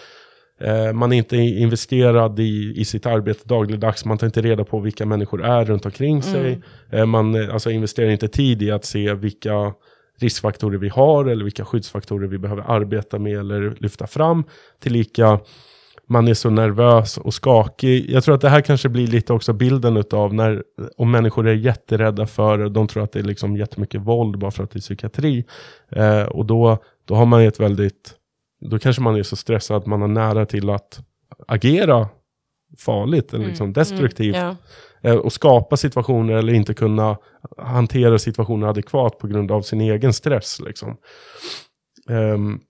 eh, 0.60 0.92
man 0.92 1.12
är 1.12 1.16
inte 1.16 1.36
investerad 1.36 2.40
i, 2.40 2.72
i 2.76 2.84
sitt 2.84 3.06
arbete 3.06 3.40
dagligdags. 3.44 4.04
Man 4.04 4.18
tar 4.18 4.26
inte 4.26 4.42
reda 4.42 4.64
på 4.64 4.80
vilka 4.80 5.06
människor 5.06 5.44
är 5.44 5.64
runt 5.64 5.86
omkring 5.86 6.22
sig. 6.22 6.52
Mm. 6.52 6.62
Eh, 6.90 7.06
man 7.06 7.34
eh, 7.34 7.54
alltså, 7.54 7.70
investerar 7.70 8.10
inte 8.10 8.28
tid 8.28 8.62
i 8.62 8.70
att 8.70 8.84
se 8.84 9.14
vilka 9.14 9.72
riskfaktorer 10.20 10.78
vi 10.78 10.88
har 10.88 11.24
eller 11.24 11.44
vilka 11.44 11.64
skyddsfaktorer 11.64 12.28
vi 12.28 12.38
behöver 12.38 12.62
arbeta 12.62 13.18
med 13.18 13.38
eller 13.38 13.76
lyfta 13.80 14.06
fram. 14.06 14.44
Tillika 14.82 15.40
man 16.10 16.28
är 16.28 16.34
så 16.34 16.50
nervös 16.50 17.18
och 17.18 17.34
skakig. 17.34 18.10
Jag 18.10 18.24
tror 18.24 18.34
att 18.34 18.40
det 18.40 18.48
här 18.48 18.60
kanske 18.60 18.88
blir 18.88 19.06
lite 19.06 19.32
också 19.32 19.52
bilden 19.52 20.04
av 20.10 20.34
när 20.34 20.64
om 20.96 21.10
människor 21.10 21.48
är 21.48 21.54
jätterädda 21.54 22.26
för, 22.26 22.68
de 22.68 22.88
tror 22.88 23.02
att 23.02 23.12
det 23.12 23.18
är 23.18 23.22
liksom 23.22 23.56
jättemycket 23.56 24.00
våld 24.00 24.38
bara 24.38 24.50
för 24.50 24.64
att 24.64 24.70
det 24.70 24.78
är 24.78 24.80
psykiatri. 24.80 25.44
Eh, 25.88 26.22
och 26.22 26.46
då, 26.46 26.78
då 27.04 27.14
har 27.14 27.26
man 27.26 27.42
ett 27.42 27.60
väldigt, 27.60 28.14
då 28.60 28.78
kanske 28.78 29.02
man 29.02 29.16
är 29.16 29.22
så 29.22 29.36
stressad 29.36 29.76
att 29.76 29.86
man 29.86 30.00
har 30.00 30.08
nära 30.08 30.46
till 30.46 30.70
att 30.70 31.00
agera 31.48 32.08
farligt 32.78 33.34
eller 33.34 33.46
liksom 33.46 33.64
mm. 33.64 33.72
destruktivt. 33.72 34.36
Mm, 34.36 34.56
ja. 35.00 35.10
eh, 35.10 35.16
och 35.16 35.32
skapa 35.32 35.76
situationer 35.76 36.34
eller 36.34 36.52
inte 36.52 36.74
kunna 36.74 37.16
hantera 37.58 38.18
situationer 38.18 38.66
adekvat 38.66 39.18
på 39.18 39.26
grund 39.26 39.50
av 39.50 39.62
sin 39.62 39.80
egen 39.80 40.12
stress. 40.12 40.60
Liksom. 40.60 40.96
Um, 42.08 42.60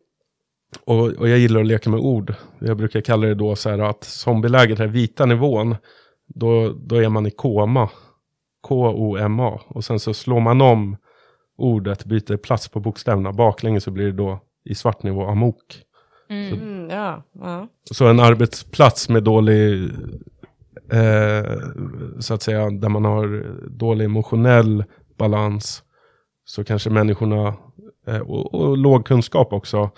och, 0.84 1.08
och, 1.08 1.28
jag 1.28 1.38
gillar 1.38 1.60
att 1.60 1.66
leka 1.66 1.90
med 1.90 2.00
ord. 2.00 2.34
Jag 2.58 2.76
brukar 2.76 3.00
kalla 3.00 3.26
det 3.26 3.34
då 3.34 3.56
så 3.56 3.70
här 3.70 3.78
att 3.78 4.04
zombieläget, 4.04 4.78
den 4.78 4.92
vita 4.92 5.26
nivån, 5.26 5.76
då, 6.26 6.72
då 6.72 6.96
är 6.96 7.08
man 7.08 7.26
i 7.26 7.30
koma. 7.30 7.88
K-O-M-A. 8.60 9.60
Och 9.66 9.84
sen 9.84 10.00
så 10.00 10.14
slår 10.14 10.40
man 10.40 10.60
om 10.60 10.96
ordet, 11.58 12.04
byter 12.04 12.36
plats 12.36 12.68
på 12.68 12.80
bokstäverna. 12.80 13.32
Baklänges 13.32 13.84
så 13.84 13.90
blir 13.90 14.04
det 14.04 14.12
då 14.12 14.40
i 14.64 14.74
svart 14.74 15.02
nivå 15.02 15.26
amok. 15.26 15.82
Mm. 16.28 16.50
Så, 16.50 16.56
mm, 16.56 16.90
ja, 16.90 17.22
ja. 17.32 17.68
så 17.84 18.06
en 18.06 18.20
arbetsplats 18.20 19.08
med 19.08 19.22
dålig, 19.22 19.90
eh, 20.92 21.58
så 22.18 22.34
att 22.34 22.42
säga, 22.42 22.70
där 22.70 22.88
man 22.88 23.04
har 23.04 23.46
dålig 23.68 24.04
emotionell 24.04 24.84
balans, 25.18 25.82
så 26.44 26.64
kanske 26.64 26.90
människorna, 26.90 27.54
eh, 28.06 28.20
och, 28.20 28.54
och 28.54 28.78
låg 28.78 29.06
kunskap 29.06 29.52
också, 29.52 29.90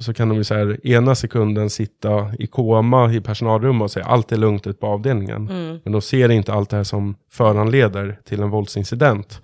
så, 0.00 0.14
kan 0.14 0.28
de 0.28 0.38
ju 0.38 0.44
så 0.44 0.54
här, 0.54 0.86
ena 0.86 1.14
sekunden 1.14 1.70
sitta 1.70 2.32
i 2.38 2.46
koma 2.46 3.12
i 3.12 3.20
personalrummet 3.20 3.82
och 3.82 3.90
säga 3.90 4.06
allt 4.06 4.32
är 4.32 4.36
lugnt 4.36 4.66
ute 4.66 4.78
på 4.78 4.86
avdelningen. 4.86 5.48
Mm. 5.48 5.78
Men 5.84 5.92
de 5.92 6.02
ser 6.02 6.30
inte 6.30 6.52
allt 6.52 6.70
det 6.70 6.76
här 6.76 6.84
som 6.84 7.14
föranleder 7.30 8.18
till 8.24 8.42
en 8.42 8.50
våldsincident. 8.50 9.40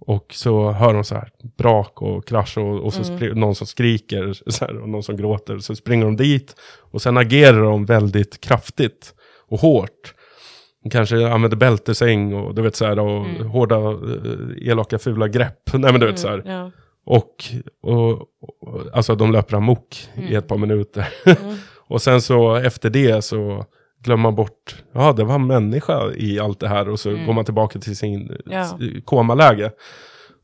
Och 0.00 0.26
så 0.34 0.70
hör 0.70 0.94
de 0.94 1.04
så 1.04 1.14
här 1.14 1.30
brak 1.58 2.02
och 2.02 2.26
krasch 2.26 2.58
och, 2.58 2.80
och 2.80 2.94
så 2.94 3.12
mm. 3.12 3.40
någon 3.40 3.54
som 3.54 3.66
skriker 3.66 4.32
så 4.50 4.64
här, 4.64 4.78
och 4.78 4.88
någon 4.88 5.02
som 5.02 5.16
gråter. 5.16 5.58
Så 5.58 5.76
springer 5.76 6.04
de 6.04 6.16
dit 6.16 6.54
och 6.90 7.02
sen 7.02 7.16
agerar 7.16 7.62
de 7.62 7.84
väldigt 7.84 8.40
kraftigt 8.40 9.14
och 9.48 9.60
hårt. 9.60 10.14
De 10.82 10.90
kanske 10.90 11.28
använder 11.28 11.56
bältesäng 11.56 12.34
och 12.34 12.54
du 12.54 12.62
vet 12.62 12.76
så 12.76 12.86
här 12.86 12.98
och 12.98 13.26
mm. 13.26 13.46
hårda 13.46 13.76
eh, 13.76 14.68
elaka 14.68 14.98
fula 14.98 15.28
grepp. 15.28 15.60
Nej 15.72 15.92
men 15.92 16.00
du 16.00 16.06
vet 16.06 16.18
så 16.18 16.28
här. 16.28 16.42
Ja. 16.46 16.70
Och, 17.10 17.44
och, 17.82 18.10
och, 18.60 18.86
alltså 18.92 19.14
de 19.14 19.32
löper 19.32 19.56
amok 19.56 20.08
mm. 20.14 20.32
i 20.32 20.34
ett 20.34 20.48
par 20.48 20.58
minuter. 20.58 21.08
Mm. 21.26 21.56
och 21.88 22.02
sen 22.02 22.22
så 22.22 22.54
efter 22.54 22.90
det 22.90 23.24
så 23.24 23.64
glömmer 24.02 24.22
man 24.22 24.34
bort, 24.34 24.82
ja 24.92 25.12
det 25.12 25.24
var 25.24 25.38
människa 25.38 26.12
i 26.16 26.40
allt 26.40 26.60
det 26.60 26.68
här 26.68 26.88
och 26.88 27.00
så 27.00 27.10
mm. 27.10 27.26
går 27.26 27.32
man 27.32 27.44
tillbaka 27.44 27.78
till 27.78 27.96
sin 27.96 28.36
ja. 28.46 28.78
komaläge. 29.04 29.70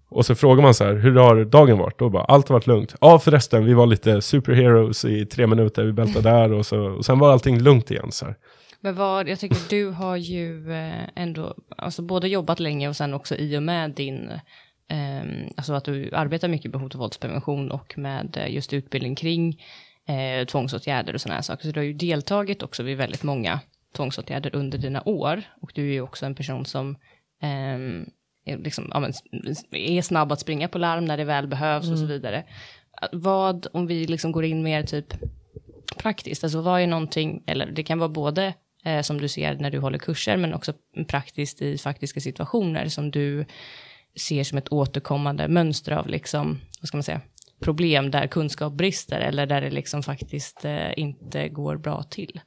Och 0.09 0.27
så 0.27 0.35
frågar 0.35 0.63
man 0.63 0.75
så 0.75 0.85
här, 0.85 0.95
hur 0.95 1.17
har 1.17 1.45
dagen 1.45 1.79
varit? 1.79 1.99
Då 1.99 2.11
bara, 2.11 2.25
allt 2.25 2.49
har 2.49 2.55
varit 2.55 2.67
lugnt. 2.67 2.95
Ja 3.01 3.19
förresten, 3.19 3.65
vi 3.65 3.75
var 3.75 3.87
lite 3.87 4.21
superheroes 4.21 5.05
i 5.05 5.27
tre 5.27 5.47
minuter, 5.47 5.85
vi 5.85 5.93
bältade 5.93 6.31
där 6.31 6.53
och, 6.53 6.67
så, 6.67 6.81
och 6.81 7.05
sen 7.05 7.19
var 7.19 7.33
allting 7.33 7.61
lugnt 7.61 7.91
igen. 7.91 8.13
Så 8.13 8.25
här. 8.27 8.35
Men 8.81 8.95
vad, 8.95 9.29
jag 9.29 9.39
tycker 9.39 9.59
du 9.71 9.91
har 9.91 10.17
ju 10.17 10.73
eh, 10.73 11.09
ändå, 11.17 11.55
alltså 11.77 12.03
både 12.03 12.29
jobbat 12.29 12.61
länge 12.61 12.89
och 12.89 12.97
sen 12.97 13.15
också 13.15 13.35
i 13.35 13.59
och 13.59 13.63
med 13.63 13.91
din 13.91 14.31
alltså 15.57 15.73
att 15.73 15.85
du 15.85 16.11
arbetar 16.13 16.49
mycket 16.49 16.71
med 16.71 16.81
hot 16.81 16.95
och 16.95 17.01
våldsprevention 17.01 17.71
och 17.71 17.99
med 17.99 18.37
eh, 18.37 18.55
just 18.55 18.73
utbildning 18.73 19.15
kring 19.15 19.63
eh, 20.09 20.47
tvångsåtgärder 20.47 21.15
och 21.15 21.21
sådana 21.21 21.35
här 21.35 21.43
saker. 21.43 21.65
Så 21.65 21.73
du 21.73 21.81
har 21.81 21.85
ju 21.85 21.93
deltagit 21.93 22.63
också 22.63 22.83
vid 22.83 22.97
väldigt 22.97 23.23
många 23.23 23.61
tvångsåtgärder 23.97 24.55
under 24.55 24.79
dina 24.79 25.03
år. 25.09 25.43
Och 25.63 25.73
du 25.75 25.89
är 25.89 25.93
ju 25.93 26.01
också 26.01 26.27
en 26.27 26.35
person 26.35 26.67
som 26.67 26.97
eh, 27.43 27.79
är, 28.45 28.59
liksom, 28.59 28.89
ja, 28.91 29.01
men, 29.01 29.13
är 29.71 30.03
snabb 30.03 30.33
att 30.33 30.41
springa 30.41 30.69
på 30.69 30.79
larm 30.79 31.05
när 31.05 31.17
det 31.17 31.25
väl 31.25 31.47
behövs 31.47 31.85
mm. 31.85 31.93
och 31.93 31.99
så 31.99 32.05
mm. 32.05 32.17
vidare. 32.17 32.45
Vad, 33.13 33.67
om 33.73 33.87
vi 33.87 34.07
liksom 34.07 34.33
går 34.33 34.45
in 34.45 34.63
mer 34.63 34.83
typ 34.83 35.15
praktiskt, 35.97 36.45
alltså 36.45 36.61
vad 36.61 36.81
är 36.81 36.87
någonting, 36.87 37.43
eller 37.47 37.67
det 37.67 37.83
kan 37.83 37.99
vara 37.99 38.09
både 38.09 38.55
eh, 38.85 39.01
som 39.01 39.21
du 39.21 39.29
ser 39.29 39.55
när 39.55 39.71
du 39.71 39.79
håller 39.79 39.99
kurser, 39.99 40.37
men 40.37 40.55
också 40.55 40.73
praktiskt 41.09 41.63
i 41.63 41.79
faktiska 41.79 42.21
situationer 42.21 42.89
som 42.89 43.11
du 43.11 43.45
ser 44.17 44.45
som 44.45 44.59
ett 44.59 44.73
återkommande 44.73 45.49
mönster 45.49 45.93
av 45.93 46.09
liksom, 46.09 46.61
vad 46.81 46.89
ska 46.89 46.97
man 46.97 47.03
säga, 47.03 47.21
problem 47.61 48.11
där 48.11 48.27
kunskap 48.27 48.73
brister 48.73 49.21
eller 49.21 49.47
där 49.47 49.61
det 49.61 49.71
liksom 49.71 50.03
faktiskt 50.03 50.65
eh, 50.65 50.99
inte 50.99 51.49
går 51.49 51.77
bra 51.77 52.03
till? 52.03 52.41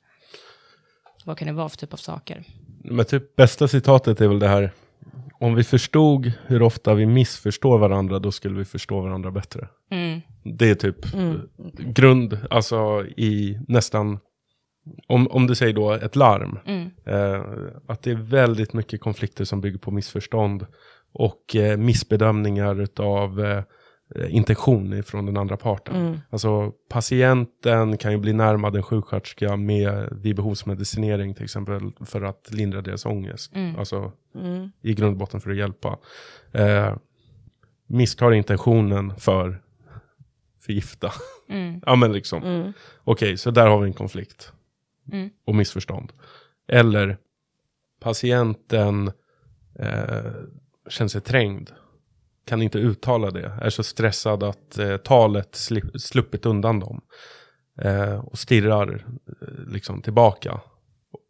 Vad 1.25 1.37
kan 1.37 1.47
det 1.47 1.53
vara 1.53 1.69
för 1.69 1.77
typ 1.77 1.93
av 1.93 1.97
saker? 1.97 2.43
Men 2.83 3.05
typ 3.05 3.35
bästa 3.35 3.67
citatet 3.67 4.21
är 4.21 4.27
väl 4.27 4.39
det 4.39 4.47
här, 4.47 4.71
om 5.39 5.55
vi 5.55 5.63
förstod 5.63 6.31
hur 6.45 6.61
ofta 6.61 6.93
vi 6.93 7.05
missförstår 7.05 7.77
varandra, 7.77 8.19
då 8.19 8.31
skulle 8.31 8.57
vi 8.57 8.65
förstå 8.65 9.01
varandra 9.01 9.31
bättre. 9.31 9.67
Mm. 9.91 10.21
Det 10.57 10.69
är 10.69 10.75
typ 10.75 11.13
Mm. 11.13 11.41
grund, 11.79 12.37
alltså 12.49 13.05
i 13.17 13.59
nästan, 13.67 14.19
om, 15.07 15.27
om 15.27 15.47
du 15.47 15.55
säger 15.55 15.73
då 15.73 15.93
ett 15.93 16.15
larm, 16.15 16.59
Mm. 16.65 16.89
eh, 17.05 17.43
att 17.87 18.01
det 18.03 18.11
är 18.11 18.15
väldigt 18.15 18.73
mycket 18.73 19.01
konflikter 19.01 19.45
som 19.45 19.61
bygger 19.61 19.79
på 19.79 19.91
missförstånd 19.91 20.65
och 21.11 21.55
eh, 21.55 21.77
missbedömningar 21.77 22.87
av 22.99 23.45
eh, 23.45 23.63
intention 24.29 25.03
från 25.03 25.25
den 25.25 25.37
andra 25.37 25.57
parten. 25.57 25.95
Mm. 25.95 26.19
Alltså 26.29 26.71
patienten 26.89 27.97
kan 27.97 28.11
ju 28.11 28.17
bli 28.17 28.33
närmad 28.33 28.75
en 28.75 28.83
sjuksköterska 28.83 29.55
med 29.55 30.09
vid 30.11 30.35
behovsmedicinering 30.35 31.33
till 31.33 31.43
exempel 31.43 31.91
för 32.05 32.21
att 32.21 32.51
lindra 32.51 32.81
deras 32.81 33.05
ångest. 33.05 33.55
Mm. 33.55 33.75
Alltså 33.79 34.11
Mm. 34.35 34.71
i 34.81 34.93
grund 34.93 35.11
och 35.11 35.17
botten 35.17 35.41
för 35.41 35.51
att 35.51 35.57
hjälpa. 35.57 35.97
Eh, 36.51 36.95
misstar 37.87 38.31
intentionen 38.31 39.15
för 39.17 39.61
förgifta. 40.59 41.11
Mm. 41.49 41.81
ja 41.85 41.95
men 41.95 42.13
liksom. 42.13 42.43
Mm. 42.43 42.73
Okej, 43.03 43.37
så 43.37 43.51
där 43.51 43.67
har 43.67 43.79
vi 43.79 43.87
en 43.87 43.93
konflikt. 43.93 44.51
Mm. 45.11 45.29
Och 45.45 45.55
missförstånd. 45.55 46.13
Eller 46.67 47.17
patienten 47.99 49.11
eh, 49.79 50.31
känner 50.89 51.09
sig 51.09 51.21
trängd. 51.21 51.69
Kan 52.45 52.61
inte 52.61 52.79
uttala 52.79 53.31
det. 53.31 53.57
Är 53.61 53.69
så 53.69 53.83
stressad 53.83 54.43
att 54.43 54.77
eh, 54.77 54.97
talet 54.97 55.51
sli- 55.51 55.97
sluppit 55.97 56.45
undan 56.45 56.79
dem. 56.79 57.01
Eh, 57.81 58.19
och 58.19 58.39
stirrar 58.39 59.05
eh, 59.41 59.47
liksom 59.67 60.01
tillbaka. 60.01 60.61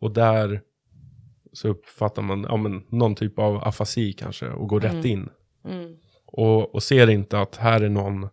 Och 0.02 0.14
där 0.14 0.62
så 1.54 1.68
uppfattar 1.68 2.22
man 2.22 2.46
ja, 2.50 2.58
men, 2.58 2.84
någon 2.90 3.16
typ 3.16 3.40
av 3.40 3.68
afasi 3.68 4.14
kanske. 4.14 4.48
Och 4.48 4.68
går 4.68 4.80
rätt 4.80 5.06
in. 5.06 5.30
Mm. 5.66 5.96
Och, 6.26 6.76
och 6.76 6.84
ser 6.84 7.10
inte 7.10 7.40
att 7.40 7.56
här 7.56 7.82
är 7.82 7.90
någon 7.90 8.30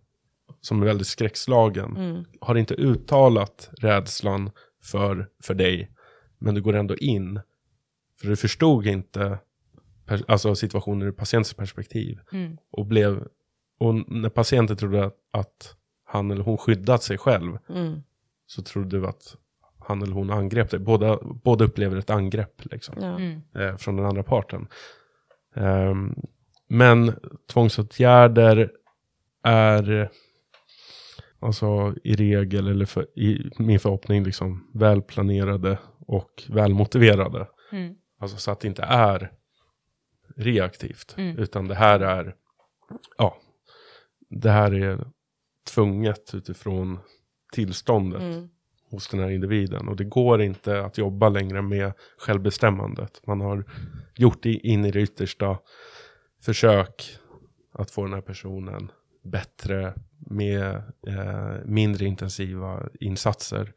som 0.60 0.82
är 0.82 0.86
väldigt 0.86 1.06
skräckslagen. 1.06 1.96
Mm. 1.96 2.24
Har 2.40 2.54
inte 2.54 2.74
uttalat 2.74 3.70
rädslan 3.78 4.50
för, 4.82 5.28
för 5.42 5.54
dig. 5.54 5.90
Men 6.38 6.54
du 6.54 6.62
går 6.62 6.74
ändå 6.74 6.96
in. 6.96 7.40
För 8.20 8.28
du 8.28 8.36
förstod 8.36 8.86
inte 8.86 9.38
alltså 10.28 10.54
situationen 10.54 11.08
ur 11.08 11.12
patientens 11.12 11.54
perspektiv. 11.54 12.18
Mm. 12.32 12.56
Och, 12.70 12.86
blev, 12.86 13.26
och 13.78 13.94
när 13.94 14.28
patienten 14.28 14.76
trodde 14.76 15.04
att, 15.04 15.14
att 15.30 15.76
han 16.04 16.30
eller 16.30 16.42
hon 16.42 16.58
skyddat 16.58 17.02
sig 17.02 17.18
själv. 17.18 17.58
Mm. 17.68 18.02
Så 18.46 18.62
trodde 18.62 19.00
du 19.00 19.06
att 19.06 19.36
han 19.78 20.02
eller 20.02 20.14
hon 20.14 20.30
angrep 20.30 20.70
dig. 20.70 20.80
Båda, 20.80 21.18
båda 21.22 21.64
upplever 21.64 21.96
ett 21.96 22.10
angrepp 22.10 22.64
liksom 22.64 22.94
Ja. 23.00 23.18
Mm. 23.18 23.40
eh, 23.54 23.76
från 23.76 23.96
den 23.96 24.06
andra 24.06 24.22
parten. 24.22 24.68
Ehm, 25.54 26.14
men 26.68 27.12
tvångsåtgärder 27.52 28.70
är 29.42 30.10
alltså 31.40 31.94
i 32.04 32.14
regel, 32.14 32.68
eller 32.68 32.86
för, 32.86 33.18
i 33.18 33.50
min 33.58 33.80
förhoppning, 33.80 34.24
liksom 34.24 34.70
välplanerade 34.74 35.78
och 36.06 36.42
välmotiverade. 36.48 37.48
Mm. 37.72 37.94
Alltså 38.20 38.36
så 38.36 38.50
att 38.50 38.60
det 38.60 38.68
inte 38.68 38.82
är 38.82 39.32
reaktivt, 40.36 41.14
Mm. 41.18 41.38
utan 41.38 41.68
det 41.68 41.74
här 41.74 42.00
är, 42.00 42.34
ja, 43.18 43.36
det 44.30 44.50
här 44.50 44.74
är 44.74 45.06
tvunget 45.74 46.34
utifrån 46.34 46.98
tillståndet 47.52 48.22
Mm. 48.22 48.48
hos 48.90 49.08
den 49.08 49.20
här 49.20 49.30
individen. 49.30 49.88
Och 49.88 49.96
det 49.96 50.04
går 50.04 50.42
inte 50.42 50.84
att 50.84 50.98
jobba 50.98 51.28
längre 51.28 51.62
med 51.62 51.92
självbestämmandet. 52.18 53.26
Man 53.26 53.40
har 53.40 53.64
gjort 54.16 54.42
det 54.42 54.52
in 54.54 54.84
i 54.84 54.90
det 54.90 55.00
yttersta 55.00 55.58
försök 56.42 57.18
att 57.72 57.90
få 57.90 58.04
den 58.04 58.14
här 58.14 58.20
personen 58.20 58.90
bättre 59.24 59.94
med 60.30 60.74
eh, 61.06 61.54
mindre 61.64 62.04
intensiva 62.04 62.88
insatser. 63.00 63.72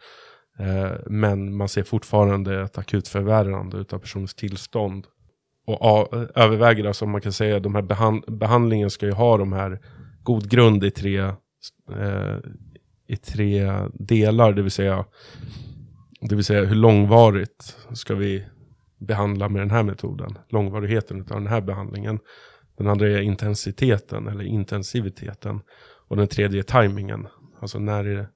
Eh, 0.59 0.91
men 1.05 1.55
man 1.55 1.69
ser 1.69 1.83
fortfarande 1.83 2.61
ett 2.61 2.77
akut 2.77 3.07
förvärrande 3.07 3.77
av 3.77 3.99
personens 3.99 4.35
tillstånd. 4.35 5.07
Och 5.67 6.13
överväger 6.37 6.85
alltså, 6.85 7.05
om 7.05 7.11
man 7.11 7.21
kan 7.21 7.33
säga, 7.33 7.59
de 7.59 7.75
här 7.75 7.81
behand- 7.81 8.37
behandlingen 8.37 8.89
ska 8.89 9.05
ju 9.05 9.11
ha 9.11 9.37
de 9.37 9.53
här 9.53 9.79
god 10.23 10.49
grund 10.49 10.83
i 10.83 10.91
tre 10.91 11.19
eh, 11.19 12.37
i 13.07 13.17
tre 13.17 13.71
delar, 13.93 14.53
det 14.53 14.61
vill 14.61 14.71
säga 14.71 15.05
det 16.21 16.35
vill 16.35 16.43
säga 16.45 16.65
hur 16.65 16.75
långvarigt 16.75 17.77
ska 17.93 18.15
vi 18.15 18.45
behandla 18.99 19.49
med 19.49 19.61
den 19.61 19.71
här 19.71 19.83
metoden, 19.83 20.37
långvarigheten 20.49 21.21
av 21.21 21.27
den 21.27 21.47
här 21.47 21.61
behandlingen. 21.61 22.19
Den 22.77 22.87
andra 22.87 23.07
är 23.07 23.21
intensiteten 23.21 24.27
eller 24.27 24.43
intensiviteten 24.43 25.61
och 26.07 26.17
den 26.17 26.27
tredje 26.27 26.59
är 26.59 26.63
tajmingen, 26.63 27.27
alltså 27.61 27.79
när 27.79 28.05
är 28.05 28.15
det 28.15 28.27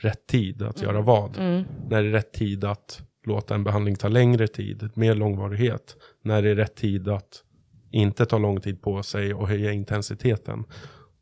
rätt 0.00 0.26
tid 0.26 0.62
att 0.62 0.82
göra 0.82 1.00
vad? 1.00 1.38
Mm. 1.38 1.64
När 1.90 1.98
är 1.98 2.02
det 2.02 2.12
rätt 2.12 2.32
tid 2.32 2.64
att 2.64 3.02
låta 3.28 3.54
en 3.54 3.64
behandling 3.64 3.96
ta 3.96 4.08
längre 4.08 4.48
tid, 4.48 4.90
mer 4.94 5.14
långvarighet? 5.14 5.96
När 6.22 6.36
är 6.36 6.42
det 6.42 6.62
rätt 6.62 6.76
tid 6.76 7.08
att 7.08 7.42
inte 7.90 8.26
ta 8.26 8.38
lång 8.38 8.60
tid 8.60 8.82
på 8.82 9.02
sig 9.02 9.34
och 9.34 9.48
höja 9.48 9.72
intensiteten? 9.72 10.64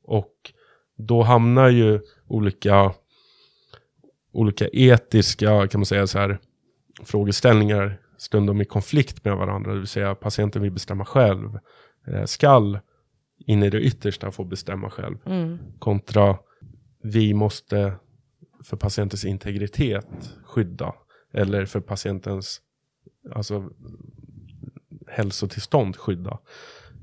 Och 0.03 0.33
då 0.99 1.23
hamnar 1.23 1.69
ju 1.69 2.01
olika, 2.27 2.93
olika 4.33 4.69
etiska, 4.73 5.69
kan 5.69 5.81
man 5.81 5.87
säga 5.87 6.07
så 6.07 6.19
här, 6.19 6.39
frågeställningar 7.05 8.01
stundom 8.19 8.61
i 8.61 8.65
konflikt 8.65 9.25
med 9.25 9.37
varandra. 9.37 9.73
Det 9.73 9.79
vill 9.79 9.87
säga 9.87 10.15
patienten 10.15 10.63
vill 10.63 10.73
bestämma 10.73 11.05
själv. 11.05 11.59
Eh, 12.07 12.25
skall 12.25 12.79
in 13.39 13.63
i 13.63 13.71
det 13.71 13.81
yttersta 13.81 14.31
få 14.31 14.45
bestämma 14.45 14.91
själv. 14.91 15.17
Mm. 15.27 15.59
Kontra 15.79 16.39
vi 17.03 17.35
måste 17.35 17.93
för 18.65 18.77
patientens 18.77 19.25
integritet 19.25 20.35
skydda. 20.45 20.95
Eller 21.33 21.67
för 21.67 21.81
patientens 21.81 22.61
alltså, 23.35 23.71
hälsotillstånd 25.07 25.97
skydda. 25.97 26.39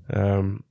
Ehm, 0.09 0.63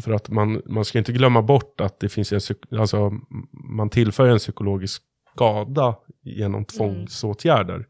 för 0.00 0.12
att 0.12 0.30
man, 0.30 0.62
man 0.66 0.84
ska 0.84 0.98
inte 0.98 1.12
glömma 1.12 1.42
bort 1.42 1.80
att 1.80 2.00
det 2.00 2.08
finns 2.08 2.32
en, 2.32 2.40
alltså, 2.78 3.12
man 3.52 3.90
tillför 3.90 4.28
en 4.28 4.38
psykologisk 4.38 5.02
skada 5.34 5.96
genom 6.22 6.64
tvångsåtgärder. 6.64 7.86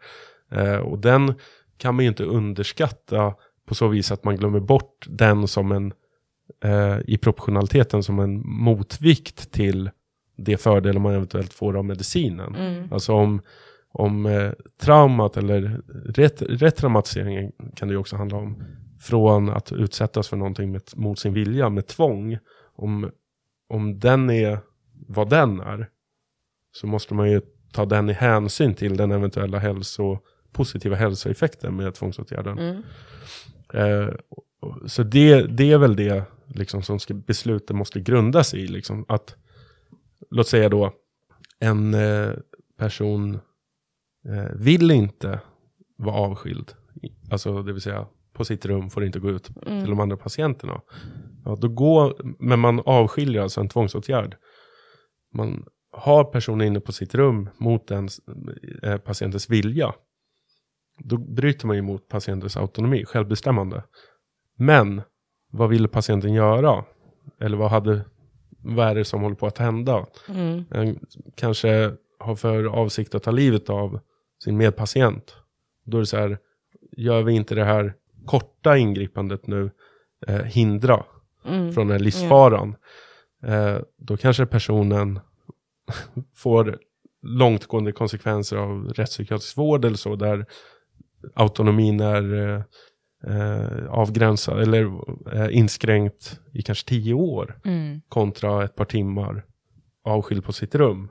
Eh, 0.50 0.76
och 0.76 0.98
den 0.98 1.34
kan 1.76 1.94
man 1.94 2.04
ju 2.04 2.08
inte 2.08 2.24
underskatta 2.24 3.34
på 3.66 3.74
så 3.74 3.88
vis 3.88 4.12
att 4.12 4.24
man 4.24 4.36
glömmer 4.36 4.60
bort 4.60 5.06
den 5.08 5.48
som 5.48 5.72
en, 5.72 5.92
eh, 6.64 6.98
i 7.06 7.18
proportionaliteten 7.18 8.02
som 8.02 8.18
en 8.18 8.48
motvikt 8.48 9.52
till 9.52 9.90
de 10.36 10.56
fördelar 10.56 11.00
man 11.00 11.14
eventuellt 11.14 11.52
får 11.52 11.76
av 11.76 11.84
medicinen. 11.84 12.54
Mm. 12.54 12.92
Alltså 12.92 13.12
om, 13.12 13.42
om 13.92 14.26
eh, 14.26 14.52
traumat 14.80 15.36
eller 15.36 15.80
ret, 16.04 16.42
retraumatiseringen 16.42 17.52
kan 17.76 17.88
det 17.88 17.92
ju 17.92 17.98
också 17.98 18.16
handla 18.16 18.38
om. 18.38 18.62
Från 19.00 19.48
att 19.48 19.72
utsättas 19.72 20.28
för 20.28 20.36
någonting 20.36 20.72
med, 20.72 20.82
mot 20.94 21.18
sin 21.18 21.32
vilja 21.32 21.68
med 21.68 21.86
tvång. 21.86 22.38
Om, 22.74 23.10
om 23.68 23.98
den 23.98 24.30
är 24.30 24.58
vad 25.08 25.30
den 25.30 25.60
är. 25.60 25.88
Så 26.72 26.86
måste 26.86 27.14
man 27.14 27.30
ju 27.30 27.40
ta 27.72 27.86
den 27.86 28.10
i 28.10 28.12
hänsyn 28.12 28.74
till 28.74 28.96
den 28.96 29.12
eventuella 29.12 29.58
hälso, 29.58 30.18
positiva 30.52 30.96
hälsoeffekten 30.96 31.76
med 31.76 31.94
tvångsåtgärden. 31.94 32.58
Mm. 32.58 32.82
Eh, 33.74 34.14
så 34.86 35.02
det, 35.02 35.42
det 35.42 35.72
är 35.72 35.78
väl 35.78 35.96
det 35.96 36.24
liksom, 36.46 36.82
som 36.82 36.98
ska, 36.98 37.14
beslutet 37.14 37.76
måste 37.76 38.00
grundas 38.00 38.54
i. 38.54 38.66
Liksom, 38.66 39.04
att, 39.08 39.36
låt 40.30 40.48
säga 40.48 40.68
då, 40.68 40.92
en 41.58 41.94
eh, 41.94 42.30
person 42.78 43.40
vill 44.54 44.90
inte 44.90 45.40
vara 45.98 46.16
avskild. 46.16 46.72
Alltså 47.30 47.62
det 47.62 47.72
vill 47.72 47.82
säga 47.82 48.06
på 48.32 48.44
sitt 48.44 48.66
rum 48.66 48.90
får 48.90 49.04
inte 49.04 49.20
gå 49.20 49.30
ut 49.30 49.44
till 49.44 49.90
de 49.90 50.00
andra 50.00 50.16
patienterna. 50.16 50.80
Ja, 51.44 51.56
då 51.60 51.68
går, 51.68 52.34
men 52.38 52.60
man 52.60 52.80
avskiljer 52.86 53.42
alltså 53.42 53.60
en 53.60 53.68
tvångsåtgärd. 53.68 54.36
Man 55.34 55.64
har 55.92 56.24
personen 56.24 56.66
inne 56.66 56.80
på 56.80 56.92
sitt 56.92 57.14
rum 57.14 57.48
mot 57.58 57.88
den 57.88 58.08
eh, 58.82 58.96
patientens 58.96 59.50
vilja. 59.50 59.94
Då 60.98 61.16
bryter 61.16 61.66
man 61.66 61.76
ju 61.76 61.82
mot 61.82 62.08
patientens 62.08 62.56
autonomi, 62.56 63.04
självbestämmande. 63.04 63.82
Men 64.56 65.02
vad 65.52 65.68
ville 65.68 65.88
patienten 65.88 66.32
göra? 66.32 66.84
Eller 67.40 67.56
vad, 67.56 67.70
hade, 67.70 68.04
vad 68.58 68.88
är 68.88 68.94
det 68.94 69.04
som 69.04 69.22
håller 69.22 69.36
på 69.36 69.46
att 69.46 69.58
hända? 69.58 70.06
Mm. 70.28 70.64
En 70.70 70.98
kanske 71.36 71.92
har 72.18 72.36
för 72.36 72.64
avsikt 72.64 73.14
att 73.14 73.22
ta 73.22 73.30
livet 73.30 73.70
av 73.70 74.00
sin 74.44 74.56
medpatient. 74.56 75.36
Då 75.84 75.96
är 75.96 76.00
det 76.00 76.06
så 76.06 76.16
här, 76.16 76.38
gör 76.96 77.22
vi 77.22 77.32
inte 77.32 77.54
det 77.54 77.64
här 77.64 77.94
korta 78.26 78.76
ingripandet 78.76 79.46
nu, 79.46 79.70
eh, 80.26 80.42
hindra 80.42 81.04
Mm. 81.46 81.72
från 81.72 81.86
den 81.86 81.92
här 81.96 82.04
livsfaran. 82.04 82.76
Eh, 83.42 83.78
då 83.96 84.16
kanske 84.16 84.46
personen 84.46 85.20
får 86.36 86.78
långtgående 87.22 87.92
konsekvenser 87.92 88.56
av 88.56 88.84
rättspsykiatrisk 88.88 89.56
vård 89.56 89.84
eller 89.84 89.96
så, 89.96 90.16
där 90.16 90.46
autonomin 91.34 92.00
är, 92.00 92.34
eh, 92.34 92.62
eh, 93.36 93.86
avgränsad 93.90 94.60
eller 94.62 94.84
eh, 95.34 95.56
inskränkt 95.56 96.40
i 96.52 96.62
kanske 96.62 96.88
tio 96.88 97.14
år 97.14 97.60
Mm. 97.64 98.00
kontra 98.08 98.64
ett 98.64 98.74
par 98.76 98.84
timmar 98.84 99.44
avskild 100.04 100.44
på 100.44 100.52
sitt 100.52 100.74
rum. 100.74 101.08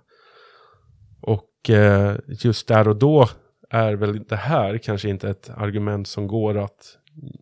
Och 1.22 1.49
eh, 1.70 2.16
just 2.28 2.68
där 2.68 2.88
och 2.88 2.96
då 2.96 3.28
är 3.70 3.94
väl 3.94 4.24
det 4.24 4.36
här 4.36 4.78
kanske 4.78 5.10
inte 5.10 5.30
ett 5.30 5.50
argument 5.50 6.08
som 6.08 6.28
går 6.28 6.58
att 6.58 6.98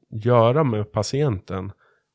göra 0.09 0.63
med 0.63 0.91
patienten. 0.91 1.71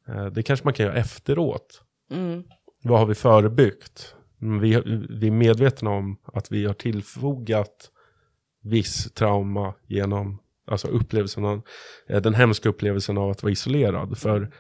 Eh, 0.09 0.27
det 0.27 0.43
kanske 0.43 0.65
man 0.65 0.75
kan 0.75 0.87
göra 0.87 0.97
efteråt. 0.97 1.83
Mm. 2.11 2.45
Vad 2.83 2.99
har 2.99 3.07
vi 3.07 3.15
förebyggt? 3.15 4.15
Mm, 4.43 4.61
Vi, 4.61 4.83
vi 5.11 5.27
är 5.27 5.31
medvetna 5.31 5.91
om 5.91 6.17
att 6.25 6.53
vi 6.53 6.67
har 6.67 6.75
tillfogat 6.75 7.91
viss 8.63 9.13
trauma 9.13 9.75
genom 9.87 10.39
alltså 10.67 10.89
upplevelsen 10.89 11.45
av, 11.45 11.63
eh, 12.09 12.23
den 12.23 12.35
hemska 12.35 12.69
upplevelsen 12.69 13.19
av 13.19 13.31
att 13.31 13.43
vara 13.43 13.53
isolerad. 13.53 14.19
För 14.19 14.53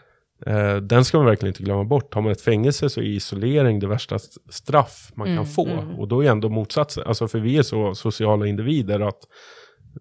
eh, 0.46 0.76
den 0.76 1.04
ska 1.04 1.16
man 1.18 1.26
verkligen 1.26 1.50
inte 1.50 1.62
glömma 1.62 1.84
bort. 1.84 2.14
Har 2.14 2.22
man 2.22 2.32
ett 2.32 2.40
fängelse 2.42 2.90
så 2.90 3.00
är 3.00 3.04
isolering 3.04 3.78
det 3.80 3.86
värsta 3.86 4.14
st- 4.16 4.40
straff 4.50 5.12
man 5.14 5.26
kan 5.26 5.32
Mm, 5.34 5.46
få. 5.46 5.66
mm. 5.68 5.98
Och 5.98 6.08
då 6.08 6.24
är 6.24 6.30
ändå 6.30 6.48
motsatsen, 6.48 7.04
alltså 7.06 7.28
för 7.28 7.38
vi 7.38 7.58
är 7.58 7.62
så 7.62 7.94
sociala 7.94 8.46
individer 8.46 9.00
att 9.00 9.18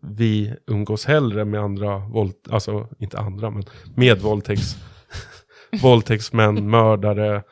vi 0.01 0.55
umgås 0.67 1.05
hellre 1.05 1.45
med 1.45 1.59
andra, 1.61 1.97
våld, 1.97 2.33
alltså 2.49 2.87
inte 2.99 3.19
andra, 3.19 3.49
men 3.49 3.63
med 3.95 4.19
våldtäkts, 4.21 4.75
våldtäktsmän, 5.81 6.69
mördare, 6.69 7.43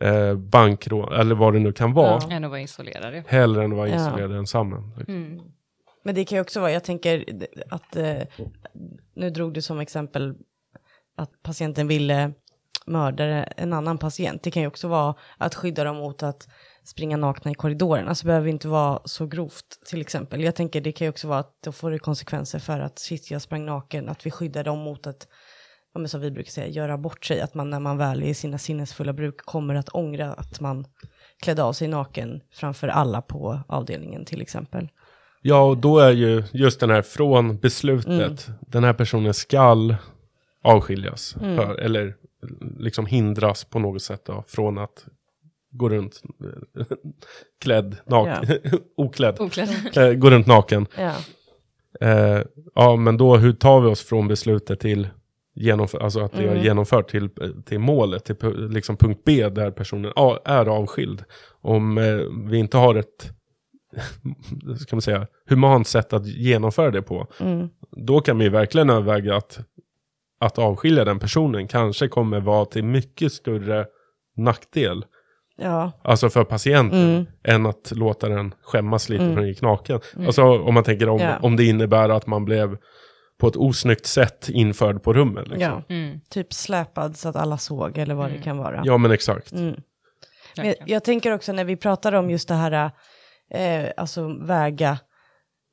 eh, 0.00 0.34
bankrån, 0.34 1.12
eller 1.12 1.34
vad 1.34 1.52
det 1.52 1.58
nu 1.58 1.72
kan 1.72 1.92
vara. 1.92 2.20
Ja. 2.28 2.36
Än 2.36 2.44
att 2.44 2.50
vara 2.50 2.60
isolerade. 2.60 3.24
Hellre 3.26 3.64
än 3.64 3.72
att 3.72 3.76
vara 3.78 3.88
Ja. 3.88 3.96
isolerade 3.96 4.36
ensamma. 4.36 4.90
Mm. 5.08 5.40
Men 6.04 6.14
det 6.14 6.24
kan 6.24 6.36
ju 6.36 6.42
också 6.42 6.60
vara, 6.60 6.72
jag 6.72 6.84
tänker 6.84 7.24
att, 7.70 7.96
eh, 7.96 8.22
nu 9.16 9.30
drog 9.30 9.54
du 9.54 9.62
som 9.62 9.80
exempel 9.80 10.34
att 11.16 11.42
patienten 11.42 11.88
ville 11.88 12.32
mörda 12.86 13.24
en 13.44 13.72
annan 13.72 13.98
patient. 13.98 14.42
Det 14.42 14.50
kan 14.50 14.62
ju 14.62 14.68
också 14.68 14.88
vara 14.88 15.14
att 15.38 15.54
skydda 15.54 15.84
dem 15.84 15.96
mot 15.96 16.22
att 16.22 16.48
springa 16.84 17.16
nakna 17.16 17.50
i 17.50 17.54
korridoren. 17.54 18.08
Alltså 18.08 18.26
behöver 18.26 18.48
inte 18.48 18.68
vara 18.68 19.00
så 19.04 19.26
grovt 19.26 19.78
till 19.86 20.00
exempel. 20.00 20.42
Jag 20.42 20.54
tänker 20.54 20.80
det 20.80 20.92
kan 20.92 21.04
ju 21.04 21.08
också 21.08 21.28
vara 21.28 21.38
att 21.38 21.52
då 21.64 21.72
får 21.72 21.90
det 21.90 21.98
konsekvenser 21.98 22.58
för 22.58 22.80
att 22.80 22.98
shit 22.98 23.30
jag 23.30 23.42
sprang 23.42 23.66
naken, 23.66 24.08
att 24.08 24.26
vi 24.26 24.30
skyddar 24.30 24.64
dem 24.64 24.78
mot 24.78 25.06
att, 25.06 25.28
ja, 25.94 26.00
men 26.00 26.08
som 26.08 26.20
vi 26.20 26.30
brukar 26.30 26.50
säga, 26.50 26.68
göra 26.68 26.98
bort 26.98 27.24
sig. 27.24 27.40
Att 27.40 27.54
man 27.54 27.70
när 27.70 27.80
man 27.80 27.98
väl 27.98 28.22
är 28.22 28.26
i 28.26 28.34
sina 28.34 28.58
sinnesfulla 28.58 29.12
bruk 29.12 29.36
kommer 29.36 29.74
att 29.74 29.88
ångra 29.88 30.32
att 30.32 30.60
man 30.60 30.84
klädde 31.42 31.62
av 31.62 31.72
sig 31.72 31.88
naken 31.88 32.40
framför 32.52 32.88
alla 32.88 33.22
på 33.22 33.60
avdelningen 33.68 34.24
till 34.24 34.42
exempel. 34.42 34.88
Ja, 35.42 35.62
och 35.62 35.76
då 35.76 35.98
är 35.98 36.10
ju 36.10 36.44
just 36.52 36.80
den 36.80 36.90
här 36.90 37.02
från 37.02 37.58
beslutet, 37.58 38.48
den 38.60 38.84
här 38.84 38.92
personen 38.92 39.34
skall 39.34 39.96
avskiljas. 40.64 41.32
För, 41.40 41.74
eller 41.80 42.14
liksom 42.78 43.06
hindras 43.06 43.64
på 43.64 43.78
något 43.78 44.02
sätt 44.02 44.22
då, 44.24 44.44
från 44.46 44.78
att 44.78 45.06
gå 45.70 45.88
runt 45.88 46.22
eh, 46.78 46.86
klädd, 47.60 47.96
naken, 48.06 48.58
oklädd, 48.96 49.40
Oklädd. 49.40 49.68
eh, 49.96 50.12
gå 50.12 50.30
runt 50.30 50.46
naken. 50.46 50.86
Ja. 50.98 51.14
Eh, 52.08 52.42
ja, 52.74 52.96
men 52.96 53.16
då 53.16 53.36
hur 53.36 53.52
tar 53.52 53.80
vi 53.80 53.88
oss 53.88 54.02
från 54.04 54.28
beslutet 54.28 54.80
till 54.80 55.08
genomför, 55.56 55.98
alltså 55.98 56.20
att 56.20 56.34
har 56.46 56.52
Mm. 56.52 56.64
genomfört 56.64 57.10
till, 57.10 57.28
till 57.64 57.78
målet, 57.78 58.24
till 58.24 58.36
liksom 58.70 58.96
punkt 58.96 59.20
B 59.24 59.48
där 59.48 59.70
personen 59.70 60.12
a- 60.16 60.38
är 60.44 60.66
avskild. 60.66 61.24
Om 61.60 61.98
eh, 61.98 62.16
vi 62.50 62.56
inte 62.58 62.76
har 62.76 62.94
ett 62.94 63.30
ska 64.80 64.96
man 64.96 65.02
säga, 65.02 65.26
humant 65.48 65.86
sätt 65.88 66.12
att 66.12 66.26
genomföra 66.26 66.90
det 66.90 67.02
på, 67.02 67.26
Mm. 67.40 67.68
då 67.90 68.20
kan 68.20 68.38
vi 68.38 68.48
verkligen 68.48 68.90
överväga 68.90 69.36
att, 69.36 69.60
att 70.46 70.58
avskilja 70.58 71.04
den 71.04 71.18
personen. 71.18 71.68
Kanske 71.68 72.08
kommer 72.08 72.40
vara 72.40 72.64
till 72.64 72.84
mycket 72.84 73.32
större 73.32 73.86
nackdel, 74.36 75.04
Ja. 75.56 75.92
alltså 76.04 76.30
för 76.30 76.44
patienten, 76.44 77.08
Mm. 77.10 77.26
än 77.44 77.66
att 77.66 77.92
låta 77.96 78.28
den 78.28 78.54
skämmas 78.62 79.08
lite 79.08 79.22
Mm. 79.22 79.34
för 79.34 79.40
den 79.40 79.48
gick 79.50 79.62
naken. 79.62 80.00
Alltså 80.26 80.42
om 80.42 80.74
man 80.74 80.84
tänker 80.84 81.08
om, 81.08 81.20
Ja. 81.20 81.38
om 81.42 81.56
det 81.56 81.64
innebär 81.64 82.08
att 82.08 82.26
man 82.26 82.44
blev 82.44 82.76
på 83.40 83.48
ett 83.48 83.56
osnyggt 83.56 84.06
sätt 84.06 84.48
införd 84.48 85.02
på 85.02 85.12
rummet. 85.12 85.48
Liksom. 85.48 85.60
ja. 85.88 85.94
Mm. 85.94 86.20
Typ 86.30 86.52
släpad 86.52 87.16
så 87.16 87.28
att 87.28 87.36
alla 87.36 87.58
såg 87.58 87.98
eller 87.98 88.14
vad 88.14 88.26
Mm. 88.26 88.36
det 88.38 88.44
kan 88.44 88.58
vara. 88.58 88.82
ja, 88.84 88.98
men 88.98 89.10
exakt. 89.10 89.52
Mm. 89.52 89.74
Men 90.56 90.66
jag, 90.66 90.76
jag 90.86 91.04
tänker 91.04 91.32
också 91.32 91.52
när 91.52 91.64
vi 91.64 91.76
pratar 91.76 92.12
om 92.12 92.30
just 92.30 92.48
det 92.48 92.54
här, 92.54 92.90
eh, 93.50 93.90
alltså 93.96 94.28
väga, 94.46 94.98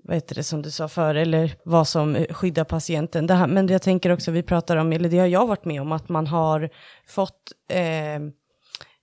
vad 0.03 0.15
heter 0.15 0.35
det 0.35 0.43
som 0.43 0.61
du 0.61 0.71
sa 0.71 0.87
för 0.87 1.15
eller 1.15 1.55
vad 1.63 1.87
som 1.87 2.25
skyddar 2.29 2.63
patienten. 2.63 3.27
Det 3.27 3.33
här, 3.33 3.47
men 3.47 3.67
jag 3.67 3.81
tänker 3.81 4.09
också, 4.11 4.31
vi 4.31 4.43
pratar 4.43 4.77
om, 4.77 4.93
eller 4.93 5.09
det 5.09 5.19
har 5.19 5.27
jag 5.27 5.47
varit 5.47 5.65
med 5.65 5.81
om, 5.81 5.91
att 5.91 6.09
man 6.09 6.27
har 6.27 6.69
fått 7.07 7.51
eh, 7.69 8.19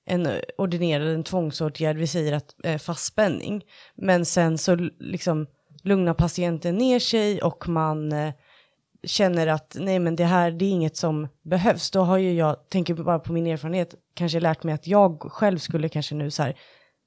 en 0.06 0.28
ordinerad 0.58 1.08
en 1.08 1.24
tvångsåtgärd, 1.24 1.96
vi 1.96 2.06
säger 2.06 2.32
att 2.32 2.54
eh, 2.64 2.78
fastspänning, 2.78 3.64
men 3.94 4.24
sen 4.24 4.58
så 4.58 4.74
liksom 4.98 5.46
lugnar 5.82 6.14
patienten 6.14 6.76
ner 6.76 6.98
sig 6.98 7.42
och 7.42 7.68
man 7.68 8.12
eh, 8.12 8.32
känner 9.04 9.46
att 9.46 9.76
nej 9.80 9.98
men 9.98 10.16
det 10.16 10.24
här 10.24 10.50
det 10.50 10.64
är 10.64 10.70
inget 10.70 10.96
som 10.96 11.28
behövs, 11.42 11.90
då 11.90 12.00
har 12.00 12.18
ju 12.18 12.32
jag, 12.32 12.68
tänker 12.68 12.94
bara 12.94 13.18
på 13.18 13.32
min 13.32 13.46
erfarenhet, 13.46 13.94
kanske 14.14 14.40
lärt 14.40 14.62
mig 14.62 14.74
att 14.74 14.86
jag 14.86 15.32
själv 15.32 15.58
skulle 15.58 15.88
kanske 15.88 16.14
nu 16.14 16.30
så 16.30 16.42
här, 16.42 16.56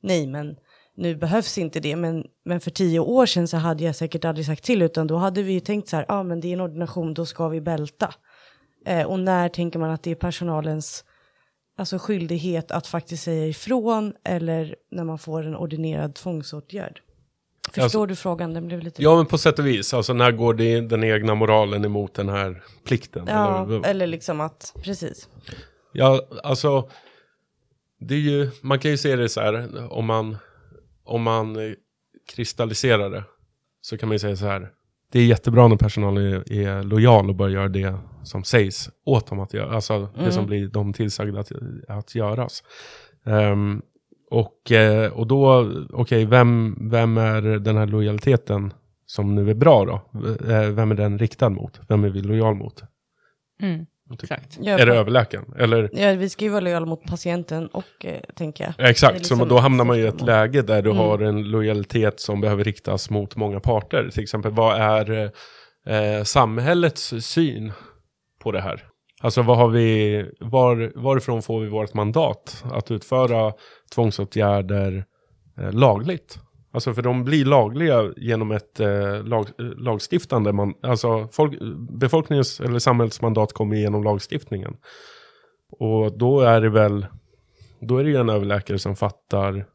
nej 0.02 0.28
men 0.28 0.56
nu 0.98 1.16
behövs 1.16 1.58
inte 1.58 1.80
det, 1.80 1.96
men, 1.96 2.26
men 2.46 2.60
för 2.60 2.72
tio 2.72 3.00
år 3.00 3.26
sedan 3.26 3.48
så 3.48 3.58
hade 3.58 3.84
jag 3.84 3.96
säkert 3.96 4.26
aldrig 4.26 4.46
sagt 4.46 4.64
till, 4.64 4.82
utan 4.82 5.08
då 5.08 5.16
hade 5.18 5.44
vi 5.44 5.54
ju 5.54 5.60
tänkt 5.60 5.90
så 5.90 5.96
här, 5.96 6.06
ja 6.08 6.16
ah, 6.16 6.24
men 6.24 6.40
det 6.42 6.48
är 6.48 6.54
en 6.54 6.62
ordination, 6.62 7.14
då 7.14 7.26
ska 7.26 7.48
vi 7.48 7.62
bälta. 7.62 8.14
Eh, 8.86 9.04
och 9.08 9.20
när 9.20 9.50
tänker 9.50 9.80
man 9.80 9.90
att 9.90 10.04
det 10.04 10.12
är 10.12 10.16
personalens 10.16 11.06
alltså 11.78 11.98
skyldighet 12.00 12.72
att 12.72 12.88
faktiskt 12.88 13.24
säga 13.24 13.48
ifrån, 13.48 14.14
eller 14.24 14.76
när 14.92 15.04
man 15.04 15.20
får 15.20 15.48
en 15.48 15.56
ordinerad 15.56 16.16
tvångsåtgärd? 16.16 17.02
Förstår 17.66 17.84
Alltså- 17.84 18.06
du 18.06 18.16
frågan? 18.16 18.54
Den 18.54 18.68
blev 18.68 18.80
lite... 18.80 19.04
Ja, 19.04 19.16
men 19.16 19.26
på 19.26 19.38
sätt 19.38 19.60
och 19.60 19.68
vis. 19.68 19.94
Alltså 19.94 20.14
när 20.14 20.32
går 20.32 20.54
det, 20.54 20.82
den 20.82 21.04
egna 21.04 21.36
moralen 21.36 21.86
emot 21.86 22.14
den 22.14 22.30
här 22.30 22.64
plikten? 22.86 23.26
Ja, 23.28 23.64
Eller- 23.66 23.86
eller 23.88 24.08
liksom 24.08 24.42
att, 24.42 24.74
precis. 24.84 25.30
Ja, 25.94 26.22
alltså. 26.44 26.90
Det 28.00 28.14
är 28.16 28.20
ju, 28.20 28.50
man 28.62 28.80
kan 28.80 28.92
ju 28.92 28.98
se 28.98 29.16
det 29.16 29.30
så 29.30 29.42
här, 29.42 29.88
om 29.94 30.06
man, 30.06 30.38
om 31.12 31.24
man 31.24 31.56
eh, 31.56 31.74
kristalliserar 32.36 33.10
det. 33.10 33.24
Så 33.82 33.98
kan 33.98 34.10
man 34.10 34.14
ju 34.16 34.20
säga 34.20 34.36
så 34.36 34.46
här. 34.46 34.70
Det 35.12 35.20
är 35.20 35.26
jättebra 35.26 35.68
när 35.68 35.76
personalen 35.76 36.34
är, 36.34 36.52
är 36.54 36.84
lojal 36.84 37.30
och 37.30 37.36
bara 37.36 37.50
gör 37.50 37.70
det 37.70 37.96
som 38.24 38.44
sägs 38.44 38.90
åt 39.06 39.28
dem 39.28 39.40
att 39.40 39.54
göra. 39.54 39.76
Alltså 39.76 40.10
det 40.16 40.32
som 40.32 40.46
blir 40.46 40.68
dem 40.68 40.94
tillsagda 40.94 41.40
att, 41.40 41.52
att 41.88 42.16
göras. 42.16 42.64
Ehm, 43.26 43.82
och, 44.30 44.72
eh, 44.72 45.12
och 45.12 45.28
då, 45.28 45.72
okej, 45.90 46.26
vem, 46.26 46.78
vem 46.92 47.18
är 47.18 47.42
den 47.42 47.78
här 47.78 47.88
lojaliteten 47.88 48.74
som 49.06 49.36
nu 49.36 49.50
är 49.50 49.54
bra 49.54 49.86
då? 49.86 50.20
Eh, 50.52 50.70
Vem 50.70 50.92
är 50.92 50.96
den 50.96 51.20
riktad 51.20 51.50
mot? 51.50 51.80
Vem 51.88 52.04
är 52.04 52.10
vi 52.10 52.22
lojal 52.22 52.56
mot? 52.56 52.84
Mm. 53.62 53.86
Typ. 54.18 54.32
Exakt. 54.32 54.58
Är 54.68 54.86
det 54.86 54.96
överläkaren? 54.96 55.54
Eller? 55.60 55.90
Ja, 55.94 56.12
vi 56.14 56.30
ska 56.30 56.46
ju 56.46 56.52
vara 56.52 56.60
lojala 56.62 56.86
mot 56.86 57.04
patienten 57.04 57.68
och, 57.68 58.06
eh, 58.06 58.20
tänker 58.36 58.64
jag. 58.64 58.74
Ja, 58.78 58.90
Exakt, 58.90 59.14
liksom 59.18 59.38
så 59.40 59.46
då 59.46 59.58
hamnar 59.58 59.86
man 59.86 59.98
i 59.98 60.02
ett 60.02 60.22
läge 60.22 60.62
där 60.62 60.82
du 60.82 60.90
Mm. 60.90 61.02
har 61.04 61.20
en 61.20 61.44
lojalitet 61.44 62.20
som 62.20 62.42
behöver 62.42 62.64
riktas 62.64 63.10
mot 63.10 63.36
många 63.36 63.60
parter. 63.60 64.10
Till 64.14 64.24
exempel, 64.24 64.52
vad 64.52 64.82
är 64.82 65.32
eh, 65.88 66.24
samhällets 66.24 67.14
syn 67.20 67.72
på 68.44 68.52
det 68.52 68.62
här? 68.62 68.84
Alltså 69.24 69.42
vad 69.42 69.58
har 69.58 69.68
vi, 69.70 70.26
var, 70.40 70.92
varifrån 70.96 71.42
får 71.42 71.60
vi 71.62 71.68
vårt 71.70 71.94
mandat 71.94 72.64
att 72.72 72.92
utföra 72.92 73.54
tvångsåtgärder 73.96 75.06
eh, 75.62 75.72
lagligt? 75.74 76.40
Alltså 76.74 76.94
för 76.94 77.02
de 77.02 77.24
blir 77.24 77.46
lagliga 77.46 78.14
genom 78.18 78.52
ett 78.52 78.80
eh, 78.80 79.24
lag, 79.24 79.48
lagstiftande, 79.58 80.54
man, 80.54 80.74
alltså 80.82 81.28
folk, 81.32 81.60
befolkningens 82.00 82.60
eller 82.60 82.80
samhällets 82.80 83.22
mandat 83.22 83.54
kommer 83.54 83.76
genom 83.76 84.04
lagstiftningen. 84.04 84.78
Och 85.72 86.18
då 86.18 86.42
är 86.42 86.62
det 86.62 86.70
väl 86.70 87.06
då 87.82 87.98
är 87.98 88.04
det 88.04 88.10
ju 88.10 88.18
en 88.18 88.30
överläkare 88.30 88.80
som 88.80 88.96
fattar 88.96 89.66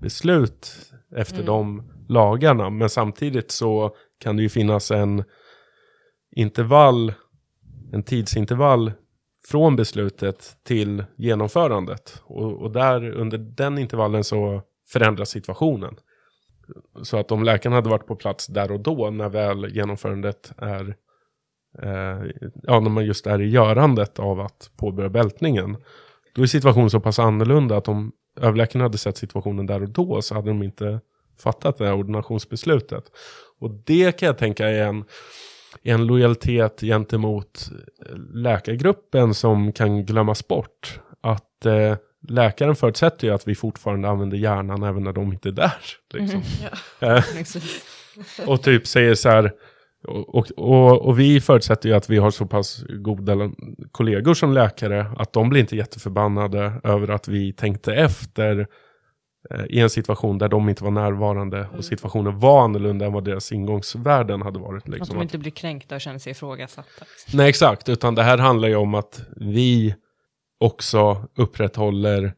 beslut 0.00 0.90
efter 1.16 1.34
Mm. 1.34 1.46
de 1.46 1.82
lagarna. 2.08 2.70
Men 2.70 2.90
samtidigt 2.90 3.50
så 3.50 3.96
kan 4.18 4.36
det 4.36 4.42
ju 4.42 4.48
finnas 4.48 4.90
en 4.90 5.24
intervall, 6.36 7.12
en 7.92 8.02
tidsintervall 8.02 8.92
från 9.48 9.76
beslutet 9.76 10.56
till 10.62 11.04
genomförandet. 11.16 12.22
Och, 12.24 12.62
och 12.62 12.70
där 12.70 13.10
under 13.10 13.38
den 13.38 13.78
intervallen 13.78 14.24
så 14.24 14.62
förändras 14.88 15.30
situationen. 15.30 15.96
Så 17.02 17.18
att 17.18 17.32
om 17.32 17.42
läkaren 17.42 17.72
hade 17.72 17.88
varit 17.88 18.06
på 18.06 18.16
plats 18.16 18.46
där 18.46 18.72
och 18.72 18.80
då 18.80 19.10
när 19.10 19.28
väl 19.28 19.76
genomförandet 19.76 20.52
är 20.56 20.96
eh, 21.82 22.30
ja, 22.62 22.80
när 22.80 22.90
man 22.90 23.04
just 23.04 23.26
är 23.26 23.40
i 23.40 23.48
görandet 23.48 24.18
av 24.18 24.40
att 24.40 24.70
påbörja 24.76 25.08
bältningen. 25.08 25.76
Då 26.34 26.42
är 26.42 26.46
situationen 26.46 26.90
så 26.90 27.00
pass 27.00 27.18
annorlunda 27.18 27.76
att 27.76 27.88
om 27.88 28.12
överläkaren 28.40 28.82
hade 28.82 28.98
sett 28.98 29.16
situationen 29.16 29.66
där 29.66 29.82
och 29.82 29.88
då 29.88 30.22
så 30.22 30.34
hade 30.34 30.48
de 30.48 30.62
inte 30.62 31.00
fattat 31.38 31.78
det 31.78 31.86
här 31.86 31.94
ordinationsbeslutet. 31.94 33.04
Och 33.60 33.70
det 33.70 34.18
kan 34.18 34.26
jag 34.26 34.38
tänka 34.38 34.68
är 34.68 34.82
en, 34.82 35.04
en 35.82 36.06
lojalitet 36.06 36.80
gentemot 36.80 37.70
läkargruppen 38.32 39.34
som 39.34 39.72
kan 39.72 40.04
glömmas 40.04 40.48
bort. 40.48 41.00
Att 41.20 41.66
eh, 41.66 41.96
läkaren 42.28 42.76
förutsätter 42.76 43.28
ju 43.28 43.34
att 43.34 43.48
vi 43.48 43.54
fortfarande 43.54 44.08
använder 44.08 44.36
hjärnan 44.36 44.82
även 44.82 45.04
när 45.04 45.12
de 45.12 45.32
inte 45.32 45.48
är 45.48 45.52
där. 45.52 45.72
Liksom. 46.14 46.42
Mm. 47.00 47.16
Eh, 47.16 47.24
och 48.48 48.62
typ 48.62 48.86
säger 48.86 49.14
så 49.14 49.28
här, 49.28 49.52
och, 50.08 50.50
och, 50.56 51.06
och, 51.06 51.18
vi 51.18 51.40
förutsätter 51.40 51.88
ju 51.88 51.94
att 51.94 52.10
vi 52.10 52.18
har 52.18 52.30
så 52.30 52.46
pass 52.46 52.84
goda 52.88 53.50
kollegor 53.92 54.34
som 54.34 54.52
läkare 54.52 55.06
att 55.18 55.32
de 55.32 55.48
blir 55.48 55.60
inte 55.60 55.76
jätteförbannade 55.76 56.72
över 56.84 57.10
att 57.10 57.28
vi 57.28 57.52
tänkte 57.52 57.94
efter 57.94 58.66
eh, 59.50 59.64
i 59.68 59.80
en 59.80 59.90
situation 59.90 60.38
där 60.38 60.48
de 60.48 60.68
inte 60.68 60.84
var 60.84 60.90
närvarande 60.90 61.58
Mm. 61.58 61.70
och 61.70 61.84
situationen 61.84 62.38
var 62.38 62.64
annorlunda 62.64 63.06
än 63.06 63.12
vad 63.12 63.24
deras 63.24 63.52
ingångsvärden 63.52 64.42
hade 64.42 64.58
varit. 64.58 64.82
Att 64.82 64.88
Liksom. 64.88 65.16
de 65.16 65.22
inte 65.22 65.38
blir 65.38 65.50
kränkta 65.50 65.94
och 65.94 66.00
känner 66.00 66.18
sig 66.18 66.30
ifrågasatta. 66.30 67.04
Nej, 67.32 67.48
exakt. 67.48 67.88
Utan 67.88 68.14
det 68.14 68.22
här 68.22 68.38
handlar 68.38 68.68
ju 68.68 68.76
om 68.76 68.94
att 68.94 69.22
vi 69.36 69.94
också 70.60 71.28
upprätthåller 71.36 72.34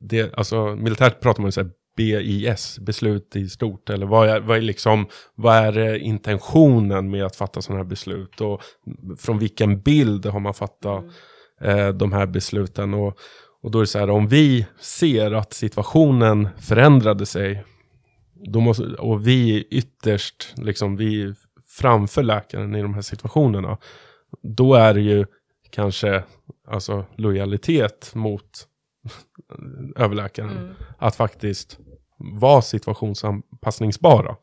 det, 0.00 0.34
alltså 0.34 0.76
militärt 0.76 1.20
pratar 1.20 1.42
man 1.42 1.48
ju 1.48 1.52
så 1.52 1.60
här 1.60 1.70
BIS, 1.96 2.78
beslut 2.78 3.36
i 3.36 3.48
stort, 3.48 3.90
eller 3.90 4.06
vad 4.06 4.28
är, 4.28 4.40
vad 4.40 4.56
är 4.56 4.60
liksom, 4.60 5.06
vad 5.34 5.56
är 5.56 5.78
eh, 5.78 6.06
intentionen 6.06 7.10
med 7.10 7.24
att 7.24 7.36
fatta 7.36 7.62
sådana 7.62 7.82
här 7.82 7.88
beslut? 7.88 8.40
Och 8.40 8.62
från 9.18 9.38
vilken 9.38 9.80
bild 9.80 10.26
har 10.26 10.40
man 10.40 10.54
fattat 10.54 11.04
eh, 11.60 11.88
de 11.88 12.12
här 12.12 12.26
besluten? 12.26 12.94
Och, 12.94 13.18
och 13.62 13.70
då 13.70 13.78
är 13.78 13.82
det 13.82 13.86
så 13.86 13.98
här, 13.98 14.10
om 14.10 14.28
vi 14.28 14.66
ser 14.80 15.32
att 15.32 15.52
situationen 15.52 16.48
förändrade 16.58 17.26
sig 17.26 17.64
då 18.34 18.60
måste, 18.60 18.82
och 18.82 19.26
vi 19.26 19.68
ytterst, 19.70 20.54
liksom 20.56 20.96
vi 20.96 21.34
framför 21.78 22.22
läkaren 22.22 22.74
i 22.74 22.82
de 22.82 22.94
här 22.94 23.02
situationerna, 23.02 23.78
då 24.42 24.74
är 24.74 24.94
det 24.94 25.00
ju 25.00 25.26
kanske 25.70 26.24
alltså 26.68 27.04
lojalitet 27.16 28.14
mot 28.14 28.50
överläkaren. 29.96 30.74
Att 30.98 31.16
faktiskt 31.16 31.78
vara 32.18 32.62
situationsanpassningsbara. 32.62 34.36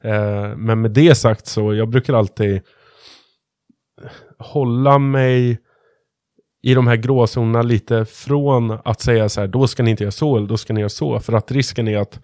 Eh, 0.00 0.56
men 0.56 0.80
med 0.80 0.90
det 0.90 1.14
sagt 1.14 1.46
så 1.46 1.74
jag 1.74 1.88
brukar 1.88 2.14
alltid 2.14 2.62
hålla 4.38 4.98
mig 4.98 5.58
i 6.62 6.74
de 6.74 6.86
här 6.86 6.96
gråzonerna 6.96 7.62
lite 7.62 8.04
från 8.04 8.70
att 8.84 9.00
säga 9.00 9.28
så 9.28 9.40
här, 9.40 9.48
då 9.48 9.66
ska 9.66 9.82
ni 9.82 9.90
inte 9.90 10.02
göra 10.04 10.12
så 10.12 10.36
eller 10.36 10.46
då 10.46 10.56
ska 10.56 10.72
ni 10.72 10.80
göra 10.80 10.88
så. 10.88 11.20
För 11.20 11.32
att 11.32 11.50
risken 11.50 11.88
är 11.88 11.98
att 11.98 12.20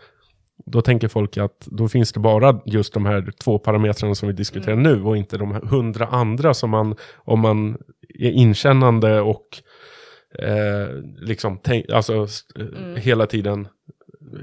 då 0.67 0.83
tänker 0.83 1.09
folk 1.09 1.37
att 1.37 1.67
då 1.67 1.89
finns 1.89 2.13
det 2.13 2.21
bara 2.21 2.61
just 2.67 2.95
de 2.95 3.07
här 3.07 3.33
två 3.45 3.59
parametrarna 3.59 4.15
som 4.15 4.29
vi 4.29 4.35
diskuterar 4.35 4.77
nu 4.77 5.03
och 5.03 5.17
inte 5.17 5.39
de 5.39 5.53
här 5.53 5.61
hundra 5.61 6.07
andra 6.07 6.55
som 6.55 6.71
man, 6.71 6.97
om 7.17 7.41
man 7.41 7.79
är 8.19 8.31
inkännande 8.31 9.21
och 9.21 9.47
eh, 10.39 10.89
liksom 11.21 11.59
tänk, 11.63 11.91
alltså, 11.91 12.27
eh, 12.59 12.97
hela 12.97 13.27
tiden 13.27 13.69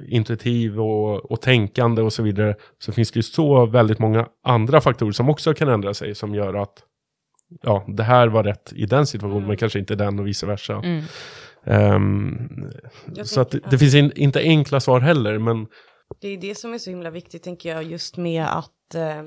intuitiv 0.07 0.82
och, 0.82 1.32
och 1.32 1.41
tänkande 1.41 2.01
och 2.01 2.13
så 2.13 2.24
vidare. 2.24 2.55
Så 2.80 2.91
finns 2.91 3.11
det 3.11 3.18
ju 3.18 3.24
så 3.24 3.65
väldigt 3.65 3.99
många 3.99 4.28
andra 4.43 4.82
faktorer 4.82 5.11
som 5.11 5.30
också 5.30 5.53
kan 5.53 5.70
ändra 5.70 5.93
sig 5.93 6.15
som 6.15 6.36
gör 6.36 6.53
att 6.53 6.84
ja, 7.61 7.86
det 7.88 8.03
här 8.03 8.28
var 8.28 8.43
rätt 8.43 8.74
i 8.76 8.86
den 8.86 9.05
situationen 9.05 9.47
men 9.47 9.57
kanske 9.57 9.80
inte 9.80 9.95
den 9.95 10.20
och 10.20 10.28
vice 10.28 10.45
versa. 10.45 10.82
Mm. 10.84 11.03
Jag 13.15 13.28
så 13.28 13.41
att 13.41 13.51
det, 13.51 13.59
det 13.70 13.78
finns 13.78 13.95
in, 13.95 14.11
inte 14.15 14.39
enkla 14.39 14.80
svar 14.80 14.99
heller, 14.99 15.38
men 15.38 15.68
det 16.19 16.27
är 16.27 16.37
det 16.37 16.55
som 16.55 16.73
är 16.73 16.77
så 16.77 16.89
himla 16.89 17.09
viktigt, 17.09 17.43
tänker 17.43 17.69
jag, 17.69 17.83
just 17.83 18.17
med 18.17 18.45
att, 18.45 18.95
eh, 18.95 19.23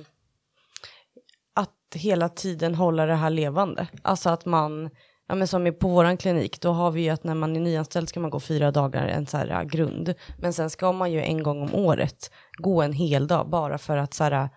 att 1.54 1.94
hela 1.94 2.28
tiden 2.28 2.74
hålla 2.74 3.06
det 3.06 3.14
här 3.14 3.30
levande. 3.30 3.88
Alltså 4.02 4.30
att 4.30 4.46
man, 4.46 4.90
ja 5.28 5.34
men 5.34 5.48
som 5.48 5.66
är 5.66 5.72
på 5.72 5.88
vår 5.88 6.16
klinik, 6.16 6.60
då 6.60 6.70
har 6.70 6.90
vi 6.90 7.02
ju 7.02 7.10
att 7.10 7.24
när 7.24 7.34
man 7.34 7.56
är 7.56 7.60
nyanställd 7.60 8.08
ska 8.08 8.20
man 8.20 8.30
gå 8.30 8.40
fyra 8.40 8.70
dagar, 8.70 9.06
en 9.06 9.26
så 9.26 9.36
här 9.36 9.50
eh, 9.50 9.62
grund. 9.62 10.14
Men 10.38 10.52
sen 10.52 10.70
ska 10.70 10.92
man 10.92 11.12
ju 11.12 11.22
en 11.22 11.42
gång 11.42 11.62
om 11.62 11.74
året 11.74 12.30
gå 12.58 12.82
en 12.82 12.92
hel 12.92 13.26
dag 13.26 13.48
bara 13.50 13.78
för 13.78 13.96
att 13.96 14.14
så 14.14 14.24
här, 14.24 14.32
eh, 14.32 14.48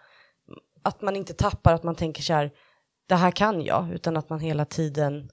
att 0.82 1.01
man 1.01 1.15
inte 1.15 1.34
tappar, 1.34 1.74
att 1.74 1.84
man 1.84 1.95
tänker 1.95 2.24
så 2.24 2.34
här, 2.34 2.51
det 3.07 3.15
här 3.15 3.32
kan 3.32 3.61
jag, 3.61 3.91
utan 3.93 4.17
att 4.17 4.30
man 4.30 4.39
hela 4.39 4.65
tiden 4.65 5.30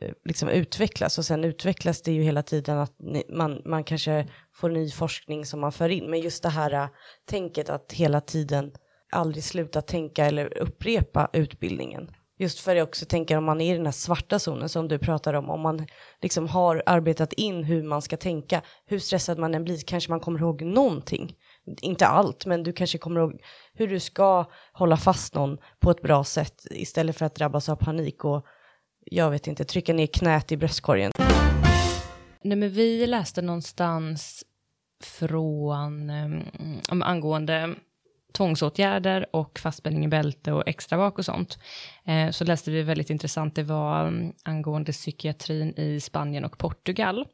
Eh, 0.00 0.12
liksom 0.24 0.48
utvecklas 0.48 1.18
och 1.18 1.24
sen 1.24 1.44
utvecklas 1.44 2.02
det 2.02 2.12
ju 2.12 2.22
hela 2.22 2.42
tiden 2.42 2.78
att 2.78 2.94
ni, 2.98 3.24
man, 3.28 3.62
man 3.64 3.84
kanske 3.84 4.28
får 4.54 4.68
ny 4.68 4.90
forskning 4.90 5.46
som 5.46 5.60
man 5.60 5.72
för 5.72 5.88
in. 5.88 6.10
Men 6.10 6.20
just 6.20 6.42
det 6.42 6.48
här 6.48 6.72
eh, 6.72 6.88
tänket 7.24 7.70
att 7.70 7.92
hela 7.92 8.20
tiden 8.20 8.72
aldrig 9.12 9.44
sluta 9.44 9.82
tänka 9.82 10.26
eller 10.26 10.58
upprepa 10.58 11.30
utbildningen. 11.32 12.10
Just 12.38 12.60
för 12.60 12.70
att 12.70 12.78
jag 12.78 12.88
också 12.88 13.06
tänker 13.06 13.36
om 13.36 13.44
man 13.44 13.60
är 13.60 13.74
i 13.74 13.76
den 13.76 13.86
här 13.86 13.92
svarta 13.92 14.38
zonen 14.38 14.68
som 14.68 14.88
du 14.88 14.98
pratar 14.98 15.34
om, 15.34 15.50
om 15.50 15.60
man 15.60 15.86
liksom 16.22 16.48
har 16.48 16.82
arbetat 16.86 17.32
in 17.32 17.64
hur 17.64 17.82
man 17.82 18.02
ska 18.02 18.16
tänka, 18.16 18.62
hur 18.86 18.98
stressad 18.98 19.38
man 19.38 19.54
än 19.54 19.64
blir, 19.64 19.78
kanske 19.86 20.10
man 20.10 20.20
kommer 20.20 20.40
ihåg 20.40 20.62
någonting. 20.62 21.34
Inte 21.80 22.06
allt, 22.06 22.46
men 22.46 22.62
du 22.62 22.72
kanske 22.72 22.98
kommer 22.98 23.20
ihåg 23.20 23.40
hur 23.74 23.88
du 23.88 24.00
ska 24.00 24.44
hålla 24.72 24.96
fast 24.96 25.34
någon 25.34 25.58
på 25.80 25.90
ett 25.90 26.02
bra 26.02 26.24
sätt 26.24 26.66
istället 26.70 27.16
för 27.16 27.26
att 27.26 27.34
drabbas 27.34 27.68
av 27.68 27.76
panik 27.76 28.24
och 28.24 28.46
jag 29.10 29.30
vet 29.30 29.46
inte, 29.46 29.64
trycka 29.64 29.92
ner 29.92 30.06
knät 30.06 30.52
i 30.52 30.56
bröstkorgen. 30.56 31.12
Nej, 32.42 32.56
men 32.56 32.70
vi 32.70 33.06
läste 33.06 33.42
någonstans 33.42 34.44
från 35.04 36.10
um, 36.10 37.02
angående 37.02 37.74
tvångsåtgärder 38.32 39.26
och 39.36 39.58
fastspänning 39.58 40.04
i 40.04 40.08
bälte 40.08 40.52
och 40.52 40.68
extravak 40.68 41.18
och 41.18 41.24
sånt. 41.24 41.58
Eh, 42.04 42.30
så 42.30 42.44
läste 42.44 42.70
vi 42.70 42.82
väldigt 42.82 43.10
intressant, 43.10 43.54
det 43.54 43.62
var 43.62 44.06
um, 44.06 44.32
angående 44.44 44.92
psykiatrin 44.92 45.74
i 45.76 46.00
Spanien 46.00 46.44
och 46.44 46.58
Portugal. 46.58 47.26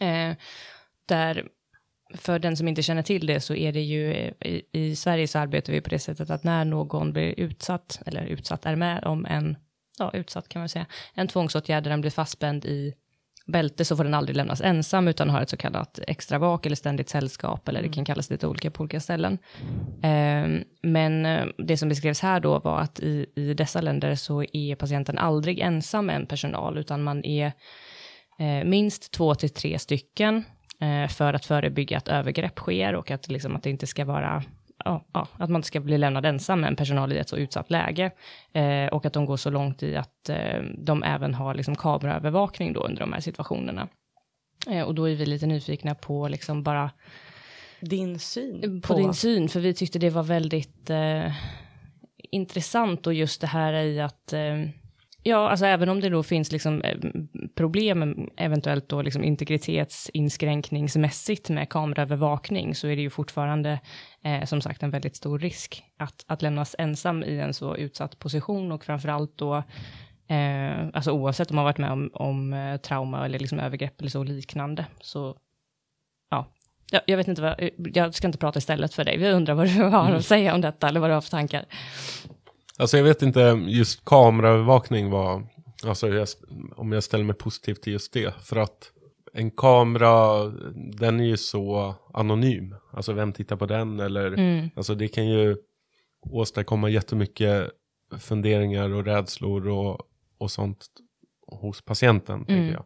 Eh, 0.00 0.36
där, 1.06 1.48
för 2.14 2.38
den 2.38 2.56
som 2.56 2.68
inte 2.68 2.82
känner 2.82 3.02
till 3.02 3.26
det 3.26 3.40
så 3.40 3.54
är 3.54 3.72
det 3.72 3.80
ju, 3.80 4.12
eh, 4.12 4.32
i, 4.40 4.62
i 4.72 4.96
Sverige 4.96 5.28
så 5.28 5.38
arbetar 5.38 5.72
vi 5.72 5.80
på 5.80 5.90
det 5.90 5.98
sättet 5.98 6.30
att 6.30 6.44
när 6.44 6.64
någon 6.64 7.12
blir 7.12 7.40
utsatt, 7.40 8.02
eller 8.06 8.26
utsatt 8.26 8.66
är 8.66 8.76
med 8.76 9.04
om 9.04 9.26
en, 9.26 9.56
ja 9.98 10.10
utsatt 10.14 10.48
kan 10.48 10.60
man 10.60 10.68
säga, 10.68 10.86
en 11.14 11.28
tvångsåtgärd 11.28 11.84
där 11.84 11.90
den 11.90 12.00
blir 12.00 12.10
fastspänd 12.10 12.64
i 12.64 12.94
bälte 13.46 13.84
så 13.84 13.96
får 13.96 14.04
den 14.04 14.14
aldrig 14.14 14.36
lämnas 14.36 14.60
ensam 14.60 15.08
utan 15.08 15.30
har 15.30 15.40
ett 15.40 15.50
så 15.50 15.56
kallat 15.56 15.98
extra 16.06 16.38
vak 16.38 16.66
eller 16.66 16.76
ständigt 16.76 17.08
sällskap 17.08 17.68
eller 17.68 17.82
det 17.82 17.88
kan 17.88 18.04
kallas 18.04 18.30
lite 18.30 18.46
olika 18.46 18.70
på 18.70 18.82
olika 18.82 19.00
ställen. 19.00 19.38
Eh, 20.02 20.62
men 20.82 21.26
eh, 21.26 21.46
det 21.58 21.76
som 21.76 21.88
beskrevs 21.88 22.20
här 22.20 22.40
då 22.40 22.58
var 22.58 22.80
att 22.80 23.00
i, 23.00 23.26
i 23.36 23.54
dessa 23.54 23.80
länder 23.80 24.14
så 24.14 24.42
är 24.52 24.74
patienten 24.74 25.18
aldrig 25.18 25.60
ensam 25.60 26.06
med 26.06 26.16
en 26.16 26.26
personal 26.26 26.78
utan 26.78 27.02
man 27.02 27.24
är 27.24 27.52
eh, 28.38 28.64
minst 28.64 29.12
två 29.12 29.34
till 29.34 29.50
tre 29.50 29.78
stycken 29.78 30.44
eh, 30.80 31.08
för 31.08 31.34
att 31.34 31.46
förebygga 31.46 31.98
att 31.98 32.08
övergrepp 32.08 32.58
sker 32.58 32.94
och 32.94 33.10
att, 33.10 33.28
liksom, 33.28 33.56
att 33.56 33.62
det 33.62 33.70
inte 33.70 33.86
ska 33.86 34.04
vara 34.04 34.42
Ja, 34.86 35.04
ja, 35.12 35.28
att 35.38 35.50
man 35.50 35.58
inte 35.58 35.66
ska 35.66 35.80
bli 35.80 35.98
lämnad 35.98 36.26
ensam 36.26 36.60
med 36.60 36.68
en 36.68 36.76
personal 36.76 37.12
i 37.12 37.18
ett 37.18 37.28
så 37.28 37.36
utsatt 37.36 37.70
läge. 37.70 38.10
Eh, 38.52 38.86
och 38.86 39.06
att 39.06 39.12
de 39.12 39.26
går 39.26 39.36
så 39.36 39.50
långt 39.50 39.82
i 39.82 39.96
att 39.96 40.28
eh, 40.28 40.62
de 40.78 41.02
även 41.02 41.34
har 41.34 41.54
liksom 41.54 41.74
kameraövervakning 41.76 42.72
då 42.72 42.80
under 42.80 43.00
de 43.00 43.12
här 43.12 43.20
situationerna. 43.20 43.88
Eh, 44.70 44.82
och 44.82 44.94
då 44.94 45.08
är 45.08 45.14
vi 45.14 45.26
lite 45.26 45.46
nyfikna 45.46 45.94
på 45.94 46.28
liksom 46.28 46.62
bara 46.62 46.90
Din 47.80 48.18
syn 48.18 48.80
på 48.80 48.94
din 48.94 49.14
syn, 49.14 49.48
för 49.48 49.60
vi 49.60 49.74
tyckte 49.74 49.98
det 49.98 50.10
var 50.10 50.22
väldigt 50.22 50.90
eh, 50.90 51.32
intressant 52.30 53.06
och 53.06 53.14
just 53.14 53.40
det 53.40 53.46
här 53.46 53.72
i 53.72 54.00
att 54.00 54.32
eh, 54.32 54.56
Ja, 55.28 55.50
alltså 55.50 55.66
även 55.66 55.88
om 55.88 56.00
det 56.00 56.08
då 56.08 56.22
finns 56.22 56.52
liksom 56.52 56.82
eh, 56.82 56.98
problem 57.54 58.28
eventuellt 58.36 58.88
då 58.88 59.02
liksom 59.02 59.24
integritetsinskränkningsmässigt 59.24 61.50
med 61.50 61.68
kameraövervakning 61.68 62.74
så 62.74 62.88
är 62.88 62.96
det 62.96 63.02
ju 63.02 63.10
fortfarande 63.10 63.80
eh, 64.24 64.44
som 64.44 64.60
sagt 64.60 64.82
en 64.82 64.90
väldigt 64.90 65.16
stor 65.16 65.38
risk 65.38 65.84
att, 65.98 66.24
att 66.26 66.42
lämnas 66.42 66.76
ensam 66.78 67.24
i 67.24 67.40
en 67.40 67.54
så 67.54 67.76
utsatt 67.76 68.18
position 68.18 68.72
och 68.72 68.84
framförallt 68.84 69.38
då 69.38 69.56
eh, 70.28 70.88
alltså 70.92 71.10
oavsett 71.10 71.50
om 71.50 71.56
man 71.56 71.64
varit 71.64 71.78
med 71.78 71.92
om, 71.92 72.10
om 72.14 72.52
eh, 72.52 72.76
trauma 72.76 73.24
eller 73.24 73.38
liksom 73.38 73.60
övergrepp 73.60 74.00
eller 74.00 74.10
så 74.10 74.22
liknande 74.22 74.86
så 75.00 75.36
ja, 76.30 76.46
jag, 76.90 77.02
jag 77.06 77.16
vet 77.16 77.28
inte 77.28 77.42
vad, 77.42 77.70
jag 77.76 78.14
ska 78.14 78.26
inte 78.26 78.38
prata 78.38 78.58
istället 78.58 78.94
för 78.94 79.04
dig. 79.04 79.16
Vi 79.16 79.30
undrar 79.30 79.54
vad 79.54 79.66
du 79.66 79.82
har 79.82 80.12
att 80.12 80.24
säga 80.24 80.54
om 80.54 80.60
detta 80.60 80.88
eller 80.88 81.00
vad 81.00 81.10
du 81.10 81.14
har 81.14 81.20
för 81.20 81.30
tankar. 81.30 81.64
Alltså 82.78 82.96
jag 82.96 83.04
vet 83.04 83.22
inte, 83.22 83.40
just 83.66 84.04
kameraövervakning 84.04 85.10
var, 85.10 85.46
alltså 85.84 86.08
jag, 86.08 86.28
om 86.76 86.92
jag 86.92 87.02
ställer 87.04 87.24
mig 87.24 87.36
positivt 87.36 87.82
till 87.82 87.92
just 87.92 88.12
det. 88.12 88.34
För 88.44 88.56
att 88.56 88.92
en 89.32 89.50
kamera, 89.50 90.44
den 90.98 91.20
är 91.20 91.24
ju 91.24 91.36
så 91.36 91.94
anonym. 92.14 92.74
Alltså 92.92 93.12
vem 93.12 93.32
tittar 93.32 93.56
på 93.56 93.66
den 93.66 94.00
eller, 94.00 94.26
Mm. 94.32 94.70
alltså 94.76 94.94
det 94.94 95.08
kan 95.08 95.28
ju 95.28 95.56
åstadkomma 96.30 96.88
jättemycket 96.88 97.70
funderingar 98.18 98.90
och 98.94 99.04
rädslor 99.04 99.68
och, 99.68 100.00
och 100.38 100.50
sånt 100.50 100.86
hos 101.46 101.82
patienten, 101.84 102.38
tänker 102.38 102.62
Mm. 102.62 102.72
jag. 102.72 102.84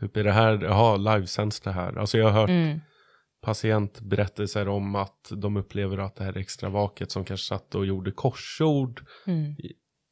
Typ 0.00 0.16
är 0.16 0.24
det 0.24 0.32
här, 0.32 0.60
jaha, 0.62 0.96
livesänds 0.96 1.60
det 1.60 1.72
här? 1.72 1.98
Alltså 1.98 2.18
jag 2.18 2.24
har 2.30 2.40
hört 2.40 2.50
Mm. 2.50 2.80
Patientberättelser 3.44 4.68
om 4.68 4.94
att 4.94 5.32
de 5.36 5.56
upplever 5.56 5.98
att 5.98 6.16
det 6.16 6.24
här 6.24 6.36
extra 6.36 6.68
vaket 6.68 7.10
som 7.10 7.24
kanske 7.24 7.46
satt 7.46 7.74
och 7.74 7.86
gjorde 7.86 8.10
korsord. 8.10 9.02
Mm. 9.26 9.54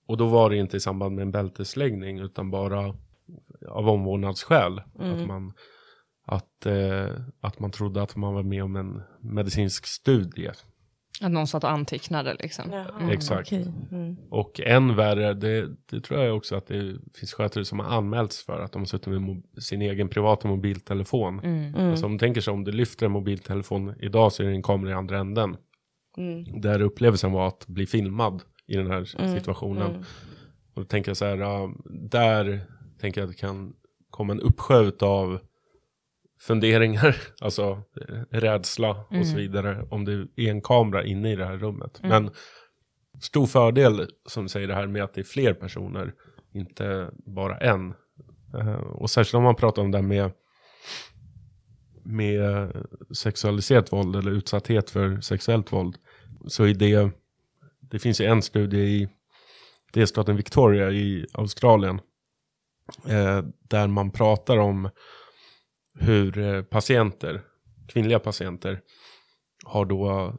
Och 0.06 0.16
då 0.16 0.26
var 0.26 0.50
det 0.50 0.56
inte 0.56 0.76
i 0.76 0.80
samband 0.80 1.14
med 1.14 1.22
en 1.22 1.30
bältesläggning 1.30 2.18
utan 2.18 2.50
bara 2.50 2.94
av 3.68 3.88
omvårdnadsskäl. 3.88 4.78
Att, 4.78 5.26
man, 5.26 5.52
att, 6.26 6.66
eh, 6.66 7.10
att 7.40 7.58
man 7.58 7.70
trodde 7.70 8.02
att 8.02 8.16
man 8.16 8.34
var 8.34 8.42
med 8.42 8.64
om 8.64 8.76
en 8.76 9.02
medicinsk 9.20 9.86
studie. 9.86 10.50
Att 11.22 11.32
någon 11.32 11.46
satt 11.46 11.64
och 11.64 11.70
antecknade 11.70 12.36
liksom. 12.40 12.84
Exakt. 13.10 13.48
Okej. 13.48 13.72
Mm. 13.92 14.16
Och 14.30 14.60
än 14.60 14.96
värre, 14.96 15.34
det, 15.34 15.68
det 15.90 16.00
tror 16.00 16.20
jag 16.20 16.36
också 16.36 16.56
att 16.56 16.66
det 16.66 16.96
finns 17.14 17.32
skötare 17.32 17.64
som 17.64 17.78
har 17.78 17.86
anmälts 17.86 18.42
för 18.44 18.60
att 18.60 18.72
de 18.72 18.78
har 18.78 18.86
suttit 18.86 19.06
med 19.06 19.42
sin 19.58 19.82
egen 19.82 20.08
privata 20.08 20.48
mobiltelefon. 20.48 21.40
Mm. 21.40 21.90
Alltså 21.90 22.06
om 22.06 22.18
tänker 22.18 22.40
sig 22.40 22.52
om 22.52 22.64
du 22.64 22.72
lyfter 22.72 23.06
en 23.06 23.12
mobiltelefon 23.12 23.94
idag 24.00 24.32
så 24.32 24.42
är 24.42 24.46
det 24.46 24.52
en 24.52 24.62
kamera 24.62 24.90
i 24.90 24.94
andra 24.94 25.18
änden. 25.18 25.56
Mm. 26.16 26.60
Där 26.60 26.80
upplevelsen 26.82 27.32
var 27.32 27.48
att 27.48 27.66
bli 27.66 27.86
filmad 27.86 28.42
i 28.66 28.76
den 28.76 28.86
här 28.86 29.14
Mm. 29.18 29.34
situationen. 29.34 29.90
Mm. 29.90 30.02
Och 30.74 30.82
då 30.82 30.84
tänker 30.84 31.10
jag 31.10 31.16
så 31.16 31.24
här, 31.24 31.68
där 32.08 32.60
tänker 33.00 33.20
jag 33.20 33.28
att 33.28 33.34
det 33.34 33.40
kan 33.40 33.72
komma 34.10 34.32
en 34.32 34.40
uppsjö 34.40 34.90
av 35.00 35.40
funderingar, 36.47 37.16
alltså 37.40 37.82
eh, 38.09 38.38
rädsla 38.38 38.90
och 38.90 39.12
Mm. 39.12 39.24
så 39.24 39.36
vidare 39.36 39.86
om 39.90 40.05
det 40.05 40.12
är 40.36 40.51
en 40.51 40.61
kamera 40.62 41.05
inne 41.05 41.32
i 41.32 41.36
det 41.36 41.47
här 41.47 41.57
rummet. 41.57 42.01
Men 42.03 42.30
stor 43.20 43.47
fördel 43.47 44.07
som 44.26 44.49
säger 44.49 44.68
det 44.68 44.74
här 44.74 44.86
med 44.86 45.03
att 45.05 45.14
det 45.14 45.20
är 45.20 45.24
fler 45.24 45.55
personer, 45.55 46.14
inte 46.55 47.11
bara 47.26 47.59
en. 47.59 47.95
Eh, 48.59 48.74
och 48.74 49.11
särskilt 49.11 49.34
om 49.34 49.43
man 49.43 49.55
pratar 49.57 49.82
om 49.82 49.90
det 49.90 49.99
här 49.99 50.03
med, 50.03 50.30
med 52.05 52.72
sexualiserat 53.14 53.93
våld 53.93 54.16
eller 54.16 54.30
utsatthet 54.30 54.90
för 54.90 55.20
sexuellt 55.20 55.72
våld. 55.72 55.97
Så 56.47 56.64
är 56.64 56.74
det, 56.74 57.11
det 57.80 57.99
finns 57.99 58.20
ju 58.20 58.24
en 58.24 58.43
studie 58.43 58.78
i 58.78 59.09
delstaten 59.93 60.36
Victoria 60.36 60.90
i 60.90 61.26
Australien. 61.32 62.01
Eh, 63.09 63.43
där 63.68 63.86
man 63.86 64.11
pratar 64.11 64.57
om 64.57 64.90
hur 65.99 66.38
eh, 66.38 66.62
patienter, 66.62 67.43
kvinnliga 67.88 68.18
patienter, 68.18 68.80
har 69.64 69.84
då 69.84 70.34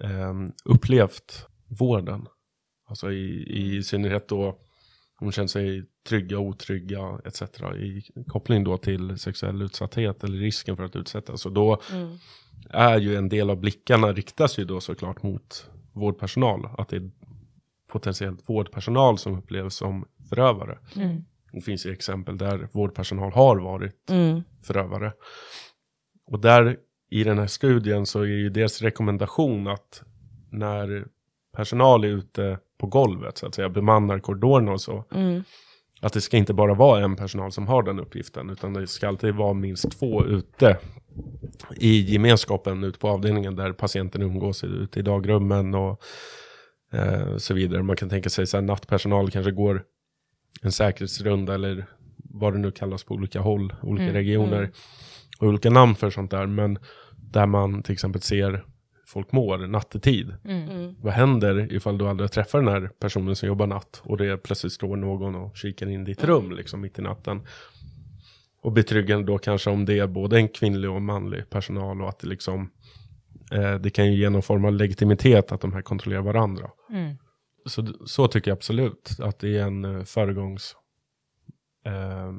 eh, 0.00 0.34
upplevt 0.64 1.46
vården. 1.78 2.26
Alltså 2.88 3.12
i, 3.12 3.46
i 3.48 3.82
synnerhet 3.82 4.28
då 4.28 4.58
hon 5.18 5.32
känner 5.32 5.48
sig 5.48 5.84
trygga, 6.08 6.38
otrygga 6.38 7.20
etc. 7.24 7.42
I 7.76 8.02
koppling 8.26 8.64
då 8.64 8.76
till 8.78 9.18
sexuell 9.18 9.62
utsatthet 9.62 10.24
eller 10.24 10.38
risken 10.38 10.76
för 10.76 10.84
att 10.84 10.96
utsättas. 10.96 11.46
Och 11.46 11.52
då 11.52 11.80
Mm. 11.92 12.16
är 12.70 12.98
ju 12.98 13.16
en 13.16 13.28
del 13.28 13.50
av 13.50 13.56
blickarna 13.60 14.12
riktas 14.12 14.58
ju 14.58 14.64
då 14.64 14.80
såklart 14.80 15.22
mot 15.22 15.70
vårdpersonal. 15.92 16.68
Att 16.78 16.88
det 16.88 16.96
är 16.96 17.10
potentiellt 17.88 18.48
vårdpersonal 18.48 19.18
som 19.18 19.38
upplevs 19.38 19.74
som 19.74 20.04
förövare. 20.28 20.78
Mm. 20.96 21.24
Det 21.56 21.62
finns 21.62 21.86
ju 21.86 21.92
exempel 21.92 22.38
där 22.38 22.68
vårdpersonal 22.72 23.32
har 23.32 23.56
varit 23.56 24.10
Mm. 24.10 24.42
förövare. 24.62 25.12
Och 26.30 26.40
där 26.40 26.76
i 27.10 27.24
den 27.24 27.38
här 27.38 27.46
studien 27.46 28.06
så 28.06 28.20
är 28.20 28.26
ju 28.26 28.50
deras 28.50 28.82
rekommendation 28.82 29.66
att 29.68 30.02
när 30.50 31.06
personal 31.56 32.04
är 32.04 32.08
ute 32.08 32.58
på 32.78 32.86
golvet 32.86 33.38
så 33.38 33.46
att 33.46 33.54
säga, 33.54 33.68
bemannar 33.68 34.18
korridorerna 34.18 34.72
och 34.72 34.80
så, 34.80 35.04
Mm. 35.14 35.42
att 36.00 36.12
det 36.12 36.20
ska 36.20 36.36
inte 36.36 36.54
bara 36.54 36.74
vara 36.74 37.04
en 37.04 37.16
personal 37.16 37.52
som 37.52 37.66
har 37.66 37.82
den 37.82 38.00
uppgiften, 38.00 38.50
utan 38.50 38.72
det 38.72 38.86
ska 38.86 39.08
alltid 39.08 39.34
vara 39.34 39.54
minst 39.54 39.98
två 39.98 40.24
ute 40.24 40.78
i 41.76 42.00
gemenskapen 42.12 42.84
ute 42.84 42.98
på 42.98 43.08
avdelningen 43.08 43.56
där 43.56 43.72
patienten 43.72 44.22
umgås 44.22 44.64
ute 44.64 44.98
i 44.98 45.02
dagrummen 45.02 45.74
och 45.74 46.02
eh, 46.92 47.36
så 47.36 47.54
vidare. 47.54 47.82
Man 47.82 47.96
kan 47.96 48.08
tänka 48.08 48.30
sig 48.30 48.46
så 48.46 48.56
här 48.56 48.62
nattpersonal 48.62 49.30
kanske 49.30 49.50
går 49.52 49.82
en 50.62 50.72
säkerhetsrunda 50.72 51.54
eller 51.54 51.86
vad 52.16 52.52
det 52.52 52.58
nu 52.58 52.70
kallas 52.70 53.04
på 53.04 53.14
olika 53.14 53.40
håll, 53.40 53.74
olika 53.82 54.04
Mm, 54.04 54.14
regioner 54.14 54.70
och 55.38 55.48
olika 55.48 55.70
namn 55.70 55.94
för 55.94 56.10
sånt 56.10 56.30
där. 56.30 56.46
Men 56.46 56.78
där 57.16 57.46
man 57.46 57.82
till 57.82 57.92
exempel 57.92 58.22
ser 58.22 58.64
folk 59.06 59.32
mår 59.32 59.58
nattetid. 59.58 60.34
Mm. 60.44 60.68
Mm. 60.70 60.94
Vad 61.00 61.12
händer 61.12 61.72
ifall 61.72 61.98
du 61.98 62.08
aldrig 62.08 62.30
träffar 62.30 62.58
den 62.58 62.68
här 62.68 62.90
personen 63.00 63.36
som 63.36 63.48
jobbar 63.48 63.66
natt 63.66 64.02
och 64.04 64.16
det 64.16 64.36
plötsligt 64.36 64.72
står 64.72 64.96
någon 64.96 65.34
och 65.34 65.56
kikar 65.56 65.86
in 65.86 66.02
i 66.02 66.04
ditt 66.04 66.24
rum 66.24 66.52
liksom 66.52 66.80
mitt 66.80 66.98
i 66.98 67.02
natten. 67.02 67.40
Och 68.62 68.72
betryggande 68.72 69.26
då 69.26 69.38
kanske 69.38 69.70
om 69.70 69.84
det 69.84 69.98
är 69.98 70.06
både 70.06 70.36
en 70.36 70.48
kvinnlig 70.48 70.90
och 70.90 71.02
manlig 71.02 71.50
personal 71.50 72.02
och 72.02 72.08
att 72.08 72.18
det 72.18 72.28
liksom 72.28 72.70
eh, 73.52 73.74
det 73.74 73.90
kan 73.90 74.12
ju 74.12 74.18
ge 74.18 74.30
någon 74.30 74.42
form 74.42 74.64
av 74.64 74.72
legitimitet 74.72 75.52
att 75.52 75.60
de 75.60 75.72
här 75.72 75.82
kontrollerar 75.82 76.22
varandra. 76.22 76.70
Mm. 76.90 77.16
Så, 77.66 77.86
så 78.06 78.28
tycker 78.28 78.50
jag 78.50 78.56
absolut 78.56 79.10
att 79.20 79.38
det 79.38 79.58
är 79.58 79.62
en 79.62 79.84
eh, 79.84 80.04
föregångs, 80.04 80.76
eh, 81.86 82.32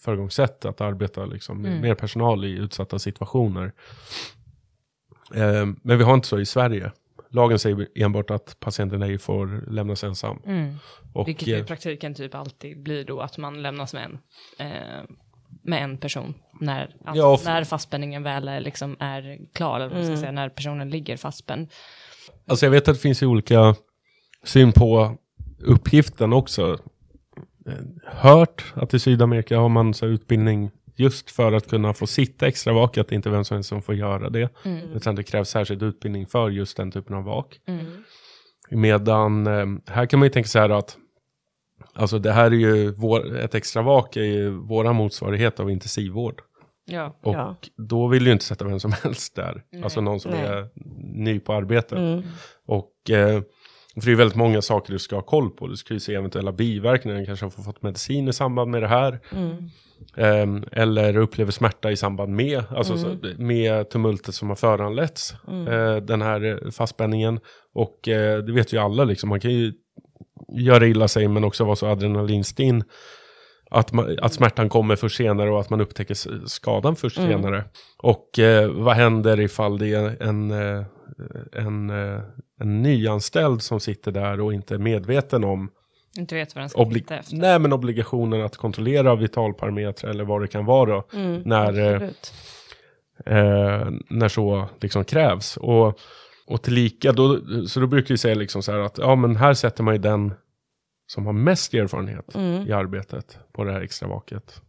föregångssätt 0.00 0.64
att 0.64 0.80
arbeta 0.80 1.26
liksom, 1.26 1.62
med 1.62 1.70
Mm. 1.70 1.82
mer 1.82 1.94
personal 1.94 2.44
i 2.44 2.50
utsatta 2.50 2.98
situationer. 2.98 3.72
Eh, 5.34 5.66
men 5.82 5.98
vi 5.98 6.04
har 6.04 6.14
inte 6.14 6.28
så 6.28 6.40
i 6.40 6.46
Sverige. 6.46 6.92
Lagen 7.30 7.58
säger 7.58 7.88
enbart 7.94 8.30
att 8.30 8.60
patienten 8.60 9.02
ej 9.02 9.18
får 9.18 9.64
lämnas 9.70 10.04
ensam. 10.04 10.38
Mm. 10.46 10.74
Och, 11.12 11.28
Vilket 11.28 11.48
i 11.48 11.52
eh, 11.52 11.64
praktiken 11.64 12.14
typ 12.14 12.34
alltid 12.34 12.82
blir 12.82 13.04
då 13.04 13.20
att 13.20 13.38
man 13.38 13.62
lämnas 13.62 13.94
med 13.94 14.04
en, 14.04 14.18
eh, 14.66 15.02
med 15.62 15.82
en 15.84 15.98
person 15.98 16.34
när, 16.60 16.96
alltså, 17.04 17.22
Ja, 17.22 17.38
när 17.44 17.64
fastspänningen 17.64 18.22
väl 18.22 18.48
är, 18.48 18.60
liksom 18.60 18.96
är 19.00 19.38
klar, 19.52 19.76
eller 19.76 19.86
vad 19.88 19.94
man 19.96 20.04
ska 20.04 20.10
Mm. 20.10 20.20
säga, 20.20 20.32
när 20.32 20.48
personen 20.48 20.90
ligger 20.90 21.16
fastspänd. 21.16 21.68
Alltså 22.46 22.66
jag 22.66 22.70
vet 22.70 22.88
att 22.88 22.94
det 22.94 23.00
finns 23.00 23.22
ju 23.22 23.26
olika 23.26 23.74
syn 24.44 24.72
på 24.72 25.16
uppgiften 25.58 26.32
också. 26.32 26.78
Eh, 27.66 27.74
Hört 28.06 28.64
att 28.74 28.94
i 28.94 28.98
Sydamerika 28.98 29.58
har 29.58 29.68
man 29.68 29.94
så 29.94 30.06
utbildning 30.06 30.70
just 30.96 31.30
för 31.30 31.52
att 31.52 31.68
kunna 31.70 31.94
få 31.94 32.06
sitta 32.06 32.46
extra 32.46 32.72
vak, 32.72 32.98
att 32.98 33.08
det 33.08 33.14
inte 33.14 33.28
är 33.28 33.30
vem 33.30 33.44
som 33.44 33.54
helst 33.54 33.68
som 33.68 33.82
får 33.82 33.94
göra 33.94 34.30
det. 34.30 34.48
Mm. 34.64 34.92
Utan 34.92 35.14
det 35.14 35.22
krävs 35.22 35.48
särskild 35.48 35.82
utbildning 35.82 36.26
för 36.26 36.50
just 36.50 36.76
den 36.76 36.90
typen 36.90 37.16
av 37.16 37.24
vak. 37.24 37.60
Mm. 37.66 37.84
Medan 38.70 39.46
eh, 39.46 39.66
här 39.86 40.06
kan 40.06 40.18
man 40.18 40.26
ju 40.26 40.30
tänka 40.32 40.48
så 40.48 40.58
här 40.58 40.70
att 40.70 40.96
Alltså 41.96 42.18
det 42.18 42.32
här 42.32 42.46
är 42.46 42.50
ju, 42.54 42.90
vår, 42.90 43.36
ett 43.36 43.54
extra 43.54 43.82
vak 43.82 44.16
är 44.16 44.22
ju 44.22 44.50
våra 44.50 44.92
motsvarighet 44.92 45.60
av 45.60 45.70
intensivvård. 45.70 46.40
Ja. 46.84 47.18
Och 47.22 47.34
Ja. 47.34 47.56
då 47.76 48.08
vill 48.08 48.24
du 48.24 48.32
inte 48.32 48.44
sätta 48.44 48.64
vem 48.64 48.80
som 48.80 48.92
helst 49.02 49.36
där. 49.36 49.62
Alltså 49.82 50.00
någon 50.00 50.20
som 50.20 50.30
Nej. 50.30 50.40
är 50.46 50.68
ny 51.22 51.40
på 51.40 51.52
arbetet. 51.52 51.98
Mm. 51.98 52.22
Och 52.66 53.10
eh, 53.10 53.42
för 54.00 54.06
det 54.06 54.12
är 54.12 54.16
väldigt 54.16 54.36
många 54.36 54.62
saker 54.62 54.92
du 54.92 54.98
ska 54.98 55.16
ha 55.16 55.22
koll 55.22 55.50
på. 55.50 55.66
Du 55.66 55.76
ska 55.76 55.94
ju 55.94 56.00
se 56.00 56.14
eventuella 56.14 56.52
biverkningar. 56.52 57.18
Du 57.18 57.26
kanske 57.26 57.44
har 57.44 57.50
fått 57.50 57.82
medicin 57.82 58.28
i 58.28 58.32
samband 58.32 58.70
med 58.70 58.82
det 58.82 58.88
här. 58.88 59.20
Mm. 59.32 59.70
Eh, 60.16 60.80
eller 60.80 61.16
upplever 61.16 61.52
smärta 61.52 61.90
i 61.90 61.96
samband 61.96 62.36
med, 62.36 62.64
alltså 62.70 62.98
så, 62.98 63.16
med 63.38 63.90
tumultet 63.90 64.34
som 64.34 64.48
har 64.48 64.56
föranletts. 64.56 65.34
Eh, 65.68 65.96
den 65.96 66.22
här 66.22 66.44
eh, 66.44 66.70
fastspänningen. 66.70 67.40
Och 67.74 68.08
eh, 68.08 68.38
det 68.38 68.52
vet 68.52 68.72
ju 68.72 68.78
alla 68.78 69.04
liksom. 69.04 69.28
Man 69.28 69.40
kan 69.40 69.50
ju 69.50 69.72
göra 70.48 70.86
illa 70.86 71.08
sig 71.08 71.28
men 71.28 71.44
också 71.44 71.64
vara 71.64 71.76
så 71.76 71.86
adrenalinstinn. 71.86 72.84
Att, 73.70 73.92
man, 73.92 74.18
att 74.22 74.32
smärtan 74.32 74.68
kommer 74.68 74.96
först 74.96 75.16
senare 75.16 75.50
och 75.50 75.60
att 75.60 75.70
man 75.70 75.80
upptäcker 75.80 76.46
skadan 76.46 76.96
först 76.96 77.16
senare. 77.16 77.64
Och 77.98 78.38
eh, 78.38 78.70
vad 78.70 78.96
händer 78.96 79.40
ifall 79.40 79.78
det 79.78 79.94
är 79.94 80.22
en, 80.22 80.50
en, 81.52 81.90
eh, 81.90 82.20
en 82.60 82.82
nyanställd 82.82 83.62
som 83.62 83.80
sitter 83.80 84.12
där 84.12 84.40
och 84.40 84.54
inte 84.54 84.74
är 84.74 84.78
medveten 84.78 85.44
om 85.44 85.70
Inte 86.18 86.34
vet 86.34 86.54
vad 86.54 86.62
den 86.62 86.68
ska 86.68 86.80
obli- 86.80 86.94
titta 86.94 87.16
efter. 87.18 87.36
nej, 87.36 87.58
men 87.58 87.72
obligationen 87.72 88.42
att 88.42 88.56
kontrollera 88.56 89.14
vitalparametrar 89.16 90.10
eller 90.10 90.24
vad 90.24 90.40
det 90.40 90.46
kan 90.48 90.64
vara 90.64 91.02
Mm. 91.14 91.42
när, 91.44 91.78
eh, 91.80 92.02
eh, 93.26 93.88
när 94.10 94.28
så 94.28 94.68
liksom 94.80 95.04
krävs. 95.04 95.56
Och, 95.56 95.98
och 96.46 96.62
tillika, 96.62 97.12
då, 97.12 97.40
så 97.66 97.80
då 97.80 97.86
brukar 97.86 98.14
vi 98.14 98.18
säga 98.18 98.34
liksom 98.34 98.62
så 98.62 98.72
här 98.72 98.78
att 98.78 98.98
ja, 98.98 99.14
men 99.14 99.36
här 99.36 99.54
sätter 99.54 99.82
man 99.82 99.94
ju 99.94 99.98
den 100.00 100.34
som 101.06 101.26
har 101.26 101.32
mest 101.32 101.74
erfarenhet 101.74 102.34
Mm. 102.34 102.68
i 102.68 102.72
arbetet 102.72 103.38
på 103.52 103.64
det 103.64 103.72
här 103.72 103.80
extra 103.80 104.08
vaket. 104.08 104.60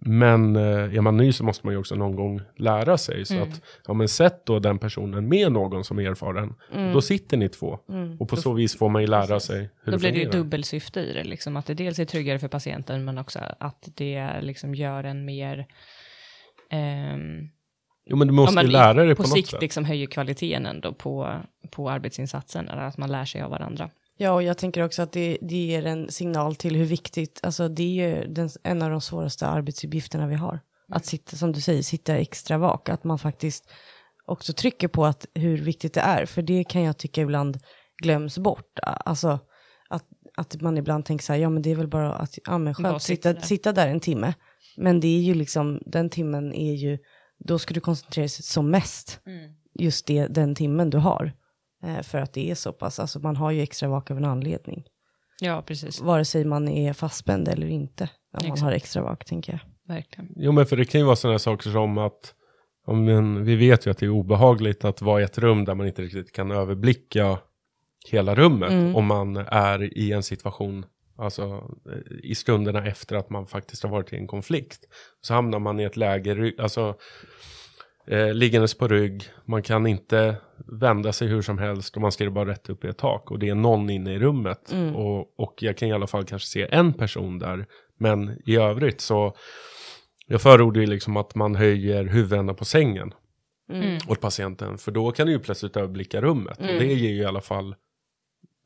Men 0.00 0.56
eh, 0.56 0.94
är 0.96 1.00
man 1.00 1.16
ny 1.16 1.32
så 1.32 1.44
måste 1.44 1.66
man 1.66 1.74
ju 1.74 1.78
också 1.78 1.94
någon 1.94 2.16
gång 2.16 2.40
lära 2.56 2.98
sig. 2.98 3.24
Så 3.24 3.34
Mm. 3.34 3.48
att, 3.48 3.62
ja 3.86 3.94
men 3.94 4.08
sätt 4.08 4.46
då 4.46 4.58
den 4.58 4.78
personen 4.78 5.28
med 5.28 5.52
någon 5.52 5.84
som 5.84 5.98
är 5.98 6.10
erfaren. 6.10 6.54
Mm. 6.74 6.92
Då 6.92 7.00
sitter 7.00 7.36
ni 7.36 7.48
två. 7.48 7.78
Mm. 7.88 8.16
Och 8.20 8.28
på 8.28 8.36
så 8.36 8.52
vis 8.52 8.78
får 8.78 8.88
man 8.88 9.02
ju 9.02 9.08
lära 9.08 9.40
sig 9.40 9.58
hur 9.58 9.68
Då 9.84 9.90
det 9.92 9.98
blir 9.98 10.12
det 10.12 10.18
ju 10.18 10.30
dubbelsyfte 10.30 11.00
i 11.00 11.12
det, 11.12 11.24
liksom, 11.24 11.56
att 11.56 11.66
det 11.66 11.74
dels 11.74 11.98
är 11.98 12.04
tryggare 12.04 12.38
för 12.38 12.48
patienten 12.48 13.04
men 13.04 13.18
också 13.18 13.38
att 13.60 13.88
det 13.94 14.40
liksom 14.40 14.74
gör 14.74 15.04
en 15.04 15.24
mer 15.24 15.66
ehm, 16.70 17.48
Jo 18.10 18.16
men 18.16 18.28
du 18.28 18.34
måste 18.34 18.56
ja, 18.60 18.62
ju 18.62 18.68
lära 18.68 19.04
dig 19.04 19.14
på, 19.14 19.22
på, 19.22 19.28
något 19.28 19.36
sikt 19.36 19.48
sätt. 19.48 19.60
liksom 19.60 19.84
höjer 19.84 20.06
kvaliteten 20.06 20.66
ändå 20.66 20.92
på, 20.92 21.32
på 21.70 21.90
arbetsinsatsen, 21.90 22.68
eller 22.68 22.82
att 22.82 22.98
man 22.98 23.12
lär 23.12 23.24
sig 23.24 23.42
av 23.42 23.50
varandra. 23.50 23.90
Ja, 24.20 24.32
och 24.32 24.42
jag 24.42 24.58
tänker 24.58 24.84
också 24.84 25.02
att 25.02 25.12
det, 25.12 25.38
det 25.40 25.56
ger 25.56 25.86
en 25.86 26.10
signal 26.10 26.56
till 26.56 26.76
hur 26.76 26.84
viktigt, 26.84 27.40
alltså 27.42 27.68
det 27.68 27.82
är 27.82 28.08
ju 28.08 28.26
den, 28.26 28.50
en 28.62 28.82
av 28.82 28.90
de 28.90 29.00
svåraste 29.00 29.46
arbetsuppgifterna 29.46 30.26
vi 30.26 30.34
har. 30.34 30.60
Att 30.88 31.06
sitta, 31.06 31.36
som 31.36 31.52
du 31.52 31.60
säger, 31.60 31.82
sitta 31.82 32.16
extra 32.16 32.58
vak, 32.58 32.88
att 32.88 33.04
man 33.04 33.18
faktiskt 33.18 33.70
också 34.26 34.52
trycker 34.52 34.88
på 34.88 35.06
att 35.06 35.26
hur 35.34 35.56
viktigt 35.56 35.94
det 35.94 36.00
är, 36.00 36.26
för 36.26 36.42
det 36.42 36.64
kan 36.64 36.82
jag 36.82 36.98
tycka 36.98 37.20
ibland 37.20 37.58
glöms 38.02 38.38
bort. 38.38 38.78
Alltså 38.82 39.38
att, 39.90 40.04
att 40.36 40.60
man 40.60 40.78
ibland 40.78 41.04
tänker 41.04 41.24
så 41.24 41.32
här, 41.32 41.40
ja 41.40 41.50
men 41.50 41.62
det 41.62 41.70
är 41.70 41.76
väl 41.76 41.88
bara 41.88 42.14
att, 42.14 42.38
ja 42.44 42.58
men 42.58 42.74
skönt, 42.74 43.02
sitta 43.02 43.28
sitta, 43.28 43.32
där. 43.32 43.46
sitta 43.46 43.72
där 43.72 43.88
en 43.88 44.00
timme. 44.00 44.34
Men 44.76 45.00
det 45.00 45.08
är 45.08 45.20
ju 45.20 45.34
liksom, 45.34 45.82
den 45.86 46.10
timmen 46.10 46.54
är 46.54 46.74
ju, 46.74 46.98
då 47.38 47.58
ska 47.58 47.74
du 47.74 47.80
koncentrera 47.80 48.22
dig 48.22 48.28
som 48.28 48.70
mest, 48.70 49.20
just 49.74 50.06
det, 50.06 50.26
den 50.26 50.54
timmen 50.54 50.90
du 50.90 50.98
har. 50.98 51.32
Eh, 51.82 52.02
för 52.02 52.18
att 52.18 52.32
det 52.32 52.50
är 52.50 52.54
så 52.54 52.72
pass, 52.72 52.98
alltså 53.00 53.18
man 53.20 53.36
har 53.36 53.50
ju 53.50 53.62
extra 53.62 53.88
vak 53.88 54.10
av 54.10 54.16
en 54.16 54.24
anledning. 54.24 54.84
Ja, 55.40 55.62
precis. 55.66 56.00
Vare 56.00 56.24
sig 56.24 56.44
man 56.44 56.68
är 56.68 56.92
fastspänd 56.92 57.48
eller 57.48 57.66
inte, 57.66 58.04
om 58.04 58.08
man 58.32 58.44
Exakt. 58.44 58.62
har 58.62 58.72
extra 58.72 59.02
vak 59.02 59.24
tänker 59.24 59.52
jag. 59.52 59.94
Verkligen. 59.94 60.32
Jo 60.36 60.52
men 60.52 60.66
för 60.66 60.76
det 60.76 60.84
kan 60.84 61.00
ju 61.00 61.04
vara 61.04 61.16
sådana 61.16 61.38
saker 61.38 61.70
som 61.70 61.98
att 61.98 62.34
om 62.86 63.04
men, 63.04 63.44
vi 63.44 63.56
vet 63.56 63.86
ju 63.86 63.90
att 63.90 63.98
det 63.98 64.06
är 64.06 64.10
obehagligt 64.10 64.84
att 64.84 65.02
vara 65.02 65.20
i 65.20 65.24
ett 65.24 65.38
rum 65.38 65.64
där 65.64 65.74
man 65.74 65.86
inte 65.86 66.02
riktigt 66.02 66.32
kan 66.32 66.50
överblicka 66.50 67.38
hela 68.10 68.34
rummet 68.34 68.70
Mm. 68.70 68.96
om 68.96 69.06
man 69.06 69.36
är 69.36 69.98
i 69.98 70.12
en 70.12 70.22
situation, 70.22 70.86
alltså 71.16 71.70
i 72.22 72.34
stunderna 72.34 72.86
efter 72.86 73.16
att 73.16 73.30
man 73.30 73.46
faktiskt 73.46 73.82
har 73.82 73.90
varit 73.90 74.12
i 74.12 74.16
en 74.16 74.26
konflikt. 74.26 74.84
Så 75.20 75.34
hamnar 75.34 75.58
man 75.58 75.80
i 75.80 75.84
ett 75.84 75.96
läge, 75.96 76.52
alltså 76.58 76.94
eh, 78.10 78.34
liggandes 78.34 78.74
på 78.78 78.88
rygg, 78.88 79.24
man 79.44 79.62
kan 79.62 79.86
inte 79.86 80.36
vända 80.66 81.12
sig 81.12 81.28
hur 81.28 81.42
som 81.42 81.58
helst 81.58 81.96
och 81.96 82.02
man 82.02 82.12
ska 82.12 82.30
bara 82.30 82.48
rätt 82.50 82.68
upp 82.70 82.84
i 82.84 82.88
ett 82.88 82.98
tak 82.98 83.30
och 83.30 83.38
det 83.38 83.48
är 83.48 83.54
någon 83.54 83.90
inne 83.90 84.14
i 84.14 84.18
rummet 84.18 84.72
Mm. 84.72 84.96
och, 84.96 85.40
och 85.40 85.54
jag 85.62 85.76
kan 85.76 85.88
i 85.88 85.92
alla 85.92 86.06
fall 86.06 86.24
kanske 86.24 86.48
se 86.48 86.68
en 86.70 86.92
person 86.92 87.38
där 87.38 87.66
men 87.98 88.42
i 88.46 88.56
övrigt 88.56 89.00
så 89.00 89.36
jag 90.26 90.42
förordar 90.42 90.80
ju 90.80 90.86
liksom 90.86 91.16
att 91.16 91.34
man 91.34 91.54
höjer 91.56 92.04
huvudändan 92.04 92.56
på 92.56 92.64
sängen 92.64 93.14
Mm. 93.72 93.98
åt 94.08 94.20
patienten. 94.20 94.78
För 94.78 94.92
då 94.92 95.12
kan 95.12 95.26
du 95.26 95.32
ju 95.32 95.38
plötsligt 95.38 95.76
överblicka 95.76 96.20
rummet. 96.20 96.58
Och 96.58 96.66
det 96.66 96.84
ger 96.84 97.10
ju 97.10 97.16
i 97.22 97.24
alla 97.24 97.40
fall 97.40 97.74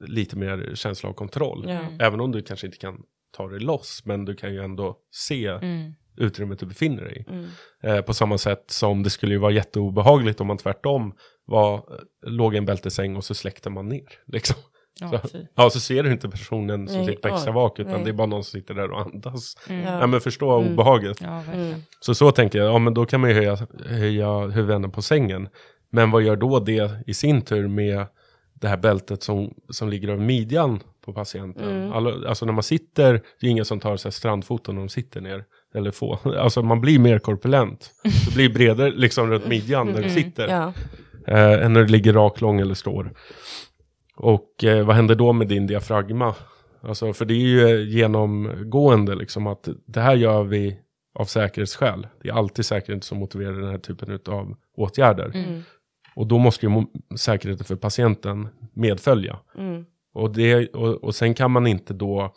lite 0.07 0.37
mer 0.37 0.71
känsla 0.75 1.09
av 1.09 1.13
kontroll. 1.13 1.65
Ja. 1.69 1.81
Även 2.07 2.21
om 2.21 2.33
du 2.33 2.43
kanske 2.43 2.67
inte 2.67 2.79
kan 2.79 3.03
ta 3.37 3.49
dig 3.49 3.61
loss. 3.61 4.03
Men 4.05 4.25
du 4.25 4.35
kan 4.35 4.55
ju 4.55 4.65
ändå 4.65 4.97
se 5.11 5.47
Mm. 5.47 5.95
Utrymmet 6.17 6.59
du 6.59 6.67
befinner 6.67 7.05
dig 7.05 7.25
i. 7.29 7.33
Mm. 7.33 7.47
Eh, 7.83 8.01
på 8.03 8.15
samma 8.15 8.39
sätt 8.39 8.65
som 8.67 9.03
det 9.03 9.11
skulle 9.11 9.33
ju 9.35 9.39
vara 9.39 9.53
jätteobehagligt 9.53 10.41
om 10.41 10.47
man 10.47 10.59
tvärtom 10.59 11.15
var, 11.45 11.85
låg 12.27 12.55
i 12.55 12.59
en 12.59 12.67
bältesäng 12.67 13.17
och 13.17 13.25
så 13.25 13.35
släckte 13.35 13.71
man 13.71 13.89
ner. 13.89 14.09
Liksom. 14.27 14.57
Ja, 15.01 15.21
Så-. 15.25 15.39
Ja, 15.55 15.71
så 15.71 15.81
ser 15.81 16.03
du 16.03 16.13
inte 16.13 16.29
personen 16.29 16.89
som 16.89 16.97
Nej, 16.97 17.07
sitter 17.07 17.29
på 17.29 17.35
extra 17.35 17.53
vak 17.53 17.79
utan 17.79 17.93
nej. 17.93 18.05
det 18.05 18.11
är 18.11 18.13
bara 18.13 18.27
någon 18.27 18.45
som 18.45 18.61
sitter 18.61 18.75
där 18.75 18.91
och 18.91 19.01
andas. 19.01 19.57
Mm. 19.69 19.83
Ja. 19.87 20.01
Ja, 20.01 20.07
men 20.07 20.21
förstå 20.21 20.59
Mm. 20.61 20.73
obehaget. 20.73 21.21
Ja. 21.21 21.43
Mm. 21.53 21.75
Så 22.01 22.15
så 22.15 22.31
tänker 22.31 22.59
jag, 22.59 22.69
ja 22.75 22.79
men 22.79 22.95
då 22.95 23.07
kan 23.07 23.21
man 23.21 23.31
ju 23.31 23.37
höja, 23.37 23.59
höja 23.87 24.39
huvudänden 24.39 24.91
på 24.91 25.03
sängen. 25.03 25.49
Men 25.91 26.11
vad 26.11 26.23
gör 26.23 26.37
då 26.37 26.61
det 26.61 26.91
i 27.07 27.15
sin 27.15 27.43
tur 27.43 27.69
med 27.69 28.07
det 28.55 28.69
här 28.69 28.77
bältet 28.77 29.23
som, 29.23 29.55
som 29.71 29.89
ligger 29.89 30.09
över 30.09 30.23
midjan 30.25 30.81
på 31.05 31.13
patienten? 31.13 31.69
Mm. 31.71 31.93
Alla, 31.93 32.29
alltså 32.29 32.47
när 32.47 32.53
man 32.53 32.63
sitter, 32.63 33.13
det 33.41 33.47
är 33.47 33.51
ingen 33.51 33.65
som 33.65 33.81
tar 33.81 33.97
så 33.97 34.11
strandfoton 34.11 34.75
när 34.75 34.83
de 34.83 34.89
sitter 34.89 35.21
ner. 35.21 35.45
Eller 35.75 35.91
få. 35.91 36.19
Alltså 36.39 36.63
man 36.63 36.81
blir 36.81 36.99
mer 36.99 37.19
korpulent. 37.19 37.91
Du 38.29 38.35
blir 38.35 38.55
bredare 38.55 38.91
liksom 38.91 39.31
runt 39.31 39.47
midjan 39.47 39.87
när 39.87 39.93
du 39.95 39.99
Mm. 40.09 40.11
sitter. 40.15 40.49
Ja. 40.49 40.73
Eh, 41.27 41.65
än 41.65 41.73
när 41.73 41.81
du 41.81 41.87
ligger 41.87 42.13
rak, 42.13 42.41
lång 42.41 42.61
eller 42.61 42.75
står. 42.75 43.13
Och 44.17 44.65
eh, 44.65 44.87
vad 44.87 44.97
händer 44.97 45.15
då 45.15 45.33
med 45.33 45.49
din 45.49 45.67
diafragma? 45.67 46.35
Alltså, 46.81 47.13
för 47.13 47.25
det 47.25 47.35
är 47.35 47.39
ju 47.39 47.69
eh, 47.69 47.89
genomgående 47.89 49.15
liksom 49.15 49.47
att 49.47 49.69
det 49.87 50.01
här 50.01 50.15
gör 50.15 50.43
vi 50.45 50.79
av 51.15 51.25
säkerhetsskäl. 51.25 52.07
Det 52.23 52.29
är 52.29 52.33
alltid 52.33 52.65
säkerhet 52.67 53.05
som 53.05 53.19
motiverar 53.19 53.53
den 53.61 53.71
här 53.71 53.79
typen 53.79 54.19
av 54.29 54.55
åtgärder. 54.77 55.31
Mm. 55.35 55.63
Och 56.17 56.27
då 56.27 56.39
måste 56.39 56.67
ju 56.67 56.85
säkerheten 57.19 57.65
för 57.65 57.77
patienten 57.77 58.49
medfölja. 58.75 59.39
Mm. 59.59 59.85
Och, 60.15 60.33
det, 60.33 60.69
och, 60.69 61.05
och 61.05 61.15
sen 61.15 61.35
kan 61.35 61.51
man 61.51 61.67
inte 61.67 61.95
då 61.95 62.35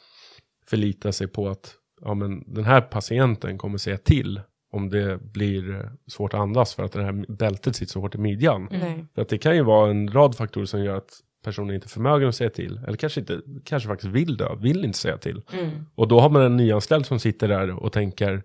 förlita 0.69 1.11
sig 1.11 1.27
på 1.27 1.47
att 1.49 1.73
ja, 2.05 2.13
men 2.13 2.53
den 2.53 2.63
här 2.65 2.81
patienten 2.81 3.57
kommer 3.57 3.77
säga 3.77 3.97
till 3.97 4.41
om 4.71 4.89
det 4.89 5.17
blir 5.33 5.89
svårt 6.07 6.33
att 6.33 6.39
andas 6.39 6.73
för 6.75 6.83
att 6.83 6.91
det 6.91 7.03
här 7.03 7.25
bältet 7.33 7.75
sitter 7.75 7.91
så 7.91 7.99
hårt 8.01 8.15
i 8.15 8.17
midjan. 8.17 8.67
Nej. 8.71 9.05
För 9.15 9.21
att 9.21 9.29
det 9.29 9.37
kan 9.37 9.55
ju 9.55 9.63
vara 9.63 9.89
en 9.89 10.11
rad 10.11 10.35
faktorer 10.35 10.65
som 10.65 10.83
gör 10.83 10.97
att 10.97 11.09
personen 11.45 11.75
inte 11.75 11.87
är 11.87 11.89
förmögen 11.89 12.29
att 12.29 12.35
säga 12.35 12.49
till. 12.49 12.79
Eller 12.87 12.97
kanske, 12.97 13.19
inte, 13.19 13.41
kanske 13.65 13.89
faktiskt 13.89 14.13
vill 14.13 14.37
dö, 14.37 14.55
vill 14.55 14.85
inte 14.85 14.97
säga 14.97 15.17
till. 15.17 15.41
Mm. 15.53 15.71
Och 15.95 16.07
då 16.07 16.19
har 16.19 16.29
man 16.29 16.41
en 16.41 16.57
nyanställd 16.57 17.05
som 17.05 17.19
sitter 17.19 17.47
där 17.47 17.83
och 17.83 17.91
tänker, 17.91 18.43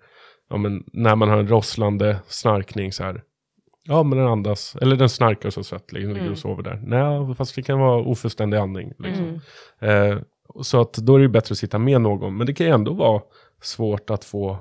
ja 0.51 0.57
men 0.57 0.85
när 0.93 1.17
man 1.17 1.29
har 1.29 1.39
en 1.39 1.49
rosslande 1.49 2.17
snarkning 2.27 2.93
så 2.93 3.05
här. 3.05 3.23
Ja 3.85 4.03
men 4.03 4.19
den 4.19 4.27
andas, 4.27 4.77
eller 4.81 4.97
den 4.97 5.09
snarkar 5.09 5.51
så 5.51 5.65
sött, 5.65 5.93
liksom, 5.93 6.09
ligger 6.09 6.21
Mm. 6.21 6.33
och 6.33 6.39
sover 6.39 6.63
där. 6.63 6.81
Nej, 6.85 7.35
fast 7.35 7.55
det 7.55 7.63
kan 7.63 7.79
vara 7.79 8.01
ofullständig 8.03 8.59
andning. 8.59 8.93
Liksom. 8.99 9.41
Mm. 9.81 10.13
Eh, 10.13 10.23
så 10.63 10.81
att 10.81 10.93
då 10.93 11.15
är 11.15 11.19
det 11.19 11.23
ju 11.23 11.29
bättre 11.29 11.53
att 11.53 11.59
sitta 11.59 11.79
med 11.79 12.01
någon. 12.01 12.37
Men 12.37 12.47
det 12.47 12.55
kan 12.55 12.67
ju 12.67 12.73
ändå 12.73 12.93
vara 12.95 13.23
svårt 13.61 14.11
att 14.11 14.25
få 14.25 14.59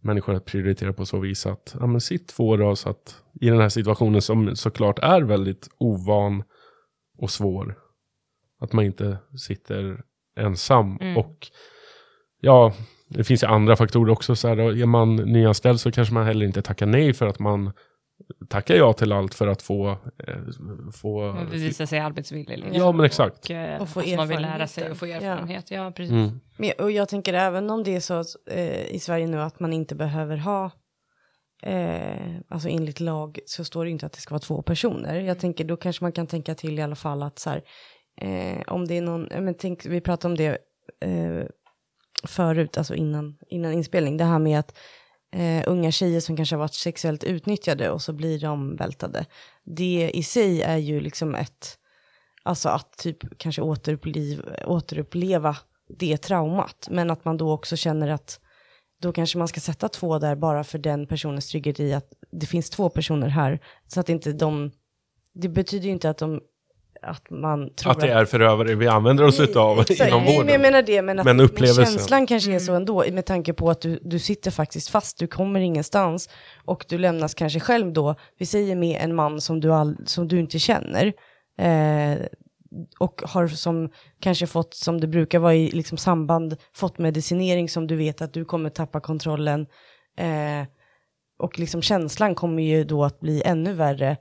människor 0.00 0.34
att 0.34 0.44
prioritera 0.44 0.92
på 0.92 1.06
så 1.06 1.18
vis 1.18 1.46
att, 1.46 1.76
ja 1.80 1.86
men 1.86 2.00
sitt 2.00 2.28
två 2.28 2.56
då 2.56 2.76
så 2.76 2.88
att 2.88 3.22
i 3.40 3.50
den 3.50 3.60
här 3.60 3.68
situationen 3.68 4.22
som 4.22 4.56
såklart 4.56 4.98
är 4.98 5.22
väldigt 5.22 5.68
ovan 5.78 6.42
och 7.18 7.30
svår. 7.30 7.78
Att 8.60 8.72
man 8.72 8.84
inte 8.84 9.18
sitter 9.38 10.02
ensam. 10.36 10.98
Mm. 11.00 11.16
Och 11.16 11.46
ja, 12.40 12.74
det 13.08 13.24
finns 13.24 13.42
ju 13.42 13.46
andra 13.46 13.76
faktorer 13.76 14.12
också. 14.12 14.36
Så 14.36 14.48
här, 14.48 14.58
är 14.58 14.86
man 14.86 15.16
nyanställd 15.16 15.80
så 15.80 15.92
kanske 15.92 16.14
man 16.14 16.26
heller 16.26 16.46
inte 16.46 16.62
tackar 16.62 16.86
nej 16.86 17.14
för 17.14 17.26
att 17.26 17.38
man 17.38 17.72
tackar 18.48 18.74
ja 18.74 18.92
till 18.92 19.12
allt 19.12 19.34
för 19.34 19.46
att 19.46 19.62
få, 19.62 19.90
eh, 19.90 20.34
få 20.92 21.32
Man 21.32 21.50
vill 21.50 21.60
visa 21.60 21.86
sig 21.86 21.98
arbetsvillig. 21.98 22.58
Liksom. 22.58 22.74
Ja, 22.74 22.92
men 22.92 23.06
exakt. 23.06 23.44
Och, 23.44 23.50
eh, 23.50 23.82
Och 23.82 23.88
få 23.88 24.00
att 24.00 24.16
man 24.16 24.28
vill 24.28 24.42
lära 24.42 24.66
sig 24.66 24.90
och 24.90 24.96
få 24.96 25.06
Ja. 25.06 25.16
erfarenhet. 25.16 25.70
Ja, 25.70 25.92
precis. 25.96 26.12
Mm. 26.12 26.40
Men, 26.56 26.72
och 26.78 26.90
jag 26.90 27.08
tänker 27.08 27.34
även 27.34 27.70
om 27.70 27.84
det 27.84 27.96
är 27.96 28.00
så 28.00 28.14
att, 28.14 28.26
eh, 28.50 28.86
i 28.86 28.98
Sverige 28.98 29.26
nu 29.26 29.40
att 29.40 29.60
man 29.60 29.72
inte 29.72 29.94
behöver 29.94 30.36
ha, 30.36 30.70
eh, 31.62 32.36
alltså 32.48 32.68
enligt 32.68 33.00
lag 33.00 33.38
så 33.46 33.64
står 33.64 33.84
det 33.84 33.90
inte 33.90 34.06
att 34.06 34.12
det 34.12 34.20
ska 34.20 34.34
vara 34.34 34.40
två 34.40 34.62
personer. 34.62 35.20
Jag 35.20 35.38
tänker 35.38 35.64
då 35.64 35.76
kanske 35.76 36.04
man 36.04 36.12
kan 36.12 36.26
tänka 36.26 36.54
till 36.54 36.78
i 36.78 36.82
alla 36.82 36.96
fall 36.96 37.22
att 37.22 37.38
så 37.38 37.50
här, 37.50 37.62
eh, 38.20 38.62
om 38.66 38.86
det 38.86 38.94
är 38.94 39.02
någon, 39.02 39.30
eh, 39.30 39.40
men 39.40 39.54
tänk, 39.54 39.86
vi 39.86 40.00
pratade 40.00 40.32
om 40.32 40.36
det 40.36 40.58
eh, 41.08 41.46
förut, 42.26 42.78
alltså 42.78 42.94
innan, 42.94 43.38
innan 43.48 43.72
inspelning, 43.72 44.16
det 44.16 44.24
här 44.24 44.38
med 44.38 44.58
att 44.58 44.78
eh, 45.32 45.64
unga 45.66 45.90
tjejer 45.90 46.20
som 46.20 46.36
kanske 46.36 46.54
har 46.54 46.60
varit 46.60 46.74
sexuellt 46.74 47.24
utnyttjade 47.24 47.90
och 47.90 48.02
så 48.02 48.12
blir 48.12 48.40
de 48.40 48.76
bältade. 48.76 49.26
Det 49.64 50.10
i 50.14 50.22
sig 50.22 50.62
är 50.62 50.76
ju 50.76 51.00
liksom 51.00 51.34
ett, 51.34 51.78
alltså 52.42 52.68
att 52.68 52.98
typ 52.98 53.38
kanske 53.38 53.62
återuppliv, 53.62 54.42
återuppleva 54.66 55.56
det 55.88 56.16
traumat. 56.16 56.88
Men 56.90 57.10
att 57.10 57.24
man 57.24 57.36
då 57.36 57.52
också 57.52 57.76
känner 57.76 58.08
att 58.08 58.40
då 59.00 59.12
kanske 59.12 59.38
man 59.38 59.48
ska 59.48 59.60
sätta 59.60 59.88
två 59.88 60.18
där 60.18 60.36
bara 60.36 60.64
för 60.64 60.78
den 60.78 61.06
personens 61.06 61.48
trygghet 61.48 61.80
i 61.80 61.92
att 61.92 62.12
det 62.30 62.46
finns 62.46 62.70
två 62.70 62.88
personer 62.88 63.28
här. 63.28 63.60
Så 63.86 64.00
att 64.00 64.08
inte 64.08 64.32
de, 64.32 64.70
det 65.32 65.48
betyder 65.48 65.86
ju 65.86 65.92
inte 65.92 66.10
att 66.10 66.18
de, 66.18 66.40
att 67.02 67.30
man 67.30 67.74
tror 67.74 67.92
Att 67.92 68.00
det 68.00 68.08
är 68.08 68.24
förövare 68.24 68.74
vi 68.74 68.88
använder 68.88 69.24
oss 69.24 69.40
utav 69.40 69.72
inom 69.72 69.86
Nej, 69.88 69.98
men 69.98 70.34
jag 70.34 70.44
vården. 70.44 70.60
menar 70.62 70.82
det, 70.82 71.02
men, 71.02 71.18
att, 71.18 71.24
Men 71.24 71.36
men 71.36 71.46
upplevelsen. 71.46 71.84
känslan 71.84 72.26
kanske 72.26 72.52
är 72.54 72.58
så 72.58 72.74
ändå, 72.74 73.04
med 73.12 73.26
tanke 73.26 73.52
på 73.52 73.70
att 73.70 73.80
du, 73.80 74.00
du 74.02 74.18
sitter 74.18 74.50
faktiskt 74.50 74.88
fast, 74.88 75.18
du 75.18 75.26
kommer 75.26 75.60
ingenstans 75.60 76.28
och 76.64 76.84
du 76.88 76.98
lämnas 76.98 77.34
kanske 77.34 77.60
själv 77.60 77.92
då, 77.92 78.14
vi 78.38 78.46
säger 78.46 78.76
med 78.76 79.00
en 79.00 79.14
man 79.14 79.40
som 79.40 79.60
du, 79.60 79.72
all, 79.72 79.96
som 80.06 80.28
du 80.28 80.40
inte 80.40 80.58
känner, 80.58 81.12
eh, 81.58 82.18
och 82.98 83.22
har 83.24 83.48
som 83.48 83.90
kanske 84.20 84.46
fått, 84.46 84.74
som 84.74 85.00
det 85.00 85.06
brukar 85.06 85.38
vara 85.38 85.54
i 85.54 85.70
liksom 85.70 85.98
samband, 85.98 86.56
fått 86.74 86.98
medicinering 86.98 87.68
som 87.68 87.86
du 87.86 87.96
vet 87.96 88.22
att 88.22 88.32
du 88.32 88.44
kommer 88.44 88.70
tappa 88.70 89.00
kontrollen, 89.00 89.66
eh, 90.18 90.68
och 91.38 91.58
liksom 91.58 91.82
känslan 91.82 92.34
kommer 92.34 92.62
ju 92.62 92.84
då 92.84 93.04
att 93.04 93.20
bli 93.20 93.42
ännu 93.44 93.72
värre 93.72 94.16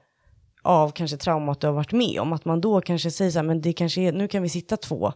av 0.66 0.90
kanske 0.92 1.18
traumat 1.18 1.62
du 1.62 1.68
har 1.68 1.74
varit 1.74 1.92
med 1.92 2.20
om. 2.20 2.34
Att 2.34 2.46
man 2.46 2.62
då 2.62 2.82
kanske 2.82 3.12
säger 3.12 3.32
så 3.32 3.40
här, 3.40 3.44
men 3.44 3.62
det 3.62 3.74
kanske 3.74 4.02
är, 4.02 4.12
nu 4.12 4.28
kan 4.28 4.44
vi 4.44 4.50
sitta 4.50 4.78
två 4.78 5.14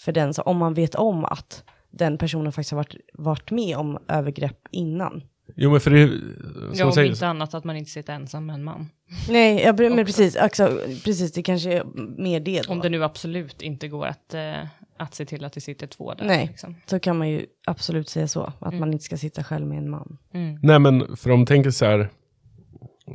för 0.00 0.12
den, 0.12 0.34
så 0.34 0.42
om 0.42 0.56
man 0.56 0.74
vet 0.74 0.94
om 0.94 1.24
att 1.24 1.64
den 1.90 2.18
personen 2.18 2.52
faktiskt 2.52 2.70
har 2.70 2.76
varit, 2.76 2.94
varit 3.14 3.50
med 3.50 3.76
om 3.76 3.98
övergrepp 4.08 4.58
innan. 4.70 5.22
Jo 5.56 5.70
men 5.70 5.80
för 5.80 5.90
det, 5.90 6.00
Ja, 6.00 6.74
som 6.74 6.86
om 6.86 6.92
säger, 6.92 7.10
inte 7.10 7.26
annat 7.26 7.54
att 7.54 7.64
man 7.64 7.76
inte 7.76 7.90
sitter 7.90 8.12
ensam 8.12 8.46
med 8.46 8.54
en 8.54 8.64
man. 8.64 8.88
Nej, 9.28 9.62
jag, 9.62 9.78
men 9.78 9.92
Också. 9.92 10.04
precis, 10.04 10.36
alltså, 10.36 10.80
precis, 11.04 11.32
det 11.32 11.42
kanske 11.42 11.72
är 11.72 11.84
mer 12.22 12.40
det 12.40 12.62
då. 12.66 12.72
Om 12.72 12.80
det 12.80 12.88
nu 12.88 13.04
absolut 13.04 13.62
inte 13.62 13.88
går 13.88 14.06
att, 14.06 14.34
eh, 14.34 14.54
att 14.98 15.14
se 15.14 15.24
till 15.24 15.44
att 15.44 15.52
det 15.52 15.60
sitter 15.60 15.86
två 15.86 16.14
där. 16.14 16.24
Nej. 16.24 16.46
Liksom. 16.46 16.76
Så 16.86 16.98
kan 17.00 17.18
man 17.18 17.28
ju 17.28 17.46
absolut 17.66 18.08
säga 18.08 18.28
så, 18.28 18.42
att 18.42 18.62
Mm. 18.66 18.80
man 18.80 18.92
inte 18.92 19.04
ska 19.04 19.16
sitta 19.16 19.44
själv 19.44 19.66
med 19.66 19.78
en 19.78 19.90
man. 19.90 20.18
Mm. 20.34 20.58
nej 20.62 20.78
men 20.78 21.16
för 21.16 21.30
de 21.30 21.46
tänker 21.46 21.70
så 21.70 21.84
här, 21.84 22.08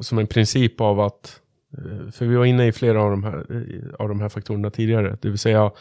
som 0.02 0.18
en 0.20 0.28
princip 0.28 0.82
av 0.82 1.00
att, 1.00 1.40
för 2.12 2.26
vi 2.26 2.36
var 2.36 2.46
inne 2.46 2.68
i 2.68 2.72
flera 2.72 3.02
av 3.02 3.12
de 3.12 3.24
här, 3.24 3.36
eh, 3.50 3.96
av 4.00 4.08
de 4.10 4.22
här 4.22 4.30
faktorerna 4.30 4.70
tidigare, 4.70 5.18
det 5.22 5.30
vill 5.30 5.38
säga 5.40 5.72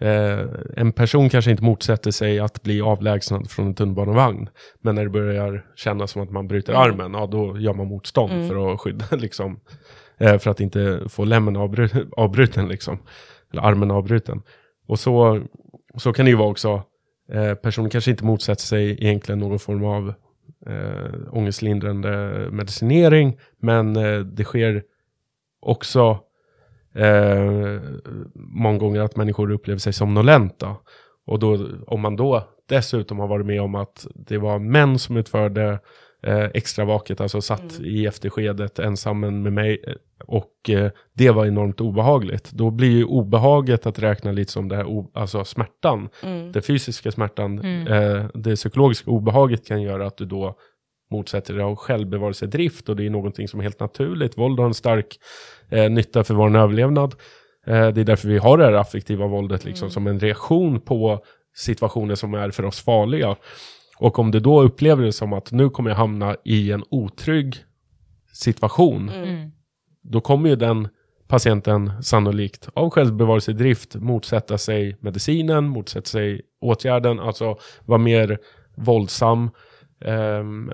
Eh, 0.00 0.46
en 0.76 0.92
person 0.92 1.28
kanske 1.28 1.50
inte 1.50 1.62
motsätter 1.62 2.10
sig 2.10 2.38
att 2.40 2.62
bli 2.62 2.80
avlägsnad 2.80 3.50
från 3.50 3.66
en 3.66 3.74
tunnelbanevagn. 3.74 4.48
Men 4.80 4.94
när 4.94 5.04
det 5.04 5.10
börjar 5.10 5.66
kännas 5.76 6.10
som 6.10 6.22
att 6.22 6.30
man 6.30 6.48
bryter 6.48 6.72
Mm. 6.72 6.82
armen, 6.82 7.14
ja 7.14 7.26
då 7.26 7.58
gör 7.58 7.74
man 7.74 7.86
motstånd 7.86 8.32
Mm. 8.32 8.48
för 8.48 8.72
att 8.72 8.80
skydda, 8.80 9.04
liksom. 9.16 9.60
Eh, 10.18 10.38
för 10.38 10.50
att 10.50 10.60
inte 10.60 11.00
få 11.08 11.24
lämmen 11.24 11.56
avbru- 11.56 12.10
avbruten, 12.16 12.68
liksom. 12.68 12.98
Eller 13.52 13.62
armen 13.62 13.90
avbruten. 13.90 14.42
Och 14.88 14.98
så, 14.98 15.42
så 15.96 16.12
kan 16.12 16.24
det 16.24 16.30
ju 16.30 16.36
vara 16.36 16.48
också. 16.50 16.82
Eh, 17.32 17.54
personen 17.54 17.90
kanske 17.90 18.10
inte 18.10 18.24
motsätter 18.24 18.62
sig 18.62 18.90
egentligen 19.04 19.38
någon 19.38 19.58
form 19.58 19.84
av 19.84 20.14
eh, 20.66 21.14
ångestlindrande 21.30 22.08
medicinering. 22.50 23.38
Men 23.60 23.96
eh, 23.96 24.18
det 24.20 24.44
sker 24.44 24.82
också 25.62 26.18
eh, 26.94 27.80
många 28.34 28.78
gånger 28.78 29.00
att 29.00 29.16
människor 29.16 29.50
upplever 29.50 29.78
sig 29.78 29.92
somnolenta. 29.92 30.76
Och 31.26 31.38
då, 31.38 31.68
om 31.86 32.00
man 32.00 32.16
då 32.16 32.48
dessutom 32.68 33.18
har 33.18 33.28
varit 33.28 33.46
med 33.46 33.62
om 33.62 33.74
att 33.74 34.06
det 34.14 34.38
var 34.38 34.58
män 34.58 34.98
som 34.98 35.16
utförde 35.16 35.78
eh, 36.22 36.44
extravaket, 36.44 37.20
alltså 37.20 37.40
satt 37.40 37.80
i 37.80 38.06
efterskedet 38.06 38.78
ensam 38.78 39.20
med 39.20 39.52
mig 39.52 39.84
eh, 39.86 39.94
och 40.26 40.70
eh, 40.70 40.90
det 41.12 41.30
var 41.30 41.46
enormt 41.46 41.80
obehagligt. 41.80 42.50
Då 42.52 42.70
blir 42.70 42.90
ju 42.90 43.04
obehaget 43.04 43.86
att 43.86 43.98
räkna 43.98 44.32
lite 44.32 44.52
som 44.52 44.68
det 44.68 44.76
här, 44.76 45.04
alltså 45.14 45.44
smärtan. 45.44 46.08
Mm. 46.22 46.52
Den 46.52 46.62
fysiska 46.62 47.12
smärtan, 47.12 47.58
Mm. 47.58 47.86
eh, 47.86 48.26
det 48.34 48.56
psykologiska 48.56 49.10
obehaget 49.10 49.66
kan 49.66 49.82
göra 49.82 50.06
att 50.06 50.16
du 50.16 50.24
då 50.24 50.56
motsätter 51.12 51.54
dig 51.54 51.62
av 51.62 51.76
självbevarelsedrift 51.76 52.88
och 52.88 52.96
det 52.96 53.06
är 53.06 53.10
någonting 53.10 53.48
som 53.48 53.60
är 53.60 53.64
helt 53.64 53.80
naturligt. 53.80 54.38
Våld 54.38 54.58
har 54.58 54.66
en 54.66 54.74
stark 54.74 55.18
eh, 55.68 55.90
nytta 55.90 56.24
för 56.24 56.34
vår 56.34 56.56
överlevnad. 56.56 57.14
Eh, 57.66 57.88
det 57.88 58.00
är 58.00 58.04
därför 58.04 58.28
vi 58.28 58.38
har 58.38 58.58
det 58.58 58.64
här 58.64 58.72
affektiva 58.72 59.26
våldet 59.26 59.64
liksom, 59.64 59.90
som 59.90 60.06
en 60.06 60.20
reaktion 60.20 60.80
på 60.80 61.24
situationer 61.56 62.14
som 62.14 62.34
är 62.34 62.50
för 62.50 62.64
oss 62.64 62.80
farliga. 62.80 63.36
Och 63.98 64.18
om 64.18 64.30
du 64.30 64.40
då 64.40 64.62
upplever 64.62 65.04
det 65.04 65.12
som 65.12 65.32
att 65.32 65.52
nu 65.52 65.70
kommer 65.70 65.90
jag 65.90 65.96
hamna 65.96 66.36
i 66.44 66.72
en 66.72 66.84
otrygg 66.90 67.56
situation, 68.32 69.08
Mm. 69.08 69.50
då 70.02 70.20
kommer 70.20 70.48
ju 70.48 70.56
den 70.56 70.88
patienten 71.28 72.02
sannolikt 72.02 72.68
av 72.74 72.90
självbevarelsedrift 72.90 73.94
motsätta 73.94 74.58
sig 74.58 74.96
medicinen, 75.00 75.64
motsätta 75.64 76.06
sig 76.06 76.40
åtgärden, 76.60 77.20
alltså 77.20 77.58
vara 77.84 77.98
mer 77.98 78.38
våldsam 78.76 79.50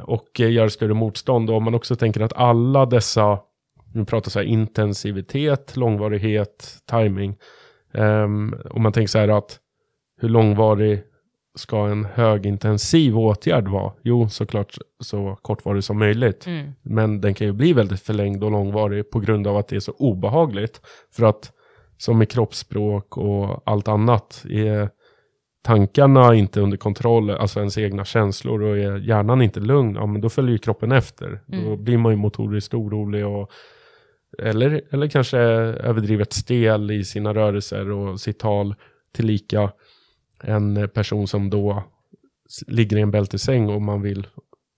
och 0.03 0.41
eh, 0.41 0.51
göra 0.51 0.71
större 0.71 0.95
motstånd. 0.95 1.51
Och 1.51 1.57
om 1.57 1.65
man 1.65 1.75
också 1.75 1.97
tänker 1.97 2.21
att 2.21 2.33
alla 2.33 2.87
dessa, 2.87 3.39
nu 3.95 4.05
pratar 4.05 4.31
så 4.31 4.39
här 4.39 4.47
intensivitet, 4.47 5.77
långvarighet, 5.77 6.77
timing. 6.91 7.37
Um, 7.93 8.55
om 8.71 8.83
man 8.83 8.93
tänker 8.93 9.09
så 9.09 9.19
här 9.19 9.29
att 9.29 9.59
hur 10.21 10.29
långvarig 10.29 11.03
ska 11.55 11.87
en 11.87 12.05
högintensiv 12.05 13.19
åtgärd 13.19 13.69
vara? 13.69 13.93
Jo, 14.03 14.29
såklart 14.29 14.79
så 15.01 15.39
kortvarig 15.43 15.85
som 15.85 15.99
möjligt. 15.99 16.47
Mm. 16.47 16.73
Men 16.83 17.21
den 17.21 17.35
kan 17.35 17.47
ju 17.47 17.53
bli 17.53 17.73
väldigt 17.73 18.03
förlängd 18.03 18.45
och 18.45 18.51
långvarig 18.51 19.11
på 19.11 19.21
grund 19.21 19.47
av 19.47 19.57
att 19.57 19.69
det 19.69 19.77
är 19.77 19.81
så 19.81 19.93
obehagligt. 19.93 20.81
För 21.13 21.27
att 21.27 21.53
som 21.97 22.19
med 22.19 22.31
kroppsspråk 22.31 23.17
och 23.17 23.63
allt 23.65 23.89
annat 23.89 24.45
är 24.51 24.91
tankarna 25.63 26.35
inte 26.35 26.61
under 26.61 26.77
kontroll, 26.77 27.31
alltså 27.31 27.59
ens 27.59 27.79
egna 27.79 28.05
känslor 28.05 28.63
och 28.63 28.79
är 28.79 28.99
hjärnan 28.99 29.43
inte 29.43 29.61
lugn, 29.61 29.95
ja 29.95 30.07
men 30.07 30.21
då 30.21 30.29
följer 30.29 30.53
ju 30.53 30.59
kroppen 30.59 30.93
efter. 30.93 31.41
Då 31.47 31.57
Mm. 31.57 31.85
blir 31.85 31.99
man 31.99 32.13
ju 32.13 32.17
motoriskt 32.17 32.75
orolig 32.75 33.27
och 33.27 33.51
eller, 34.39 34.81
eller 34.91 35.09
kanske 35.09 35.39
överdrivet 35.39 36.33
stel 36.33 36.91
i 36.91 37.05
sina 37.05 37.35
rörelser 37.35 37.91
och 37.91 38.21
sitt 38.21 38.39
tal 38.39 38.75
tillika 39.15 39.73
en 40.43 40.89
person 40.95 41.29
som 41.29 41.51
då 41.51 41.83
ligger 42.67 42.97
i 42.97 43.01
en 43.01 43.11
bältesäng 43.11 43.69
och 43.69 43.83
man 43.83 44.03
vill 44.03 44.27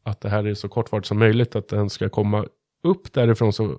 att 0.02 0.20
det 0.20 0.28
här 0.28 0.47
är 0.47 0.55
så 0.55 0.69
kortvarigt 0.69 1.07
som 1.07 1.19
möjligt, 1.19 1.57
att 1.57 1.69
den 1.69 1.90
ska 1.90 2.09
komma 2.09 2.47
upp 2.85 3.12
därifrån 3.12 3.52
så 3.52 3.77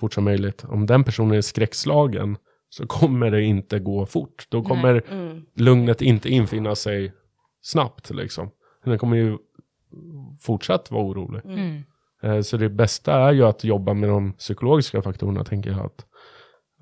fort 0.00 0.14
som 0.14 0.24
möjligt. 0.24 0.64
Om 0.64 0.86
den 0.86 1.04
personen 1.04 1.36
är 1.36 1.40
skräckslagen 1.40 2.36
så 2.74 2.86
kommer 2.86 3.30
det 3.30 3.42
inte 3.42 3.78
gå 3.78 4.06
fort. 4.06 4.46
Då 4.48 4.62
kommer 4.62 5.02
Mm. 5.10 5.42
lugnet 5.56 6.02
inte 6.02 6.28
infinna 6.28 6.74
sig 6.74 7.12
snabbt 7.62 8.10
liksom. 8.10 8.50
Den 8.84 8.98
kommer 8.98 9.16
ju 9.16 9.38
fortsatt 10.40 10.90
vara 10.90 11.02
orolig. 11.04 11.40
Mm. 11.44 11.82
Eh, 12.22 12.40
Så 12.40 12.56
det 12.56 12.68
bästa 12.68 13.14
är 13.14 13.32
ju 13.32 13.42
att 13.46 13.64
jobba 13.64 13.94
med 13.94 14.08
de 14.08 14.32
psykologiska 14.32 15.02
faktorerna, 15.02 15.44
tänker 15.44 15.70
jag. 15.70 15.80
Att, 15.86 16.06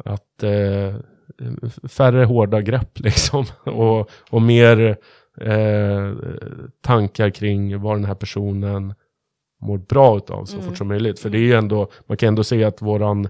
att 0.05 0.43
eh, 0.43 0.95
färre 1.89 2.25
hårda 2.25 2.61
grepp 2.61 2.99
liksom. 3.01 3.45
Och, 3.65 4.11
och 4.31 4.43
mer 4.43 4.97
eh, 5.41 6.13
tankar 6.83 7.31
kring 7.31 7.81
vad 7.81 7.97
den 7.97 8.05
här 8.05 8.15
personen 8.15 8.95
mår 9.63 9.79
bra 9.79 10.17
utav 10.17 10.45
så 10.45 10.57
Mm. 10.57 10.69
fort 10.69 10.79
som 10.79 10.89
möjligt. 10.89 11.21
För 11.21 11.31
det 11.31 11.39
är 11.39 11.43
ju 11.43 11.53
ändå, 11.55 11.91
man 12.07 12.17
kan 12.17 12.29
ändå 12.29 12.45
se 12.45 12.65
att 12.65 12.83
våran, 12.83 13.29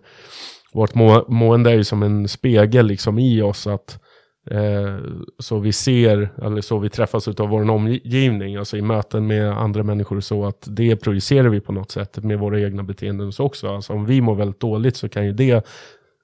vårt 0.73 0.95
må, 0.95 1.25
mående 1.29 1.71
är 1.71 1.75
ju 1.75 1.85
som 1.85 2.03
en 2.03 2.29
spegel 2.29 2.87
liksom 2.87 3.19
i 3.19 3.43
oss. 3.43 3.67
att 3.67 4.01
Eh, 4.51 4.99
så 5.39 5.59
vi 5.59 5.73
ser, 5.73 6.29
eller 6.43 6.61
så 6.61 6.79
vi 6.79 6.89
träffas 6.89 7.29
av 7.29 7.49
vår 7.49 7.71
omgivning, 7.71 8.57
alltså 8.57 8.77
i 8.77 8.83
möten 8.83 9.27
med 9.27 9.59
andra 9.59 9.83
människor, 9.83 10.21
så 10.21 10.47
att 10.47 10.69
det 10.71 10.97
projicerar 10.97 11.49
vi 11.49 11.61
på 11.61 11.73
något 11.73 11.91
sätt 11.91 12.25
med 12.25 12.39
våra 12.39 12.61
egna 12.61 12.83
beteenden 12.83 13.33
så 13.33 13.45
också. 13.45 13.69
Alltså 13.69 13.93
om 13.93 14.07
vi 14.07 14.21
mår 14.21 14.35
väldigt 14.35 14.61
dåligt 14.61 14.97
så 14.97 15.09
kan 15.09 15.27
ju 15.27 15.33
det 15.33 15.67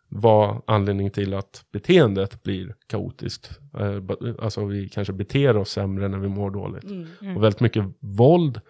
vara 0.09 0.61
anledning 0.67 1.11
till 1.11 1.35
att 1.35 1.65
beteendet 1.73 2.43
blir 2.43 2.75
kaotiskt. 2.87 3.51
Eh, 3.79 4.03
alltså 4.43 4.65
vi 4.65 4.89
kanske 4.89 5.13
beter 5.13 5.57
oss 5.57 5.71
sämre 5.71 6.09
när 6.09 6.19
vi 6.19 6.29
mår 6.29 6.51
dåligt. 6.51 6.85
Mm. 6.85 7.37
Och 7.37 7.43
väldigt 7.43 7.61
mycket 7.61 7.85
våld 8.01 8.61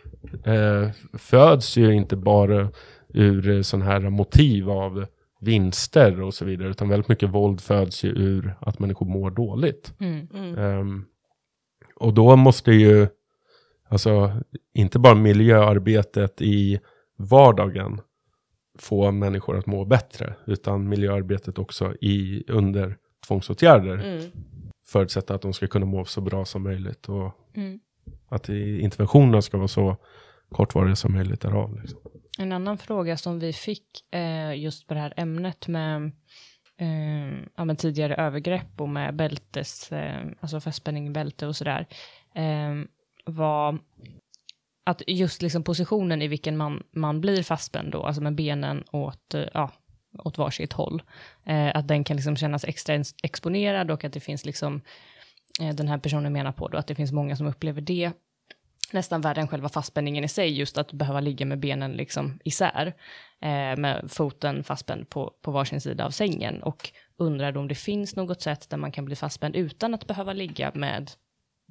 eh, 0.45 0.91
föds 1.19 1.77
ju 1.77 1.95
inte 1.95 2.17
bara 2.17 2.69
ur 3.09 3.51
eh, 3.51 3.63
sån 3.63 3.83
här 3.83 4.01
motiv 4.01 4.71
av 4.71 5.07
vinster 5.41 6.21
och 6.23 6.35
så 6.35 6.45
vidare, 6.45 6.69
utan 6.69 6.89
väldigt 6.89 7.09
mycket 7.09 7.31
våld 7.31 7.61
föds 7.61 8.05
ju 8.05 8.09
ur 8.09 8.57
att 8.61 8.79
människor 8.79 9.07
mår 9.07 9.31
dåligt. 9.31 9.95
Mm. 10.01 10.29
Mm. 10.35 10.59
Ehm, 10.59 11.05
och 11.97 12.15
då 12.15 12.37
måste 12.37 12.73
ju, 12.73 13.09
alltså 13.89 14.33
inte 14.75 14.99
bara 14.99 15.15
miljöarbetet 15.15 16.43
i 16.43 16.81
vardagen 17.19 18.01
få 18.79 19.11
människor 19.11 19.59
att 19.59 19.67
må 19.67 19.85
bättre, 19.85 20.35
utan 20.47 20.89
miljöarbetet 20.89 21.59
också 21.59 21.95
i, 22.01 22.45
under 22.49 22.97
tvångsåtgärder 23.29 23.95
Mm. 23.95 24.31
förutsätta 24.87 25.35
att 25.35 25.43
de 25.43 25.53
ska 25.53 25.67
kunna 25.67 25.87
må 25.87 26.05
så 26.05 26.21
bra 26.21 26.45
som 26.45 26.63
möjligt 26.63 27.09
och 27.09 27.33
Mm. 27.55 27.81
att 28.29 28.49
interventionerna 28.49 29.43
ska 29.43 29.57
vara 29.57 29.69
så 29.69 29.97
kortvariga 30.51 30.97
som 30.97 31.13
möjligt 31.13 31.41
därav. 31.41 31.81
Liksom. 31.81 32.01
En 32.39 32.53
annan 32.53 32.79
fråga 32.79 33.17
som 33.17 33.39
vi 33.39 33.53
fick 33.53 34.15
eh, 34.15 34.55
just 34.55 34.87
på 34.87 34.95
det 34.95 35.01
här 35.01 35.15
ämnet 35.17 35.69
med 35.69 36.03
eh, 36.77 37.39
ja, 37.57 37.65
men 37.65 37.77
tidigare 37.77 38.15
övergrepp 38.15 38.81
och 38.81 38.89
med 38.89 39.17
bältes, 39.17 39.93
eh, 39.93 40.27
alltså 40.41 40.61
fästspänning 40.61 41.07
i 41.07 41.11
bälte 41.11 41.47
och 41.47 41.57
sådär, 41.57 41.87
eh, 42.35 42.75
var 43.25 43.79
att 44.87 45.03
just 45.07 45.43
liksom 45.43 45.63
positionen 45.63 46.23
i 46.23 46.29
vilken 46.29 46.57
man, 46.57 46.83
man 46.93 47.21
blir 47.21 47.43
fastspänd 47.43 47.93
då, 47.93 48.03
alltså 48.03 48.23
med 48.23 48.35
benen 48.35 48.85
åt, 48.93 49.35
eh, 49.35 49.45
ja, 49.55 49.71
åt 50.19 50.39
varsitt 50.39 50.73
håll, 50.73 51.03
eh, 51.47 51.77
att 51.77 51.89
den 51.89 52.05
kan 52.05 52.17
liksom 52.17 52.37
kännas 52.37 52.65
extra 52.65 52.95
exponerad 53.23 53.91
och 53.91 54.05
att 54.05 54.13
det 54.13 54.21
finns 54.21 54.47
liksom, 54.47 54.81
eh, 55.61 55.75
den 55.75 55.89
här 55.89 55.99
personen 55.99 56.33
menar 56.33 56.53
på 56.53 56.69
då, 56.69 56.79
att 56.79 56.87
det 56.87 56.95
finns 56.95 57.13
många 57.13 57.37
som 57.37 57.47
upplever 57.47 57.81
det 57.81 58.13
nästan 58.93 59.21
värre 59.21 59.41
än 59.41 59.49
själva 59.49 59.69
fastspänningen 59.69 60.25
i 60.25 60.29
sig, 60.29 60.59
just 60.59 60.79
att 60.79 60.93
behöva 60.93 61.21
ligga 61.21 61.47
med 61.47 61.59
benen 61.59 61.93
liksom 61.93 62.39
isär, 62.45 62.87
eh, 63.41 63.77
med 63.77 64.05
foten 64.09 64.65
fastspänd 64.65 65.11
på, 65.11 65.33
på 65.43 65.51
varsin 65.51 65.81
sida 65.81 66.07
av 66.07 66.11
sängen 66.11 66.63
och 66.63 66.91
undrar 67.19 67.57
om 67.57 67.69
det 67.69 67.75
finns 67.75 68.17
något 68.17 68.43
sätt 68.43 68.71
där 68.71 68.77
man 68.77 68.93
kan 68.93 69.05
bli 69.05 69.17
fastspänd 69.17 69.57
utan 69.57 69.95
att 69.95 70.07
behöva 70.07 70.33
ligga 70.33 70.73
med 70.75 71.11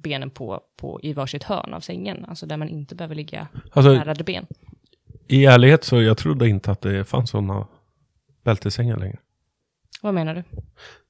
benen 0.02 0.30
på, 0.30 0.60
på 0.80 1.00
i 1.02 1.12
varsitt 1.12 1.42
hörn 1.42 1.74
av 1.74 1.80
sängen, 1.80 2.24
alltså 2.28 2.46
där 2.46 2.56
man 2.56 2.68
inte 2.68 2.94
behöver 2.94 3.14
ligga 3.14 3.48
Alltså, 3.72 3.92
närade 3.92 4.24
ben. 4.24 4.46
I 5.26 5.44
ärlighet 5.44 5.84
så 5.84 6.02
jag 6.02 6.18
trodde 6.18 6.48
inte 6.48 6.70
att 6.70 6.80
det 6.80 7.04
fanns 7.04 7.30
sådana 7.30 7.66
bältesängar 8.44 8.96
längre. 8.96 9.18
Vad 10.02 10.14
menar 10.14 10.34
du? 10.34 10.42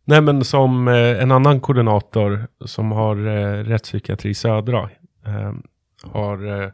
Nej 0.04 0.20
men 0.20 0.44
som 0.44 0.88
eh, 0.88 1.22
en 1.22 1.32
annan 1.32 1.60
koordinator 1.60 2.46
som 2.64 2.92
har 2.92 3.16
eh, 3.26 3.64
rättspsykiatri 3.64 4.34
södra 4.34 4.90
eh, 5.26 5.52
har 6.02 6.62
eh, 6.62 6.70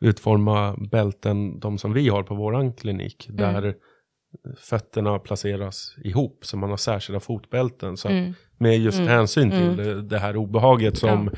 utformat 0.00 0.90
bälten, 0.90 1.60
de 1.60 1.78
som 1.78 1.92
vi 1.92 2.08
har 2.08 2.22
på 2.22 2.34
våran 2.34 2.72
klinik, 2.72 3.26
där 3.30 3.74
fötterna 4.58 5.18
placeras 5.18 5.94
ihop, 6.04 6.38
så 6.42 6.56
man 6.56 6.70
har 6.70 6.76
särskilda 6.76 7.20
fotbälten. 7.20 7.96
Så 7.96 8.08
Mm. 8.08 8.34
med 8.58 8.78
just 8.78 8.98
Mm. 8.98 9.10
hänsyn 9.10 9.50
till 9.50 9.62
Mm. 9.68 9.76
det, 9.76 10.02
det 10.02 10.18
här 10.18 10.36
obehaget 10.36 10.98
som 10.98 11.30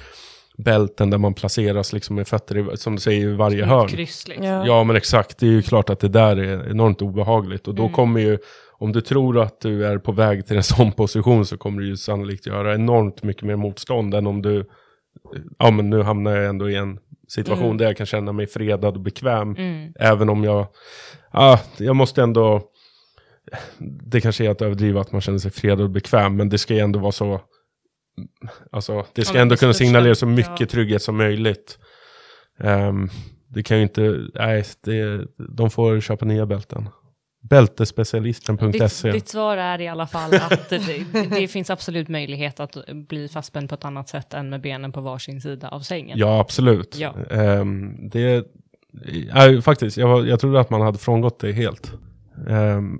bälten 0.58 1.10
där 1.10 1.18
man 1.18 1.34
placeras 1.34 1.92
liksom 1.92 2.16
med 2.16 2.28
fötter, 2.28 2.72
i, 2.74 2.76
som 2.76 2.94
du 2.94 3.00
säger, 3.00 3.28
i 3.28 3.34
varje 3.34 3.64
hörn. 3.64 3.88
kryss 3.88 4.28
liksom. 4.28 4.46
Ja. 4.46 4.66
Ja 4.66 4.84
men 4.84 4.96
exakt, 4.96 5.38
det 5.38 5.46
är 5.46 5.50
ju 5.50 5.62
klart 5.62 5.90
att 5.90 6.00
det 6.00 6.08
där 6.08 6.36
är 6.36 6.70
enormt 6.70 7.02
obehagligt 7.02 7.68
och 7.68 7.74
då 7.74 7.82
Mm. 7.82 7.94
kommer 7.94 8.20
ju, 8.20 8.38
om 8.78 8.92
du 8.92 9.00
tror 9.00 9.38
att 9.40 9.60
du 9.60 9.86
är 9.86 9.98
på 9.98 10.12
väg 10.12 10.46
till 10.46 10.56
en 10.56 10.62
sån 10.62 10.92
position 10.92 11.46
så 11.46 11.56
kommer 11.58 11.80
du 11.80 11.88
ju 11.88 11.96
sannolikt 11.96 12.46
göra 12.46 12.74
enormt 12.74 13.22
mycket 13.22 13.42
mer 13.42 13.56
motstånd 13.56 14.14
än 14.14 14.26
om 14.26 14.42
du, 14.42 14.64
ja 15.58 15.70
men 15.70 15.90
nu 15.90 16.02
hamnar 16.02 16.36
jag 16.36 16.46
ändå 16.48 16.70
i 16.70 16.74
en 16.76 16.98
situation 17.28 17.64
Mm. 17.64 17.76
där 17.76 17.84
jag 17.84 17.96
kan 17.96 18.06
känna 18.06 18.32
mig 18.32 18.46
fredad 18.46 18.94
och 18.94 19.00
bekväm. 19.02 19.56
Mm. 19.56 19.92
Även 19.98 20.28
om 20.28 20.44
jag, 20.44 20.66
ja, 21.32 21.60
jag 21.76 21.96
måste 21.96 22.22
ändå, 22.22 22.62
det 24.06 24.20
kanske 24.20 24.44
är 24.46 24.50
att 24.50 24.62
överdriva 24.62 25.00
att 25.00 25.12
man 25.12 25.20
känner 25.20 25.38
sig 25.38 25.50
fredad 25.50 25.80
och 25.80 25.90
bekväm, 25.90 26.36
men 26.36 26.48
det 26.48 26.58
ska 26.58 26.74
ju 26.74 26.80
ändå 26.80 26.98
vara 26.98 27.12
så, 27.12 27.40
alltså 28.72 29.04
det 29.14 29.24
ska 29.24 29.36
Ja, 29.36 29.42
ändå 29.42 29.54
det 29.54 29.58
kunna 29.60 29.72
signalera 29.72 30.14
så 30.14 30.26
mycket 30.26 30.60
ja. 30.60 30.66
trygghet 30.66 31.02
som 31.02 31.16
möjligt. 31.16 31.78
Ehm, 32.60 33.08
det 33.48 33.62
kan 33.62 33.76
ju 33.76 33.82
inte, 33.82 34.28
nej, 34.34 34.64
det, 34.84 35.26
de 35.56 35.70
får 35.70 36.00
köpa 36.00 36.24
nya 36.24 36.46
bälten. 36.46 36.88
Bältespecialisten.se. 37.48 39.08
Ditt, 39.08 39.14
ditt 39.14 39.28
svar 39.28 39.56
är 39.56 39.80
i 39.80 39.88
alla 39.88 40.06
fall 40.06 40.34
att 40.34 40.68
det, 40.68 41.04
det 41.30 41.48
finns 41.48 41.70
absolut 41.70 42.08
möjlighet 42.08 42.60
att 42.60 42.76
bli 42.92 43.28
fastspänd 43.28 43.68
på 43.68 43.74
ett 43.74 43.84
annat 43.84 44.08
sätt 44.08 44.34
än 44.34 44.50
med 44.50 44.60
benen 44.60 44.92
på 44.92 45.00
varsin 45.00 45.40
sida 45.40 45.68
av 45.68 45.80
sängen. 45.80 46.18
Ja, 46.18 46.40
absolut. 46.40 46.96
Ja. 46.98 47.14
Ehm, 47.30 48.08
det, 48.08 48.46
ja, 49.34 49.62
faktiskt, 49.62 49.96
jag, 49.96 50.28
jag 50.28 50.40
trodde 50.40 50.60
att 50.60 50.70
man 50.70 50.80
hade 50.80 50.98
frångått 50.98 51.38
det 51.38 51.52
helt. 51.52 51.92
Ehm, 52.48 52.98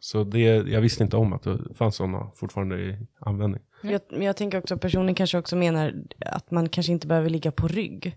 så 0.00 0.24
det, 0.24 0.40
jag 0.40 0.80
visste 0.80 1.02
inte 1.02 1.16
om 1.16 1.32
att 1.32 1.42
det 1.42 1.58
fanns 1.74 1.96
sådana 1.96 2.30
fortfarande 2.34 2.76
i 2.76 2.98
användning. 3.20 3.62
Jag, 3.82 4.00
men 4.10 4.22
jag 4.22 4.36
tänker 4.36 4.58
också 4.58 4.74
att 4.74 4.80
personen 4.80 5.14
kanske 5.14 5.38
också 5.38 5.56
menar 5.56 5.94
att 6.26 6.50
man 6.50 6.68
kanske 6.68 6.92
inte 6.92 7.06
behöver 7.06 7.30
ligga 7.30 7.52
på 7.52 7.68
rygg. 7.68 8.16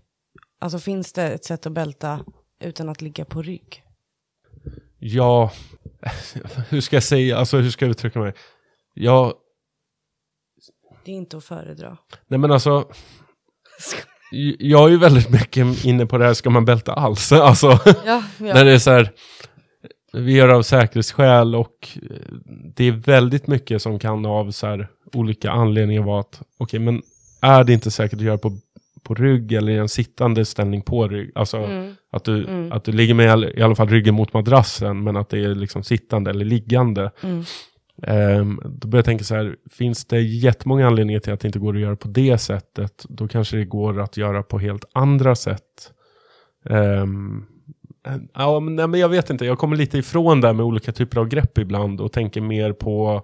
Alltså 0.60 0.80
finns 0.80 1.14
det 1.14 1.24
ett 1.24 1.46
sätt 1.46 1.66
att 1.66 1.72
bälta 1.72 2.20
utan 2.60 2.90
att 2.90 3.02
ligga 3.02 3.26
på 3.26 3.42
rygg? 3.42 3.84
Ja, 5.00 5.52
hur 6.70 6.82
ska 6.82 6.96
jag 6.96 7.04
säga, 7.04 7.38
alltså 7.38 7.58
hur 7.58 7.70
ska 7.70 7.86
jag 7.86 7.92
uttrycka 7.92 8.20
mig? 8.20 8.34
Ja, 8.94 9.34
Det 11.06 11.12
är 11.12 11.16
inte 11.16 11.38
att 11.38 11.44
föredra. 11.46 11.98
nej 12.28 12.40
men 12.40 12.52
alltså, 12.52 12.90
jag 14.60 14.86
är 14.86 14.90
ju 14.92 14.98
väldigt 14.98 15.30
mycket 15.30 15.86
inne 15.86 16.06
på 16.06 16.18
det 16.18 16.26
här, 16.26 16.34
ska 16.34 16.50
man 16.50 16.66
bälta 16.66 16.94
alls? 16.94 17.32
Alltså, 17.32 17.80
Ja, 18.06 18.24
när 18.38 18.66
det 18.66 18.72
är 18.72 18.80
så 18.80 18.92
här, 18.92 19.12
vi 20.14 20.34
gör 20.36 20.50
av 20.50 20.62
säkerhetsskäl 20.62 21.56
och 21.56 21.88
eh, 21.96 22.18
det 22.76 22.84
är 22.84 22.92
väldigt 22.92 23.48
mycket 23.48 23.82
som 23.82 24.00
kan 24.00 24.26
av 24.26 24.52
så 24.52 24.68
här 24.68 24.88
olika 25.14 25.52
anledningar 25.52 26.02
vara 26.04 26.20
att, 26.20 26.42
okej 26.58 26.80
men 26.80 27.02
är 27.42 27.64
det 27.64 27.74
inte 27.74 27.92
säkert 27.92 28.20
att 28.20 28.26
göra 28.26 28.38
på, 28.38 28.58
på 29.08 29.14
rygg 29.14 29.52
eller 29.54 29.72
i 29.72 29.78
en 29.78 29.90
sittande 29.90 30.46
ställning 30.46 30.82
på 30.82 31.08
rygg? 31.08 31.32
Alltså 31.36 31.58
Mm. 31.58 31.96
att, 32.12 32.24
du, 32.24 32.44
Mm. 32.48 32.72
att 32.72 32.84
du 32.84 32.92
ligger 32.92 33.14
med 33.14 33.26
i 33.26 33.30
all- 33.30 33.46
i 33.58 33.62
alla 33.62 33.76
fall 33.76 33.90
ryggen 33.90 34.16
mot 34.16 34.34
madrassen 34.34 35.04
men 35.04 35.18
att 35.18 35.30
det 35.30 35.40
är 35.44 35.56
liksom 35.56 35.84
sittande 35.84 36.30
eller 36.30 36.46
liggande. 36.46 37.12
Mm. 37.24 37.44
Ehm, 38.04 38.62
då 38.66 38.88
börjar 38.88 39.00
jag 39.00 39.06
tänka 39.06 39.24
så 39.24 39.36
här, 39.36 39.56
finns 39.72 40.06
det 40.06 40.22
jättemånga 40.22 40.88
anledningar 40.88 41.20
till 41.20 41.34
att 41.34 41.40
det 41.40 41.48
inte 41.48 41.60
går 41.60 41.76
att 41.76 41.82
göra 41.82 41.96
på 41.96 42.08
det 42.08 42.38
sättet, 42.38 43.06
då 43.10 43.28
kanske 43.28 43.58
det 43.58 43.66
går 43.66 44.02
att 44.02 44.18
göra 44.18 44.44
på 44.44 44.60
helt 44.60 44.86
andra 44.94 45.36
sätt. 45.36 45.92
Ehm, 46.70 47.46
ja, 48.34 48.60
men, 48.60 48.76
nej, 48.76 48.88
men 48.88 49.00
jag 49.00 49.10
vet 49.10 49.30
inte, 49.30 49.46
jag 49.46 49.58
kommer 49.58 49.76
lite 49.76 49.98
ifrån 49.98 50.42
det 50.42 50.54
med 50.54 50.66
olika 50.66 50.92
typer 50.92 51.20
av 51.20 51.28
grepp 51.28 51.58
ibland 51.58 52.02
och 52.02 52.12
tänker 52.12 52.42
mer 52.42 52.74
på, 52.74 53.22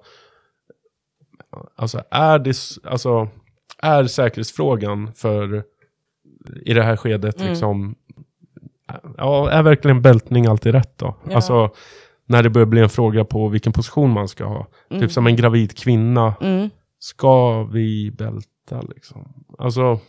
alltså 1.76 2.04
är 2.12 2.40
det, 2.40 2.56
alltså 2.84 3.28
är 3.82 4.04
säkerhetsfrågan 4.04 5.14
för 5.16 5.64
i 6.66 6.74
det 6.74 6.84
här 6.84 6.96
skedet 6.96 7.36
Mm. 7.38 7.50
liksom, 7.50 7.96
ja, 9.18 9.50
är 9.50 9.64
verkligen 9.64 10.02
bältning 10.02 10.46
alltid 10.46 10.72
rätt 10.72 10.98
då? 10.98 11.16
Ja. 11.30 11.36
Alltså, 11.36 11.70
när 12.26 12.44
det 12.44 12.50
börjar 12.50 12.66
bli 12.66 12.82
en 12.82 12.90
fråga 12.90 13.26
på 13.26 13.48
vilken 13.48 13.74
position 13.74 14.12
man 14.12 14.28
ska 14.28 14.46
ha. 14.46 14.68
Mm. 14.90 15.02
Typ 15.02 15.12
som 15.12 15.28
en 15.28 15.36
gravid 15.36 15.78
kvinna. 15.78 16.36
Mm. 16.42 16.70
Ska 17.00 17.64
vi 17.64 18.12
bälta 18.12 18.82
liksom? 18.82 19.34
Alltså, 19.58 20.00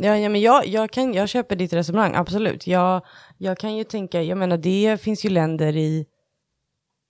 Ja, 0.00 0.16
ja 0.16 0.28
men 0.28 0.40
jag, 0.40 0.66
jag, 0.66 0.90
kan, 0.90 1.14
jag 1.14 1.28
köper 1.28 1.56
ditt 1.56 1.72
resonemang, 1.72 2.14
absolut. 2.14 2.66
Jag, 2.66 3.02
jag 3.38 3.58
kan 3.58 3.76
ju 3.76 3.84
tänka, 3.84 4.22
jag 4.22 4.38
menar 4.38 4.56
det 4.56 5.00
finns 5.00 5.24
ju 5.24 5.28
länder 5.28 5.76
i, 5.76 6.06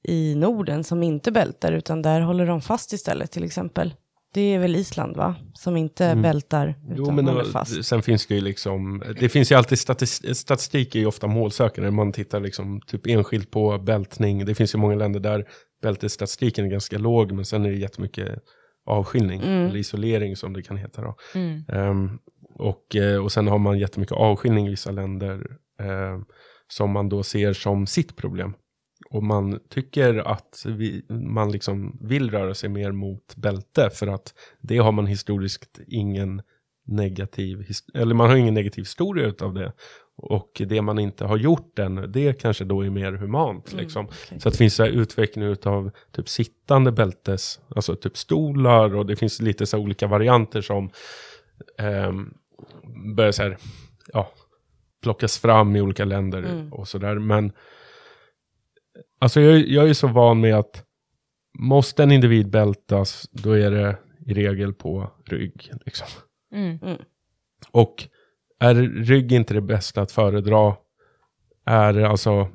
i 0.05 0.35
Norden 0.35 0.85
som 0.85 1.03
inte 1.03 1.33
bältar, 1.33 1.73
utan 1.73 2.03
där 2.03 2.21
håller 2.21 2.47
de 2.47 2.61
fast 2.61 2.93
istället 2.93 3.31
till 3.31 3.45
exempel. 3.45 3.95
Det 4.35 4.41
är 4.55 4.59
väl 4.59 4.77
Island 4.77 5.17
va? 5.17 5.35
Som 5.55 5.77
inte 5.77 6.05
Mm. 6.07 6.23
bältar 6.23 6.69
utan 6.85 6.97
jo, 6.97 7.11
men 7.11 7.27
håller 7.29 7.45
det, 7.45 7.51
fast. 7.51 7.85
sen 7.85 8.03
finns 8.03 8.27
det 8.27 8.35
ju 8.35 8.41
liksom, 8.41 9.03
det 9.21 9.29
finns 9.29 9.53
ju 9.53 9.57
alltid 9.57 9.79
statistik, 9.79 10.37
statistik 10.37 10.95
är 10.95 10.99
ju 11.01 11.07
ofta 11.07 11.27
målsökande. 11.27 11.91
Man 11.91 12.13
tittar 12.13 12.41
liksom 12.41 12.81
typ 12.87 13.07
enskilt 13.07 13.51
på 13.51 13.79
bältning. 13.79 14.45
Det 14.45 14.55
finns 14.55 14.75
ju 14.75 14.79
många 14.79 14.95
länder 14.97 15.21
där 15.21 15.45
bältesstatistiken 15.83 16.65
är 16.65 16.69
ganska 16.71 16.99
låg, 16.99 17.33
men 17.33 17.45
sen 17.45 17.65
är 17.67 17.71
det 17.71 17.77
jättemycket 17.77 18.39
avskiljning, 18.87 19.41
Mm. 19.43 19.67
eller 19.67 19.77
isolering 19.77 20.37
som 20.37 20.53
det 20.53 20.63
kan 20.63 20.77
heta 20.77 21.03
då. 21.03 21.15
Mm. 21.35 21.63
Ehm, 21.69 22.19
och, 22.55 22.97
eh, 22.97 23.25
och 23.25 23.33
sen 23.33 23.47
har 23.49 23.59
man 23.59 23.79
jättemycket 23.79 24.17
avskiljning 24.17 24.67
i 24.67 24.71
vissa 24.71 24.91
länder 24.91 25.47
ehm, 25.81 26.25
som 26.69 26.91
man 26.91 27.09
då 27.09 27.23
ser 27.23 27.53
som 27.53 27.87
sitt 27.87 28.17
problem. 28.17 28.55
Och 29.11 29.23
man 29.23 29.61
tycker 29.69 30.15
att 30.15 30.63
vi, 30.67 31.03
man 31.09 31.53
liksom 31.53 31.99
vill 32.01 32.31
röra 32.31 32.55
sig 32.55 32.69
mer 32.69 32.93
mot 32.93 33.37
bälte 33.37 33.91
för 33.91 34.07
att 34.07 34.35
det 34.61 34.79
har 34.79 34.93
man 34.93 35.07
historiskt 35.07 35.81
ingen 35.87 36.43
negativ, 36.87 37.67
eller 37.95 38.15
man 38.15 38.29
har 38.31 38.37
ingen 38.37 38.55
negativ 38.55 38.83
historia 38.83 39.27
utav 39.27 39.55
det. 39.55 39.73
Och 40.17 40.63
det 40.67 40.83
man 40.83 40.99
inte 40.99 41.25
har 41.25 41.37
gjort 41.37 41.79
än, 41.79 42.13
det 42.13 42.33
kanske 42.41 42.65
då 42.65 42.85
är 42.85 42.91
mer 42.91 43.13
humant. 43.13 43.73
Mm, 43.73 43.83
Liksom. 43.85 44.05
okej. 44.07 44.41
Så 44.41 44.49
att 44.49 44.55
det 44.55 44.59
finns 44.59 44.75
så 44.75 44.87
utveckling 44.87 45.45
utav 45.45 45.91
typ 46.13 46.29
sittande 46.29 46.93
bältes, 46.93 47.61
alltså 47.77 47.97
typ 47.97 48.17
stolar 48.17 48.95
och 48.97 49.07
det 49.07 49.17
finns 49.17 49.41
lite 49.41 49.67
så 49.67 49.79
olika 49.79 50.07
varianter 50.07 50.61
som 50.61 50.91
ehm, 51.79 52.35
börjar 53.17 53.33
så 53.33 53.43
här, 53.43 53.57
ja, 54.13 54.31
plockas 55.03 55.39
fram 55.39 55.77
i 55.77 55.81
olika 55.81 56.05
länder 56.05 56.43
Mm. 56.43 56.73
och 56.73 56.89
sådär. 56.89 57.15
Men 57.19 57.53
alltså 59.19 59.41
jag, 59.41 59.69
jag 59.69 59.89
är 59.89 59.95
så 59.95 60.07
van 60.07 60.41
med 60.41 60.55
att 60.55 60.85
måste 61.59 62.03
en 62.03 62.13
individ 62.13 62.51
bältas, 62.51 63.29
då 63.33 63.53
är 63.53 63.71
det 63.71 63.99
i 64.27 64.35
regel 64.35 64.75
på 64.75 65.11
rygg. 65.27 65.73
Liksom. 65.85 66.07
Mm. 66.55 66.79
Och 67.71 68.05
är 68.61 68.75
rygg 69.05 69.33
inte 69.33 69.55
det 69.55 69.61
bästa 69.61 70.03
att 70.03 70.13
föredra, 70.13 70.77
är 71.65 71.93
det 71.93 72.09
alltså 72.09 72.49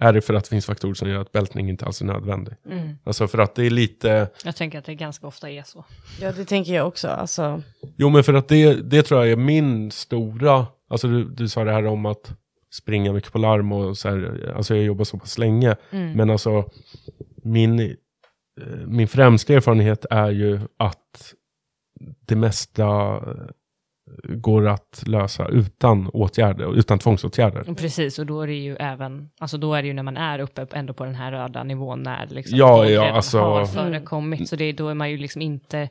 är 0.00 0.12
det 0.12 0.20
för 0.20 0.34
att 0.34 0.44
det 0.44 0.50
finns 0.50 0.66
faktorer 0.66 0.94
som 0.94 1.08
gör 1.08 1.20
att 1.20 1.32
bältning 1.32 1.68
inte 1.68 1.86
alls 1.86 2.00
är 2.00 2.04
nödvändig. 2.04 2.54
Mm. 2.66 2.98
Alltså 3.04 3.28
för 3.28 3.38
att 3.38 3.54
det 3.54 3.66
är 3.66 3.70
lite, 3.70 4.28
Jag 4.44 4.56
tänker 4.56 4.78
att 4.78 4.84
det 4.84 4.94
ganska 4.94 5.26
ofta 5.26 5.50
är 5.50 5.62
så. 5.62 5.84
Ja, 6.20 6.32
det 6.32 6.44
tänker 6.44 6.74
jag 6.74 6.86
också. 6.86 7.08
Alltså, 7.08 7.62
jo 7.96 8.08
men 8.08 8.24
för 8.24 8.34
att 8.34 8.48
det, 8.48 8.74
det 8.74 9.02
tror 9.02 9.20
jag 9.20 9.32
är 9.32 9.36
min 9.36 9.90
stora, 9.90 10.66
alltså 10.88 11.08
du, 11.08 11.24
du 11.24 11.48
sa 11.48 11.64
det 11.64 11.72
här 11.72 11.86
om 11.86 12.06
att 12.06 12.32
springa 12.72 13.12
mycket 13.12 13.32
på 13.32 13.38
larm 13.38 13.72
och 13.72 13.98
så 13.98 14.08
här, 14.08 14.52
alltså 14.56 14.74
jag 14.76 14.84
jobbar 14.84 15.04
så 15.04 15.18
pass 15.18 15.38
länge, 15.38 15.76
Mm. 15.90 16.12
men 16.12 16.30
alltså 16.30 16.64
min, 17.42 17.80
eh, 17.80 17.96
min 18.86 19.08
främsta 19.08 19.52
erfarenhet 19.52 20.06
är 20.10 20.30
ju 20.30 20.60
att 20.76 21.34
det 22.26 22.36
mesta 22.36 22.86
går 24.24 24.68
att 24.68 25.02
lösa 25.06 25.48
utan 25.48 26.08
åtgärder, 26.12 26.78
utan 26.78 26.98
tvångsåtgärder. 26.98 27.74
Precis, 27.74 28.18
och 28.18 28.26
då 28.26 28.42
är 28.42 28.46
det 28.46 28.54
ju 28.54 28.76
även, 28.76 29.30
alltså 29.40 29.58
då 29.58 29.74
är 29.74 29.82
det 29.82 29.88
ju 29.88 29.94
när 29.94 30.02
man 30.02 30.16
är 30.16 30.38
uppe 30.38 30.66
ändå 30.72 30.92
på 30.94 31.04
den 31.04 31.14
här 31.14 31.32
röda 31.32 31.62
nivån 31.64 32.02
när 32.02 32.26
liksom 32.26 32.58
Ja, 32.58 32.86
ja, 32.86 33.10
alltså- 33.10 33.40
har 33.40 33.54
Mm. 33.60 33.66
förekommit. 33.66 34.48
Så 34.48 34.56
det, 34.56 34.72
då 34.72 34.88
är 34.88 34.94
man 34.94 35.10
ju 35.10 35.16
liksom 35.18 35.42
inte 35.42 35.88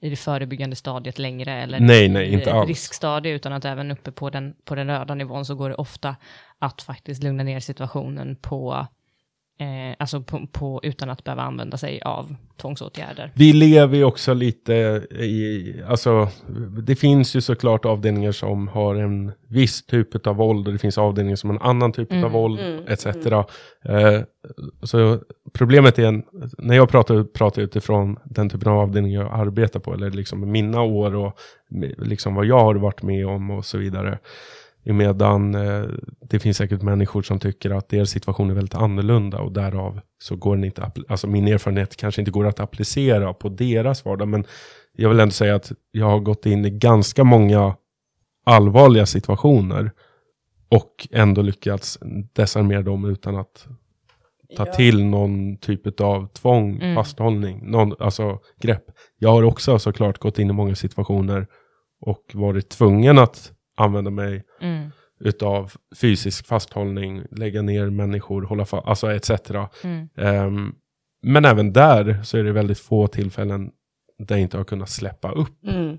i 0.00 0.10
det 0.10 0.16
förebyggande 0.16 0.76
stadiet 0.76 1.18
längre 1.18 1.52
eller 1.62 1.80
Nej, 1.80 2.08
nej, 2.08 2.32
inte 2.32 2.52
alls. 2.52 2.68
riskstadie, 2.68 3.32
utan 3.32 3.52
att 3.52 3.64
även 3.64 3.90
uppe 3.90 4.12
på 4.12 4.30
den, 4.30 4.54
på 4.64 4.74
den 4.74 4.86
röda 4.86 5.14
nivån 5.14 5.44
så 5.44 5.54
går 5.54 5.68
det 5.68 5.74
ofta 5.74 6.16
att 6.58 6.82
faktiskt 6.82 7.22
lugna 7.22 7.42
ner 7.42 7.60
situationen 7.60 8.36
på, 8.36 8.86
eh, 9.62 9.96
alltså 9.98 10.22
på, 10.22 10.46
på, 10.52 10.80
utan 10.82 11.10
att 11.10 11.24
behöva 11.24 11.42
använda 11.42 11.76
sig 11.76 12.02
av 12.02 12.36
tvångsåtgärder. 12.56 13.30
Vi 13.34 13.52
lever 13.52 13.96
ju 13.96 14.04
också 14.04 14.34
lite 14.34 14.72
i, 15.10 15.74
alltså 15.88 16.28
det 16.82 16.96
finns 16.96 17.36
ju 17.36 17.40
såklart 17.40 17.84
avdelningar 17.84 18.32
som 18.32 18.68
har 18.68 18.94
en 18.94 19.32
viss 19.48 19.86
typ 19.86 20.26
av 20.26 20.36
våld 20.36 20.66
och 20.66 20.72
det 20.72 20.78
finns 20.78 20.98
avdelningar 20.98 21.36
som 21.36 21.50
har 21.50 21.56
en 21.56 21.62
annan 21.62 21.92
typ 21.92 22.12
Mm, 22.12 22.24
av 22.24 22.30
våld 22.30 22.60
mm, 22.60 22.84
etc. 22.88 23.06
Eh, 23.06 24.20
så 24.82 25.18
problemet 25.52 25.98
är, 25.98 26.22
när 26.58 26.76
jag 26.76 26.88
pratar, 26.88 27.24
pratar 27.24 27.62
utifrån 27.62 28.18
den 28.24 28.48
typen 28.48 28.72
av 28.72 28.78
avdelning 28.78 29.12
jag 29.12 29.32
arbetar 29.32 29.80
på, 29.80 29.94
eller 29.94 30.10
liksom 30.10 30.52
mina 30.52 30.82
år 30.82 31.14
och 31.14 31.38
liksom 31.98 32.34
vad 32.34 32.46
jag 32.46 32.60
har 32.60 32.74
varit 32.74 33.02
med 33.02 33.26
om 33.26 33.50
och 33.50 33.64
så 33.64 33.78
vidare. 33.78 34.18
Medan 34.84 35.54
eh, 35.54 35.84
det 36.20 36.38
finns 36.38 36.56
säkert 36.56 36.82
människor 36.82 37.22
som 37.22 37.38
tycker 37.38 37.70
att 37.70 37.88
deras 37.88 38.10
situation 38.10 38.50
är 38.50 38.54
väldigt 38.54 38.74
annorlunda 38.74 39.38
och 39.40 39.52
därav 39.52 40.00
så 40.22 40.36
går 40.36 40.56
den 40.56 40.64
inte, 40.64 40.90
alltså 41.08 41.26
min 41.26 41.48
erfarenhet 41.48 41.96
kanske 41.96 42.20
inte 42.20 42.30
går 42.30 42.46
att 42.46 42.60
applicera 42.60 43.34
på 43.34 43.48
deras 43.48 44.04
vardag. 44.04 44.28
Men 44.28 44.44
jag 44.92 45.08
vill 45.08 45.20
ändå 45.20 45.32
säga 45.32 45.54
att 45.54 45.72
jag 45.90 46.06
har 46.06 46.20
gått 46.20 46.46
in 46.46 46.64
i 46.64 46.70
ganska 46.70 47.24
många 47.24 47.76
allvarliga 48.44 49.06
situationer 49.06 49.90
och 50.68 51.08
ändå 51.10 51.42
lyckats 51.42 51.98
desarmera 52.32 52.82
dem 52.82 53.04
utan 53.04 53.36
att 53.36 53.66
ta 54.56 54.66
Ja. 54.66 54.72
till 54.72 55.04
någon 55.04 55.56
typ 55.56 56.00
av 56.00 56.26
tvång, 56.28 56.76
Mm. 56.76 56.94
fasthållning, 56.94 57.70
någon, 57.70 57.94
alltså 57.98 58.38
grepp. 58.60 58.84
Jag 59.18 59.30
har 59.30 59.42
också 59.42 59.78
såklart 59.78 60.18
gått 60.18 60.38
in 60.38 60.50
i 60.50 60.52
många 60.52 60.74
situationer 60.74 61.46
och 62.00 62.22
varit 62.34 62.68
tvungen 62.68 63.18
att 63.18 63.52
använda 63.82 64.10
mig 64.10 64.42
Mm. 64.60 64.90
utav 65.20 65.72
fysisk 66.00 66.46
fasthållning, 66.46 67.22
lägga 67.30 67.62
ner 67.62 67.90
människor, 67.90 68.42
hålla 68.42 68.64
fast, 68.64 68.86
alltså 68.86 69.12
etc. 69.12 69.30
Mm. 69.84 70.08
Ehm, 70.16 70.72
men 71.22 71.44
även 71.44 71.72
där 71.72 72.20
så 72.22 72.38
är 72.38 72.44
det 72.44 72.52
väldigt 72.52 72.78
få 72.78 73.06
tillfällen 73.06 73.70
där 74.18 74.34
jag 74.36 74.42
inte 74.42 74.56
har 74.56 74.64
kunnat 74.64 74.90
släppa 74.90 75.32
upp. 75.32 75.64
Mm. 75.68 75.96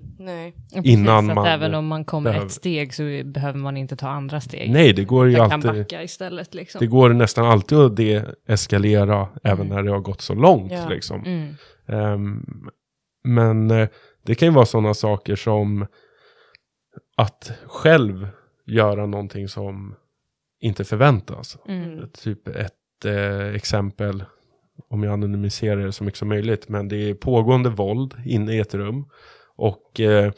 Precis, 0.74 0.92
Innan 0.92 1.30
att 1.30 1.36
man 1.36 1.46
även 1.46 1.74
om 1.74 1.86
man 1.86 2.04
kommer 2.04 2.30
behöver- 2.30 2.46
ett 2.46 2.52
steg 2.52 2.94
så 2.94 3.02
behöver 3.24 3.58
man 3.58 3.76
inte 3.76 3.96
ta 3.96 4.08
andra 4.08 4.40
steg. 4.40 4.70
Nej, 4.70 4.92
det 4.92 5.04
går 5.04 5.28
ju 5.28 5.36
alltid. 5.36 5.60
backa 5.72 6.02
istället 6.02 6.54
liksom. 6.54 6.78
Det 6.78 6.86
går 6.86 7.08
nästan 7.10 7.46
alltid 7.46 7.78
att 7.78 7.96
deeskalera 7.96 9.28
även 9.44 9.66
Mm. 9.66 9.76
när 9.76 9.82
det 9.82 9.90
har 9.90 10.00
gått 10.00 10.20
så 10.20 10.34
långt. 10.34 10.72
Ja. 10.72 10.88
Liksom. 10.88 11.24
Mm. 11.24 11.54
Ehm, 11.88 12.42
men 13.24 13.70
eh, 13.70 13.88
det 14.26 14.34
kan 14.34 14.48
ju 14.48 14.54
vara 14.54 14.66
sådana 14.66 14.94
saker 14.94 15.36
som 15.36 15.86
att 17.16 17.52
själv 17.66 18.28
göra 18.66 19.06
någonting 19.06 19.48
som 19.48 19.94
inte 20.60 20.84
förväntas. 20.84 21.58
Mm. 21.68 22.10
Typ 22.12 22.48
ett 22.48 23.04
eh, 23.04 23.54
exempel, 23.54 24.24
om 24.88 25.02
jag 25.02 25.12
anonymiserar 25.12 25.86
det 25.86 25.92
så 25.92 26.04
mycket 26.04 26.18
som 26.18 26.28
möjligt, 26.28 26.68
men 26.68 26.88
det 26.88 26.96
är 26.96 27.14
pågående 27.14 27.70
våld 27.70 28.14
inne 28.24 28.52
i 28.52 28.58
ett 28.58 28.74
rum. 28.74 29.04
Och 29.56 30.00
eh, 30.00 30.32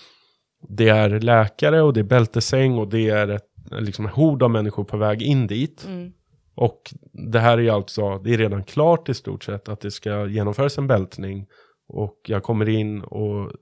det 0.68 0.88
är 0.88 1.20
läkare 1.20 1.82
och 1.82 1.92
det 1.92 2.00
är 2.00 2.04
bältesäng 2.04 2.78
och 2.78 2.88
det 2.88 3.08
är 3.08 3.28
ett 3.28 3.48
liksom, 3.70 4.04
en 4.04 4.12
hord 4.12 4.42
av 4.42 4.50
människor 4.50 4.84
på 4.84 4.96
väg 4.96 5.22
in 5.22 5.46
dit. 5.46 5.84
Mm. 5.86 6.12
Och 6.54 6.94
det 7.12 7.40
här 7.40 7.58
är 7.58 7.72
alltså, 7.72 8.18
det 8.18 8.34
är 8.34 8.38
redan 8.38 8.64
klart 8.64 9.08
i 9.08 9.14
stort 9.14 9.44
sett 9.44 9.68
att 9.68 9.80
det 9.80 9.90
ska 9.90 10.26
genomföras 10.26 10.78
en 10.78 10.86
bältning. 10.86 11.46
Och 11.88 12.20
jag 12.26 12.42
kommer 12.42 12.68
in 12.68 13.02
och 13.02 13.52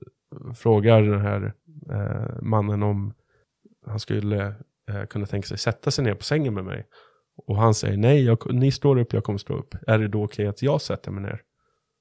frågar 0.55 1.01
den 1.01 1.21
här 1.21 1.53
eh, 1.91 2.41
mannen 2.41 2.83
om 2.83 3.13
han 3.87 3.99
skulle 3.99 4.45
eh, 4.89 5.05
kunna 5.09 5.25
tänka 5.25 5.47
sig 5.47 5.57
sätta 5.57 5.91
sig 5.91 6.03
ner 6.03 6.13
på 6.13 6.23
sängen 6.23 6.53
med 6.53 6.65
mig. 6.65 6.85
Och 7.47 7.57
han 7.57 7.73
säger 7.73 7.97
nej, 7.97 8.23
jag, 8.23 8.53
ni 8.53 8.71
står 8.71 8.97
upp, 8.99 9.13
jag 9.13 9.23
kommer 9.23 9.39
stå 9.39 9.57
upp. 9.57 9.75
Är 9.87 9.99
det 9.99 10.07
då 10.07 10.23
okej 10.23 10.47
att 10.47 10.61
jag 10.61 10.81
sätter 10.81 11.11
mig 11.11 11.23
ner? 11.23 11.41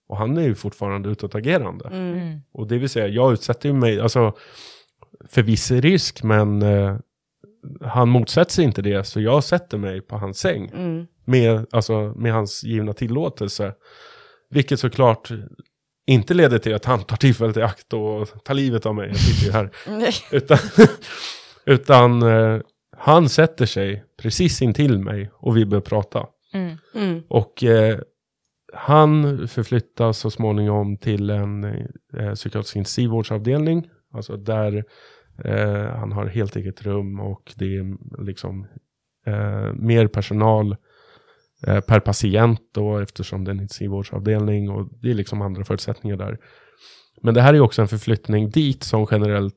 Och 0.09 0.16
han 0.16 0.36
är 0.39 0.43
ju 0.43 0.55
fortfarande 0.55 1.09
utåtagerande. 1.09 1.89
Mm. 1.89 2.19
Mm. 2.19 2.40
Och 2.52 2.66
det 2.69 2.78
vill 2.78 2.89
säga, 2.89 3.09
jag 3.09 3.32
utsätter 3.32 3.69
ju 3.69 3.74
mig, 3.74 4.01
alltså 4.01 4.32
för 5.28 5.43
viss 5.43 5.70
risk, 5.70 6.23
men 6.23 6.62
eh, 6.62 6.97
han 7.81 8.09
motsätter 8.09 8.52
sig 8.52 8.65
inte 8.65 8.82
det, 8.82 9.05
så 9.05 9.20
jag 9.20 9.44
sätter 9.44 9.78
mig 9.78 10.01
på 10.01 10.16
hans 10.16 10.39
säng 10.39 10.70
Mm. 10.74 11.06
med, 11.24 11.66
alltså, 11.70 12.15
med 12.16 12.32
hans 12.32 12.65
givna 12.65 12.93
tillåtelse. 12.93 13.74
Vilket 14.51 14.81
såklart 14.81 15.31
inte 16.06 16.35
leder 16.35 16.59
till 16.59 16.74
att 16.74 16.85
han 16.85 17.02
tar 17.02 17.16
tillfället 17.16 17.56
i 17.56 17.62
akt 17.62 17.93
och 17.93 18.44
tar 18.44 18.55
livet 18.55 18.86
av 18.86 18.94
mig. 18.94 19.09
Jag 19.09 19.16
sitter 19.16 19.47
ju 19.47 19.52
här. 19.52 19.70
Utan, 20.31 20.59
utan 21.66 22.22
eh, 22.22 22.60
han 22.97 23.28
sätter 23.28 23.66
sig 23.66 24.05
precis 24.22 24.62
intill 24.62 24.98
mig 24.98 25.31
och 25.35 25.56
vi 25.56 25.66
börjar 25.66 25.82
prata. 25.82 26.26
Mm. 26.55 26.76
Mm. 26.94 27.22
Och 27.28 27.64
eh, 27.64 27.98
han 28.72 29.48
förflyttas 29.48 30.18
så 30.18 30.31
småningom 30.31 30.97
till 30.97 31.31
en 31.31 31.64
eh, 31.64 32.35
psykiatrisk 32.35 32.76
intensivvårdsavdelning. 32.76 33.86
Alltså 34.12 34.36
där 34.36 34.85
eh, 35.44 35.86
han 35.86 36.12
har 36.12 36.26
helt 36.26 36.56
eget 36.56 36.82
rum 36.82 37.20
och 37.20 37.52
det 37.56 37.76
är 37.76 37.97
liksom 38.24 38.66
eh, 39.26 39.72
mer 39.72 40.06
personal 40.06 40.76
eh, 41.66 41.80
per 41.80 42.00
patient 42.00 42.60
då 42.74 42.98
eftersom 42.98 43.44
det 43.44 43.48
är 43.50 43.52
en 43.54 43.60
intensivvårdsavdelning 43.60 44.70
och 44.70 44.88
det 45.02 45.10
är 45.10 45.14
liksom 45.14 45.42
andra 45.42 45.64
förutsättningar 45.64 46.16
där. 46.16 46.38
Men 47.22 47.34
det 47.34 47.42
här 47.42 47.54
är 47.54 47.60
också 47.60 47.82
en 47.82 47.88
förflyttning 47.88 48.50
dit 48.50 48.82
som 48.82 49.06
generellt 49.10 49.54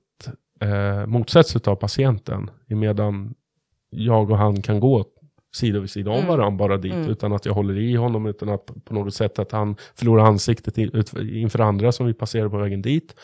eh, 0.62 1.06
motsätts 1.06 1.56
av 1.56 1.76
patienten. 1.76 2.50
Medan 2.68 3.34
jag 3.90 4.32
och 4.32 4.38
han 4.38 4.62
kan 4.62 4.80
gå 4.80 5.06
sida 5.56 5.80
vid 5.80 5.90
sida 5.90 6.12
om 6.12 6.18
Mm. 6.18 6.28
varandra 6.28 6.58
bara 6.58 6.78
dit. 6.78 6.94
Mm. 6.94 7.10
Utan 7.10 7.34
att 7.34 7.46
jag 7.46 7.54
håller 7.54 7.78
i 7.78 7.96
honom, 7.96 8.26
utan 8.26 8.50
att 8.50 8.66
på 8.86 8.94
något 8.94 9.14
sätt 9.14 9.40
att 9.40 9.52
han 9.52 9.76
förlorar 9.96 10.24
ansiktet 10.26 10.78
i- 10.78 10.90
ut- 10.94 11.14
inför 11.14 11.60
andra 11.60 11.92
som 11.92 12.06
vi 12.08 12.14
passerar 12.14 12.50
på 12.50 12.58
vägen 12.58 12.82
dit. 12.82 13.16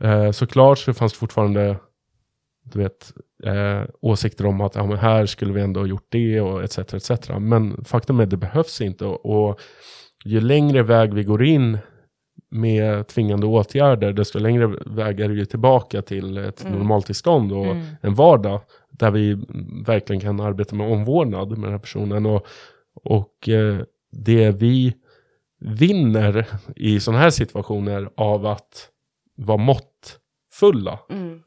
Eh, 0.00 0.30
såklart 0.30 0.78
så 0.78 0.94
fanns 0.94 1.12
det 1.12 1.18
fortfarande 1.18 1.76
du 2.72 2.78
vet, 2.78 3.12
eh, 3.44 3.82
åsikter 4.00 4.46
om 4.46 4.60
att 4.60 4.74
ja, 4.74 4.86
men 4.86 4.98
här 4.98 5.26
skulle 5.26 5.52
vi 5.52 5.60
ändå 5.60 5.80
ha 5.80 5.86
gjort 5.86 6.06
det 6.08 6.40
och 6.40 6.62
etc. 6.64 6.78
etc. 6.78 7.10
Men 7.40 7.84
faktum 7.84 8.18
är 8.20 8.24
att 8.24 8.30
det 8.30 8.36
behövs 8.36 8.80
inte. 8.80 9.04
Och, 9.04 9.48
och 9.48 9.60
ju 10.24 10.40
längre 10.40 10.82
väg 10.82 11.14
vi 11.14 11.24
går 11.24 11.44
in 11.44 11.78
med 12.50 13.06
tvingande 13.06 13.46
åtgärder, 13.46 14.12
desto 14.12 14.38
längre 14.38 14.66
väg 14.86 15.20
är 15.20 15.28
det 15.28 15.34
ju 15.34 15.44
tillbaka 15.44 16.02
till 16.02 16.36
ett 16.36 16.64
Mm. 16.64 16.78
normaltillstånd 16.78 17.52
och 17.52 17.66
Mm. 17.66 17.86
en 18.00 18.14
vardag 18.14 18.60
där 18.90 19.10
vi 19.10 19.34
verkligen 19.86 20.20
kan 20.20 20.40
arbeta 20.40 20.76
med 20.76 20.92
omvårdnad 20.92 21.48
med 21.50 21.58
den 21.60 21.70
här 21.72 21.78
personen. 21.78 22.26
Och, 22.26 22.46
och 23.04 23.48
eh, 23.48 23.78
det 24.12 24.50
vi 24.50 24.94
vinner 25.60 26.46
i 26.76 27.00
sådana 27.00 27.22
här 27.22 27.30
situationer 27.30 28.10
av 28.16 28.46
att 28.46 28.88
vara 29.36 29.58
måttfulla 29.58 30.98
Mm. 31.10 31.40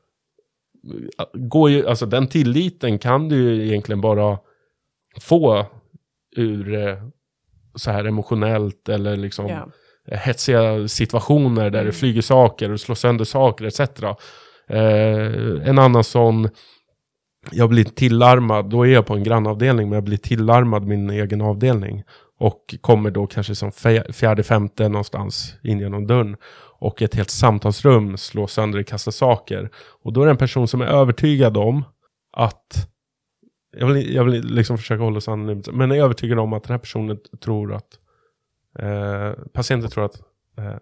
Går 1.34 1.70
ju, 1.70 1.88
alltså 1.88 2.06
den 2.06 2.28
tilliten 2.28 3.00
kan 3.00 3.30
du 3.30 3.36
ju 3.36 3.68
egentligen 3.68 4.02
bara 4.02 4.38
få 5.22 5.66
ur 6.36 6.88
eh, 6.88 6.96
så 7.76 7.92
här 7.92 8.06
emotionellt 8.06 8.90
eller 8.90 9.18
liksom 9.18 9.48
Ja. 9.48 9.68
hetsiga 10.18 10.88
situationer 10.88 11.70
där 11.70 11.80
Mm. 11.80 11.86
det 11.86 11.92
flyger 11.92 12.22
saker 12.22 12.72
och 12.72 12.80
slår 12.80 12.96
sönder 12.96 13.26
saker 13.26 13.66
etc. 13.66 13.80
Eh, 14.70 15.68
en 15.70 15.80
annan 15.80 16.04
sån, 16.04 16.50
jag 17.52 17.70
blir 17.70 17.84
tillarmad, 17.84 18.70
då 18.70 18.84
är 18.88 18.92
jag 18.94 19.06
på 19.06 19.14
en 19.14 19.24
grannavdelning 19.24 19.90
men 19.90 19.96
jag 19.96 20.04
blir 20.04 20.18
tillarmad 20.18 20.86
min 20.88 21.10
egen 21.10 21.42
avdelning. 21.42 22.04
Och 22.42 22.76
kommer 22.82 23.12
då 23.12 23.28
kanske 23.28 23.56
som 23.56 23.72
fjärde, 24.12 24.44
femte 24.44 24.90
någonstans 24.90 25.56
in 25.64 25.80
genom 25.80 26.08
dörren. 26.08 26.38
Och 26.80 27.02
ett 27.02 27.16
helt 27.16 27.30
samtalsrum 27.30 28.18
slår 28.18 28.48
sönder 28.48 28.80
och 28.80 28.88
kastar 28.88 29.12
saker. 29.12 29.70
Och 29.76 30.14
då 30.14 30.22
är 30.22 30.26
det 30.26 30.32
en 30.32 30.38
person 30.38 30.68
som 30.68 30.82
är 30.82 30.86
övertygad 30.86 31.58
om 31.58 31.84
att 32.32 32.88
jag 33.78 33.88
vill, 33.88 34.16
jag 34.16 34.24
vill 34.24 34.46
liksom 34.46 34.78
försöka 34.78 35.04
hålla 35.04 35.22
sig 35.22 35.32
anonymt, 35.32 35.68
men 35.72 35.92
är 35.92 35.96
övertygad 35.96 36.40
om 36.40 36.54
att 36.54 36.64
den 36.64 36.72
här 36.72 36.80
personen 36.80 37.20
tror 37.44 37.74
att 37.74 38.00
eh, 38.80 39.32
patienten 39.54 39.90
tror 39.90 40.06
att, 40.06 40.20
eh, 40.58 40.76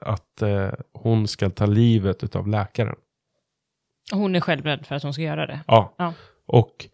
att 0.00 0.42
eh, 0.42 0.70
hon 0.92 1.28
ska 1.28 1.50
ta 1.50 1.66
livet 1.66 2.36
av 2.36 2.48
läkaren. 2.48 2.96
Hon 4.12 4.34
är 4.34 4.40
själv 4.40 4.64
rädd 4.64 4.86
för 4.86 4.94
att 4.94 5.02
hon 5.02 5.12
ska 5.12 5.22
göra 5.22 5.46
det. 5.46 5.60
Ja. 5.66 5.94
Ja. 5.98 6.12
Och 6.46 6.86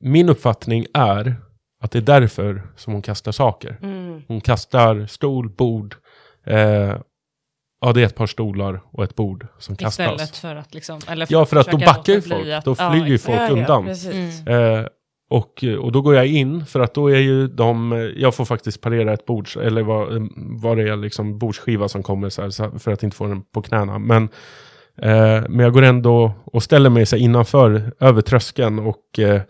min 0.00 0.28
uppfattning 0.28 0.86
är 0.94 1.36
att 1.86 1.92
det 1.92 1.98
är 1.98 2.20
därför 2.20 2.62
som 2.76 2.92
hon 2.92 3.02
kastar 3.02 3.32
saker. 3.32 3.78
Mm. 3.82 4.22
Hon 4.28 4.40
kastar 4.40 5.06
stol, 5.06 5.48
bord. 5.48 5.94
Eh, 6.46 6.58
ja, 7.80 7.92
det 7.94 8.00
är 8.02 8.06
ett 8.06 8.14
par 8.14 8.26
stolar 8.26 8.80
och 8.92 9.04
ett 9.04 9.14
bord 9.14 9.46
som 9.58 9.76
kastas. 9.76 10.10
Istället 10.10 10.36
för 10.36 10.56
att 10.56 10.74
liksom... 10.74 11.00
Eller 11.08 11.26
Ja, 11.30 11.46
för 11.46 11.56
att 11.56 11.66
då 11.66 11.78
försöka 11.78 11.92
backar 11.92 12.12
ju 12.12 12.22
folk. 12.22 12.48
att- 12.48 12.64
Då 12.64 12.74
flyr 12.74 13.06
ju 13.06 13.18
folk 13.18 13.50
undan. 13.50 13.88
Mm. 13.88 14.78
Eh, 14.80 14.86
och, 15.30 15.64
och 15.80 15.92
då 15.92 16.02
går 16.02 16.14
jag 16.14 16.26
in 16.26 16.66
för 16.66 16.80
att 16.80 16.94
då 16.94 17.08
är 17.08 17.18
ju 17.18 17.48
de, 17.48 17.92
jag 18.16 18.34
får 18.34 18.44
faktiskt 18.44 18.80
parera 18.80 19.12
ett 19.12 19.26
bord, 19.26 19.48
eller 19.62 19.82
vad, 19.82 20.28
vad 20.62 20.76
det 20.76 20.88
är, 20.88 20.96
liksom 20.96 21.38
bordsskiva 21.38 21.88
som 21.88 22.02
kommer 22.02 22.28
så 22.30 22.42
här, 22.42 22.78
för 22.78 22.92
att 22.92 23.02
inte 23.02 23.16
få 23.16 23.26
den 23.26 23.42
på 23.42 23.62
knäna. 23.62 23.98
Men, 23.98 24.22
eh, 25.02 25.44
men 25.48 25.58
jag 25.58 25.72
går 25.72 25.82
ändå 25.82 26.32
och 26.44 26.62
ställer 26.62 26.90
mig 26.90 27.06
så 27.06 27.16
här 27.16 27.22
innanför, 27.22 27.92
över 28.00 28.22
tröskeln 28.22 28.78
och 28.78 29.18
eh, 29.18 29.42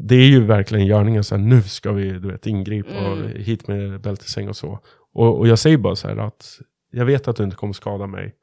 det 0.00 0.14
är 0.14 0.28
ju 0.28 0.44
verkligen 0.44 0.86
görningen 0.86 1.24
så 1.24 1.36
här, 1.36 1.42
nu 1.42 1.62
ska 1.62 1.92
vi 1.92 2.10
du 2.10 2.30
vet, 2.30 2.46
ingripa 2.46 3.10
och 3.10 3.16
Mm. 3.16 3.32
hit 3.42 3.68
med 3.68 4.00
bältesäng 4.00 4.48
och 4.48 4.56
så. 4.56 4.78
Och, 5.14 5.38
och 5.38 5.48
jag 5.48 5.58
säger 5.58 5.76
bara 5.78 5.96
så 5.96 6.08
här 6.08 6.16
att 6.16 6.58
jag 6.90 7.04
vet 7.04 7.28
att 7.28 7.36
du 7.36 7.44
inte 7.44 7.56
kommer 7.56 7.72
skada 7.72 8.06
mig. 8.06 8.34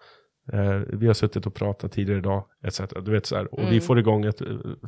Eh, 0.54 0.82
vi 0.94 1.08
har 1.08 1.14
suttit 1.14 1.46
och 1.46 1.54
pratat 1.54 1.92
tidigare 1.92 2.20
idag, 2.20 2.46
etc. 2.68 2.82
Du 3.06 3.12
vet 3.12 3.26
så 3.26 3.36
här, 3.36 3.54
och 3.54 3.60
vi 3.60 3.68
Mm. 3.68 3.82
får 3.82 4.00
igång 4.00 4.26
ett 4.26 4.42
eh, 4.42 4.48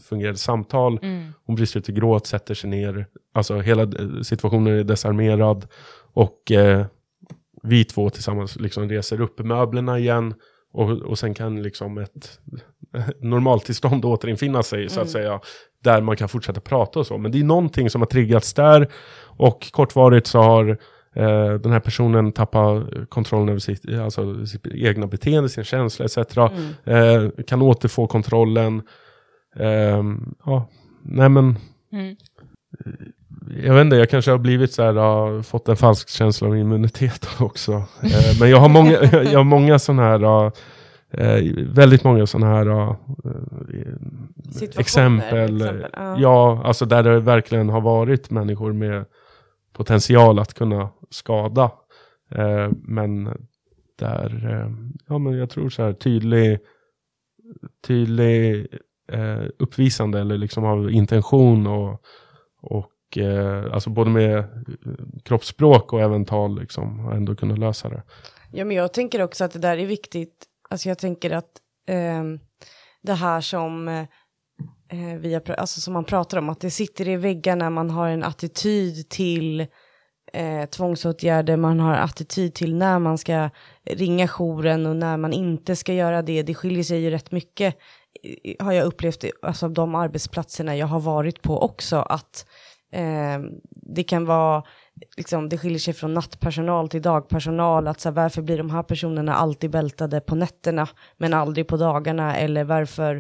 fungerande 0.10 0.40
samtal. 0.40 1.00
Mm. 1.02 1.32
Hon 1.46 1.56
brister 1.56 1.80
ut 1.80 1.90
i 1.90 1.92
gråt, 1.92 2.28
sätter 2.28 2.54
sig 2.54 2.70
ner. 2.70 3.06
Alltså 3.34 3.60
hela 3.60 3.84
eh, 3.84 4.22
situationen 4.24 4.74
är 4.80 4.84
desarmerad. 4.84 5.68
Och 6.14 6.52
eh, 6.52 6.86
vi 7.64 7.86
två 7.86 8.10
tillsammans 8.10 8.56
liksom 8.60 8.90
reser 8.90 9.22
upp 9.22 9.40
möblerna 9.40 10.00
igen. 10.00 10.34
Och, 10.74 10.90
och 10.92 11.20
sen 11.20 11.34
kan 11.34 11.64
liksom 11.64 11.98
ett 11.98 12.40
normaltillstånd 13.20 14.06
återinfinna 14.06 14.64
sig 14.64 14.90
så 14.90 15.02
att 15.02 15.16
Mm. 15.16 15.24
säga. 15.24 15.40
Där 15.86 16.02
man 16.02 16.16
kan 16.16 16.30
fortsätta 16.30 16.60
prata 16.62 16.99
och 16.99 17.07
så. 17.07 17.18
Men 17.18 17.32
det 17.32 17.40
är 17.40 17.44
någonting 17.44 17.90
som 17.90 18.02
har 18.02 18.06
triggats 18.06 18.53
där. 18.53 18.88
Och 19.38 19.72
kortvarigt 19.72 20.28
så 20.28 20.41
har 20.41 20.70
eh, 21.16 21.53
den 21.53 21.72
här 21.72 21.80
personen 21.80 22.32
tappat 22.32 22.84
kontrollen 23.10 23.49
över 23.49 23.60
sitt, 23.60 23.90
alltså 24.03 24.45
sitt 24.45 24.68
egna 24.68 25.07
beteende, 25.07 25.49
sin 25.49 25.64
känsla 25.64 26.06
etc. 26.06 26.18
Mm. 26.38 26.74
Eh, 26.84 27.44
kan 27.48 27.62
återfå 27.62 28.07
kontrollen. 28.07 28.82
Ehm, 29.60 30.36
ja, 30.45 30.70
nej 31.03 31.30
men 31.30 31.56
Mm. 31.91 32.16
jag 33.64 33.74
vet 33.74 33.82
inte, 33.82 33.95
jag 33.95 34.10
kanske 34.10 34.32
har 34.32 34.38
blivit 34.38 34.74
så 34.74 34.84
här, 34.84 35.41
fått 35.41 35.70
en 35.70 35.76
falsk 35.78 36.10
känsla 36.10 36.48
av 36.48 36.57
immunitet 36.57 37.28
också. 37.40 37.72
Eh, 38.03 38.40
men 38.40 38.49
jag 38.49 38.57
har 38.57 38.70
många, 38.70 38.91
jag 39.12 39.40
har 39.40 39.44
många 39.44 39.80
sådana 39.80 40.03
här, 40.03 40.52
eh, 41.18 41.66
väldigt 41.74 42.04
många 42.04 42.28
sådana 42.28 42.56
här 42.56 42.66
eh, 42.66 42.96
exempel. 44.46 44.80
exempel 44.80 45.88
ja. 45.94 46.20
ja, 46.20 46.62
alltså 46.66 46.86
där 46.86 47.04
det 47.04 47.20
verkligen 47.20 47.70
har 47.70 47.82
varit 47.82 48.30
människor 48.30 48.74
med 48.74 49.06
potential 49.74 50.40
att 50.40 50.54
kunna 50.54 50.90
skada. 51.10 51.72
Eh, 52.32 52.70
men 52.72 53.30
där, 54.00 54.50
eh, 54.52 54.72
ja 55.08 55.18
men 55.18 55.38
jag 55.38 55.50
tror 55.50 55.70
så 55.70 55.84
här 55.84 55.94
tydlig, 55.94 56.60
tydlig 57.88 58.68
eh, 59.12 59.44
uppvisande 59.60 60.20
eller 60.20 60.38
liksom 60.38 60.66
av 60.66 60.92
intention 60.92 61.68
och, 61.68 62.02
och 62.62 63.18
eh, 63.18 63.74
alltså 63.74 63.90
både 63.90 64.10
med 64.10 64.44
kroppsspråk 65.24 65.94
och 65.94 66.02
även 66.02 66.26
tal 66.26 66.60
liksom 66.60 67.10
ändå 67.14 67.36
kunna 67.36 67.56
lösa 67.56 67.90
det. 67.90 68.04
Ja 68.52 68.66
men 68.66 68.78
jag 68.78 68.94
tänker 68.94 69.22
också 69.22 69.44
att 69.44 69.52
det 69.52 69.60
där 69.60 69.78
är 69.78 69.86
viktigt, 69.86 70.46
alltså 70.76 70.90
jag 70.90 70.98
tänker 70.98 71.32
att 71.32 71.52
eh, 71.88 72.24
det 73.04 73.14
här 73.14 73.42
som 73.42 73.88
eh, 73.88 75.18
vi 75.20 75.34
har, 75.34 75.52
alltså 75.52 75.82
som 75.82 75.94
man 75.94 76.04
pratar 76.04 76.38
om, 76.38 76.50
att 76.50 76.60
det 76.60 76.72
sitter 76.72 77.08
i 77.08 77.16
väggarna, 77.16 77.70
man 77.70 77.90
har 77.90 78.08
en 78.08 78.24
attityd 78.24 79.10
till 79.10 79.62
eh, 80.34 80.66
tvångsåtgärder, 80.70 81.58
man 81.58 81.80
har 81.80 81.94
attityd 81.94 82.54
till 82.54 82.76
när 82.76 83.00
man 83.00 83.18
ska 83.18 83.50
ringa 83.86 84.28
jouren 84.28 84.86
och 84.86 84.96
när 84.96 85.18
man 85.18 85.34
inte 85.34 85.76
ska 85.76 85.94
göra 85.94 86.22
det. 86.22 86.44
Det 86.44 86.54
skiljer 86.54 86.84
sig 86.84 87.00
ju 87.00 87.10
rätt 87.10 87.32
mycket, 87.32 87.78
har 88.60 88.72
jag 88.72 88.86
upplevt, 88.86 89.26
alltså 89.42 89.68
de 89.68 89.96
arbetsplatserna 89.96 90.76
jag 90.76 90.88
har 90.88 91.00
varit 91.00 91.42
på 91.42 91.62
också, 91.62 91.96
att 91.96 92.46
eh, 92.92 93.40
det 93.72 94.04
kan 94.04 94.26
vara, 94.26 94.64
liksom, 95.18 95.50
det 95.50 95.58
skiljer 95.58 95.80
sig 95.80 95.94
från 95.94 96.14
nattpersonal 96.14 96.90
till 96.90 97.02
dagpersonal, 97.02 97.88
att 97.88 98.00
så 98.00 98.10
här, 98.10 98.16
varför 98.16 98.42
blir 98.42 98.58
de 98.58 98.70
här 98.70 98.84
personerna 98.84 99.36
alltid 99.36 99.72
bältade 99.72 100.22
på 100.22 100.36
nätterna, 100.36 100.88
men 101.18 101.34
aldrig 101.34 101.68
på 101.68 101.78
dagarna, 101.78 102.36
eller 102.36 102.64
varför, 102.64 103.16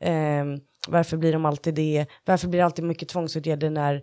eh, 0.00 0.44
varför 0.88 1.16
blir 1.16 1.32
de 1.32 1.44
alltid 1.44 1.74
det, 1.74 2.06
varför 2.24 2.48
blir 2.48 2.58
det 2.58 2.64
alltid 2.64 2.84
mycket 2.84 3.08
tvångsåtgärder 3.08 3.70
när 3.70 4.02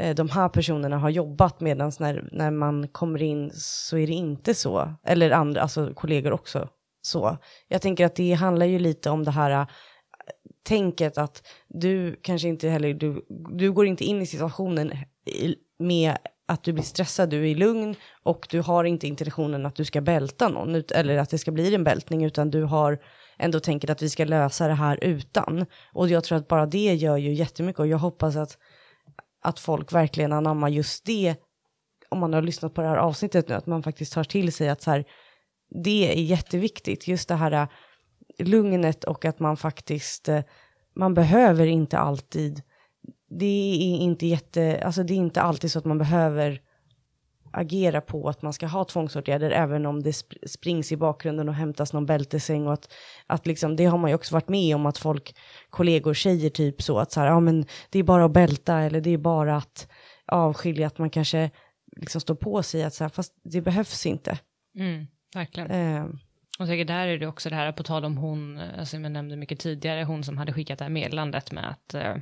Eh, 0.00 0.14
de 0.14 0.28
här 0.28 0.48
personerna 0.48 0.98
har 0.98 1.10
jobbat 1.10 1.60
medan 1.60 1.92
när, 2.00 2.28
när 2.32 2.50
man 2.50 2.88
kommer 2.88 3.22
in 3.22 3.50
så 3.54 3.98
är 3.98 4.06
det 4.06 4.12
inte 4.12 4.54
så. 4.54 4.94
Eller 5.04 5.30
andra, 5.30 5.60
alltså 5.60 5.94
kollegor 5.94 6.32
också 6.32 6.68
så. 7.02 7.38
Jag 7.68 7.82
tänker 7.82 8.06
att 8.06 8.16
det 8.16 8.32
handlar 8.32 8.66
ju 8.66 8.78
lite 8.78 9.10
om 9.10 9.24
det 9.24 9.30
här 9.30 9.50
eh, 9.50 9.66
tänket 10.62 11.18
att 11.18 11.46
du 11.68 12.20
kanske 12.22 12.48
inte 12.48 12.68
heller, 12.68 12.94
du, 12.94 13.26
du 13.50 13.72
går 13.72 13.86
inte 13.86 14.04
in 14.04 14.22
i 14.22 14.26
situationen 14.26 14.92
med 15.78 16.16
att 16.46 16.62
du 16.62 16.72
blir 16.72 16.84
stressad, 16.84 17.30
du 17.30 17.50
är 17.50 17.54
lugn 17.54 17.94
och 18.22 18.46
du 18.50 18.60
har 18.60 18.84
inte 18.84 19.06
intentionen 19.06 19.66
att 19.66 19.76
du 19.76 19.84
ska 19.84 20.00
bälta 20.00 20.48
någon 20.48 20.82
eller 20.94 21.18
att 21.18 21.30
det 21.30 21.38
ska 21.38 21.50
bli 21.50 21.74
en 21.74 21.84
bältning 21.84 22.24
utan 22.24 22.50
du 22.50 22.62
har 22.62 22.98
ändå 23.38 23.60
tänkt 23.60 23.90
att 23.90 24.02
vi 24.02 24.10
ska 24.10 24.24
lösa 24.24 24.68
det 24.68 24.74
här 24.74 25.04
utan. 25.04 25.66
Och 25.92 26.08
jag 26.08 26.24
tror 26.24 26.38
att 26.38 26.48
bara 26.48 26.66
det 26.66 26.94
gör 26.94 27.16
ju 27.16 27.32
jättemycket 27.32 27.80
och 27.80 27.86
jag 27.86 27.98
hoppas 27.98 28.36
att 28.36 28.58
att 29.46 29.60
folk 29.60 29.92
verkligen 29.92 30.32
anammar 30.32 30.68
just 30.68 31.04
det, 31.04 31.34
om 32.08 32.18
man 32.18 32.32
har 32.32 32.42
lyssnat 32.42 32.74
på 32.74 32.80
det 32.82 32.88
här 32.88 32.96
avsnittet 32.96 33.48
nu, 33.48 33.54
att 33.54 33.66
man 33.66 33.82
faktiskt 33.82 34.12
tar 34.12 34.24
till 34.24 34.52
sig 34.52 34.68
att 34.68 34.82
så 34.82 34.90
här, 34.90 35.04
det 35.84 36.18
är 36.18 36.22
jätteviktigt, 36.22 37.08
just 37.08 37.28
det 37.28 37.34
här 37.34 37.52
äh, 37.52 37.68
lugnet 38.38 39.04
och 39.04 39.24
att 39.24 39.40
man 39.40 39.56
faktiskt, 39.56 40.28
äh, 40.28 40.40
man 40.94 41.14
behöver 41.14 41.66
inte 41.66 41.98
alltid, 41.98 42.62
det 43.28 43.74
är 43.74 43.98
inte 43.98 44.26
jätte, 44.26 44.82
alltså 44.84 45.02
det 45.02 45.14
är 45.14 45.16
inte 45.16 45.42
alltid 45.42 45.72
så 45.72 45.78
att 45.78 45.84
man 45.84 45.98
behöver 45.98 46.60
agera 47.52 48.00
på 48.00 48.28
att 48.28 48.42
man 48.42 48.52
ska 48.52 48.66
ha 48.66 48.84
tvångsåtgärder 48.84 49.50
även 49.50 49.86
om 49.86 50.02
det 50.02 50.12
sp 50.20 50.30
springs 50.46 50.92
i 50.92 50.96
bakgrunden 50.96 51.48
och 51.48 51.54
hämtas 51.54 51.92
någon 51.92 52.06
bältesäng 52.06 52.66
och 52.66 52.72
att, 52.72 52.92
att 53.26 53.46
liksom, 53.46 53.76
det 53.76 53.84
har 53.84 53.98
man 53.98 54.10
ju 54.10 54.14
också 54.14 54.34
varit 54.34 54.48
med 54.48 54.74
om 54.74 54.86
att 54.86 54.98
folk, 54.98 55.34
kollegor 55.70 56.14
säger 56.14 56.50
typ 56.50 56.82
så 56.82 56.98
att 56.98 57.12
så 57.12 57.20
här, 57.20 57.26
ja 57.26 57.40
men 57.40 57.66
det 57.90 57.98
är 57.98 58.02
bara 58.02 58.24
att 58.24 58.32
bälta 58.32 58.78
eller 58.78 59.00
det 59.00 59.10
är 59.10 59.18
bara 59.18 59.56
att 59.56 59.88
avskilja 60.26 60.86
att 60.86 60.98
man 60.98 61.10
kanske 61.10 61.50
liksom 61.96 62.20
står 62.20 62.34
på 62.34 62.62
sig 62.62 62.84
att 62.84 62.94
så 62.94 63.04
här, 63.04 63.08
fast 63.08 63.32
det 63.44 63.60
behövs 63.60 64.06
inte. 64.06 64.38
Mm, 64.78 65.06
verkligen. 65.34 65.70
Eh. 65.70 66.04
Och 66.58 66.66
säkert 66.66 66.86
där 66.86 67.06
är 67.06 67.18
det 67.18 67.26
också 67.26 67.50
det 67.50 67.56
här, 67.56 67.72
på 67.72 67.82
tal 67.82 68.04
om 68.04 68.16
hon, 68.16 68.58
alltså 68.58 68.96
som 68.96 69.04
jag 69.04 69.12
nämnde 69.12 69.36
mycket 69.36 69.60
tidigare, 69.60 70.04
hon 70.04 70.24
som 70.24 70.38
hade 70.38 70.52
skickat 70.52 70.78
det 70.78 70.84
här 70.84 70.90
meddelandet 70.90 71.52
med 71.52 71.70
att 71.70 71.94
eh, 71.94 72.16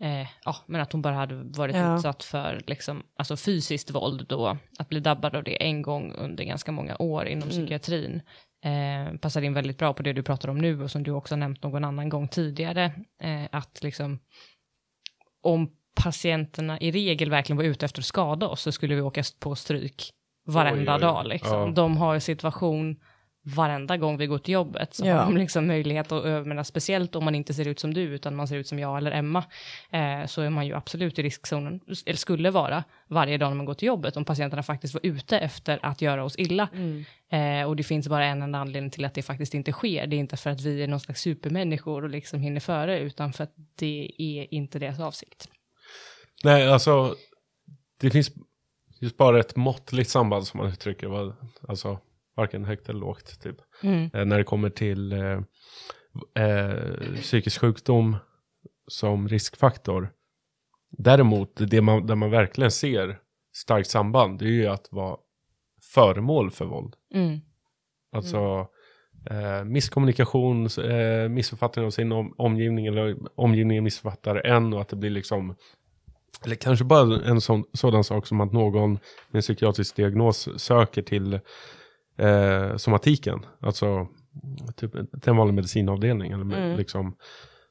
Eh, 0.00 0.28
ja, 0.44 0.56
men 0.66 0.80
att 0.80 0.92
hon 0.92 1.02
bara 1.02 1.14
hade 1.14 1.34
varit 1.34 1.76
ja. 1.76 1.96
utsatt 1.96 2.24
för 2.24 2.60
liksom, 2.66 3.02
alltså 3.16 3.36
fysiskt 3.36 3.90
våld 3.90 4.26
då, 4.28 4.56
att 4.78 4.88
bli 4.88 5.00
dabbad 5.00 5.36
av 5.36 5.44
det 5.44 5.62
en 5.62 5.82
gång 5.82 6.12
under 6.12 6.44
ganska 6.44 6.72
många 6.72 6.96
år 6.98 7.26
inom 7.26 7.42
mm. 7.42 7.50
psykiatrin. 7.50 8.22
Eh, 8.64 9.16
passar 9.18 9.42
in 9.42 9.54
väldigt 9.54 9.78
bra 9.78 9.94
på 9.94 10.02
det 10.02 10.12
du 10.12 10.22
pratar 10.22 10.48
om 10.48 10.58
nu 10.58 10.82
och 10.82 10.90
som 10.90 11.02
du 11.02 11.10
också 11.10 11.36
nämnt 11.36 11.62
någon 11.62 11.84
annan 11.84 12.08
gång 12.08 12.28
tidigare, 12.28 12.84
eh, 13.22 13.48
att 13.50 13.82
liksom 13.82 14.18
om 15.42 15.70
patienterna 16.02 16.80
i 16.80 16.90
regel 16.90 17.30
verkligen 17.30 17.56
var 17.56 17.64
ute 17.64 17.86
efter 17.86 18.00
att 18.00 18.06
skada 18.06 18.48
oss 18.48 18.62
så 18.62 18.72
skulle 18.72 18.94
vi 18.94 19.00
åka 19.00 19.22
på 19.40 19.54
stryk 19.54 20.10
varenda 20.46 20.92
oj, 20.92 20.96
oj, 20.96 21.00
dag. 21.00 21.26
Liksom. 21.26 21.58
Ja. 21.58 21.66
De 21.66 21.96
har 21.96 22.18
situation 22.18 22.96
varenda 23.54 23.96
gång 23.96 24.16
vi 24.16 24.26
går 24.26 24.38
till 24.38 24.54
jobbet 24.54 24.94
så 24.94 25.06
ja. 25.06 25.16
har 25.16 25.24
de 25.24 25.36
liksom 25.36 25.66
möjlighet 25.66 26.12
att 26.12 26.24
övermäna, 26.24 26.64
speciellt 26.64 27.16
om 27.16 27.24
man 27.24 27.34
inte 27.34 27.54
ser 27.54 27.68
ut 27.68 27.80
som 27.80 27.94
du 27.94 28.00
utan 28.00 28.36
man 28.36 28.48
ser 28.48 28.56
ut 28.56 28.66
som 28.66 28.78
jag 28.78 28.98
eller 28.98 29.10
Emma, 29.10 29.44
eh, 29.90 30.26
så 30.26 30.42
är 30.42 30.50
man 30.50 30.66
ju 30.66 30.74
absolut 30.74 31.18
i 31.18 31.22
riskzonen, 31.22 31.80
eller 32.06 32.16
skulle 32.16 32.50
vara 32.50 32.84
varje 33.06 33.38
dag 33.38 33.50
när 33.50 33.56
man 33.56 33.66
går 33.66 33.74
till 33.74 33.88
jobbet 33.88 34.16
om 34.16 34.24
patienterna 34.24 34.62
faktiskt 34.62 34.94
var 34.94 35.00
ute 35.06 35.38
efter 35.38 35.78
att 35.82 36.02
göra 36.02 36.24
oss 36.24 36.36
illa. 36.38 36.68
Mm. 36.72 37.04
Eh, 37.30 37.68
och 37.68 37.76
det 37.76 37.82
finns 37.82 38.08
bara 38.08 38.24
en 38.24 38.42
enda 38.42 38.58
anledning 38.58 38.90
till 38.90 39.04
att 39.04 39.14
det 39.14 39.22
faktiskt 39.22 39.54
inte 39.54 39.72
sker, 39.72 40.06
det 40.06 40.16
är 40.16 40.18
inte 40.18 40.36
för 40.36 40.50
att 40.50 40.60
vi 40.60 40.82
är 40.82 40.88
någon 40.88 41.00
slags 41.00 41.20
supermänniskor 41.20 42.02
och 42.02 42.10
liksom 42.10 42.40
hinner 42.40 42.60
före, 42.60 42.98
utan 42.98 43.32
för 43.32 43.44
att 43.44 43.54
det 43.78 44.10
är 44.18 44.54
inte 44.54 44.78
deras 44.78 45.00
avsikt. 45.00 45.48
Nej, 46.44 46.68
alltså 46.68 47.14
det 48.00 48.10
finns 48.10 48.30
just 49.00 49.16
bara 49.16 49.40
ett 49.40 49.56
måttligt 49.56 50.10
samband 50.10 50.46
som 50.46 50.58
man 50.58 50.72
uttrycker, 50.72 51.32
alltså 51.68 51.98
varken 52.38 52.64
högt 52.64 52.88
eller 52.88 53.00
lågt. 53.00 53.40
Typ. 53.42 53.56
Mm. 53.82 54.10
Eh, 54.14 54.24
när 54.24 54.38
det 54.38 54.44
kommer 54.44 54.70
till 54.70 55.12
eh, 55.12 55.40
eh, 56.44 57.14
psykisk 57.14 57.60
sjukdom 57.60 58.16
som 58.86 59.28
riskfaktor. 59.28 60.12
Däremot, 60.90 61.52
det 61.56 61.80
man, 61.80 62.06
där 62.06 62.14
man 62.14 62.30
verkligen 62.30 62.70
ser 62.70 63.18
starkt 63.54 63.90
samband, 63.90 64.38
det 64.38 64.44
är 64.44 64.48
ju 64.48 64.66
att 64.66 64.88
vara 64.90 65.16
föremål 65.94 66.50
för 66.50 66.64
våld. 66.64 66.94
Mm. 67.14 67.40
Alltså 68.12 68.68
eh, 69.30 69.64
misskommunikation, 69.64 70.66
eh, 70.66 71.28
missuppfattning 71.28 71.84
av 71.84 71.90
sin 71.90 72.12
om, 72.12 72.34
omgivning 72.38 72.86
eller 72.86 73.16
omgivningen 73.34 73.84
missuppfattar 73.84 74.46
en 74.46 74.72
och 74.72 74.80
att 74.80 74.88
det 74.88 74.96
blir 74.96 75.10
liksom 75.10 75.56
eller 76.44 76.56
kanske 76.56 76.84
bara 76.84 77.24
en 77.24 77.40
sån, 77.40 77.64
sådan 77.72 78.04
sak 78.04 78.26
som 78.26 78.40
att 78.40 78.52
någon 78.52 78.92
med 78.92 79.00
en 79.32 79.40
psykiatrisk 79.40 79.96
diagnos 79.96 80.48
söker 80.56 81.02
till 81.02 81.40
eh, 82.18 82.76
somatiken. 82.76 83.46
Alltså 83.60 84.08
typ 84.76 84.94
en 85.26 85.36
vanlig 85.36 85.54
medicinavdelning. 85.54 86.32
Eller 86.32 86.44
mm. 86.44 86.76
liksom, 86.76 87.16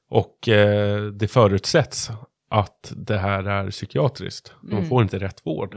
och 0.09 0.49
eh, 0.49 1.05
det 1.05 1.27
förutsätts 1.27 2.11
att 2.49 2.93
det 2.95 3.17
här 3.17 3.43
är 3.43 3.71
psykiatriskt. 3.71 4.53
De 4.61 4.71
mm. 4.71 4.85
får 4.85 5.03
inte 5.03 5.19
rätt 5.19 5.45
vård. 5.45 5.75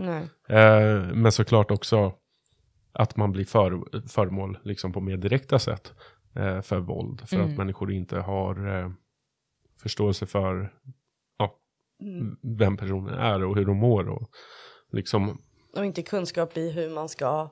Eh, 0.49 1.15
men 1.15 1.33
såklart 1.33 1.71
också 1.71 2.13
att 2.93 3.17
man 3.17 3.33
blir 3.33 3.45
för, 3.45 4.09
föremål 4.09 4.59
liksom 4.63 4.93
på 4.93 5.01
mer 5.01 5.17
direkta 5.17 5.59
sätt 5.59 5.93
eh, 6.37 6.61
för 6.61 6.79
våld. 6.79 7.29
För 7.29 7.37
mm. 7.37 7.51
att 7.51 7.59
människor 7.59 7.93
inte 7.93 8.19
har 8.19 8.79
eh, 8.79 8.91
förståelse 9.83 10.27
för 10.27 10.73
ja, 11.39 11.57
mm. 12.03 12.37
vem 12.43 12.77
personen 12.77 13.15
är 13.15 13.45
och 13.45 13.57
hur 13.57 13.65
de 13.65 13.77
mår. 13.77 14.09
Och, 14.09 14.31
liksom, 14.93 15.39
och 15.77 15.85
inte 15.85 16.03
kunskap 16.03 16.57
i 16.57 16.71
hur 16.71 16.91
man 16.91 17.09
ska 17.09 17.51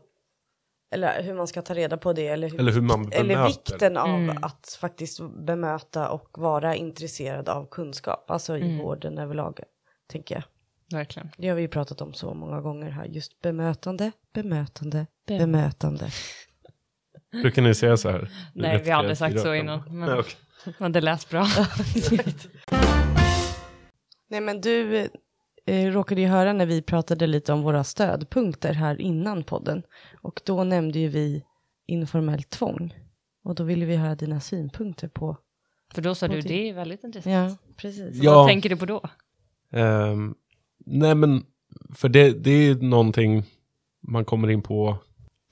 eller 0.91 1.23
hur 1.23 1.35
man 1.35 1.47
ska 1.47 1.63
ta 1.63 1.75
reda 1.75 1.97
på 1.97 2.13
det 2.13 2.29
eller, 2.29 2.51
hur, 2.51 2.61
eller, 2.61 2.73
hur 2.73 2.81
man 2.81 3.13
eller 3.13 3.47
vikten 3.47 3.97
av 3.97 4.09
mm. 4.09 4.39
att 4.43 4.79
faktiskt 4.81 5.21
bemöta 5.47 6.11
och 6.11 6.39
vara 6.39 6.75
intresserad 6.75 7.49
av 7.49 7.67
kunskap, 7.71 8.31
alltså 8.31 8.59
i 8.59 8.63
mm. 8.63 8.79
vården 8.79 9.19
överlag, 9.19 9.61
tänker 10.07 10.35
jag. 10.35 10.45
Verkligen. 10.99 11.31
Det 11.37 11.49
har 11.49 11.57
vi 11.57 11.63
ju 11.63 11.69
pratat 11.69 12.01
om 12.01 12.15
så 12.15 12.35
många 12.35 12.61
gånger 12.61 12.91
här, 12.91 13.05
just 13.05 13.43
bemötande, 13.43 14.13
bemötande, 14.33 15.07
Bem 15.27 15.39
bemötande. 15.39 16.11
Brukar 17.33 17.63
ni 17.63 17.75
säga 17.75 17.97
så 17.97 18.11
här? 18.11 18.31
Nej, 18.55 18.83
vi 18.85 18.91
har 18.91 18.99
aldrig 18.99 19.19
sagt 19.19 19.41
så 19.41 19.55
innan, 19.55 19.83
men, 19.99 20.09
Nej, 20.09 20.19
okay. 20.19 20.35
men 20.79 20.93
det 20.93 21.01
lät 21.01 21.31
bra. 21.31 21.47
Nej, 24.31 24.41
men 24.41 24.61
du 24.61 25.09
eh, 25.69 25.93
råkade 25.93 26.21
ju 26.21 26.27
höra 26.27 26.53
när 26.53 26.67
vi 26.67 26.83
pratade 26.83 27.27
lite 27.27 27.53
om 27.53 27.63
våra 27.63 27.85
stödpunkter 27.85 28.73
här 28.73 29.01
innan 29.01 29.45
podden. 29.45 29.83
Och 30.21 30.41
då 30.45 30.65
nämnde 30.65 30.99
ju 30.99 31.09
vi 31.09 31.45
informellt 31.87 32.51
tvång. 32.51 32.95
Och 33.45 33.55
då 33.55 33.65
ville 33.65 33.87
vi 33.87 33.97
höra 33.97 34.15
dina 34.15 34.41
synpunkter 34.41 35.09
på. 35.09 35.37
För 35.95 36.03
då 36.03 36.15
sa 36.15 36.29
du, 36.29 36.41
det 36.41 36.69
är 36.69 36.75
väldigt 36.75 37.05
intressant. 37.05 37.61
Ja, 37.61 37.73
precis. 37.77 38.23
Ja. 38.23 38.35
Vad 38.35 38.49
tänker 38.49 38.69
du 38.69 38.77
på 38.77 38.87
då? 38.87 39.03
Um, 39.73 40.35
nej 40.87 41.15
men, 41.15 41.45
för 41.95 42.09
det, 42.09 42.31
det 42.31 42.51
är 42.51 42.75
någonting 42.75 43.45
man 44.01 44.25
kommer 44.25 44.51
in 44.51 44.63
på 44.63 44.99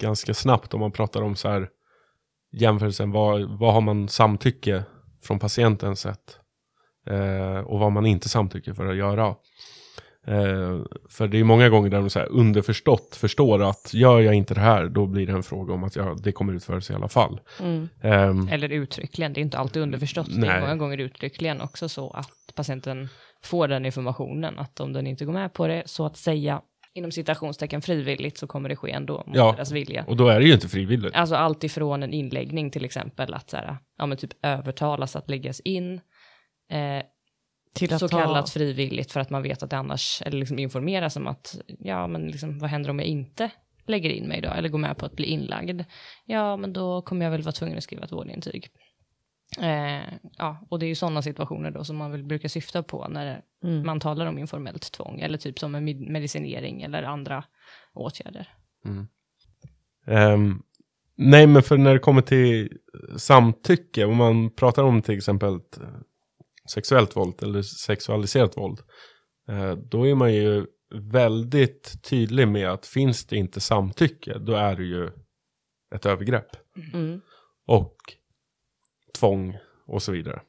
ganska 0.01 0.35
snabbt 0.35 0.75
om 0.75 0.81
man 0.81 0.93
pratar 0.93 1.23
om 1.23 1.37
så 1.37 1.49
här 1.49 1.69
jämförelsen, 2.53 3.11
vad, 3.11 3.59
vad 3.59 3.75
har 3.75 3.81
man 3.81 4.09
samtycke 4.09 4.85
från 5.23 5.39
patientens 5.39 6.01
sätt 6.01 6.39
eh, 7.07 7.59
och 7.59 7.79
vad 7.79 7.93
man 7.93 8.07
inte 8.07 8.29
samtycker 8.29 8.75
för 8.75 8.87
att 8.87 8.97
göra. 8.97 9.37
Eh, 10.27 10.81
för 11.11 11.29
det 11.29 11.39
är 11.41 11.45
många 11.45 11.69
gånger 11.69 11.91
där 11.91 11.99
de 12.01 12.11
så 12.11 12.19
här 12.19 12.29
underförstått 12.33 13.17
förstår 13.17 13.63
att 13.71 13.95
gör 13.95 14.21
jag 14.21 14.35
inte 14.35 14.55
det 14.55 14.61
här, 14.61 14.87
då 14.89 15.07
blir 15.07 15.27
det 15.27 15.33
en 15.33 15.43
fråga 15.43 15.75
om 15.75 15.85
att 15.85 15.97
jag, 15.97 16.23
det 16.23 16.33
kommer 16.33 16.53
utföras 16.53 16.91
i 16.91 16.95
alla 16.95 17.09
fall. 17.09 17.41
Mm. 17.61 17.89
Eh, 18.03 18.53
Eller 18.55 18.69
uttryckligen, 18.69 19.33
det 19.33 19.41
är 19.41 19.43
inte 19.43 19.59
alltid 19.59 19.83
underförstått. 19.83 20.27
Det 20.35 20.41
Nej. 20.41 20.51
är 20.51 20.61
många 20.61 20.77
gånger 20.77 20.99
uttryckligen 20.99 21.61
också 21.61 21.89
så 21.89 22.11
att 22.11 22.31
patienten 22.55 23.09
får 23.45 23.69
den 23.69 23.87
informationen, 23.87 24.59
att 24.59 24.81
om 24.81 24.93
den 24.93 25.07
inte 25.07 25.25
går 25.25 25.33
med 25.33 25.53
på 25.53 25.67
det, 25.67 25.83
så 25.87 26.07
att 26.07 26.17
säga, 26.17 26.61
inom 26.95 27.11
citationstecken 27.13 27.83
frivilligt, 27.83 28.39
så 28.39 28.47
kommer 28.47 28.69
det 28.69 28.77
ske 28.77 28.91
ändå 28.91 29.25
mot 29.27 29.37
Ja. 29.37 29.53
deras 29.57 29.73
vilja. 29.73 30.05
och 30.09 30.17
då 30.17 30.29
är 30.29 30.41
det 30.41 30.47
ju 30.47 30.53
inte 30.53 30.69
frivilligt. 30.69 31.15
Alltså 31.15 31.35
allt 31.35 31.65
ifrån 31.65 32.03
en 32.03 32.13
inläggning 32.13 32.71
till 32.71 32.85
exempel, 32.85 33.35
att 33.35 33.51
så 33.51 33.57
här, 33.57 33.77
ja 33.99 34.07
men 34.07 34.19
typ 34.19 34.31
övertalas 34.43 35.17
att 35.17 35.31
läggas 35.31 35.61
in, 35.61 35.95
eh, 36.71 37.03
så 37.99 38.09
ta- 38.09 38.19
kallat 38.23 38.51
frivilligt 38.51 39.13
för 39.13 39.21
att 39.21 39.31
man 39.31 39.43
vet 39.43 39.63
att 39.63 39.71
det 39.71 39.77
annars, 39.77 40.23
eller 40.27 40.39
liksom 40.39 40.59
informeras 40.59 41.17
om 41.17 41.27
att, 41.27 41.59
ja 41.79 42.07
men 42.07 42.29
liksom 42.29 42.59
vad 42.59 42.71
händer 42.71 42.91
om 42.91 42.99
jag 42.99 43.09
inte 43.09 43.51
lägger 43.87 44.11
in 44.11 44.29
mig 44.29 44.41
då, 44.41 44.49
eller 44.49 44.69
går 44.69 44.79
med 44.79 44.97
på 44.99 45.07
att 45.07 45.13
bli 45.17 45.27
inlagd? 45.27 45.83
Ja, 46.25 46.57
men 46.57 46.73
då 46.73 47.03
kommer 47.03 47.25
jag 47.27 47.31
väl 47.33 47.43
vara 47.43 47.53
tvungen 47.53 47.77
att 47.79 47.85
skriva 47.85 48.05
ett 48.05 48.13
vårdintyg. 48.13 48.69
Eh, 49.61 50.13
ja, 50.39 50.67
och 50.69 50.79
det 50.79 50.87
är 50.87 50.89
ju 50.89 50.95
sådana 50.95 51.23
situationer 51.23 51.71
då 51.71 51.85
som 51.85 51.97
man 51.97 52.11
väl 52.11 52.25
brukar 52.25 52.49
syfta 52.49 52.83
på 52.83 53.09
när 53.09 53.43
Mm. 53.65 53.87
man 53.87 54.01
talar 54.01 54.27
om 54.27 54.39
informellt 54.39 54.93
tvång, 54.93 55.21
eller 55.21 55.39
typ 55.39 55.59
som 55.59 55.75
en 55.75 55.85
med- 55.85 56.01
medicinering 56.11 56.83
eller 56.83 57.03
andra 57.03 57.45
åtgärder. 57.95 58.49
Ehm, 60.07 60.63
nej, 61.17 61.47
men 61.47 61.63
för 61.63 61.77
när 61.77 61.93
det 61.93 61.99
kommer 61.99 62.23
till 62.23 62.79
samtycke, 63.17 64.05
om 64.05 64.17
man 64.17 64.51
pratar 64.51 64.83
om 64.83 65.03
till 65.03 65.17
exempel 65.17 65.61
sexuellt 66.71 67.17
våld 67.17 67.43
eller 67.43 67.63
sexualiserat 67.63 68.57
våld, 68.57 68.81
eh, 69.49 69.73
då 69.73 70.07
är 70.07 70.15
man 70.15 70.35
ju 70.35 70.67
väldigt 70.95 72.03
tydlig 72.03 72.49
med 72.49 72.71
att 72.71 72.87
finns 72.87 73.27
det 73.27 73.37
inte 73.37 73.61
samtycke, 73.61 74.39
då 74.39 74.53
är 74.53 74.77
det 74.77 74.85
ju 74.85 75.11
ett 75.95 76.07
övergrepp. 76.07 76.49
Mm. 76.93 77.21
Och 77.67 77.97
tvång 79.19 79.59
och 79.87 80.03
så 80.03 80.13
vidare. 80.13 80.41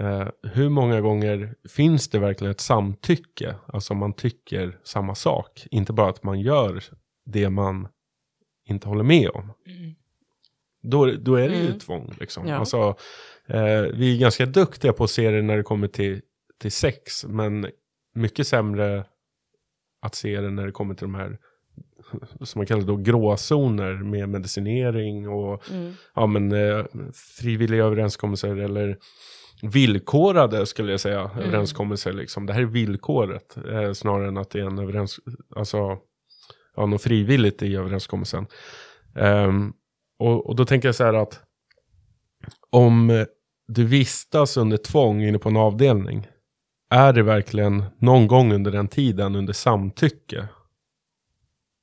Eh, 0.00 0.28
hur 0.42 0.68
många 0.68 1.00
gånger 1.00 1.54
finns 1.68 2.08
det 2.08 2.18
verkligen 2.18 2.50
ett 2.50 2.60
samtycke? 2.60 3.56
Alltså 3.66 3.94
man 3.94 4.12
tycker 4.12 4.78
samma 4.84 5.14
sak. 5.14 5.66
Inte 5.70 5.92
bara 5.92 6.10
att 6.10 6.22
man 6.22 6.40
gör 6.40 6.84
det 7.26 7.50
man 7.50 7.88
inte 8.64 8.88
håller 8.88 9.04
med 9.04 9.28
om. 9.30 9.52
Då, 10.82 11.10
då 11.10 11.34
är 11.34 11.48
det 11.48 11.56
ju 11.56 11.66
Mm. 11.66 11.78
tvång. 11.78 12.14
Liksom. 12.20 12.46
Ja. 12.46 12.56
Alltså, 12.56 12.96
vi 13.94 14.14
är 14.14 14.20
ganska 14.20 14.46
duktiga 14.46 14.92
på 14.92 15.04
att 15.04 15.10
se 15.10 15.30
det 15.30 15.42
när 15.42 15.56
det 15.56 15.62
kommer 15.62 15.88
till, 15.88 16.20
till 16.60 16.72
sex. 16.72 17.24
Men 17.24 17.66
mycket 18.14 18.46
sämre 18.46 19.04
att 20.02 20.14
se 20.14 20.40
det 20.40 20.50
när 20.50 20.66
det 20.66 20.72
kommer 20.72 20.94
till 20.94 21.04
de 21.04 21.14
här 21.14 21.38
som 22.40 22.58
man 22.58 22.66
kallar 22.66 22.82
då 22.82 22.96
gråzoner 22.96 23.94
med 23.94 24.28
medicinering 24.28 25.28
och 25.28 25.70
Mm. 25.70 25.92
ja, 26.14 26.26
men, 26.26 26.52
eh, 26.52 26.84
frivilliga 27.14 27.84
överenskommelser 27.84 28.56
eller 28.56 28.98
villkorade 29.62 30.66
skulle 30.66 30.90
jag 30.90 31.00
säga 31.00 31.30
överenskommelser. 31.40 32.12
Liksom. 32.12 32.46
Det 32.46 32.52
här 32.52 32.60
är 32.60 32.66
villkoret 32.66 33.56
eh, 33.70 33.92
snarare 33.92 34.28
än 34.28 34.36
att 34.36 34.50
det 34.50 34.60
är 34.60 34.66
en 34.66 34.78
överens 34.78 35.20
alltså, 35.56 35.98
ja, 36.76 36.86
något 36.86 37.02
frivilligt 37.02 37.62
i 37.62 37.76
överenskommelsen. 37.76 38.46
Ehm, 39.16 39.72
och, 40.18 40.46
och 40.46 40.56
då 40.56 40.64
tänker 40.64 40.88
jag 40.88 40.94
så 40.94 41.04
här 41.04 41.14
att 41.14 41.40
om 42.70 43.10
eh, 43.10 43.26
du 43.68 43.84
vistas 43.84 44.56
under 44.56 44.76
tvång 44.76 45.22
inne 45.22 45.38
på 45.38 45.48
en 45.48 45.56
avdelning, 45.56 46.26
är 46.90 47.12
det 47.12 47.22
verkligen 47.22 47.84
någon 47.98 48.26
gång 48.26 48.52
under 48.52 48.70
den 48.70 48.88
tiden 48.88 49.36
under 49.36 49.52
samtycke? 49.52 50.48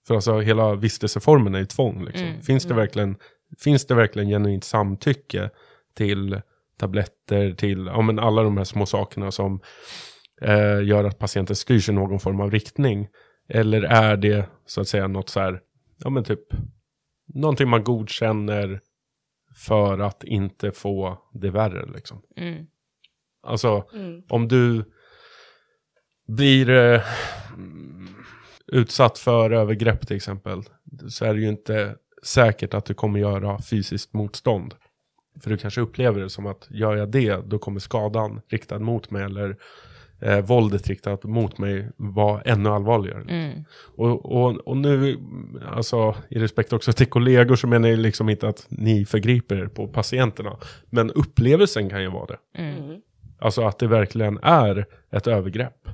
För 0.07 0.15
alltså 0.15 0.39
hela 0.39 0.75
vistelseformen 0.75 1.55
är 1.55 1.59
ju 1.59 1.65
tvång. 1.65 2.05
Liksom. 2.05 2.27
Mm, 2.27 2.41
Finns, 2.41 2.65
det 2.65 2.73
verkligen, 2.73 3.17
finns 3.59 3.87
det 3.87 3.95
verkligen 3.95 4.29
genuint 4.29 4.63
samtycke 4.63 5.49
till 5.93 6.41
tabletter, 6.77 7.51
till 7.51 7.85
ja, 7.85 8.01
men 8.01 8.19
alla 8.19 8.43
de 8.43 8.57
här 8.57 8.63
små 8.63 8.85
sakerna 8.85 9.31
som 9.31 9.61
eh, 10.41 10.83
gör 10.83 11.03
att 11.03 11.19
patienten 11.19 11.55
styrs 11.55 11.89
i 11.89 11.91
någon 11.91 12.19
form 12.19 12.39
av 12.41 12.51
riktning? 12.51 13.07
Eller 13.49 13.81
är 13.81 14.17
det 14.17 14.49
så 14.65 14.81
att 14.81 14.87
säga 14.87 15.07
något 15.07 15.29
så 15.29 15.39
här, 15.39 15.61
ja 16.03 16.09
men 16.09 16.23
typ, 16.23 16.43
någonting 17.33 17.69
man 17.69 17.83
godkänner 17.83 18.81
för 19.56 19.99
att 19.99 20.23
inte 20.23 20.72
få 20.72 21.18
det 21.34 21.49
värre 21.49 21.86
liksom. 21.94 22.22
Mm. 22.38 22.65
Alltså, 23.44 23.86
Mm. 23.94 24.23
om 24.30 24.48
du 24.48 24.84
blir 26.28 26.69
eh, 26.69 27.02
utsatt 28.68 29.18
för 29.18 29.52
övergrepp 29.52 30.07
till 30.07 30.15
exempel, 30.15 30.64
så 31.10 31.26
är 31.26 31.34
det 31.34 31.41
ju 31.41 31.49
inte 31.49 31.95
säkert 32.23 32.73
att 32.73 32.86
du 32.86 32.94
kommer 32.94 33.19
göra 33.19 33.61
fysiskt 33.61 34.14
motstånd. 34.14 34.76
För 35.41 35.49
du 35.49 35.57
kanske 35.57 35.82
upplever 35.82 36.22
det 36.22 36.30
som 36.30 36.45
att 36.45 36.68
gör 36.69 36.95
jag 36.95 37.11
det, 37.11 37.36
då 37.45 37.57
kommer 37.60 37.80
skadan 37.80 38.41
riktad 38.48 38.80
mot 38.80 39.11
mig 39.11 39.23
eller 39.23 39.57
eh, 40.22 40.39
våldet 40.41 40.88
riktat 40.88 41.23
mot 41.23 41.57
mig 41.57 41.89
vara 41.98 42.41
ännu 42.41 42.69
allvarligare. 42.69 43.22
Mm. 43.30 43.64
Och, 43.95 44.26
och, 44.26 44.68
och 44.68 44.77
nu, 44.77 45.18
alltså 45.68 46.15
i 46.30 46.39
respekt 46.39 46.73
också 46.73 46.93
till 46.93 47.07
kollegor 47.07 47.56
så 47.56 47.68
menar 47.68 47.89
jag 47.89 47.99
liksom 47.99 48.30
inte 48.30 48.48
att 48.48 48.65
ni 48.69 49.06
förgriper 49.06 49.56
er 49.56 49.68
på 49.68 49.88
patienterna. 49.88 50.57
Men 50.89 51.11
upplevelsen 51.11 51.89
kan 51.89 52.02
ju 52.02 52.10
vara 52.10 52.26
det. 52.26 52.61
Mm. 52.61 52.84
Mm. 52.84 53.02
Alltså 53.39 53.61
att 53.61 53.80
det 53.80 53.88
verkligen 53.88 54.39
är 54.43 54.85
ett 55.11 55.27
övergrepp. 55.27 55.88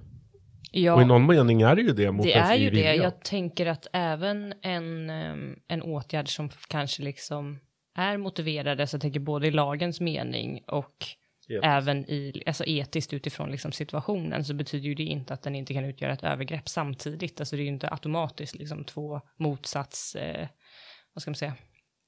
Ja. 0.72 0.94
Och 0.94 1.02
i 1.02 1.06
någon 1.06 1.26
mening 1.26 1.62
är 1.62 1.76
det 1.76 1.82
ju 1.82 1.94
det 1.94 2.12
mot 2.12 2.26
Det 2.26 2.34
är 2.34 2.56
ju 2.56 2.70
det. 2.70 2.76
vilja. 2.76 2.96
Jag 2.96 3.24
tänker 3.24 3.66
att 3.66 3.88
även 3.94 4.54
en, 4.62 5.10
en 5.68 5.82
åtgärd 5.82 6.36
som 6.36 6.50
kanske 6.68 7.04
liksom 7.04 7.60
är 7.96 8.18
motiverade, 8.18 8.88
så 8.88 8.96
jag 8.96 9.02
tänker 9.02 9.20
både 9.20 9.48
i 9.48 9.52
lagens 9.52 10.02
mening 10.02 10.64
och 10.68 11.06
Etiskt. 11.50 11.66
även 11.66 12.10
i, 12.10 12.44
alltså 12.46 12.64
etiskt 12.66 13.14
utifrån 13.14 13.52
liksom 13.52 13.72
situationen, 13.72 14.46
så 14.46 14.54
betyder 14.54 14.88
ju 14.88 14.96
det 14.96 15.04
inte 15.04 15.34
att 15.34 15.42
den 15.42 15.56
inte 15.56 15.74
kan 15.74 15.86
utgöra 15.86 16.14
ett 16.14 16.24
övergrepp 16.24 16.70
samtidigt. 16.70 17.40
Alltså 17.40 17.56
det 17.56 17.62
är 17.62 17.64
ju 17.64 17.70
inte 17.70 17.90
automatiskt 17.90 18.56
liksom 18.56 18.84
två 18.84 19.22
motsats, 19.38 20.16
eh, 20.16 20.48
vad 21.14 21.22
ska 21.22 21.32
man 21.32 21.36
säga, 21.36 21.54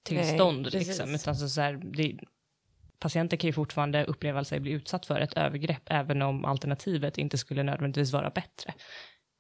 tillstånd 0.04 0.64
precis. 0.64 0.88
liksom, 0.88 1.16
utan 1.16 1.36
så, 1.36 1.50
så 1.50 1.62
här, 1.62 1.74
det, 1.74 2.20
patienter 3.00 3.38
kan 3.38 3.48
ju 3.48 3.54
fortfarande 3.54 4.06
uppleva 4.06 4.44
sig 4.44 4.60
bli 4.60 4.72
utsatt 4.72 5.06
för 5.06 5.20
ett 5.20 5.34
övergrepp, 5.34 5.84
även 5.86 6.22
om 6.22 6.46
alternativet 6.46 7.18
inte 7.18 7.38
skulle 7.38 7.64
nödvändigtvis 7.64 8.14
vara 8.14 8.30
bättre. 8.30 8.74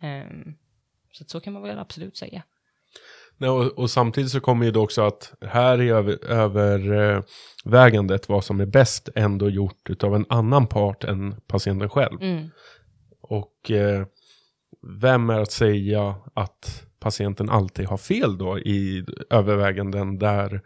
Ehm, 0.01 0.55
så 1.11 1.23
att 1.23 1.29
så 1.29 1.39
kan 1.39 1.53
man 1.53 1.61
väl 1.61 1.79
absolut 1.79 2.17
säga. 2.17 2.43
Nej, 3.39 3.49
och, 3.49 3.79
och 3.79 3.89
samtidigt 3.89 4.31
så 4.31 4.39
kommer 4.39 4.65
ju 4.65 4.71
det 4.71 4.79
också 4.79 5.01
att 5.01 5.33
här 5.41 5.81
är 5.81 5.93
över, 5.93 6.25
övervägandet 6.25 8.29
vad 8.29 8.43
som 8.43 8.59
är 8.59 8.65
bäst 8.65 9.09
ändå 9.15 9.49
gjort 9.49 9.89
utav 9.89 10.15
en 10.15 10.25
annan 10.29 10.67
part 10.67 11.03
än 11.03 11.35
patienten 11.47 11.89
själv. 11.89 12.21
Mm. 12.21 12.49
Och 13.21 13.71
eh, 13.71 14.05
vem 15.01 15.29
är 15.29 15.39
att 15.39 15.51
säga 15.51 16.15
att 16.33 16.83
patienten 16.99 17.49
alltid 17.49 17.85
har 17.85 17.97
fel 17.97 18.37
då 18.37 18.59
i 18.59 19.05
överväganden 19.29 20.19
där 20.19 20.61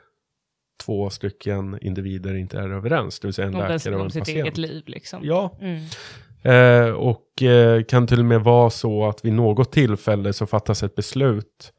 två 0.86 1.10
stycken 1.10 1.78
individer 1.82 2.36
inte 2.36 2.60
är 2.60 2.70
överens, 2.70 3.20
det 3.20 3.28
vill 3.28 3.34
säga 3.34 3.48
en 3.48 3.56
Om, 3.56 3.68
läkare 3.68 3.96
och 3.96 4.00
om 4.00 4.06
en 4.06 4.12
sitt 4.12 4.22
patient. 4.22 4.46
eget 4.46 4.58
liv 4.58 4.84
liksom. 4.86 5.20
Ja, 5.24 5.58
Mm. 5.62 5.82
Eh, 6.46 6.90
och 6.90 7.44
eh, 7.44 7.84
kan 7.84 8.08
till 8.08 8.20
och 8.20 8.26
med 8.26 8.42
vara 8.42 8.70
så 8.70 9.06
att 9.06 9.26
vid 9.26 9.34
något 9.34 9.72
tillfälle 9.72 10.34
så 10.34 10.46
fattas 10.46 10.84
ett 10.84 10.96
beslut 10.96 11.74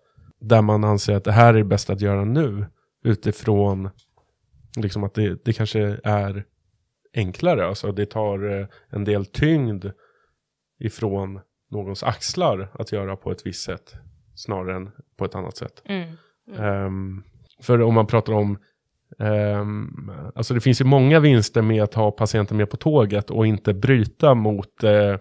där 0.48 0.62
man 0.62 0.84
anser 0.84 1.16
att 1.16 1.24
det 1.24 1.32
här 1.32 1.54
är 1.54 1.62
bäst 1.62 1.90
att 1.90 2.00
göra 2.00 2.24
nu 2.24 2.66
utifrån 3.04 3.90
liksom 4.76 5.04
att 5.04 5.14
det, 5.14 5.44
det 5.44 5.52
kanske 5.52 5.98
är 6.04 6.44
enklare. 7.14 7.66
Alltså 7.66 7.92
det 7.92 8.06
tar 8.06 8.60
eh, 8.60 8.66
en 8.88 9.04
del 9.04 9.26
tyngd 9.26 9.86
ifrån 10.78 11.40
någons 11.70 12.02
axlar 12.02 12.70
att 12.72 12.92
göra 12.92 13.16
på 13.16 13.30
ett 13.30 13.46
visst 13.46 13.64
sätt 13.64 13.94
snarare 14.34 14.76
än 14.76 14.90
på 15.16 15.24
ett 15.24 15.34
annat 15.34 15.56
sätt. 15.56 15.82
Mm. 15.84 16.16
Ehm, 16.58 17.22
för 17.62 17.82
om 17.82 17.94
man 17.94 18.06
pratar 18.06 18.32
om 18.32 18.58
ehm, 19.18 20.10
alltså 20.34 20.54
det 20.54 20.60
finns 20.60 20.80
ju 20.80 20.84
många 20.84 21.20
vinster 21.20 21.62
med 21.62 21.82
att 21.82 21.94
ha 21.94 22.10
patienten 22.10 22.56
med 22.56 22.70
på 22.70 22.76
tåget 22.76 23.30
och 23.30 23.46
inte 23.46 23.74
bryta 23.74 24.34
mot 24.34 24.84
eh, 24.84 25.16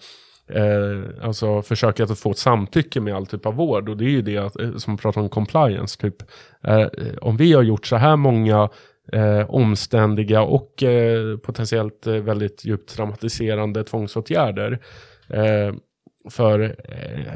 eh, 0.50 1.26
alltså 1.26 1.62
försöka 1.62 2.04
att 2.04 2.20
få 2.20 2.32
ett 2.32 2.38
samtycke 2.38 3.02
med 3.02 3.16
all 3.16 3.26
typ 3.26 3.46
av 3.46 3.56
vård. 3.56 3.90
Och 3.90 3.98
det 3.98 4.06
är 4.06 4.10
ju 4.10 4.22
det 4.22 4.38
att, 4.38 4.60
eh, 4.60 4.76
som 4.76 4.98
pratar 4.98 5.22
om 5.22 5.30
compliance. 5.30 6.02
Typ, 6.02 6.16
eh, 6.64 6.88
om 7.22 7.38
vi 7.38 7.54
har 7.54 7.64
gjort 7.64 7.86
så 7.86 7.96
här 7.96 8.16
många 8.16 8.70
eh, 9.12 9.50
omständiga 9.50 10.42
och 10.42 10.84
eh, 10.84 11.38
potentiellt 11.38 12.08
eh, 12.08 12.14
väldigt 12.14 12.66
djupt 12.66 12.96
traumatiserande 12.96 13.84
tvångsåtgärder. 13.84 14.80
För 16.30 16.76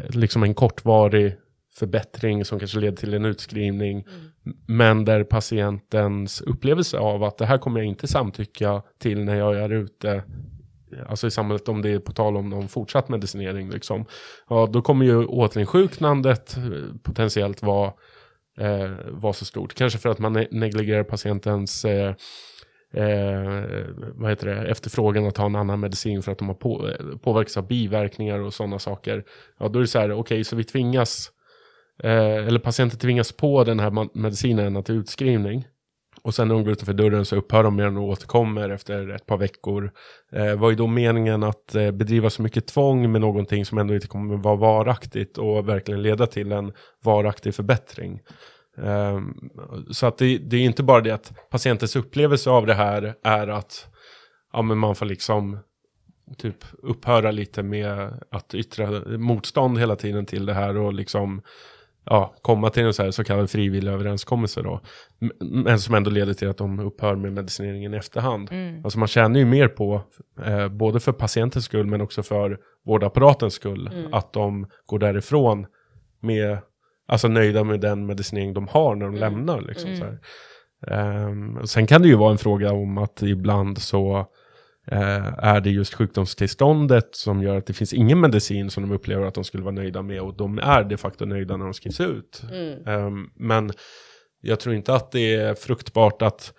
liksom 0.09 0.43
en 0.43 0.53
kortvarig 0.53 1.35
förbättring 1.75 2.45
som 2.45 2.59
kanske 2.59 2.79
leder 2.79 2.97
till 2.97 3.13
en 3.13 3.25
utskrivning. 3.25 3.97
Mm. 3.97 4.57
Men 4.65 5.05
där 5.05 5.23
patientens 5.23 6.41
upplevelse 6.41 6.97
av 6.97 7.23
att 7.23 7.37
det 7.37 7.45
här 7.45 7.57
kommer 7.57 7.79
jag 7.79 7.87
inte 7.87 8.07
samtycka 8.07 8.81
till 8.99 9.23
när 9.23 9.35
jag 9.35 9.57
är 9.57 9.69
ute 9.69 10.23
alltså 11.07 11.27
i 11.27 11.31
samhället 11.31 11.69
om 11.69 11.81
det 11.81 11.89
är 11.89 11.99
på 11.99 12.11
tal 12.11 12.37
om 12.37 12.49
någon 12.49 12.67
fortsatt 12.67 13.09
medicinering, 13.09 13.69
liksom, 13.69 14.05
ja, 14.49 14.69
då 14.71 14.81
kommer 14.81 15.05
ju 15.05 15.25
återinsjuknandet 15.25 16.57
eh, 16.57 16.63
potentiellt 17.03 17.63
vara 17.63 17.93
eh, 18.57 18.91
var 19.09 19.33
så 19.33 19.45
stort. 19.45 19.73
Kanske 19.73 19.99
för 19.99 20.09
att 20.09 20.19
man 20.19 20.33
ne 20.33 20.47
negligerar 20.51 21.03
patientens 21.03 21.85
eh, 21.85 22.15
eh, 22.93 23.85
vad 24.15 24.29
heter 24.29 24.47
det, 24.47 24.67
efterfrågan 24.67 25.27
att 25.27 25.35
ta 25.35 25.45
en 25.45 25.55
annan 25.55 25.79
medicin 25.79 26.23
för 26.23 26.31
att 26.31 26.37
de 26.37 26.47
har 26.47 26.55
på, 26.55 26.89
eh, 26.89 27.17
påverkats 27.17 27.57
av 27.57 27.67
biverkningar 27.67 28.39
och 28.39 28.53
sådana 28.53 28.79
saker. 28.79 29.23
Ja, 29.59 29.67
då 29.67 29.79
är 29.79 29.81
det 29.81 29.87
så 29.87 29.99
här, 29.99 30.11
okej, 30.11 30.19
okay, 30.19 30.43
så 30.43 30.55
vi 30.55 30.63
tvingas, 30.63 31.31
eh, 32.03 32.47
eller 32.47 32.59
patienten 32.59 32.99
tvingas 32.99 33.31
på 33.31 33.63
den 33.63 33.79
här 33.79 34.17
medicinen 34.19 34.83
till 34.83 34.95
utskrivning. 34.95 35.67
Och 36.27 36.35
sen 36.35 36.47
när 36.47 36.55
de 36.55 36.63
går 36.63 36.73
utanför 36.73 36.93
dörren 36.93 37.25
så 37.25 37.35
upphör 37.35 37.63
de 37.63 37.75
med 37.75 37.85
den 37.85 37.97
och 37.97 38.03
återkommer 38.03 38.69
efter 38.69 39.09
ett 39.09 39.25
par 39.25 39.37
veckor. 39.37 39.91
Eh, 40.31 40.55
var 40.55 40.69
ju 40.69 40.75
då 40.75 40.87
meningen 40.87 41.43
att 41.43 41.75
eh, 41.75 41.91
bedriva 41.91 42.29
så 42.29 42.41
mycket 42.41 42.67
tvång 42.67 43.11
med 43.11 43.21
någonting 43.21 43.65
som 43.65 43.77
ändå 43.77 43.95
inte 43.95 44.07
kommer 44.07 44.37
vara 44.37 44.55
varaktigt 44.55 45.37
och 45.37 45.69
verkligen 45.69 46.01
leda 46.01 46.27
till 46.27 46.51
en 46.51 46.73
varaktig 47.03 47.55
förbättring. 47.55 48.21
Eh, 48.77 49.19
så 49.91 50.05
att 50.05 50.17
det, 50.17 50.37
det, 50.37 50.57
är 50.57 50.61
inte 50.61 50.83
bara 50.83 51.01
det 51.01 51.11
att 51.11 51.33
patientens 51.49 51.95
upplevelse 51.95 52.49
av 52.49 52.65
det 52.65 52.73
här 52.73 53.15
är 53.23 53.47
att 53.47 53.87
ja, 54.53 54.61
men 54.61 54.77
man 54.77 54.95
får 54.95 55.05
liksom 55.05 55.59
typ 56.37 56.65
upphöra 56.83 57.31
lite 57.31 57.63
med 57.63 58.19
att 58.31 58.53
yttra 58.53 59.17
motstånd 59.17 59.79
hela 59.79 59.95
tiden 59.95 60.25
till 60.25 60.45
det 60.45 60.53
här 60.53 60.77
och 60.77 60.93
liksom 60.93 61.41
ja, 62.09 62.33
komma 62.41 62.69
till 62.69 62.83
en 62.83 62.93
så, 62.93 63.03
här 63.03 63.11
så 63.11 63.23
kallad 63.23 63.49
frivillig 63.49 63.91
överenskommelse 63.91 64.61
då. 64.61 64.81
Men 65.39 65.79
som 65.79 65.95
ändå 65.95 66.09
leder 66.09 66.33
till 66.33 66.49
att 66.49 66.57
de 66.57 66.79
upphör 66.79 67.15
med 67.15 67.33
medicineringen 67.33 67.93
i 67.93 67.97
efterhand. 67.97 68.51
Mm. 68.51 68.81
Alltså 68.83 68.99
man 68.99 69.07
tjänar 69.07 69.39
ju 69.39 69.45
mer 69.45 69.67
på, 69.67 70.01
eh, 70.45 70.67
både 70.67 70.99
för 70.99 71.11
patientens 71.11 71.65
skull 71.65 71.85
men 71.85 72.01
också 72.01 72.23
för 72.23 72.57
vårdapparatens 72.85 73.53
skull, 73.53 73.89
mm. 73.93 74.13
att 74.13 74.33
de 74.33 74.67
går 74.85 74.99
därifrån 74.99 75.65
med, 76.21 76.57
alltså 77.07 77.27
nöjda 77.27 77.63
med 77.63 77.79
den 77.79 78.05
medicinering 78.05 78.53
de 78.53 78.67
har 78.67 78.95
när 78.95 79.05
de 79.05 79.15
mm. 79.15 79.19
lämnar. 79.19 79.61
Liksom. 79.61 80.17
Um, 80.81 81.67
sen 81.67 81.87
kan 81.87 82.01
det 82.01 82.07
ju 82.07 82.15
vara 82.15 82.31
en 82.31 82.37
fråga 82.37 82.71
om 82.71 82.97
att 82.97 83.21
ibland 83.21 83.77
så 83.77 84.27
är 84.91 85.61
det 85.61 85.69
just 85.69 85.93
sjukdomstillståndet 85.93 87.15
som 87.15 87.43
gör 87.43 87.57
att 87.57 87.65
det 87.65 87.73
finns 87.73 87.93
ingen 87.93 88.19
medicin 88.19 88.69
som 88.69 88.83
de 88.83 88.95
upplever 88.95 89.25
att 89.25 89.33
de 89.33 89.43
skulle 89.43 89.63
vara 89.63 89.75
nöjda 89.75 90.01
med 90.01 90.21
och 90.21 90.37
de 90.37 90.59
är 90.59 90.83
de 90.83 90.97
facto 90.97 91.25
nöjda 91.25 91.57
när 91.57 91.65
de 91.65 91.73
skrivs 91.73 91.99
ut. 91.99 92.43
Mm. 92.51 92.87
Um, 93.05 93.31
men 93.35 93.71
jag 94.41 94.59
tror 94.59 94.75
inte 94.75 94.93
att 94.93 95.11
det 95.11 95.35
är 95.35 95.55
fruktbart 95.55 96.21
att 96.21 96.53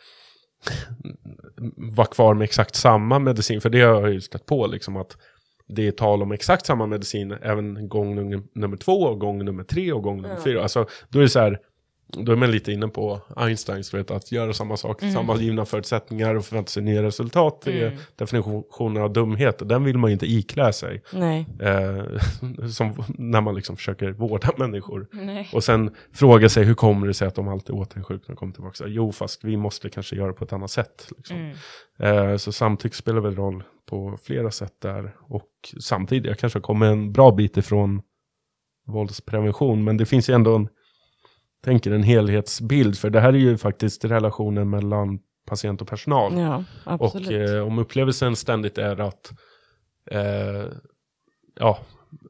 vara 1.76 2.06
kvar 2.06 2.34
med 2.34 2.44
exakt 2.44 2.74
samma 2.74 3.18
medicin, 3.18 3.60
för 3.60 3.70
det 3.70 3.80
har 3.80 4.00
jag 4.00 4.12
ju 4.12 4.20
stött 4.20 4.46
på, 4.46 4.66
liksom 4.66 4.96
att 4.96 5.16
det 5.68 5.88
är 5.88 5.92
tal 5.92 6.22
om 6.22 6.32
exakt 6.32 6.66
samma 6.66 6.86
medicin 6.86 7.32
även 7.32 7.88
gång 7.88 8.14
nummer 8.54 8.76
två, 8.76 9.14
gång 9.14 9.44
nummer 9.44 9.64
tre 9.64 9.92
och 9.92 10.02
gång 10.02 10.16
nummer 10.16 10.30
mm. 10.30 10.42
fyra. 10.42 10.62
Alltså, 10.62 10.86
då 11.08 11.18
är 11.18 11.22
det 11.22 11.28
så 11.28 11.38
här, 11.38 11.58
då 12.12 12.32
är 12.32 12.36
man 12.36 12.50
lite 12.50 12.72
inne 12.72 12.88
på 12.88 13.20
Einsteins, 13.36 13.94
vet, 13.94 14.10
att 14.10 14.32
göra 14.32 14.52
samma 14.52 14.76
sak, 14.76 15.02
mm. 15.02 15.14
samma 15.14 15.36
givna 15.36 15.64
förutsättningar 15.64 16.34
och 16.34 16.44
förvänta 16.44 16.70
sig 16.70 16.82
nya 16.82 17.02
resultat. 17.02 17.62
Det 17.64 17.80
är 17.80 17.86
mm. 17.86 17.98
definitionen 18.16 19.02
av 19.02 19.12
dumhet. 19.12 19.68
Den 19.68 19.84
vill 19.84 19.98
man 19.98 20.10
ju 20.10 20.12
inte 20.12 20.26
iklä 20.26 20.72
sig. 20.72 21.02
Eh, 21.60 22.68
som 22.70 23.04
när 23.08 23.40
man 23.40 23.54
liksom 23.54 23.76
försöker 23.76 24.12
vårda 24.12 24.50
människor. 24.56 25.06
Nej. 25.12 25.48
Och 25.52 25.64
sen 25.64 25.94
fråga 26.12 26.48
sig 26.48 26.64
hur 26.64 26.74
kommer 26.74 27.06
det 27.06 27.14
sig 27.14 27.28
att 27.28 27.34
de 27.34 27.48
alltid 27.48 27.74
återinsjuknar 27.74 28.32
och 28.32 28.38
kommer 28.38 28.52
tillbaka. 28.52 28.84
Jo, 28.86 29.12
fast 29.12 29.44
vi 29.44 29.56
måste 29.56 29.90
kanske 29.90 30.16
göra 30.16 30.32
på 30.32 30.44
ett 30.44 30.52
annat 30.52 30.70
sätt. 30.70 31.08
Liksom. 31.16 31.36
Mm. 31.36 32.30
Eh, 32.30 32.36
så 32.36 32.52
samtycke 32.52 32.96
spelar 32.96 33.20
väl 33.20 33.36
roll 33.36 33.64
på 33.90 34.18
flera 34.22 34.50
sätt 34.50 34.74
där. 34.82 35.14
Och 35.20 35.50
samtidigt, 35.80 36.26
jag 36.26 36.38
kanske 36.38 36.60
kommer 36.60 36.86
en 36.86 37.12
bra 37.12 37.30
bit 37.30 37.56
ifrån 37.56 38.02
våldsprevention, 38.86 39.84
men 39.84 39.96
det 39.96 40.06
finns 40.06 40.30
ju 40.30 40.34
ändå 40.34 40.56
en 40.56 40.68
tänker 41.64 41.90
en 41.90 42.02
helhetsbild. 42.02 42.98
För 42.98 43.10
det 43.10 43.20
här 43.20 43.32
är 43.32 43.38
ju 43.38 43.56
faktiskt 43.56 44.04
relationen 44.04 44.70
mellan 44.70 45.18
patient 45.46 45.82
och 45.82 45.88
personal. 45.88 46.38
Ja, 46.38 46.64
och 46.96 47.32
eh, 47.32 47.66
om 47.66 47.78
upplevelsen 47.78 48.36
ständigt 48.36 48.78
är 48.78 49.00
att, 49.00 49.32
eh, 50.10 50.64
ja, 51.54 51.78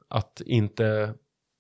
att 0.09 0.41
inte 0.47 1.15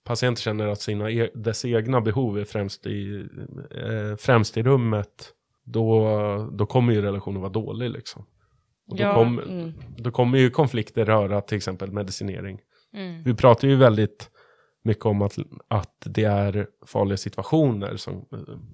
patienten 0.05 0.43
känner 0.43 0.69
att 0.69 0.81
sina 0.81 1.11
e 1.11 1.31
dess 1.35 1.65
egna 1.65 2.01
behov 2.01 2.39
är 2.39 2.45
främst 2.45 2.86
i, 2.86 3.28
eh, 3.70 4.16
främst 4.16 4.57
i 4.57 4.62
rummet, 4.62 5.32
då, 5.65 6.51
då 6.53 6.66
kommer 6.66 6.93
ju 6.93 7.03
relationen 7.03 7.40
vara 7.40 7.53
dålig. 7.53 7.90
Liksom. 7.90 8.27
Och 8.90 8.97
då, 8.97 9.03
ja, 9.03 9.15
kom, 9.15 9.39
mm. 9.39 9.73
då 9.97 10.11
kommer 10.11 10.39
ju 10.39 10.51
konflikter 10.51 11.05
röra 11.05 11.40
till 11.40 11.57
exempel 11.57 11.93
medicinering. 11.93 12.59
Mm. 12.95 13.23
Vi 13.23 13.35
pratar 13.35 13.69
ju 13.69 13.77
väldigt 13.77 14.31
mycket 14.83 15.07
om 15.07 15.23
att, 15.23 15.39
att 15.69 16.03
det 16.07 16.25
är 16.25 16.67
farliga 16.87 17.17
situationer 17.17 17.97
som, 17.97 18.27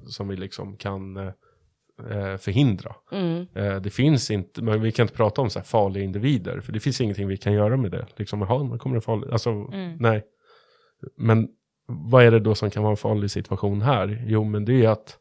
som 0.07 0.29
vi 0.29 0.37
liksom 0.37 0.77
kan 0.77 1.17
eh, 1.17 2.37
förhindra. 2.39 2.95
Mm. 3.13 3.47
Eh, 3.55 3.77
det 3.77 3.91
finns 3.91 4.31
inte, 4.31 4.63
men 4.63 4.83
vi 4.83 4.93
kan 4.93 5.05
inte 5.05 5.17
prata 5.17 5.41
om 5.41 5.51
så 5.51 5.61
farliga 5.61 6.05
individer, 6.05 6.61
för 6.61 6.73
det 6.73 6.81
finns 6.81 7.01
ingenting 7.01 7.29
vi 7.29 7.37
kan 7.37 7.53
göra 7.53 7.77
med 7.77 7.91
det. 7.91 8.07
Liksom, 8.17 8.43
aha, 8.43 8.63
man 8.63 8.79
kommer 8.79 8.97
en 8.97 9.03
farlig, 9.03 9.31
alltså 9.31 9.51
mm. 9.51 9.97
nej. 10.01 10.25
Men 11.17 11.49
vad 11.87 12.25
är 12.25 12.31
det 12.31 12.41
då 12.41 12.55
som 12.55 12.71
kan 12.71 12.83
vara 12.83 12.91
en 12.91 12.97
farlig 12.97 13.31
situation 13.31 13.83
här? 13.83 14.25
Jo, 14.27 14.45
men 14.45 14.65
det 14.65 14.85
är 14.85 14.89
att 14.89 15.19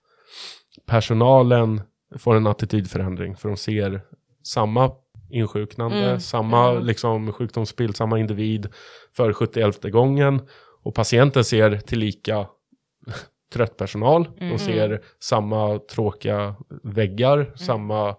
personalen 0.85 1.81
får 2.18 2.35
en 2.35 2.47
attitydförändring, 2.47 3.35
för 3.35 3.49
de 3.49 3.57
ser 3.57 4.01
samma 4.43 4.91
insjuknande, 5.30 5.97
mm. 5.97 6.19
samma 6.19 6.72
mm. 6.72 6.85
liksom, 6.85 7.34
sjukdomsbild, 7.34 7.95
samma 7.95 8.19
individ 8.19 8.68
för 9.15 9.34
71 9.34 9.84
gången 9.84 10.41
och 10.84 10.95
patienten 10.95 11.43
ser 11.43 11.77
tillika 11.77 12.47
trött 13.53 13.77
personal. 13.77 14.30
Mm. 14.38 14.49
De 14.49 14.60
ser 14.60 15.01
samma 15.19 15.80
tråkiga 15.80 16.55
väggar, 16.84 17.38
mm. 17.38 17.57
samma 17.57 18.15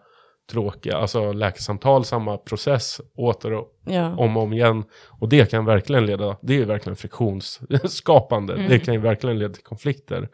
tråkiga, 0.51 0.97
alltså 0.97 1.33
läkarsamtal, 1.33 2.05
samma 2.05 2.37
process 2.39 3.01
åter 3.17 3.53
och 3.53 3.69
ja. 3.85 4.17
om 4.17 4.37
och 4.37 4.43
om 4.43 4.53
igen. 4.53 4.85
Och 5.09 5.29
det 5.29 5.51
kan 5.51 5.65
verkligen 5.65 6.07
leda, 6.07 6.37
det 6.43 6.61
är 6.61 6.67
verkligen 6.67 6.97
friktionsskapande. 6.97 8.55
Mm. 8.55 8.69
Det 8.69 8.79
kan 8.79 8.95
ju 8.95 9.01
verkligen 9.01 9.39
leda 9.39 9.55
till 9.55 9.65
konflikter. 9.65 10.29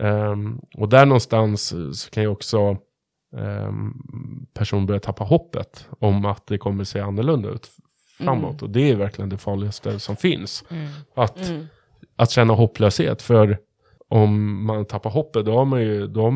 Um, 0.00 0.60
och 0.76 0.88
där 0.88 1.06
någonstans 1.06 1.74
så 1.92 2.10
kan 2.10 2.22
ju 2.22 2.28
också 2.28 2.76
um, 3.36 4.46
personen 4.54 4.86
börja 4.86 5.00
tappa 5.00 5.24
hoppet 5.24 5.88
om 5.98 6.24
att 6.24 6.46
det 6.46 6.58
kommer 6.58 6.84
se 6.84 7.00
annorlunda 7.00 7.48
ut 7.48 7.70
framåt. 8.18 8.62
Mm. 8.62 8.64
Och 8.64 8.70
det 8.70 8.90
är 8.90 8.96
verkligen 8.96 9.28
det 9.28 9.38
farligaste 9.38 9.98
som 9.98 10.16
finns. 10.16 10.64
Mm. 10.70 10.88
Att, 11.14 11.48
mm. 11.48 11.66
att 12.16 12.30
känna 12.30 12.54
hopplöshet. 12.54 13.22
För 13.22 13.58
om 14.08 14.64
man 14.66 14.84
tappar 14.84 15.10
hoppet, 15.10 15.46
då, 15.46 15.64
man 15.64 15.82
ju, 15.82 16.06
då 16.06 16.26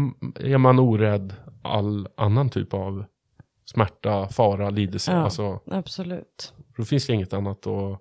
är 0.40 0.59
man 0.59 0.78
orädd 0.78 1.34
all 1.62 2.09
annan 2.16 2.48
typ 2.48 2.74
av 2.74 3.04
smärta, 3.64 4.28
fara, 4.28 4.70
lidelse. 4.70 5.12
Ja, 5.12 5.18
alltså, 5.18 5.60
absolut. 5.66 6.54
Då 6.76 6.84
finns 6.84 7.06
det 7.06 7.12
inget 7.12 7.32
annat 7.32 7.62
då, 7.62 7.98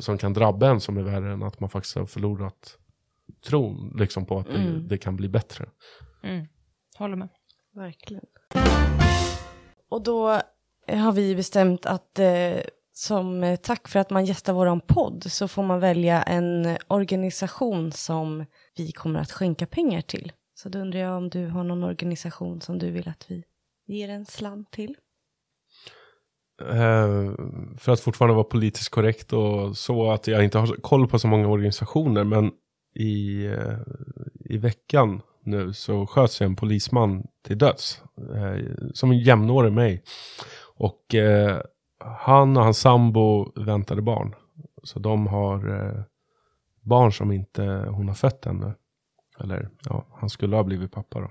som 0.00 0.18
kan 0.18 0.32
drabba 0.32 0.70
en 0.70 0.80
som 0.80 0.96
är 0.96 1.02
värre 1.02 1.32
än 1.32 1.42
att 1.42 1.60
man 1.60 1.70
faktiskt 1.70 1.96
har 1.96 2.06
förlorat 2.06 2.76
tron 3.46 3.96
liksom, 3.98 4.26
på 4.26 4.38
att 4.38 4.46
det, 4.46 4.56
mm. 4.56 4.88
det 4.88 4.98
kan 4.98 5.16
bli 5.16 5.28
bättre. 5.28 5.68
Mm. 6.22 6.46
Håller 6.98 7.16
med. 7.16 7.28
Verkligen. 7.74 8.24
Och 9.88 10.02
då 10.02 10.40
har 10.88 11.12
vi 11.12 11.36
bestämt 11.36 11.86
att 11.86 12.18
eh, 12.18 12.56
som 12.92 13.44
eh, 13.44 13.56
tack 13.56 13.88
för 13.88 14.00
att 14.00 14.10
man 14.10 14.24
gästar 14.24 14.52
våran 14.52 14.80
podd 14.80 15.24
så 15.28 15.48
får 15.48 15.62
man 15.62 15.80
välja 15.80 16.22
en 16.22 16.76
organisation 16.88 17.92
som 17.92 18.44
vi 18.76 18.92
kommer 18.92 19.20
att 19.20 19.32
skänka 19.32 19.66
pengar 19.66 20.00
till. 20.00 20.32
Så 20.54 20.68
då 20.68 20.78
undrar 20.78 21.00
jag 21.00 21.16
om 21.16 21.28
du 21.28 21.46
har 21.46 21.64
någon 21.64 21.84
organisation 21.84 22.60
som 22.60 22.78
du 22.78 22.90
vill 22.90 23.08
att 23.08 23.26
vi 23.28 23.44
ger 23.86 24.08
en 24.08 24.26
slant 24.26 24.70
till? 24.70 24.96
Uh, 26.62 27.34
för 27.76 27.92
att 27.92 28.00
fortfarande 28.00 28.34
vara 28.34 28.44
politiskt 28.44 28.88
korrekt 28.88 29.32
och 29.32 29.76
så 29.76 30.10
att 30.10 30.26
jag 30.26 30.44
inte 30.44 30.58
har 30.58 30.66
koll 30.66 31.08
på 31.08 31.18
så 31.18 31.28
många 31.28 31.48
organisationer 31.48 32.24
men 32.24 32.50
i, 32.94 33.46
uh, 33.46 33.78
i 34.44 34.58
veckan 34.58 35.22
nu 35.44 35.72
så 35.72 36.06
sköts 36.06 36.40
en 36.40 36.56
polisman 36.56 37.26
till 37.46 37.58
döds 37.58 38.02
uh, 38.20 38.70
som 38.94 39.10
en 39.10 39.18
jämnårig 39.18 39.72
mig. 39.72 40.02
Och 40.76 41.14
han 42.00 42.56
och 42.56 42.64
hans 42.64 42.78
sambo 42.78 43.52
väntade 43.64 44.02
barn. 44.02 44.34
Så 44.82 44.98
de 44.98 45.26
har 45.26 45.68
eh, 45.68 46.02
barn 46.80 47.12
som 47.12 47.32
inte 47.32 47.62
hon 47.90 48.08
har 48.08 48.14
fött 48.14 48.46
ännu. 48.46 48.74
Eller 49.40 49.70
ja, 49.84 50.06
han 50.10 50.28
skulle 50.28 50.56
ha 50.56 50.64
blivit 50.64 50.92
pappa 50.92 51.20
då. 51.20 51.30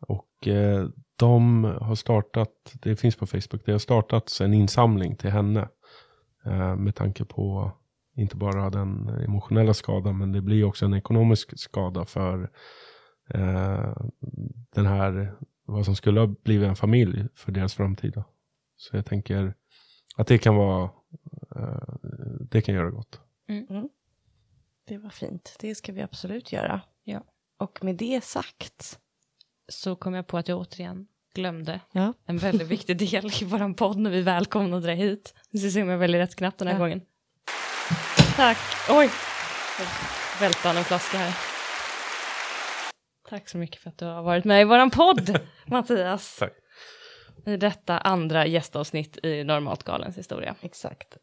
Och 0.00 0.48
eh, 0.48 0.88
de 1.16 1.64
har 1.64 1.94
startat, 1.94 2.50
det 2.72 2.96
finns 2.96 3.16
på 3.16 3.26
Facebook, 3.26 3.62
det 3.66 3.72
har 3.72 3.78
startats 3.78 4.40
en 4.40 4.54
insamling 4.54 5.16
till 5.16 5.30
henne. 5.30 5.68
Eh, 6.44 6.76
med 6.76 6.94
tanke 6.94 7.24
på 7.24 7.72
inte 8.16 8.36
bara 8.36 8.70
den 8.70 9.08
emotionella 9.08 9.74
skadan, 9.74 10.18
men 10.18 10.32
det 10.32 10.40
blir 10.40 10.64
också 10.64 10.84
en 10.84 10.94
ekonomisk 10.94 11.58
skada 11.58 12.04
för 12.04 12.50
eh, 13.28 13.96
den 14.74 14.86
här, 14.86 15.34
vad 15.64 15.84
som 15.84 15.96
skulle 15.96 16.20
ha 16.20 16.26
blivit 16.26 16.68
en 16.68 16.76
familj 16.76 17.28
för 17.34 17.52
deras 17.52 17.74
framtid 17.74 18.12
då. 18.14 18.24
Så 18.76 18.96
jag 18.96 19.06
tänker 19.06 19.54
att 20.16 20.26
det 20.26 20.38
kan 20.38 20.56
vara, 20.56 20.90
eh, 21.56 21.94
det 22.50 22.60
kan 22.62 22.74
göra 22.74 22.90
gott. 22.90 23.20
Mm. 23.48 23.88
Det 24.88 24.98
var 24.98 25.10
fint. 25.10 25.56
Det 25.60 25.74
ska 25.74 25.92
vi 25.92 26.02
absolut 26.02 26.52
göra. 26.52 26.80
Ja. 27.04 27.22
Och 27.58 27.84
med 27.84 27.96
det 27.96 28.24
sagt. 28.24 28.98
Så 29.68 29.96
kom 29.96 30.14
jag 30.14 30.26
på 30.26 30.38
att 30.38 30.48
jag 30.48 30.58
återigen 30.58 31.06
glömde 31.34 31.80
Ja. 31.92 32.12
en 32.26 32.38
väldigt 32.38 32.68
viktig 32.68 32.98
del 32.98 33.26
i 33.42 33.44
vår 33.44 33.74
podd 33.74 33.98
när 33.98 34.10
vi 34.10 34.22
välkomnade 34.22 34.86
dig 34.86 34.96
hit. 34.96 35.34
Vi 35.50 35.58
ska 35.58 35.70
se 35.70 35.82
om 35.82 35.88
jag 35.88 35.98
väljer 35.98 36.20
rätt 36.20 36.34
knapp 36.36 36.58
den 36.58 36.68
här 36.68 36.74
Ja. 36.74 36.78
gången. 36.78 37.00
Tack. 38.36 38.58
Oj! 38.90 39.10
Av 40.64 40.76
en 40.76 40.84
flaska 40.84 41.18
här. 41.18 41.34
Tack 43.28 43.48
så 43.48 43.58
mycket 43.58 43.80
för 43.82 43.90
att 43.90 43.98
du 43.98 44.04
har 44.04 44.22
varit 44.22 44.44
med 44.44 44.60
i 44.60 44.64
vår 44.64 44.90
podd, 44.90 45.40
Mattias. 45.66 46.36
Tack. 46.38 46.52
I 47.46 47.56
detta 47.56 47.98
andra 47.98 48.46
gästavsnitt 48.46 49.24
i 49.24 49.44
Normaltgalens 49.44 50.18
historia. 50.18 50.54
Exakt. 50.60 51.16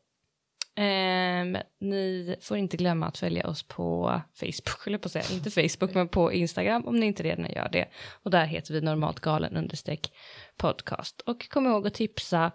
Ehm, 0.76 1.58
ni 1.80 2.36
får 2.42 2.58
inte 2.58 2.78
glömma 2.78 3.08
att 3.08 3.18
följa 3.18 3.48
oss 3.48 3.64
på 3.64 4.22
Facebook, 4.34 4.88
eller 4.88 4.98
på 4.98 5.06
att 5.06 5.12
säga, 5.12 5.26
inte 5.32 5.52
Facebook, 5.52 5.94
men 5.96 6.08
på 6.08 6.34
Instagram 6.34 6.88
om 6.88 6.96
ni 6.96 7.06
inte 7.06 7.24
redan 7.24 7.52
gör 7.52 7.70
det. 7.72 7.88
Och 8.24 8.32
där 8.32 8.46
heter 8.46 8.74
vi 8.74 8.82
normalt 8.82 9.20
galen 9.20 9.58
understreck 9.58 10.12
podcast. 10.58 11.22
Och 11.22 11.50
kom 11.50 11.66
ihåg 11.66 11.88
att 11.88 11.94
tipsa 11.94 12.52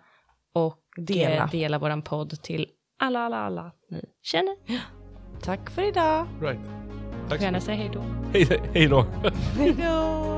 och 0.53 0.85
Dela. 0.97 1.47
dela, 1.53 1.79
våran 1.79 2.03
podd 2.03 2.43
till 2.43 2.67
alla, 2.99 3.21
alla, 3.21 3.37
alla 3.37 3.73
ni 3.91 4.05
känner. 4.23 4.57
Tack 5.43 5.71
för 5.71 5.83
idag. 5.83 6.27
Right. 6.41 6.61
Tack 7.29 7.39
så 7.39 7.45
gärna 7.45 7.59
mycket. 7.59 7.65
säga 7.65 7.77
hej 7.77 7.91
då. 7.93 8.01
Hej, 8.33 8.61
hej 8.75 8.87
då. 8.87 9.07
Hej 9.57 9.75
då. 9.79 10.35